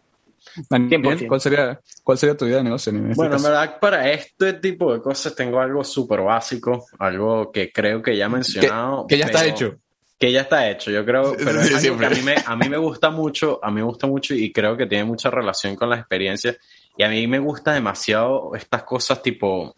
¿cuál 1.28 1.40
sería, 1.40 1.80
¿cuál 2.02 2.18
sería 2.18 2.36
tu 2.36 2.44
idea 2.46 2.58
de 2.58 2.64
negocio? 2.64 2.90
En 2.90 3.10
este 3.10 3.14
bueno, 3.14 3.36
en 3.36 3.42
verdad, 3.42 3.78
para 3.80 4.10
este 4.10 4.54
tipo 4.54 4.92
de 4.92 5.00
cosas 5.00 5.34
tengo 5.34 5.58
algo 5.58 5.82
súper 5.82 6.20
básico, 6.20 6.86
algo 6.98 7.50
que 7.50 7.72
creo 7.72 8.02
que 8.02 8.16
ya 8.16 8.26
he 8.26 8.28
mencionado. 8.28 9.06
Que, 9.06 9.18
ya 9.18 9.26
está 9.26 9.46
hecho 9.46 9.78
que 10.18 10.32
ya 10.32 10.42
está 10.42 10.70
hecho, 10.70 10.90
yo 10.90 11.04
creo, 11.04 11.34
pero 11.36 11.60
es 11.60 11.84
algo 11.84 11.98
que 11.98 12.06
a 12.06 12.10
mí, 12.10 12.22
me, 12.22 12.34
a 12.44 12.56
mí 12.56 12.68
me 12.68 12.78
gusta 12.78 13.10
mucho, 13.10 13.58
a 13.62 13.70
mí 13.70 13.76
me 13.76 13.86
gusta 13.86 14.06
mucho 14.06 14.34
y 14.34 14.52
creo 14.52 14.76
que 14.76 14.86
tiene 14.86 15.04
mucha 15.04 15.30
relación 15.30 15.74
con 15.76 15.90
las 15.90 16.00
experiencias 16.00 16.56
y 16.96 17.02
a 17.02 17.08
mí 17.08 17.26
me 17.26 17.38
gusta 17.38 17.72
demasiado 17.72 18.54
estas 18.54 18.84
cosas 18.84 19.22
tipo 19.22 19.74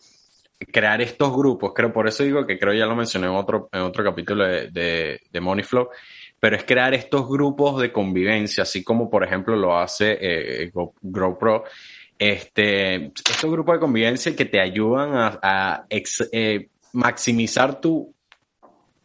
crear 0.72 1.00
estos 1.02 1.34
grupos, 1.34 1.72
creo, 1.74 1.92
por 1.92 2.06
eso 2.06 2.22
digo 2.22 2.46
que 2.46 2.58
creo 2.58 2.74
ya 2.74 2.86
lo 2.86 2.96
mencioné 2.96 3.26
en 3.26 3.34
otro, 3.34 3.68
en 3.72 3.80
otro 3.80 4.04
capítulo 4.04 4.46
de, 4.46 4.70
de, 4.70 5.20
de 5.30 5.40
Money 5.40 5.64
Flow, 5.64 5.88
pero 6.40 6.56
es 6.56 6.64
crear 6.64 6.94
estos 6.94 7.28
grupos 7.28 7.80
de 7.80 7.92
convivencia, 7.92 8.62
así 8.62 8.82
como 8.84 9.10
por 9.10 9.24
ejemplo 9.24 9.56
lo 9.56 9.78
hace 9.78 10.16
eh, 10.20 10.72
GrowPro, 11.02 11.64
este, 12.18 13.06
estos 13.06 13.50
grupos 13.50 13.74
de 13.74 13.80
convivencia 13.80 14.36
que 14.36 14.46
te 14.46 14.60
ayudan 14.60 15.14
a, 15.14 15.38
a 15.42 15.86
eh, 15.90 16.68
maximizar 16.92 17.80
tu 17.80 18.14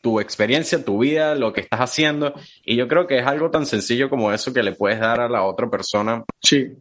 tu 0.02 0.20
experiencia, 0.20 0.84
tu 0.84 1.00
vida, 1.00 1.36
lo 1.36 1.54
que 1.54 1.62
estás 1.62 1.80
haciendo. 1.80 2.34
Y 2.66 2.76
yo 2.76 2.88
creo 2.88 3.08
que 3.08 3.20
es 3.20 3.26
algo 3.26 3.52
tan 3.52 3.66
sencillo 3.66 4.10
como 4.10 4.32
eso 4.34 4.52
que 4.52 4.64
le 4.64 4.74
puedes 4.74 5.00
dar 5.00 5.22
a 5.22 5.30
la 5.30 5.44
otra 5.44 5.70
persona. 5.70 6.24
Sí. 6.42 6.74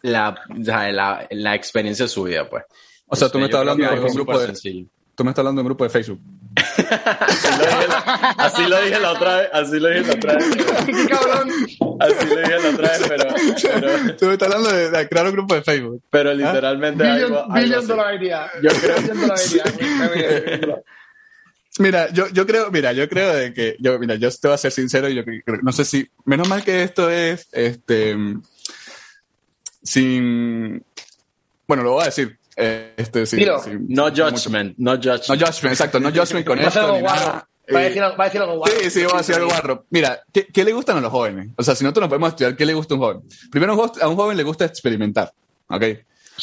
La, 0.00 0.40
la, 0.56 1.26
la 1.30 1.54
experiencia 1.54 2.04
de 2.04 2.08
su 2.08 2.22
vida, 2.22 2.48
pues. 2.48 2.64
O 3.08 3.16
sea, 3.16 3.28
tú 3.28 3.38
me 3.38 3.46
estás 3.46 3.60
hablando 3.60 3.84
de 3.84 4.00
un 4.00 4.14
grupo 4.14 4.38
de, 4.38 4.86
tú 5.14 5.24
me 5.24 5.30
estás 5.30 5.40
hablando 5.40 5.60
de 5.60 5.62
un 5.62 5.68
grupo 5.68 5.84
de 5.84 5.90
Facebook. 5.90 6.20
así, 8.38 8.66
lo 8.66 8.80
dije 8.82 9.00
la 9.00 9.12
otra 9.12 9.36
vez, 9.38 9.48
así 9.52 9.80
lo 9.80 9.88
dije 9.88 10.02
la 10.02 10.14
otra 10.14 10.34
vez. 10.36 10.56
cabrón! 11.08 11.50
Así 12.00 12.26
lo 12.28 12.36
dije 12.36 12.58
la 12.60 12.70
otra 12.70 12.90
vez, 12.90 13.02
pero, 13.08 14.16
Tú 14.16 14.26
me 14.26 14.32
estás 14.34 14.54
hablando 14.54 14.70
de, 14.70 15.08
crear 15.08 15.26
un 15.26 15.32
grupo 15.32 15.54
de 15.54 15.62
Facebook. 15.62 16.02
Pero 16.10 16.34
literalmente 16.34 17.04
¿Ah? 17.04 17.14
algo, 17.14 17.46
algo 17.50 17.82
dollar 17.82 18.22
idea. 18.22 18.50
Yo 18.62 18.70
creo... 18.70 18.96
Mira, 21.78 22.12
yo, 22.12 22.28
yo 22.28 22.46
creo, 22.46 22.70
mira, 22.70 22.92
yo 22.92 23.08
creo 23.08 23.34
de 23.34 23.52
que, 23.52 23.76
yo, 23.78 23.98
mira, 23.98 24.16
yo 24.16 24.30
te 24.30 24.48
voy 24.48 24.54
a 24.54 24.58
ser 24.58 24.72
sincero, 24.72 25.08
yo 25.08 25.22
no 25.62 25.72
sé 25.72 25.84
si, 25.84 26.08
menos 26.24 26.48
mal 26.48 26.64
que 26.64 26.82
esto 26.82 27.10
es, 27.10 27.48
este, 27.52 28.16
sin, 29.82 30.84
bueno, 31.66 31.82
lo 31.82 31.92
voy 31.92 32.02
a 32.02 32.06
decir, 32.06 32.38
este, 32.56 33.26
sin, 33.26 33.46
no 33.46 33.58
judgment, 33.58 33.88
no 33.88 34.10
judgment. 34.10 34.78
No 34.78 34.96
judgment, 34.96 35.72
exacto, 35.72 36.00
no 36.00 36.10
judgment 36.10 36.46
con 36.46 36.58
esto. 36.58 36.96
Ni 36.96 37.02
nada. 37.02 37.48
Va 37.72 37.80
a, 37.80 37.82
decir, 37.82 38.02
va 38.02 38.14
a 38.16 38.24
decir 38.24 38.40
algo 38.40 38.56
guarro. 38.56 38.74
Sí, 38.80 38.90
sí, 38.90 39.04
va 39.04 39.14
a 39.14 39.18
decir 39.18 39.34
algo 39.34 39.48
guarro. 39.48 39.84
Mira, 39.90 40.20
¿qué, 40.32 40.46
¿qué, 40.46 40.64
le 40.64 40.72
gustan 40.72 40.96
a 40.96 41.00
los 41.02 41.12
jóvenes? 41.12 41.50
O 41.56 41.62
sea, 41.62 41.74
si 41.74 41.84
nosotros 41.84 42.02
nos 42.02 42.08
podemos 42.08 42.30
estudiar, 42.30 42.56
¿qué 42.56 42.64
le 42.64 42.72
gusta 42.72 42.94
a 42.94 42.96
un 42.96 43.02
joven? 43.02 43.22
Primero, 43.50 43.92
a 44.00 44.08
un 44.08 44.16
joven 44.16 44.36
le 44.36 44.42
gusta 44.42 44.64
experimentar, 44.64 45.32
¿ok? 45.68 45.84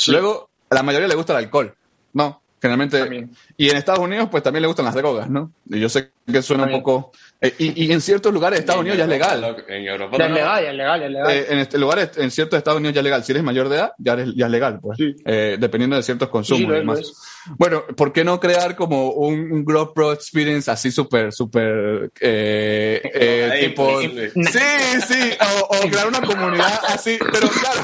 Luego, 0.07 0.49
a 0.69 0.75
la 0.75 0.83
mayoría 0.83 1.07
le 1.07 1.15
gusta 1.15 1.33
el 1.33 1.45
alcohol, 1.45 1.75
¿no? 2.13 2.43
Generalmente. 2.61 3.27
Y 3.57 3.69
en 3.69 3.77
Estados 3.77 3.99
Unidos, 3.99 4.27
pues 4.29 4.43
también 4.43 4.61
le 4.61 4.67
gustan 4.67 4.85
las 4.85 4.95
drogas, 4.95 5.29
¿no? 5.29 5.51
Y 5.69 5.79
yo 5.79 5.89
sé 5.89 6.11
que 6.25 6.41
suena 6.41 6.63
un 6.63 6.71
poco. 6.71 7.11
Eh, 7.39 7.53
y, 7.59 7.85
y, 7.85 7.91
en 7.91 8.01
ciertos 8.01 8.33
lugares 8.33 8.57
de 8.57 8.61
Estados 8.61 8.81
Unidos 8.81 8.97
ya 8.97 9.03
es 9.03 9.09
legal. 9.09 9.63
En 9.67 9.85
Europa 9.85 10.17
ya 10.17 10.25
es 10.25 10.31
legal, 10.31 10.63
ya 10.63 10.69
es 10.69 10.75
legal, 10.75 10.99
ya 10.99 11.05
es 11.05 11.11
legal. 11.11 11.31
Eh, 11.31 11.45
en 11.49 11.59
este 11.59 11.77
lugares, 11.77 12.11
en 12.17 12.31
ciertos 12.31 12.57
Estados 12.57 12.79
Unidos 12.79 12.95
ya 12.95 13.01
es 13.01 13.03
legal. 13.03 13.23
Si 13.23 13.31
eres 13.31 13.43
mayor 13.43 13.69
de 13.69 13.75
edad, 13.75 13.93
ya, 13.99 14.13
eres, 14.13 14.33
ya 14.35 14.45
es 14.45 14.51
legal, 14.51 14.79
pues. 14.81 14.97
Eh, 14.99 15.57
dependiendo 15.59 15.95
de 15.95 16.03
ciertos 16.03 16.29
consumos 16.29 16.63
y 16.63 16.73
demás. 16.73 17.13
Bueno, 17.57 17.85
¿por 17.95 18.11
qué 18.11 18.23
no 18.23 18.39
crear 18.39 18.75
como 18.75 19.11
un, 19.11 19.51
un 19.51 19.63
Grow 19.63 19.93
Pro 19.93 20.13
Experience 20.13 20.71
así 20.71 20.91
súper, 20.91 21.31
súper, 21.31 22.11
eh, 22.19 23.01
eh, 23.13 23.67
tipo... 23.67 24.01
Sí, 24.01 24.59
sí, 25.07 25.37
o, 25.39 25.75
o 25.75 25.89
crear 25.89 26.07
una 26.07 26.21
comunidad 26.21 26.79
así, 26.87 27.17
pero 27.19 27.47
claro... 27.49 27.81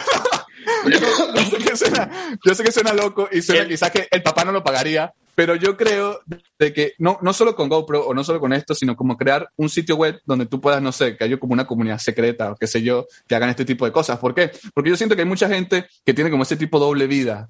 yo, 0.90 1.46
sé 1.50 1.58
que 1.58 1.76
suena, 1.76 2.38
yo 2.46 2.56
sé 2.56 2.64
que 2.64 2.72
suena 2.72 2.94
loco 2.94 3.30
y 3.32 3.42
suena 3.42 3.68
quizás 3.68 3.92
que 3.92 4.08
el 4.10 4.24
papá 4.24 4.46
no 4.46 4.52
lo 4.52 4.64
pagaría, 4.64 5.14
pero 5.36 5.56
yo 5.56 5.78
creo 5.78 6.20
de 6.60 6.74
que 6.74 6.94
no, 6.98 7.18
no 7.22 7.34
solo 7.34 7.56
con 7.56 7.70
GoPro 7.70 8.06
o 8.06 8.14
no 8.14 8.24
solo 8.24 8.40
con 8.40 8.54
esto, 8.54 8.76
sino 8.76 8.96
como 8.96 9.18
crear 9.18 9.50
un 9.56 9.70
sitio 9.70 9.96
web 9.96 10.22
donde 10.26 10.46
tú 10.46 10.62
puedas, 10.62 10.82
no 10.82 10.92
sé, 10.92 11.18
que 11.18 11.24
haya 11.24 11.38
como 11.38 11.54
una 11.54 11.66
comunidad 11.66 12.00
secreta 12.00 12.52
o 12.52 12.56
qué 12.56 12.68
sé 12.68 12.82
yo, 12.82 13.08
que 13.28 13.36
hagan 13.36 13.50
este 13.50 13.66
tipo 13.66 13.86
de 13.86 13.92
cosas. 13.92 14.20
¿Por 14.20 14.36
qué? 14.36 14.52
Porque 14.74 14.90
yo 14.90 14.98
siento 14.98 15.16
que 15.16 15.22
hay 15.22 15.28
mucha 15.28 15.48
gente 15.48 15.88
que 16.06 16.14
tiene 16.14 16.30
como 16.30 16.44
ese 16.44 16.58
tipo 16.58 16.80
doble 16.80 17.08
vida. 17.08 17.50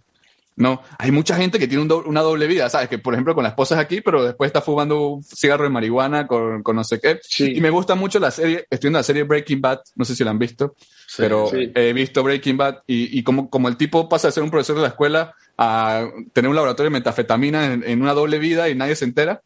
No, 0.56 0.82
hay 1.00 1.12
mucha 1.12 1.36
gente 1.36 1.58
que 1.58 1.68
tiene 1.68 1.84
una 2.06 2.22
doble 2.22 2.46
vida, 2.46 2.70
¿sabes? 2.70 2.90
Que 2.90 3.00
por 3.00 3.14
ejemplo 3.14 3.34
con 3.34 3.44
la 3.44 3.50
esposa 3.50 3.76
es 3.76 3.82
aquí, 3.82 4.02
pero 4.02 4.24
después 4.24 4.48
está 4.48 4.62
fumando 4.62 5.08
un 5.08 5.24
cigarro 5.24 5.64
de 5.64 5.70
marihuana 5.70 6.28
con, 6.28 6.62
con 6.62 6.76
no 6.76 6.84
sé 6.84 7.00
qué. 7.00 7.20
Y 7.40 7.62
me 7.62 7.70
gusta 7.70 7.96
mucho 7.96 8.20
la 8.20 8.32
serie, 8.32 8.66
estoy 8.70 8.88
viendo 8.88 9.00
la 9.00 9.04
serie 9.04 9.24
Breaking 9.24 9.62
Bad, 9.62 9.80
no 9.96 10.06
sé 10.06 10.16
si 10.16 10.24
la 10.24 10.32
han 10.32 10.40
visto, 10.40 10.76
pero 11.18 11.50
he 11.54 11.94
visto 11.94 12.22
Breaking 12.22 12.58
Bad 12.58 12.80
y, 12.86 13.18
y 13.18 13.24
como, 13.24 13.50
como 13.50 13.70
el 13.70 13.78
tipo 13.78 14.10
pasa 14.10 14.28
de 14.28 14.34
ser 14.34 14.44
un 14.44 14.52
profesor 14.52 14.76
de 14.76 14.82
la 14.84 14.90
escuela 14.90 15.34
a 15.58 16.08
tener 16.34 16.50
un 16.50 16.56
laboratorio 16.56 16.90
de 16.90 17.00
metafetamina 17.00 17.74
en, 17.74 17.84
en 17.84 18.02
una 18.02 18.14
doble 18.14 18.38
vida 18.38 18.70
y 18.70 18.76
nadie 18.76 18.96
se 18.96 19.06
entera. 19.06 19.42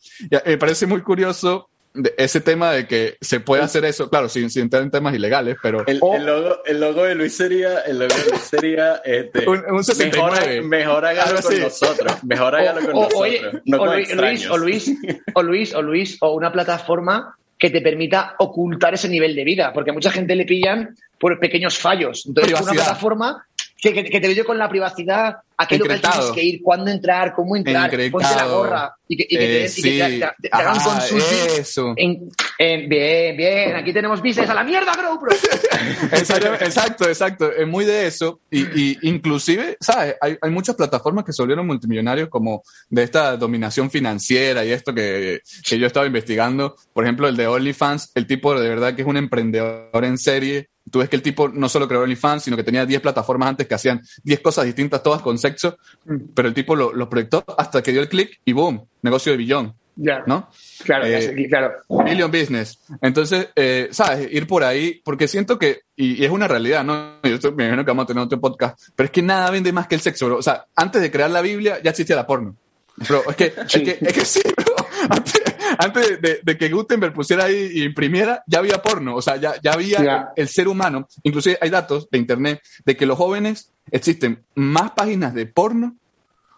Me 0.46 0.58
parece 0.58 0.88
muy 0.88 1.02
curioso 1.02 1.70
ese 2.18 2.42
tema 2.42 2.72
de 2.72 2.88
que 2.88 3.18
se 3.22 3.40
puede 3.40 3.64
hacer 3.64 3.86
eso, 3.86 4.10
claro, 4.10 4.30
sin, 4.30 4.50
sin 4.50 4.64
entrar 4.64 4.84
en 4.84 4.92
temas 4.92 5.14
ilegales, 5.16 5.58
pero... 5.62 5.86
El, 5.88 6.00
el, 6.14 6.26
logo, 6.26 6.64
el 6.66 6.80
logo 6.80 7.04
de 7.04 7.16
Luis 7.16 7.36
sería, 7.36 7.82
el 7.82 8.00
logo 8.00 8.14
de 8.14 8.30
Luis 8.32 8.42
sería 8.42 9.02
este, 9.04 9.48
un, 9.50 9.64
un 9.70 9.84
69. 9.84 10.62
Mejor, 10.62 10.66
mejor 10.66 11.06
hágalo 11.06 11.42
con 11.42 11.60
nosotros, 11.60 12.24
mejor 12.24 12.56
hágalo 12.56 12.82
con 12.82 12.92
nosotros. 12.92 13.22
Oye, 13.22 13.42
no 13.66 13.82
o, 13.82 13.86
Luis, 13.86 14.12
o, 14.50 14.58
Luis, 14.58 14.92
o 15.34 15.44
Luis, 15.44 15.74
o 15.74 15.82
Luis, 15.82 16.18
o 16.22 16.34
una 16.34 16.52
plataforma 16.52 17.36
que 17.58 17.70
te 17.70 17.82
permita 17.82 18.36
ocultar 18.40 18.94
ese 18.94 19.08
nivel 19.10 19.36
de 19.36 19.44
vida, 19.44 19.72
porque 19.74 19.92
a 19.92 19.94
mucha 19.94 20.12
gente 20.12 20.36
le 20.36 20.46
pillan 20.46 20.96
por 21.20 21.40
pequeños 21.40 21.78
fallos. 21.78 22.26
Entonces, 22.26 22.60
una 22.60 22.74
plataforma 22.74 23.46
que, 23.94 24.04
que, 24.04 24.10
que, 24.10 24.20
te 24.20 24.34
veo 24.34 24.46
con 24.46 24.58
la 24.58 24.68
prividad, 24.68 25.38
a 25.58 25.68
qué 25.68 25.78
lugar 25.78 26.00
tienes 26.00 26.32
que 26.32 26.44
ir, 26.44 26.62
cuándo 26.64 26.90
entrar, 26.90 27.34
cómo 27.34 27.56
entrar, 27.56 27.90
ponte 28.12 28.36
la 28.36 28.46
gorra 28.46 28.96
y 29.08 29.18
que, 29.18 29.24
y 29.30 29.38
que, 29.38 29.60
eh, 29.60 29.62
te, 29.62 29.70
sí. 29.70 29.80
y 29.82 29.84
que 29.84 30.20
te, 30.20 30.32
te, 30.42 30.50
hagan 30.52 30.80
consultas. 30.80 31.78
En, 31.96 32.30
en, 32.58 32.90
bien, 32.90 33.38
bien, 33.38 33.76
aquí 33.76 33.94
tenemos 33.94 34.22
business 34.22 34.50
a 34.50 34.54
la 34.54 34.64
mierda, 34.64 34.92
GoPro. 34.96 35.32
exacto, 36.12 36.54
exacto, 36.56 37.08
exacto, 37.08 37.52
es 37.52 37.68
muy 37.68 37.86
de 37.86 38.08
eso 38.08 38.40
y, 38.50 38.62
y 38.62 38.98
inclusive, 39.04 39.78
¿sabes? 39.80 40.16
Hay, 40.20 40.38
hay, 40.42 40.52
muchas 40.52 40.76
plataformas 40.76 41.24
que 41.24 41.34
se 41.34 41.44
volvieron 41.44 41.68
multimillonarios 41.68 42.30
como 42.30 42.64
de 42.90 43.04
esta 43.04 43.38
dominación 43.38 43.92
financiera 43.92 44.66
y 44.66 44.72
esto 44.72 44.94
que, 44.94 45.42
que 45.64 45.78
yo 45.78 45.86
estaba 45.86 46.08
investigando. 46.08 46.76
Por 46.92 47.04
ejemplo, 47.04 47.28
el 47.28 47.38
de 47.38 47.48
OnlyFans, 47.48 48.12
el 48.16 48.26
tipo 48.26 48.60
de 48.60 48.68
verdad 48.68 48.96
que 48.96 49.04
es 49.04 49.08
un 49.08 49.18
emprendedor 49.18 50.04
en 50.04 50.18
serie 50.18 50.70
tú 50.92 51.00
ves 51.00 51.10
que 51.10 51.16
el 51.16 51.22
tipo 51.22 51.50
no 51.50 51.70
solo 51.70 51.88
creó 51.88 52.02
OnlyFans, 52.02 52.44
sino 52.44 52.58
que 52.58 52.64
tenía 52.64 52.86
10 52.86 53.02
plataformas 53.02 53.50
antes 53.50 53.68
que 53.68 53.76
hacían 53.76 54.02
10 54.24 54.40
cosas 54.42 54.66
distintas, 54.66 55.04
todas 55.04 55.22
con 55.22 55.38
sexo, 55.38 55.78
mm. 56.06 56.34
pero 56.34 56.48
el 56.48 56.54
tipo 56.54 56.76
lo, 56.76 56.94
lo 56.94 57.10
proyectó 57.10 57.44
hasta 57.58 57.82
que 57.82 57.92
dio 57.92 58.02
el 58.02 58.10
clic 58.10 58.40
y 58.46 58.54
boom, 58.54 58.88
negocio 59.02 59.32
de 59.32 59.38
billón. 59.38 59.76
Ya. 59.98 60.24
¿No? 60.28 60.50
Claro, 60.84 61.06
eh, 61.06 61.48
claro. 61.48 61.72
Billion 62.04 62.30
business. 62.30 62.80
Entonces, 63.02 63.50
eh, 63.56 63.88
¿sabes? 63.92 64.28
Ir 64.32 64.46
por 64.46 64.64
ahí, 64.64 65.02
porque 65.04 65.28
siento 65.28 65.58
que, 65.58 65.84
y, 65.96 66.22
y 66.22 66.26
es 66.26 66.32
una 66.32 66.48
realidad, 66.48 66.84
¿no? 66.84 67.22
Yo 67.24 67.36
estoy, 67.36 67.54
me 67.54 67.64
imagino 67.64 67.86
que 67.86 67.92
vamos 67.92 68.04
a 68.04 68.08
tener 68.08 68.24
otro 68.24 68.42
podcast, 68.42 68.78
pero 68.96 69.06
es 69.06 69.12
que 69.12 69.22
nada 69.22 69.50
vende 69.52 69.72
más 69.72 69.88
que 69.88 69.96
el 69.96 70.02
sexo, 70.02 70.26
bro. 70.26 70.38
O 70.38 70.42
sea, 70.42 70.66
antes 70.76 71.02
de 71.02 71.10
crear 71.10 71.32
la 71.32 71.42
Biblia 71.42 71.80
ya 71.82 71.92
existía 71.92 72.16
la 72.16 72.28
porno. 72.28 72.56
Bro, 72.98 73.24
es 73.30 73.36
que, 73.36 73.46
es 73.46 73.82
que, 73.82 73.98
es 74.02 74.14
que 74.14 74.26
sí, 74.26 74.42
bro. 74.56 74.76
Antes, 75.10 75.42
antes 75.78 76.20
de, 76.22 76.58
que 76.58 76.70
Gutenberg 76.70 77.14
pusiera 77.14 77.46
ahí 77.46 77.72
y 77.74 77.84
imprimiera, 77.84 78.44
ya 78.48 78.60
había 78.60 78.82
porno, 78.82 79.16
o 79.16 79.22
sea, 79.22 79.38
ya, 79.38 79.54
ya 79.62 79.74
había 79.74 80.30
el 80.36 80.48
ser 80.48 80.68
humano. 80.68 81.08
Inclusive 81.24 81.58
hay 81.62 81.70
datos 81.70 82.10
de 82.10 82.18
internet 82.18 82.62
de 82.86 82.96
que 82.96 83.06
los 83.06 83.18
jóvenes 83.18 83.72
existen 83.92 84.44
más 84.56 84.92
páginas 84.92 85.34
de 85.34 85.46
porno 85.46 85.96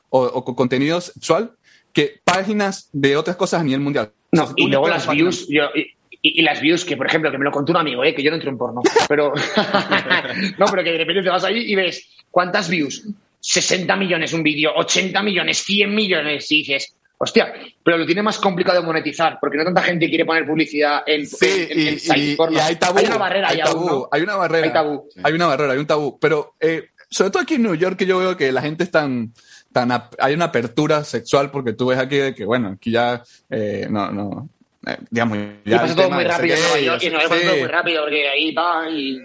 o, 0.10 0.44
con 0.44 0.56
contenido 0.56 1.02
sexual 1.02 1.54
que 1.94 2.20
páginas 2.24 2.90
de 2.94 3.18
otras 3.18 3.36
cosas 3.36 3.62
a 3.62 3.64
nivel 3.64 3.82
mundial. 3.82 4.12
No, 4.32 4.54
y 4.56 4.68
luego 4.68 4.88
las 4.88 5.10
views, 5.10 5.48
y, 5.50 6.42
las 6.42 6.62
views, 6.62 6.86
que 6.86 6.98
por 6.98 7.08
ejemplo, 7.08 7.32
que 7.32 7.38
me 7.38 7.46
lo 7.46 7.52
contó 7.52 7.72
un 7.72 7.78
amigo, 7.78 8.04
¿eh? 8.04 8.14
que 8.14 8.22
yo 8.22 8.30
no 8.30 8.36
entro 8.36 8.52
en 8.52 8.58
porno, 8.58 8.82
pero 9.08 9.34
no, 10.58 10.66
pero 10.66 10.84
que 10.84 10.92
de 10.92 10.98
repente 10.98 11.24
te 11.24 11.30
vas 11.30 11.44
ahí 11.44 11.72
y 11.72 11.76
ves 11.76 12.08
cuántas 12.30 12.70
views, 12.70 13.04
60 13.40 13.96
millones 13.96 14.34
un 14.34 14.44
vídeo, 14.44 14.72
80 14.76 15.24
millones, 15.24 15.58
100 15.60 15.96
millones, 15.96 16.52
y 16.52 16.58
dices, 16.58 16.97
hostia, 17.18 17.54
pero 17.84 17.98
lo 17.98 18.06
tiene 18.06 18.22
más 18.22 18.38
complicado 18.38 18.80
de 18.80 18.86
monetizar, 18.86 19.38
porque 19.40 19.58
no 19.58 19.64
tanta 19.64 19.82
gente 19.82 20.08
quiere 20.08 20.26
poner 20.26 20.46
publicidad 20.46 21.02
en, 21.06 21.26
sí, 21.26 21.68
y, 21.70 22.12
hay 22.12 22.76
tabú. 22.76 23.00
Hay 23.00 23.06
una 23.06 23.18
barrera, 23.18 23.50
hay, 23.50 23.60
tabú, 23.60 24.08
hay 24.12 24.22
una 24.22 24.36
barrera. 24.36 24.68
Hay 24.68 24.74
tabú. 24.74 25.10
Hay 25.24 25.34
una 25.34 25.48
barrera, 25.48 25.74
hay 25.74 25.80
un 25.80 25.88
tabú. 25.88 26.20
Pero 26.20 26.56
eh, 26.60 26.90
sobre 27.10 27.32
todo 27.32 27.44
aquí 27.44 27.56
en 27.56 27.64
New 27.64 27.76
York, 27.76 27.98
que 27.98 28.06
yo 28.06 28.20
veo 28.20 28.38
que 28.38 28.52
la 28.52 28.62
gente 28.62 28.84
es 28.84 28.92
tan, 28.92 29.34
tan 29.74 29.92
hay 30.20 30.34
una 30.34 30.46
apertura 30.46 31.04
sexual, 31.04 31.52
porque 31.52 31.74
tú 31.74 31.88
ves 31.88 32.00
aquí 32.00 32.18
de 32.18 32.36
que, 32.36 32.46
bueno, 32.46 32.70
aquí 32.70 32.92
ya 32.92 33.24
eh, 33.50 33.88
no, 33.90 34.12
no, 34.12 34.50
eh, 34.86 34.98
digamos, 35.10 35.38
ya 35.66 35.76
y 35.76 35.80
pasa 35.80 35.96
todo 35.96 36.10
muy 36.12 36.24
rápido 36.24 36.56
en 36.56 36.62
Nueva 36.62 36.80
York 36.80 37.04
y 37.04 37.10
no 37.10 37.18
pasa 37.18 37.42
todo 37.42 37.58
muy 37.58 37.68
rápido 37.68 38.02
porque 38.04 38.30
ahí 38.30 38.54
va 38.54 38.90
y 38.90 39.20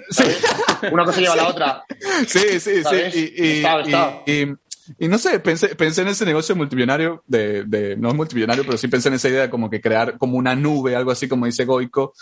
una 0.91 1.05
cosa 1.05 1.21
lleva 1.21 1.35
a 1.35 1.37
la 1.37 1.49
otra. 1.49 1.85
Sí, 2.27 2.61
sí, 2.61 2.83
sí. 2.83 3.33
Y, 3.37 3.47
y, 3.47 4.43
y, 4.43 4.57
y 4.99 5.09
no 5.09 5.19
sé, 5.19 5.39
pensé, 5.41 5.75
pensé 5.75 6.03
en 6.03 6.09
ese 6.09 6.25
negocio 6.25 6.57
multimillonario, 6.57 7.23
de, 7.27 7.65
de, 7.65 7.97
no 7.97 8.09
es 8.09 8.15
multimillonario, 8.15 8.65
pero 8.65 8.77
sí 8.77 8.89
pensé 8.89 9.09
en 9.09 9.15
esa 9.15 9.29
idea 9.29 9.43
de 9.43 9.51
como 9.51 9.71
que 9.71 9.81
crear 9.81 10.19
como 10.19 10.37
una 10.37 10.55
nube, 10.55 10.97
algo 10.97 11.11
así 11.11 11.29
como 11.29 11.47
dice 11.47 11.65
Goico, 11.65 12.15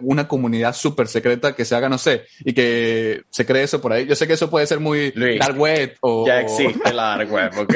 una 0.00 0.26
comunidad 0.26 0.74
súper 0.74 1.08
secreta 1.08 1.54
que 1.54 1.64
se 1.64 1.74
haga, 1.74 1.88
no 1.88 1.98
sé, 1.98 2.24
y 2.40 2.52
que 2.54 3.22
se 3.30 3.44
cree 3.44 3.64
eso 3.64 3.80
por 3.80 3.92
ahí. 3.92 4.06
Yo 4.06 4.14
sé 4.14 4.26
que 4.26 4.34
eso 4.34 4.50
puede 4.50 4.66
ser 4.66 4.80
muy 4.80 5.12
dark 5.38 5.58
web 5.58 5.96
o... 6.00 6.26
Ya 6.26 6.40
existe 6.40 6.92
la 6.92 7.16
dark 7.16 7.32
web, 7.32 7.52
¿ok? 7.58 7.74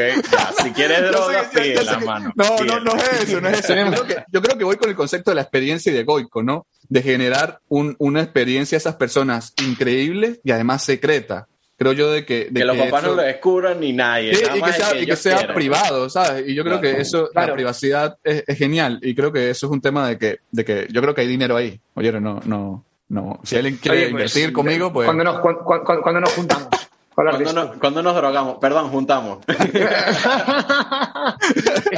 si 0.62 0.70
quieres 0.70 1.02
droga, 1.10 1.50
pide 1.52 1.84
la 1.84 1.98
mano. 1.98 2.32
No, 2.34 2.64
no, 2.64 2.80
no 2.80 2.96
es 2.96 3.28
eso, 3.28 3.40
no 3.40 3.48
es 3.48 3.60
eso. 3.60 3.74
Yo 3.74 3.90
creo, 3.90 4.06
que, 4.06 4.24
yo 4.32 4.42
creo 4.42 4.58
que 4.58 4.64
voy 4.64 4.76
con 4.76 4.88
el 4.88 4.96
concepto 4.96 5.30
de 5.30 5.36
la 5.36 5.42
experiencia 5.42 5.92
y 5.92 5.94
de 5.94 6.04
Goico, 6.04 6.42
¿no? 6.42 6.66
De 6.88 7.02
generar 7.02 7.60
un, 7.68 7.94
una 7.98 8.22
experiencia 8.22 8.76
a 8.76 8.80
esas 8.80 8.96
personas 8.96 9.52
increíbles 9.62 10.40
y 10.44 10.50
además 10.50 10.82
secreta 10.82 11.46
creo 11.80 11.92
yo 11.94 12.12
de 12.12 12.26
que... 12.26 12.48
De 12.50 12.60
que, 12.60 12.66
los 12.66 12.76
papás 12.76 13.04
no 13.04 13.14
lo 13.14 13.22
descubran 13.22 13.80
ni 13.80 13.94
nadie. 13.94 14.34
Sí, 14.34 14.44
y 14.54 14.60
que 14.60 14.72
sea, 14.72 14.96
y 14.96 15.06
que 15.06 15.16
sea 15.16 15.54
privado, 15.54 16.10
¿sabes? 16.10 16.46
Y 16.46 16.54
yo 16.54 16.62
creo 16.62 16.78
que 16.78 17.00
eso, 17.00 17.30
la 17.34 17.50
privacidad 17.54 18.18
es, 18.22 18.44
genial 18.58 18.98
y 19.00 19.14
creo 19.14 19.32
que 19.32 19.48
eso 19.48 19.64
es 19.66 19.72
un 19.72 19.80
tema 19.80 20.06
de 20.06 20.18
que, 20.18 20.40
de 20.50 20.62
que 20.66 20.88
yo 20.90 21.00
creo 21.00 21.14
que 21.14 21.22
hay 21.22 21.26
dinero 21.26 21.56
ahí. 21.56 21.80
Oye, 21.94 22.12
no, 22.12 22.38
no, 22.44 22.84
no. 23.08 23.40
Si 23.44 23.56
alguien 23.56 23.78
quiere 23.78 24.10
pues, 24.10 24.10
invertir 24.10 24.52
conmigo, 24.52 24.92
pues... 24.92 25.06
Cuando 25.06 25.24
nos, 25.24 25.40
cuando, 25.40 26.20
nos 26.20 26.32
juntamos. 26.34 26.68
Cuando 27.14 27.38
nos, 27.38 27.78
cuando 27.78 28.02
nos, 28.02 28.14
drogamos, 28.14 28.58
perdón, 28.58 28.90
juntamos. 28.90 29.38
¿Estáis 29.48 29.72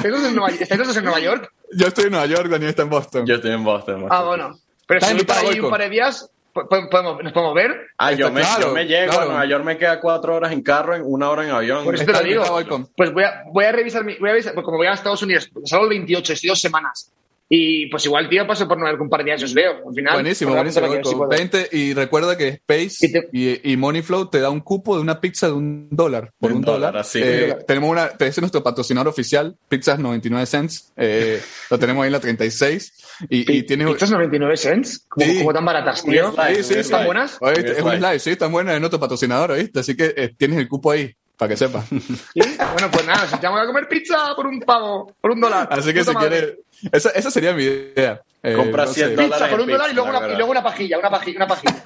en, 0.04 0.36
Nueva, 0.36 0.50
en 0.70 1.04
Nueva 1.04 1.18
York? 1.18 1.52
Yo 1.72 1.88
estoy 1.88 2.04
en 2.04 2.12
Nueva 2.12 2.26
York, 2.26 2.48
Daniel 2.48 2.70
está 2.70 2.82
en 2.82 2.90
Boston. 2.90 3.26
Yo 3.26 3.34
estoy 3.34 3.50
en 3.50 3.64
Boston. 3.64 4.06
Ah, 4.10 4.22
bueno. 4.22 4.56
Pero 4.86 5.00
si 5.04 5.24
para 5.24 5.40
ahí 5.40 5.58
un 5.58 5.70
par 5.70 5.80
de 5.80 5.88
días, 5.88 6.30
¿Podemos, 6.52 7.22
¿Nos 7.22 7.32
podemos 7.32 7.54
ver? 7.54 7.88
Ah, 7.96 8.12
yo 8.12 8.30
me, 8.30 8.42
yo 8.60 8.72
me, 8.72 8.84
llego 8.84 9.18
a 9.18 9.24
Nueva 9.24 9.46
York, 9.46 9.64
me 9.64 9.78
queda 9.78 10.00
cuatro 10.00 10.34
horas 10.34 10.52
en 10.52 10.62
carro, 10.62 10.94
en 10.94 11.02
una 11.04 11.30
hora 11.30 11.44
en 11.44 11.50
avión. 11.50 11.84
Por 11.84 11.94
eso 11.94 12.04
te 12.04 12.12
lo 12.12 12.20
digo. 12.20 12.88
Pues 12.94 13.12
voy 13.12 13.24
a, 13.24 13.44
voy 13.46 13.64
a 13.64 13.72
revisar 13.72 14.04
mi, 14.04 14.16
voy 14.18 14.28
a 14.28 14.32
revisar, 14.32 14.52
pues 14.52 14.64
como 14.64 14.76
voy 14.76 14.86
a 14.86 14.92
Estados 14.92 15.22
Unidos, 15.22 15.50
salgo 15.64 15.84
el 15.84 15.90
28, 15.90 16.32
estoy 16.32 16.48
dos 16.48 16.60
semanas. 16.60 17.10
Y 17.54 17.84
pues 17.88 18.06
igual, 18.06 18.30
tío, 18.30 18.46
paso 18.46 18.66
por 18.66 18.78
no 18.78 18.86
ver 18.86 18.98
un 18.98 19.10
par 19.10 19.20
de 19.20 19.24
días 19.26 19.42
os 19.42 19.52
veo. 19.52 19.86
Al 19.86 19.94
final, 19.94 20.14
buenísimo, 20.14 20.54
buenísimo. 20.54 21.28
y 21.70 21.92
recuerda 21.92 22.38
que 22.38 22.48
Space 22.48 23.28
y, 23.30 23.72
y, 23.72 23.76
Moneyflow 23.76 24.30
te 24.30 24.40
da 24.40 24.48
un 24.48 24.60
cupo 24.60 24.96
de 24.96 25.02
una 25.02 25.20
pizza 25.20 25.48
de 25.48 25.52
un 25.52 25.86
dólar. 25.90 26.32
Por 26.40 26.50
un, 26.50 26.62
dólar. 26.62 26.96
así. 26.96 27.20
Eh, 27.22 27.58
tenemos 27.68 27.90
una, 27.90 28.06
ese 28.06 28.26
es 28.26 28.40
nuestro 28.40 28.62
patrocinador 28.62 29.08
oficial, 29.08 29.54
pizzas 29.68 29.98
99 29.98 30.46
cents. 30.46 30.94
Eh, 30.96 31.42
lo 31.70 31.78
tenemos 31.78 32.02
ahí 32.04 32.06
en 32.06 32.12
la 32.12 32.20
36. 32.20 32.92
Y, 33.28 33.58
y 33.58 33.62
tiene... 33.64 33.84
¿Pizzas 33.84 34.12
99 34.12 34.56
cents? 34.56 35.06
¿Cómo, 35.06 35.52
tan 35.52 35.66
baratas, 35.66 36.02
tío? 36.02 36.34
Sí, 36.54 36.62
sí, 36.62 36.74
¿Están 36.78 37.04
buenas? 37.04 37.38
es 37.54 37.82
un 37.82 37.92
slide, 37.92 38.18
sí, 38.18 38.30
están 38.30 38.50
buenas, 38.50 38.76
es 38.76 38.80
nuestro 38.80 38.98
patrocinador, 38.98 39.58
¿viste? 39.58 39.80
Así 39.80 39.94
que 39.94 40.14
eh, 40.16 40.34
tienes 40.38 40.56
el 40.56 40.68
cupo 40.68 40.92
ahí 40.92 41.14
para 41.42 41.48
que 41.48 41.56
sepa. 41.56 41.84
Bueno, 41.90 42.88
pues 42.92 43.04
nada, 43.04 43.26
si 43.26 43.36
te 43.36 43.46
vamos 43.46 43.62
a 43.62 43.66
comer 43.66 43.88
pizza 43.88 44.32
por 44.36 44.46
un 44.46 44.60
pavo, 44.60 45.12
por 45.20 45.32
un 45.32 45.40
dólar. 45.40 45.66
Así 45.72 45.92
que 45.92 46.04
si 46.04 46.14
quieres, 46.14 46.54
esa, 46.92 47.10
esa, 47.10 47.32
sería 47.32 47.52
mi 47.52 47.64
idea. 47.64 48.22
Eh, 48.44 48.54
Compra 48.54 48.86
100 48.86 49.16
dólares. 49.16 49.32
Pizza 49.32 49.50
por 49.50 49.60
un 49.60 49.66
dólar 49.66 49.90
y 49.90 49.94
luego, 49.94 50.08
una, 50.08 50.28
y 50.28 50.36
luego 50.36 50.50
una 50.52 50.62
pajilla, 50.62 50.98
una 50.98 51.10
pajilla, 51.10 51.36
una 51.38 51.48
pajilla. 51.48 51.84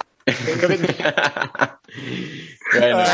bueno, 2.80 3.04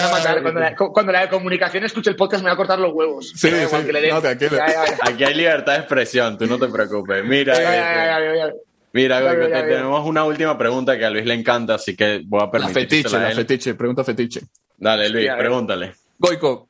cuando, 0.43 0.61
la, 0.61 0.75
cuando, 0.75 1.13
la, 1.13 1.29
comunicación 1.29 1.85
escuche 1.85 2.11
el 2.11 2.17
podcast 2.17 2.43
me 2.43 2.51
va 2.51 2.55
a 2.55 2.57
cortar 2.57 2.81
los 2.81 2.93
huevos. 2.93 3.33
Sí, 3.37 3.49
sí. 3.51 3.77
Que 3.87 3.93
le 3.93 4.11
no, 4.11 4.17
Aquí 4.17 5.25
hay 5.25 5.35
libertad 5.35 5.75
de 5.75 5.79
expresión, 5.79 6.37
tú 6.37 6.47
no 6.47 6.59
te 6.59 6.67
preocupes. 6.67 7.25
Mira, 7.25 8.53
Mira, 8.93 9.21
tenemos 9.31 10.05
una 10.07 10.25
última 10.25 10.59
pregunta 10.59 10.99
que 10.99 11.05
a 11.05 11.11
Luis 11.11 11.25
le 11.25 11.35
encanta, 11.35 11.77
así 11.77 11.95
que 11.97 12.23
voy 12.27 12.43
a 12.43 12.51
permitir. 12.51 12.75
La 12.75 12.81
fetiche, 12.81 13.19
la 13.19 13.31
fetiche, 13.31 13.75
pregunta 13.75 14.03
fetiche. 14.03 14.41
Dale, 14.77 15.09
Luis, 15.09 15.31
pregúntale. 15.39 16.02
Goico, 16.23 16.69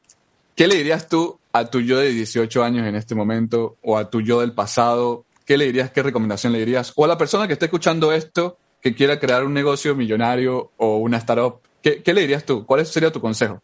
¿qué 0.56 0.66
le 0.66 0.76
dirías 0.76 1.10
tú 1.10 1.38
a 1.52 1.66
tu 1.66 1.82
yo 1.82 1.98
de 1.98 2.08
18 2.08 2.64
años 2.64 2.86
en 2.86 2.94
este 2.94 3.14
momento 3.14 3.76
o 3.82 3.98
a 3.98 4.08
tu 4.08 4.22
yo 4.22 4.40
del 4.40 4.54
pasado? 4.54 5.26
¿Qué 5.44 5.58
le 5.58 5.66
dirías? 5.66 5.90
¿Qué 5.90 6.02
recomendación 6.02 6.54
le 6.54 6.60
dirías? 6.60 6.94
O 6.96 7.04
a 7.04 7.08
la 7.08 7.18
persona 7.18 7.46
que 7.46 7.52
esté 7.52 7.66
escuchando 7.66 8.14
esto, 8.14 8.56
que 8.80 8.94
quiera 8.94 9.20
crear 9.20 9.44
un 9.44 9.52
negocio 9.52 9.94
millonario 9.94 10.70
o 10.78 10.96
una 10.96 11.18
startup, 11.18 11.60
¿qué, 11.82 12.02
qué 12.02 12.14
le 12.14 12.22
dirías 12.22 12.46
tú? 12.46 12.64
¿Cuál 12.64 12.86
sería 12.86 13.12
tu 13.12 13.20
consejo? 13.20 13.60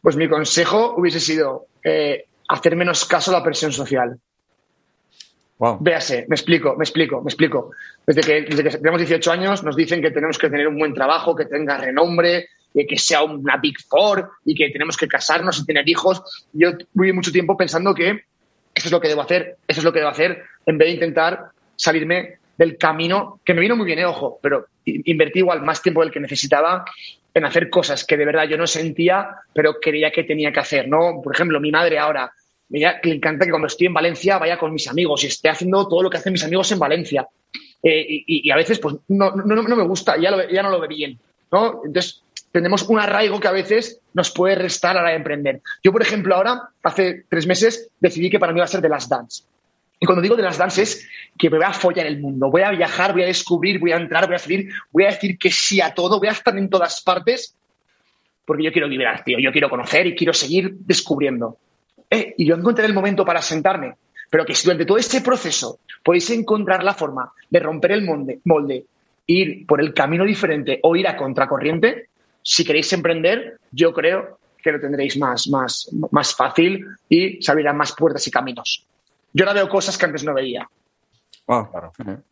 Pues 0.00 0.16
mi 0.16 0.30
consejo 0.30 0.94
hubiese 0.96 1.20
sido 1.20 1.66
eh, 1.84 2.24
hacer 2.48 2.74
menos 2.74 3.04
caso 3.04 3.30
a 3.30 3.38
la 3.38 3.44
presión 3.44 3.70
social. 3.70 4.18
Wow. 5.58 5.76
Véase, 5.80 6.24
me 6.26 6.36
explico, 6.36 6.74
me 6.74 6.84
explico, 6.84 7.20
me 7.20 7.28
explico. 7.28 7.72
Desde 8.06 8.22
que, 8.22 8.42
desde 8.48 8.64
que 8.64 8.70
tenemos 8.70 8.98
18 8.98 9.30
años 9.30 9.62
nos 9.62 9.76
dicen 9.76 10.00
que 10.00 10.10
tenemos 10.10 10.38
que 10.38 10.48
tener 10.48 10.68
un 10.68 10.78
buen 10.78 10.94
trabajo, 10.94 11.36
que 11.36 11.44
tenga 11.44 11.76
renombre, 11.76 12.48
que 12.74 12.98
sea 12.98 13.22
una 13.22 13.56
Big 13.56 13.76
Four 13.88 14.30
y 14.44 14.54
que 14.54 14.70
tenemos 14.70 14.96
que 14.96 15.08
casarnos 15.08 15.58
y 15.58 15.64
tener 15.64 15.88
hijos. 15.88 16.22
Yo 16.52 16.72
viví 16.92 17.12
mucho 17.12 17.32
tiempo 17.32 17.56
pensando 17.56 17.94
que 17.94 18.24
eso 18.74 18.88
es 18.88 18.92
lo 18.92 19.00
que 19.00 19.08
debo 19.08 19.22
hacer, 19.22 19.56
eso 19.66 19.80
es 19.80 19.84
lo 19.84 19.92
que 19.92 19.98
debo 19.98 20.10
hacer, 20.10 20.44
en 20.66 20.78
vez 20.78 20.88
de 20.88 20.94
intentar 20.94 21.46
salirme 21.74 22.38
del 22.56 22.76
camino, 22.76 23.40
que 23.44 23.54
me 23.54 23.60
vino 23.60 23.76
muy 23.76 23.86
bien, 23.86 24.00
eh, 24.00 24.04
ojo, 24.04 24.38
pero 24.42 24.66
invertí 24.84 25.40
igual 25.40 25.62
más 25.62 25.80
tiempo 25.80 26.02
del 26.02 26.10
que 26.10 26.20
necesitaba 26.20 26.84
en 27.32 27.44
hacer 27.44 27.70
cosas 27.70 28.04
que 28.04 28.16
de 28.16 28.24
verdad 28.24 28.48
yo 28.48 28.56
no 28.56 28.66
sentía, 28.66 29.28
pero 29.52 29.74
creía 29.80 30.10
que 30.10 30.24
tenía 30.24 30.52
que 30.52 30.60
hacer, 30.60 30.88
¿no? 30.88 31.20
Por 31.22 31.34
ejemplo, 31.34 31.60
mi 31.60 31.70
madre 31.70 31.98
ahora, 31.98 32.32
me 32.68 32.80
le 32.80 33.14
encanta 33.14 33.44
que 33.44 33.50
cuando 33.50 33.68
estoy 33.68 33.86
en 33.86 33.94
Valencia 33.94 34.38
vaya 34.38 34.58
con 34.58 34.72
mis 34.72 34.88
amigos 34.88 35.24
y 35.24 35.28
esté 35.28 35.48
haciendo 35.48 35.86
todo 35.88 36.02
lo 36.02 36.10
que 36.10 36.18
hacen 36.18 36.32
mis 36.32 36.44
amigos 36.44 36.70
en 36.72 36.78
Valencia. 36.78 37.26
Eh, 37.82 38.24
y, 38.26 38.50
a 38.50 38.56
veces, 38.56 38.80
pues, 38.80 38.96
no, 39.08 39.30
no, 39.30 39.62
no 39.62 39.76
me 39.76 39.84
gusta, 39.84 40.16
ya, 40.20 40.50
ya 40.50 40.62
no 40.62 40.70
lo 40.70 40.80
ve 40.80 40.88
bien, 40.88 41.18
¿no? 41.52 41.82
Entonces, 41.84 42.22
tenemos 42.52 42.82
un 42.88 42.98
arraigo 42.98 43.40
que 43.40 43.48
a 43.48 43.52
veces 43.52 44.00
nos 44.14 44.30
puede 44.30 44.54
restar 44.54 44.96
a 44.96 45.02
la 45.02 45.10
de 45.10 45.16
emprender. 45.16 45.60
Yo, 45.82 45.92
por 45.92 46.02
ejemplo, 46.02 46.34
ahora, 46.34 46.70
hace 46.82 47.24
tres 47.28 47.46
meses, 47.46 47.90
decidí 48.00 48.30
que 48.30 48.38
para 48.38 48.52
mí 48.52 48.58
iba 48.58 48.64
a 48.64 48.68
ser 48.68 48.80
de 48.80 48.88
las 48.88 49.08
dance. 49.08 49.44
Y 50.00 50.06
cuando 50.06 50.22
digo 50.22 50.36
de 50.36 50.42
las 50.42 50.58
dance 50.58 50.82
es 50.82 51.08
que 51.36 51.50
me 51.50 51.56
voy 51.56 51.66
a 51.66 51.72
follar 51.72 52.06
el 52.06 52.20
mundo, 52.20 52.50
voy 52.50 52.62
a 52.62 52.70
viajar, 52.70 53.12
voy 53.12 53.22
a 53.22 53.26
descubrir, 53.26 53.80
voy 53.80 53.92
a 53.92 53.96
entrar, 53.96 54.26
voy 54.26 54.36
a 54.36 54.38
salir, 54.38 54.68
voy 54.92 55.04
a 55.04 55.08
decir 55.08 55.36
que 55.38 55.50
sí 55.50 55.80
a 55.80 55.92
todo, 55.92 56.18
voy 56.18 56.28
a 56.28 56.32
estar 56.32 56.56
en 56.56 56.70
todas 56.70 57.02
partes, 57.02 57.54
porque 58.44 58.62
yo 58.62 58.72
quiero 58.72 58.86
liberar, 58.86 59.24
tío, 59.24 59.38
yo 59.40 59.50
quiero 59.50 59.68
conocer 59.68 60.06
y 60.06 60.14
quiero 60.14 60.32
seguir 60.32 60.72
descubriendo. 60.78 61.58
Eh, 62.08 62.34
y 62.38 62.46
yo 62.46 62.54
encontré 62.54 62.86
el 62.86 62.94
momento 62.94 63.24
para 63.24 63.42
sentarme, 63.42 63.94
pero 64.30 64.46
que 64.46 64.54
si 64.54 64.64
durante 64.64 64.86
todo 64.86 64.98
este 64.98 65.20
proceso 65.20 65.80
podéis 66.02 66.30
encontrar 66.30 66.84
la 66.84 66.94
forma 66.94 67.32
de 67.50 67.60
romper 67.60 67.92
el 67.92 68.04
molde, 68.04 68.38
molde 68.44 68.84
ir 69.26 69.66
por 69.66 69.80
el 69.80 69.92
camino 69.92 70.24
diferente 70.24 70.78
o 70.82 70.96
ir 70.96 71.06
a 71.06 71.16
contracorriente, 71.16 72.08
si 72.48 72.64
queréis 72.64 72.90
emprender, 72.94 73.58
yo 73.72 73.92
creo 73.92 74.38
que 74.62 74.72
lo 74.72 74.80
tendréis 74.80 75.18
más, 75.18 75.48
más, 75.48 75.86
más 76.10 76.34
fácil 76.34 76.82
y 77.06 77.42
se 77.42 77.52
abrirán 77.52 77.76
más 77.76 77.92
puertas 77.92 78.26
y 78.26 78.30
caminos. 78.30 78.86
Yo 79.34 79.44
ahora 79.44 79.60
veo 79.60 79.68
cosas 79.68 79.98
que 79.98 80.06
antes 80.06 80.24
no 80.24 80.32
veía. 80.32 80.66
Wow, 81.48 81.70
claro. 81.70 81.92
Pero 81.96 82.22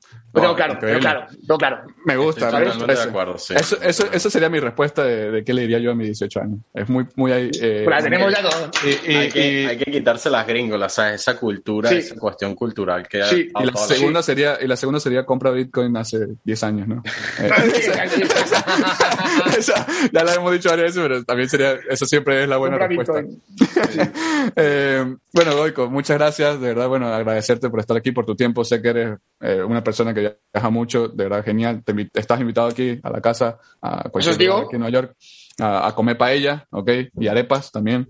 claro, 0.55 0.79
claro, 0.79 1.27
claro. 1.59 1.87
Me 2.05 2.19
gusta, 2.19 2.51
de 2.51 3.01
acuerdo, 3.01 3.39
sí. 3.39 3.55
eso, 3.57 3.81
eso, 3.81 4.07
eso, 4.13 4.29
sería 4.29 4.51
mi 4.51 4.61
respuesta 4.61 5.03
de, 5.03 5.43
qué 5.43 5.55
le 5.55 5.63
diría 5.63 5.79
yo 5.79 5.93
a 5.93 5.95
mis 5.95 6.09
18 6.09 6.41
años. 6.43 6.59
Es 6.75 6.87
muy, 6.91 7.07
muy 7.15 7.33
ahí. 7.33 7.51
Eh, 7.59 7.81
pues 7.87 8.05
tenemos 8.05 8.31
ya 8.31 8.43
todo. 8.43 8.71
Y, 8.85 8.89
hay, 9.15 9.31
que, 9.31 9.69
hay, 9.69 9.79
que, 9.79 9.91
quitarse 9.91 10.29
las 10.29 10.47
gringolas, 10.47 10.93
¿sabes? 10.93 11.23
Esa 11.23 11.39
cultura, 11.39 11.91
esa 11.91 12.15
cuestión 12.17 12.55
cultural 12.55 13.09
que 13.09 13.25
sí. 13.25 13.49
y 13.59 13.65
la 13.65 13.75
segunda 13.77 14.23
sería 14.23 14.59
Y 14.61 14.67
la 14.67 14.77
segunda 14.77 15.01
sería 15.01 15.25
compra 15.25 15.51
Bitcoin 15.51 15.97
hace 15.97 16.19
10 16.45 16.63
años, 16.65 16.87
¿no? 16.87 17.03
ya 20.13 20.25
la 20.25 20.35
hemos 20.35 20.53
dicho 20.53 20.69
varias 20.69 20.95
veces, 20.95 21.03
pero 21.03 21.25
también 21.25 21.49
sería, 21.49 21.73
eso 21.89 22.05
siempre 22.05 22.43
es 22.43 22.49
la 22.51 22.59
buena 22.59 22.77
respuesta. 22.77 23.25
eh, 24.57 25.17
bueno, 25.33 25.57
Goico, 25.57 25.89
muchas 25.89 26.19
gracias, 26.19 26.61
de 26.61 26.69
verdad, 26.69 26.89
bueno, 26.89 27.09
agradecerte 27.09 27.71
por 27.71 27.81
estar 27.81 27.97
aquí, 27.97 28.13
por 28.13 28.27
tu 28.27 28.37
tiempo, 28.37 28.63
sé 28.63 28.83
que 28.83 28.89
eres 28.89 29.06
eh, 29.41 29.63
una 29.63 29.85
persona 29.85 30.15
que 30.15 30.39
viaja 30.53 30.71
mucho, 30.71 31.09
de 31.09 31.25
verdad, 31.25 31.45
genial, 31.45 31.83
Te, 31.85 32.11
estás 32.15 32.41
invitado 32.41 32.69
aquí 32.69 32.99
a 33.03 33.11
la 33.11 33.21
casa, 33.21 33.59
a 33.81 34.09
cualquier 34.09 34.49
lugar 34.49 34.65
aquí 34.65 34.77
en 34.77 34.81
Nueva 34.81 34.93
York, 34.93 35.17
a, 35.61 35.89
a 35.89 35.95
comer 35.95 36.17
paella, 36.17 36.67
¿ok? 36.71 36.91
Y 37.19 37.29
arepas 37.29 37.71
también. 37.71 38.09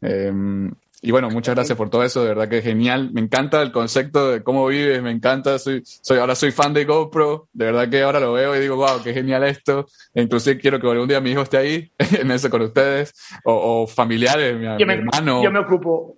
Eh, 0.00 0.32
y 1.00 1.12
bueno, 1.12 1.30
muchas 1.30 1.54
gracias 1.54 1.78
por 1.78 1.90
todo 1.90 2.02
eso, 2.02 2.22
de 2.22 2.28
verdad 2.28 2.48
que 2.48 2.60
genial. 2.60 3.10
Me 3.12 3.20
encanta 3.20 3.62
el 3.62 3.70
concepto 3.70 4.32
de 4.32 4.42
cómo 4.42 4.66
vives, 4.66 5.00
me 5.00 5.12
encanta. 5.12 5.56
Soy, 5.60 5.82
soy, 5.84 6.18
ahora 6.18 6.34
soy 6.34 6.50
fan 6.50 6.72
de 6.72 6.84
GoPro, 6.84 7.48
de 7.52 7.66
verdad 7.66 7.88
que 7.88 8.02
ahora 8.02 8.18
lo 8.18 8.32
veo 8.32 8.56
y 8.56 8.60
digo, 8.60 8.74
wow, 8.74 9.00
qué 9.04 9.14
genial 9.14 9.44
esto. 9.44 9.86
E 10.12 10.22
inclusive 10.22 10.58
quiero 10.58 10.80
que 10.80 10.88
algún 10.88 11.06
día 11.06 11.20
mi 11.20 11.30
hijo 11.30 11.42
esté 11.42 11.56
ahí, 11.56 11.92
en 11.98 12.30
eso 12.32 12.50
con 12.50 12.62
ustedes, 12.62 13.14
o, 13.44 13.86
familiares, 13.86 14.58
mi, 14.58 14.66
hermano. 14.66 15.42
Yo 15.42 15.52
me 15.52 15.60
ocupo. 15.60 16.16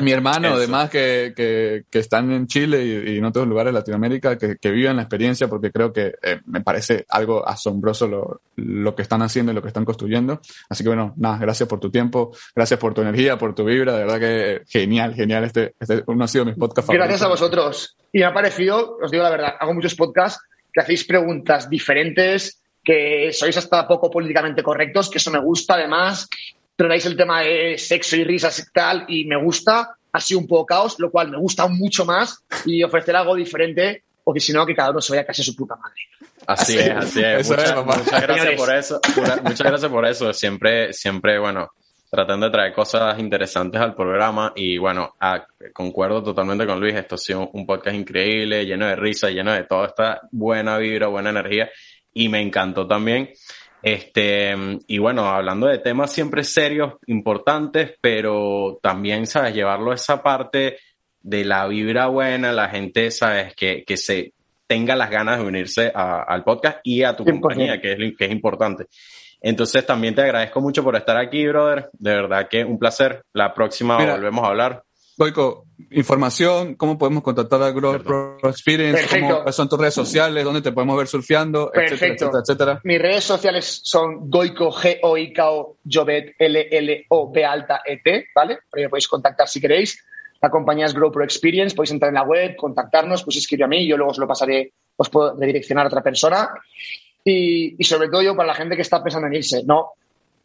Mi 0.00 0.12
hermano, 0.12 0.48
además, 0.54 0.88
que, 0.88 1.34
que, 1.36 1.84
que, 1.90 1.98
están 1.98 2.32
en 2.32 2.46
Chile 2.46 2.84
y, 3.06 3.18
en 3.18 3.24
otros 3.26 3.46
lugares 3.46 3.74
de 3.74 3.80
Latinoamérica, 3.80 4.38
que, 4.38 4.56
que 4.56 4.70
viven 4.70 4.96
la 4.96 5.02
experiencia, 5.02 5.46
porque 5.48 5.70
creo 5.70 5.92
que 5.92 6.14
eh, 6.22 6.40
me 6.46 6.62
parece 6.62 7.04
algo 7.10 7.46
asombroso 7.46 8.08
lo, 8.08 8.40
lo 8.56 8.94
que 8.94 9.02
están 9.02 9.20
haciendo 9.20 9.52
y 9.52 9.54
lo 9.54 9.60
que 9.60 9.68
están 9.68 9.84
construyendo. 9.84 10.40
Así 10.70 10.84
que 10.84 10.88
bueno, 10.88 11.12
nada, 11.18 11.36
gracias 11.36 11.68
por 11.68 11.80
tu 11.80 11.90
tiempo, 11.90 12.32
gracias 12.54 12.80
por 12.80 12.94
tu 12.94 13.02
energía, 13.02 13.36
por 13.36 13.54
tu 13.54 13.64
vibra 13.64 13.89
de 13.92 14.04
verdad 14.04 14.20
que 14.20 14.62
genial, 14.66 15.14
genial. 15.14 15.44
Este, 15.44 15.74
este 15.78 16.02
uno 16.06 16.24
ha 16.24 16.28
sido 16.28 16.44
mis 16.44 16.56
podcasts 16.56 16.86
favoritos. 16.86 17.08
Gracias 17.08 17.22
a 17.22 17.28
vosotros. 17.28 17.96
Y 18.12 18.18
me 18.18 18.24
ha 18.24 18.34
parecido, 18.34 18.98
os 19.02 19.10
digo 19.10 19.22
la 19.22 19.30
verdad, 19.30 19.54
hago 19.58 19.74
muchos 19.74 19.94
podcasts 19.94 20.42
que 20.72 20.80
hacéis 20.80 21.04
preguntas 21.04 21.68
diferentes, 21.68 22.62
que 22.82 23.32
sois 23.32 23.56
hasta 23.56 23.86
poco 23.86 24.10
políticamente 24.10 24.62
correctos, 24.62 25.10
que 25.10 25.18
eso 25.18 25.30
me 25.30 25.40
gusta 25.40 25.74
además. 25.74 26.28
Tratáis 26.76 27.06
el 27.06 27.16
tema 27.16 27.42
de 27.42 27.76
sexo 27.76 28.16
y 28.16 28.24
risas 28.24 28.58
y 28.58 28.72
tal, 28.72 29.04
y 29.08 29.24
me 29.24 29.36
gusta. 29.42 29.96
Ha 30.12 30.20
sido 30.20 30.40
un 30.40 30.48
poco 30.48 30.66
caos, 30.66 30.98
lo 30.98 31.10
cual 31.10 31.30
me 31.30 31.38
gusta 31.38 31.68
mucho 31.68 32.04
más 32.04 32.42
y 32.64 32.82
ofrecer 32.82 33.14
algo 33.14 33.34
diferente, 33.34 34.02
porque 34.24 34.40
si 34.40 34.52
no, 34.52 34.66
que 34.66 34.74
cada 34.74 34.90
uno 34.90 35.00
se 35.00 35.12
vaya 35.12 35.26
casi 35.26 35.42
a 35.42 35.44
su 35.44 35.54
puta 35.54 35.76
madre. 35.76 36.00
Así 36.46 36.78
es, 36.78 36.90
así 36.90 37.22
es. 37.22 37.48
muchas 37.48 38.22
gracias 38.22 38.54
por 38.56 38.74
eso. 38.74 39.00
Muchas 39.44 39.66
gracias 39.66 39.90
por 39.90 40.06
eso. 40.06 40.32
Siempre, 40.32 40.92
siempre, 40.92 41.38
bueno, 41.38 41.70
tratando 42.10 42.46
de 42.46 42.52
traer 42.52 42.72
cosas 42.72 43.18
interesantes 43.20 43.80
al 43.80 43.94
programa 43.94 44.52
y 44.56 44.76
bueno, 44.78 45.14
concuerdo 45.72 46.22
totalmente 46.22 46.66
con 46.66 46.80
Luis, 46.80 46.94
esto 46.94 47.14
ha 47.14 47.18
sido 47.18 47.50
un 47.52 47.64
podcast 47.64 47.96
increíble, 47.96 48.66
lleno 48.66 48.86
de 48.86 48.96
risa, 48.96 49.30
lleno 49.30 49.52
de 49.52 49.64
toda 49.64 49.86
esta 49.86 50.20
buena 50.32 50.76
vibra, 50.78 51.06
buena 51.06 51.30
energía 51.30 51.70
y 52.12 52.28
me 52.28 52.42
encantó 52.42 52.86
también. 52.86 53.30
Este, 53.82 54.54
y 54.88 54.98
bueno, 54.98 55.26
hablando 55.26 55.68
de 55.68 55.78
temas 55.78 56.12
siempre 56.12 56.42
serios, 56.42 56.94
importantes, 57.06 57.94
pero 58.00 58.78
también, 58.82 59.26
¿sabes? 59.26 59.54
Llevarlo 59.54 59.92
a 59.92 59.94
esa 59.94 60.22
parte 60.22 60.78
de 61.22 61.44
la 61.44 61.66
vibra 61.66 62.08
buena, 62.08 62.52
la 62.52 62.68
gente, 62.68 63.10
¿sabes? 63.10 63.54
Que, 63.54 63.84
que 63.84 63.96
se 63.96 64.34
tenga 64.66 64.96
las 64.96 65.10
ganas 65.10 65.38
de 65.38 65.44
unirse 65.44 65.92
al 65.94 66.44
podcast 66.44 66.78
y 66.84 67.02
a 67.02 67.16
tu 67.16 67.24
compañía, 67.24 67.80
que 67.80 67.92
es, 67.92 67.98
que 68.16 68.24
es 68.26 68.30
importante. 68.30 68.86
Entonces 69.40 69.84
también 69.86 70.14
te 70.14 70.22
agradezco 70.22 70.60
mucho 70.60 70.82
por 70.82 70.96
estar 70.96 71.16
aquí, 71.16 71.46
brother. 71.46 71.90
De 71.92 72.14
verdad 72.14 72.48
que 72.48 72.64
un 72.64 72.78
placer. 72.78 73.22
La 73.32 73.54
próxima 73.54 73.96
volvemos 73.96 74.44
a 74.44 74.48
hablar. 74.48 74.82
Goico, 75.20 75.66
información, 75.90 76.76
cómo 76.76 76.96
podemos 76.96 77.22
contactar 77.22 77.62
a 77.62 77.70
Grow 77.72 78.02
Pro 78.02 78.38
Experience, 78.44 79.20
cómo 79.20 79.52
son 79.52 79.68
tus 79.68 79.78
redes 79.78 79.92
sociales, 79.92 80.42
dónde 80.44 80.62
te 80.62 80.72
podemos 80.72 80.96
ver 80.96 81.08
surfeando, 81.08 81.70
etcétera, 81.74 82.30
etcétera, 82.42 82.80
Mis 82.84 82.98
redes 82.98 83.24
sociales 83.24 83.82
son 83.84 84.30
Goico, 84.30 84.72
G-O-I-K-O, 84.72 85.76
Jovet, 85.84 86.36
L-L-O, 86.38 87.30
B 87.30 87.44
alta 87.44 87.82
E-T, 87.84 88.28
¿vale? 88.34 88.60
Por 88.70 88.78
ahí 88.78 88.84
me 88.86 88.88
podéis 88.88 89.08
contactar 89.08 89.46
si 89.46 89.60
queréis. 89.60 90.02
La 90.40 90.48
compañía 90.48 90.86
es 90.86 90.94
Grow 90.94 91.12
Pro 91.12 91.22
Experience, 91.22 91.76
podéis 91.76 91.92
entrar 91.92 92.08
en 92.08 92.14
la 92.14 92.22
web, 92.22 92.56
contactarnos, 92.56 93.22
pues 93.22 93.36
escribir 93.36 93.64
a 93.64 93.68
mí, 93.68 93.86
yo 93.86 93.98
luego 93.98 94.12
os 94.12 94.18
lo 94.18 94.26
pasaré, 94.26 94.72
os 94.96 95.10
puedo 95.10 95.38
redireccionar 95.38 95.84
a 95.84 95.88
otra 95.88 96.02
persona. 96.02 96.48
Y, 97.24 97.82
sobre 97.84 98.08
todo 98.08 98.22
yo 98.22 98.34
para 98.34 98.48
la 98.48 98.54
gente 98.54 98.76
que 98.76 98.82
está 98.82 99.02
pensando 99.02 99.28
en 99.28 99.34
irse, 99.34 99.62
no, 99.64 99.90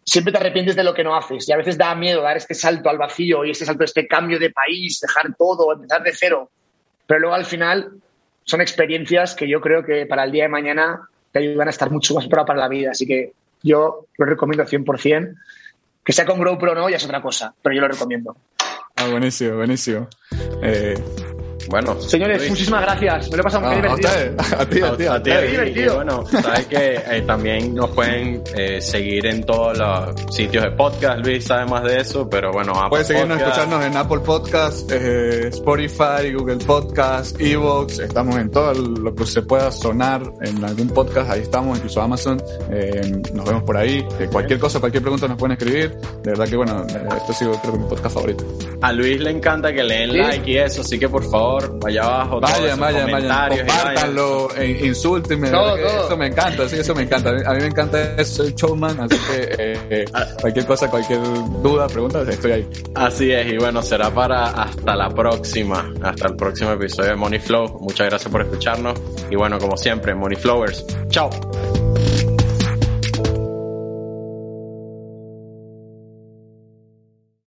siempre 0.03 0.31
te 0.31 0.39
arrepientes 0.39 0.75
de 0.75 0.83
lo 0.83 0.93
que 0.93 1.03
no 1.03 1.15
haces 1.15 1.47
y 1.47 1.51
a 1.51 1.57
veces 1.57 1.77
da 1.77 1.95
miedo 1.95 2.21
dar 2.21 2.37
este 2.37 2.53
salto 2.53 2.89
al 2.89 2.97
vacío 2.97 3.45
y 3.45 3.51
este 3.51 3.65
salto, 3.65 3.83
este 3.83 4.07
cambio 4.07 4.37
de 4.39 4.51
país, 4.51 4.99
dejar 4.99 5.33
todo, 5.35 5.73
empezar 5.73 6.03
de 6.03 6.13
cero. 6.13 6.49
Pero 7.07 7.19
luego 7.21 7.35
al 7.35 7.45
final 7.45 7.93
son 8.43 8.61
experiencias 8.61 9.35
que 9.35 9.47
yo 9.47 9.61
creo 9.61 9.83
que 9.83 10.05
para 10.05 10.23
el 10.23 10.31
día 10.31 10.43
de 10.43 10.49
mañana 10.49 11.07
te 11.31 11.39
ayudan 11.39 11.67
a 11.67 11.71
estar 11.71 11.89
mucho 11.91 12.13
más 12.13 12.27
para, 12.27 12.45
para 12.45 12.59
la 12.59 12.67
vida. 12.67 12.91
Así 12.91 13.05
que 13.05 13.33
yo 13.63 14.07
lo 14.17 14.25
recomiendo 14.25 14.63
100%. 14.65 15.35
Que 16.03 16.13
sea 16.13 16.25
con 16.25 16.37
GoPro 16.37 16.73
o 16.73 16.75
no, 16.75 16.89
ya 16.89 16.97
es 16.97 17.05
otra 17.05 17.19
cosa, 17.19 17.53
pero 17.63 17.75
yo 17.75 17.81
lo 17.81 17.87
recomiendo. 17.87 18.37
Ah, 18.95 19.07
buenísimo, 19.09 19.55
buenísimo. 19.55 20.07
Eh, 20.61 20.93
bueno. 21.69 21.99
Señores, 21.99 22.49
muchísimas 22.49 22.81
gracias. 22.81 23.29
Me 23.29 23.37
lo 23.37 23.41
he 23.41 23.43
pasado 23.43 23.65
muy 23.65 23.75
divertido. 23.75 24.09
A 24.59 24.65
ti, 24.65 24.81
a 24.81 24.97
ti, 24.97 25.05
a 25.05 25.23
ti. 25.23 25.31
divertido. 25.31 25.95
bueno, 25.95 26.25
sabes 26.25 26.65
que 26.67 26.95
eh, 26.95 27.23
también 27.25 27.73
nos 27.73 27.89
pueden 27.91 28.43
eh, 28.55 28.81
seguir 28.81 29.25
en 29.25 29.43
todos 29.43 29.77
los 29.77 30.35
sitios 30.35 30.63
de 30.63 30.71
podcast. 30.71 31.25
Luis 31.25 31.45
sabe 31.45 31.65
más 31.65 31.83
de 31.83 32.01
eso, 32.01 32.29
pero 32.29 32.51
bueno. 32.51 32.73
Pueden 32.89 33.05
seguirnos, 33.05 33.39
escucharnos 33.39 33.85
en 33.85 33.97
Apple 33.97 34.19
Podcast, 34.19 34.91
eh, 34.91 35.47
Spotify, 35.47 36.33
Google 36.33 36.57
Podcast, 36.57 37.39
Evox. 37.39 37.99
Estamos 37.99 38.35
en 38.37 38.51
todo 38.51 38.73
lo 38.73 39.15
que 39.15 39.25
se 39.25 39.41
pueda 39.41 39.71
sonar 39.71 40.21
en 40.41 40.63
algún 40.63 40.89
podcast. 40.89 41.31
Ahí 41.31 41.41
estamos, 41.41 41.77
incluso 41.77 42.01
Amazon. 42.01 42.41
nos 43.33 43.45
vemos 43.45 43.63
por 43.63 43.77
ahí. 43.77 44.05
cualquier 44.31 44.59
cosa, 44.59 44.79
cualquier 44.79 45.01
pregunta 45.01 45.27
nos 45.27 45.37
pueden 45.37 45.57
escribir. 45.57 45.95
De 46.23 46.31
verdad 46.31 46.47
que 46.47 46.55
bueno, 46.55 46.85
esto 46.85 47.31
ha 47.31 47.33
sido 47.33 47.51
creo 47.61 47.73
que 47.73 47.79
mi 47.79 47.85
podcast 47.85 48.15
favorito. 48.15 48.45
A 48.81 48.91
Luis 48.91 49.19
le 49.19 49.31
encanta 49.31 49.73
que 49.73 49.83
le 49.83 49.95
den 49.99 50.17
like 50.17 50.51
y 50.51 50.57
eso, 50.57 50.81
así 50.81 50.99
que 50.99 51.09
por 51.09 51.23
favor 51.29 51.54
vaya 51.79 52.03
abajo. 52.03 52.39
Vaya, 52.39 52.75
vaya, 52.75 53.05
vaya. 53.05 53.49
Compártanlo, 53.49 54.49
insúltenme. 54.81 55.47
Eso 55.49 56.17
me 56.17 56.27
encanta, 56.27 56.69
sí, 56.69 56.77
eso 56.77 56.95
me 56.95 57.03
encanta. 57.03 57.29
A 57.29 57.53
mí 57.53 57.59
me 57.59 57.67
encanta 57.67 58.15
eso, 58.17 58.43
el 58.43 58.55
showman, 58.55 58.99
así 58.99 59.17
que 59.17 59.77
eh, 59.89 60.05
ah. 60.13 60.25
cualquier 60.39 60.65
cosa, 60.65 60.89
cualquier 60.89 61.21
duda, 61.61 61.87
pregunta, 61.87 62.21
estoy 62.21 62.51
ahí. 62.51 62.69
Así 62.95 63.31
es, 63.31 63.53
y 63.53 63.57
bueno, 63.57 63.81
será 63.81 64.09
para 64.09 64.45
hasta 64.45 64.95
la 64.95 65.09
próxima, 65.09 65.91
hasta 66.01 66.27
el 66.27 66.35
próximo 66.35 66.71
episodio 66.71 67.11
de 67.11 67.15
Money 67.15 67.39
Flow. 67.39 67.79
Muchas 67.81 68.07
gracias 68.07 68.31
por 68.31 68.41
escucharnos. 68.41 68.99
Y 69.29 69.35
bueno, 69.35 69.57
como 69.59 69.77
siempre, 69.77 70.13
Money 70.13 70.37
Flowers. 70.37 70.85
Chao. 71.09 71.29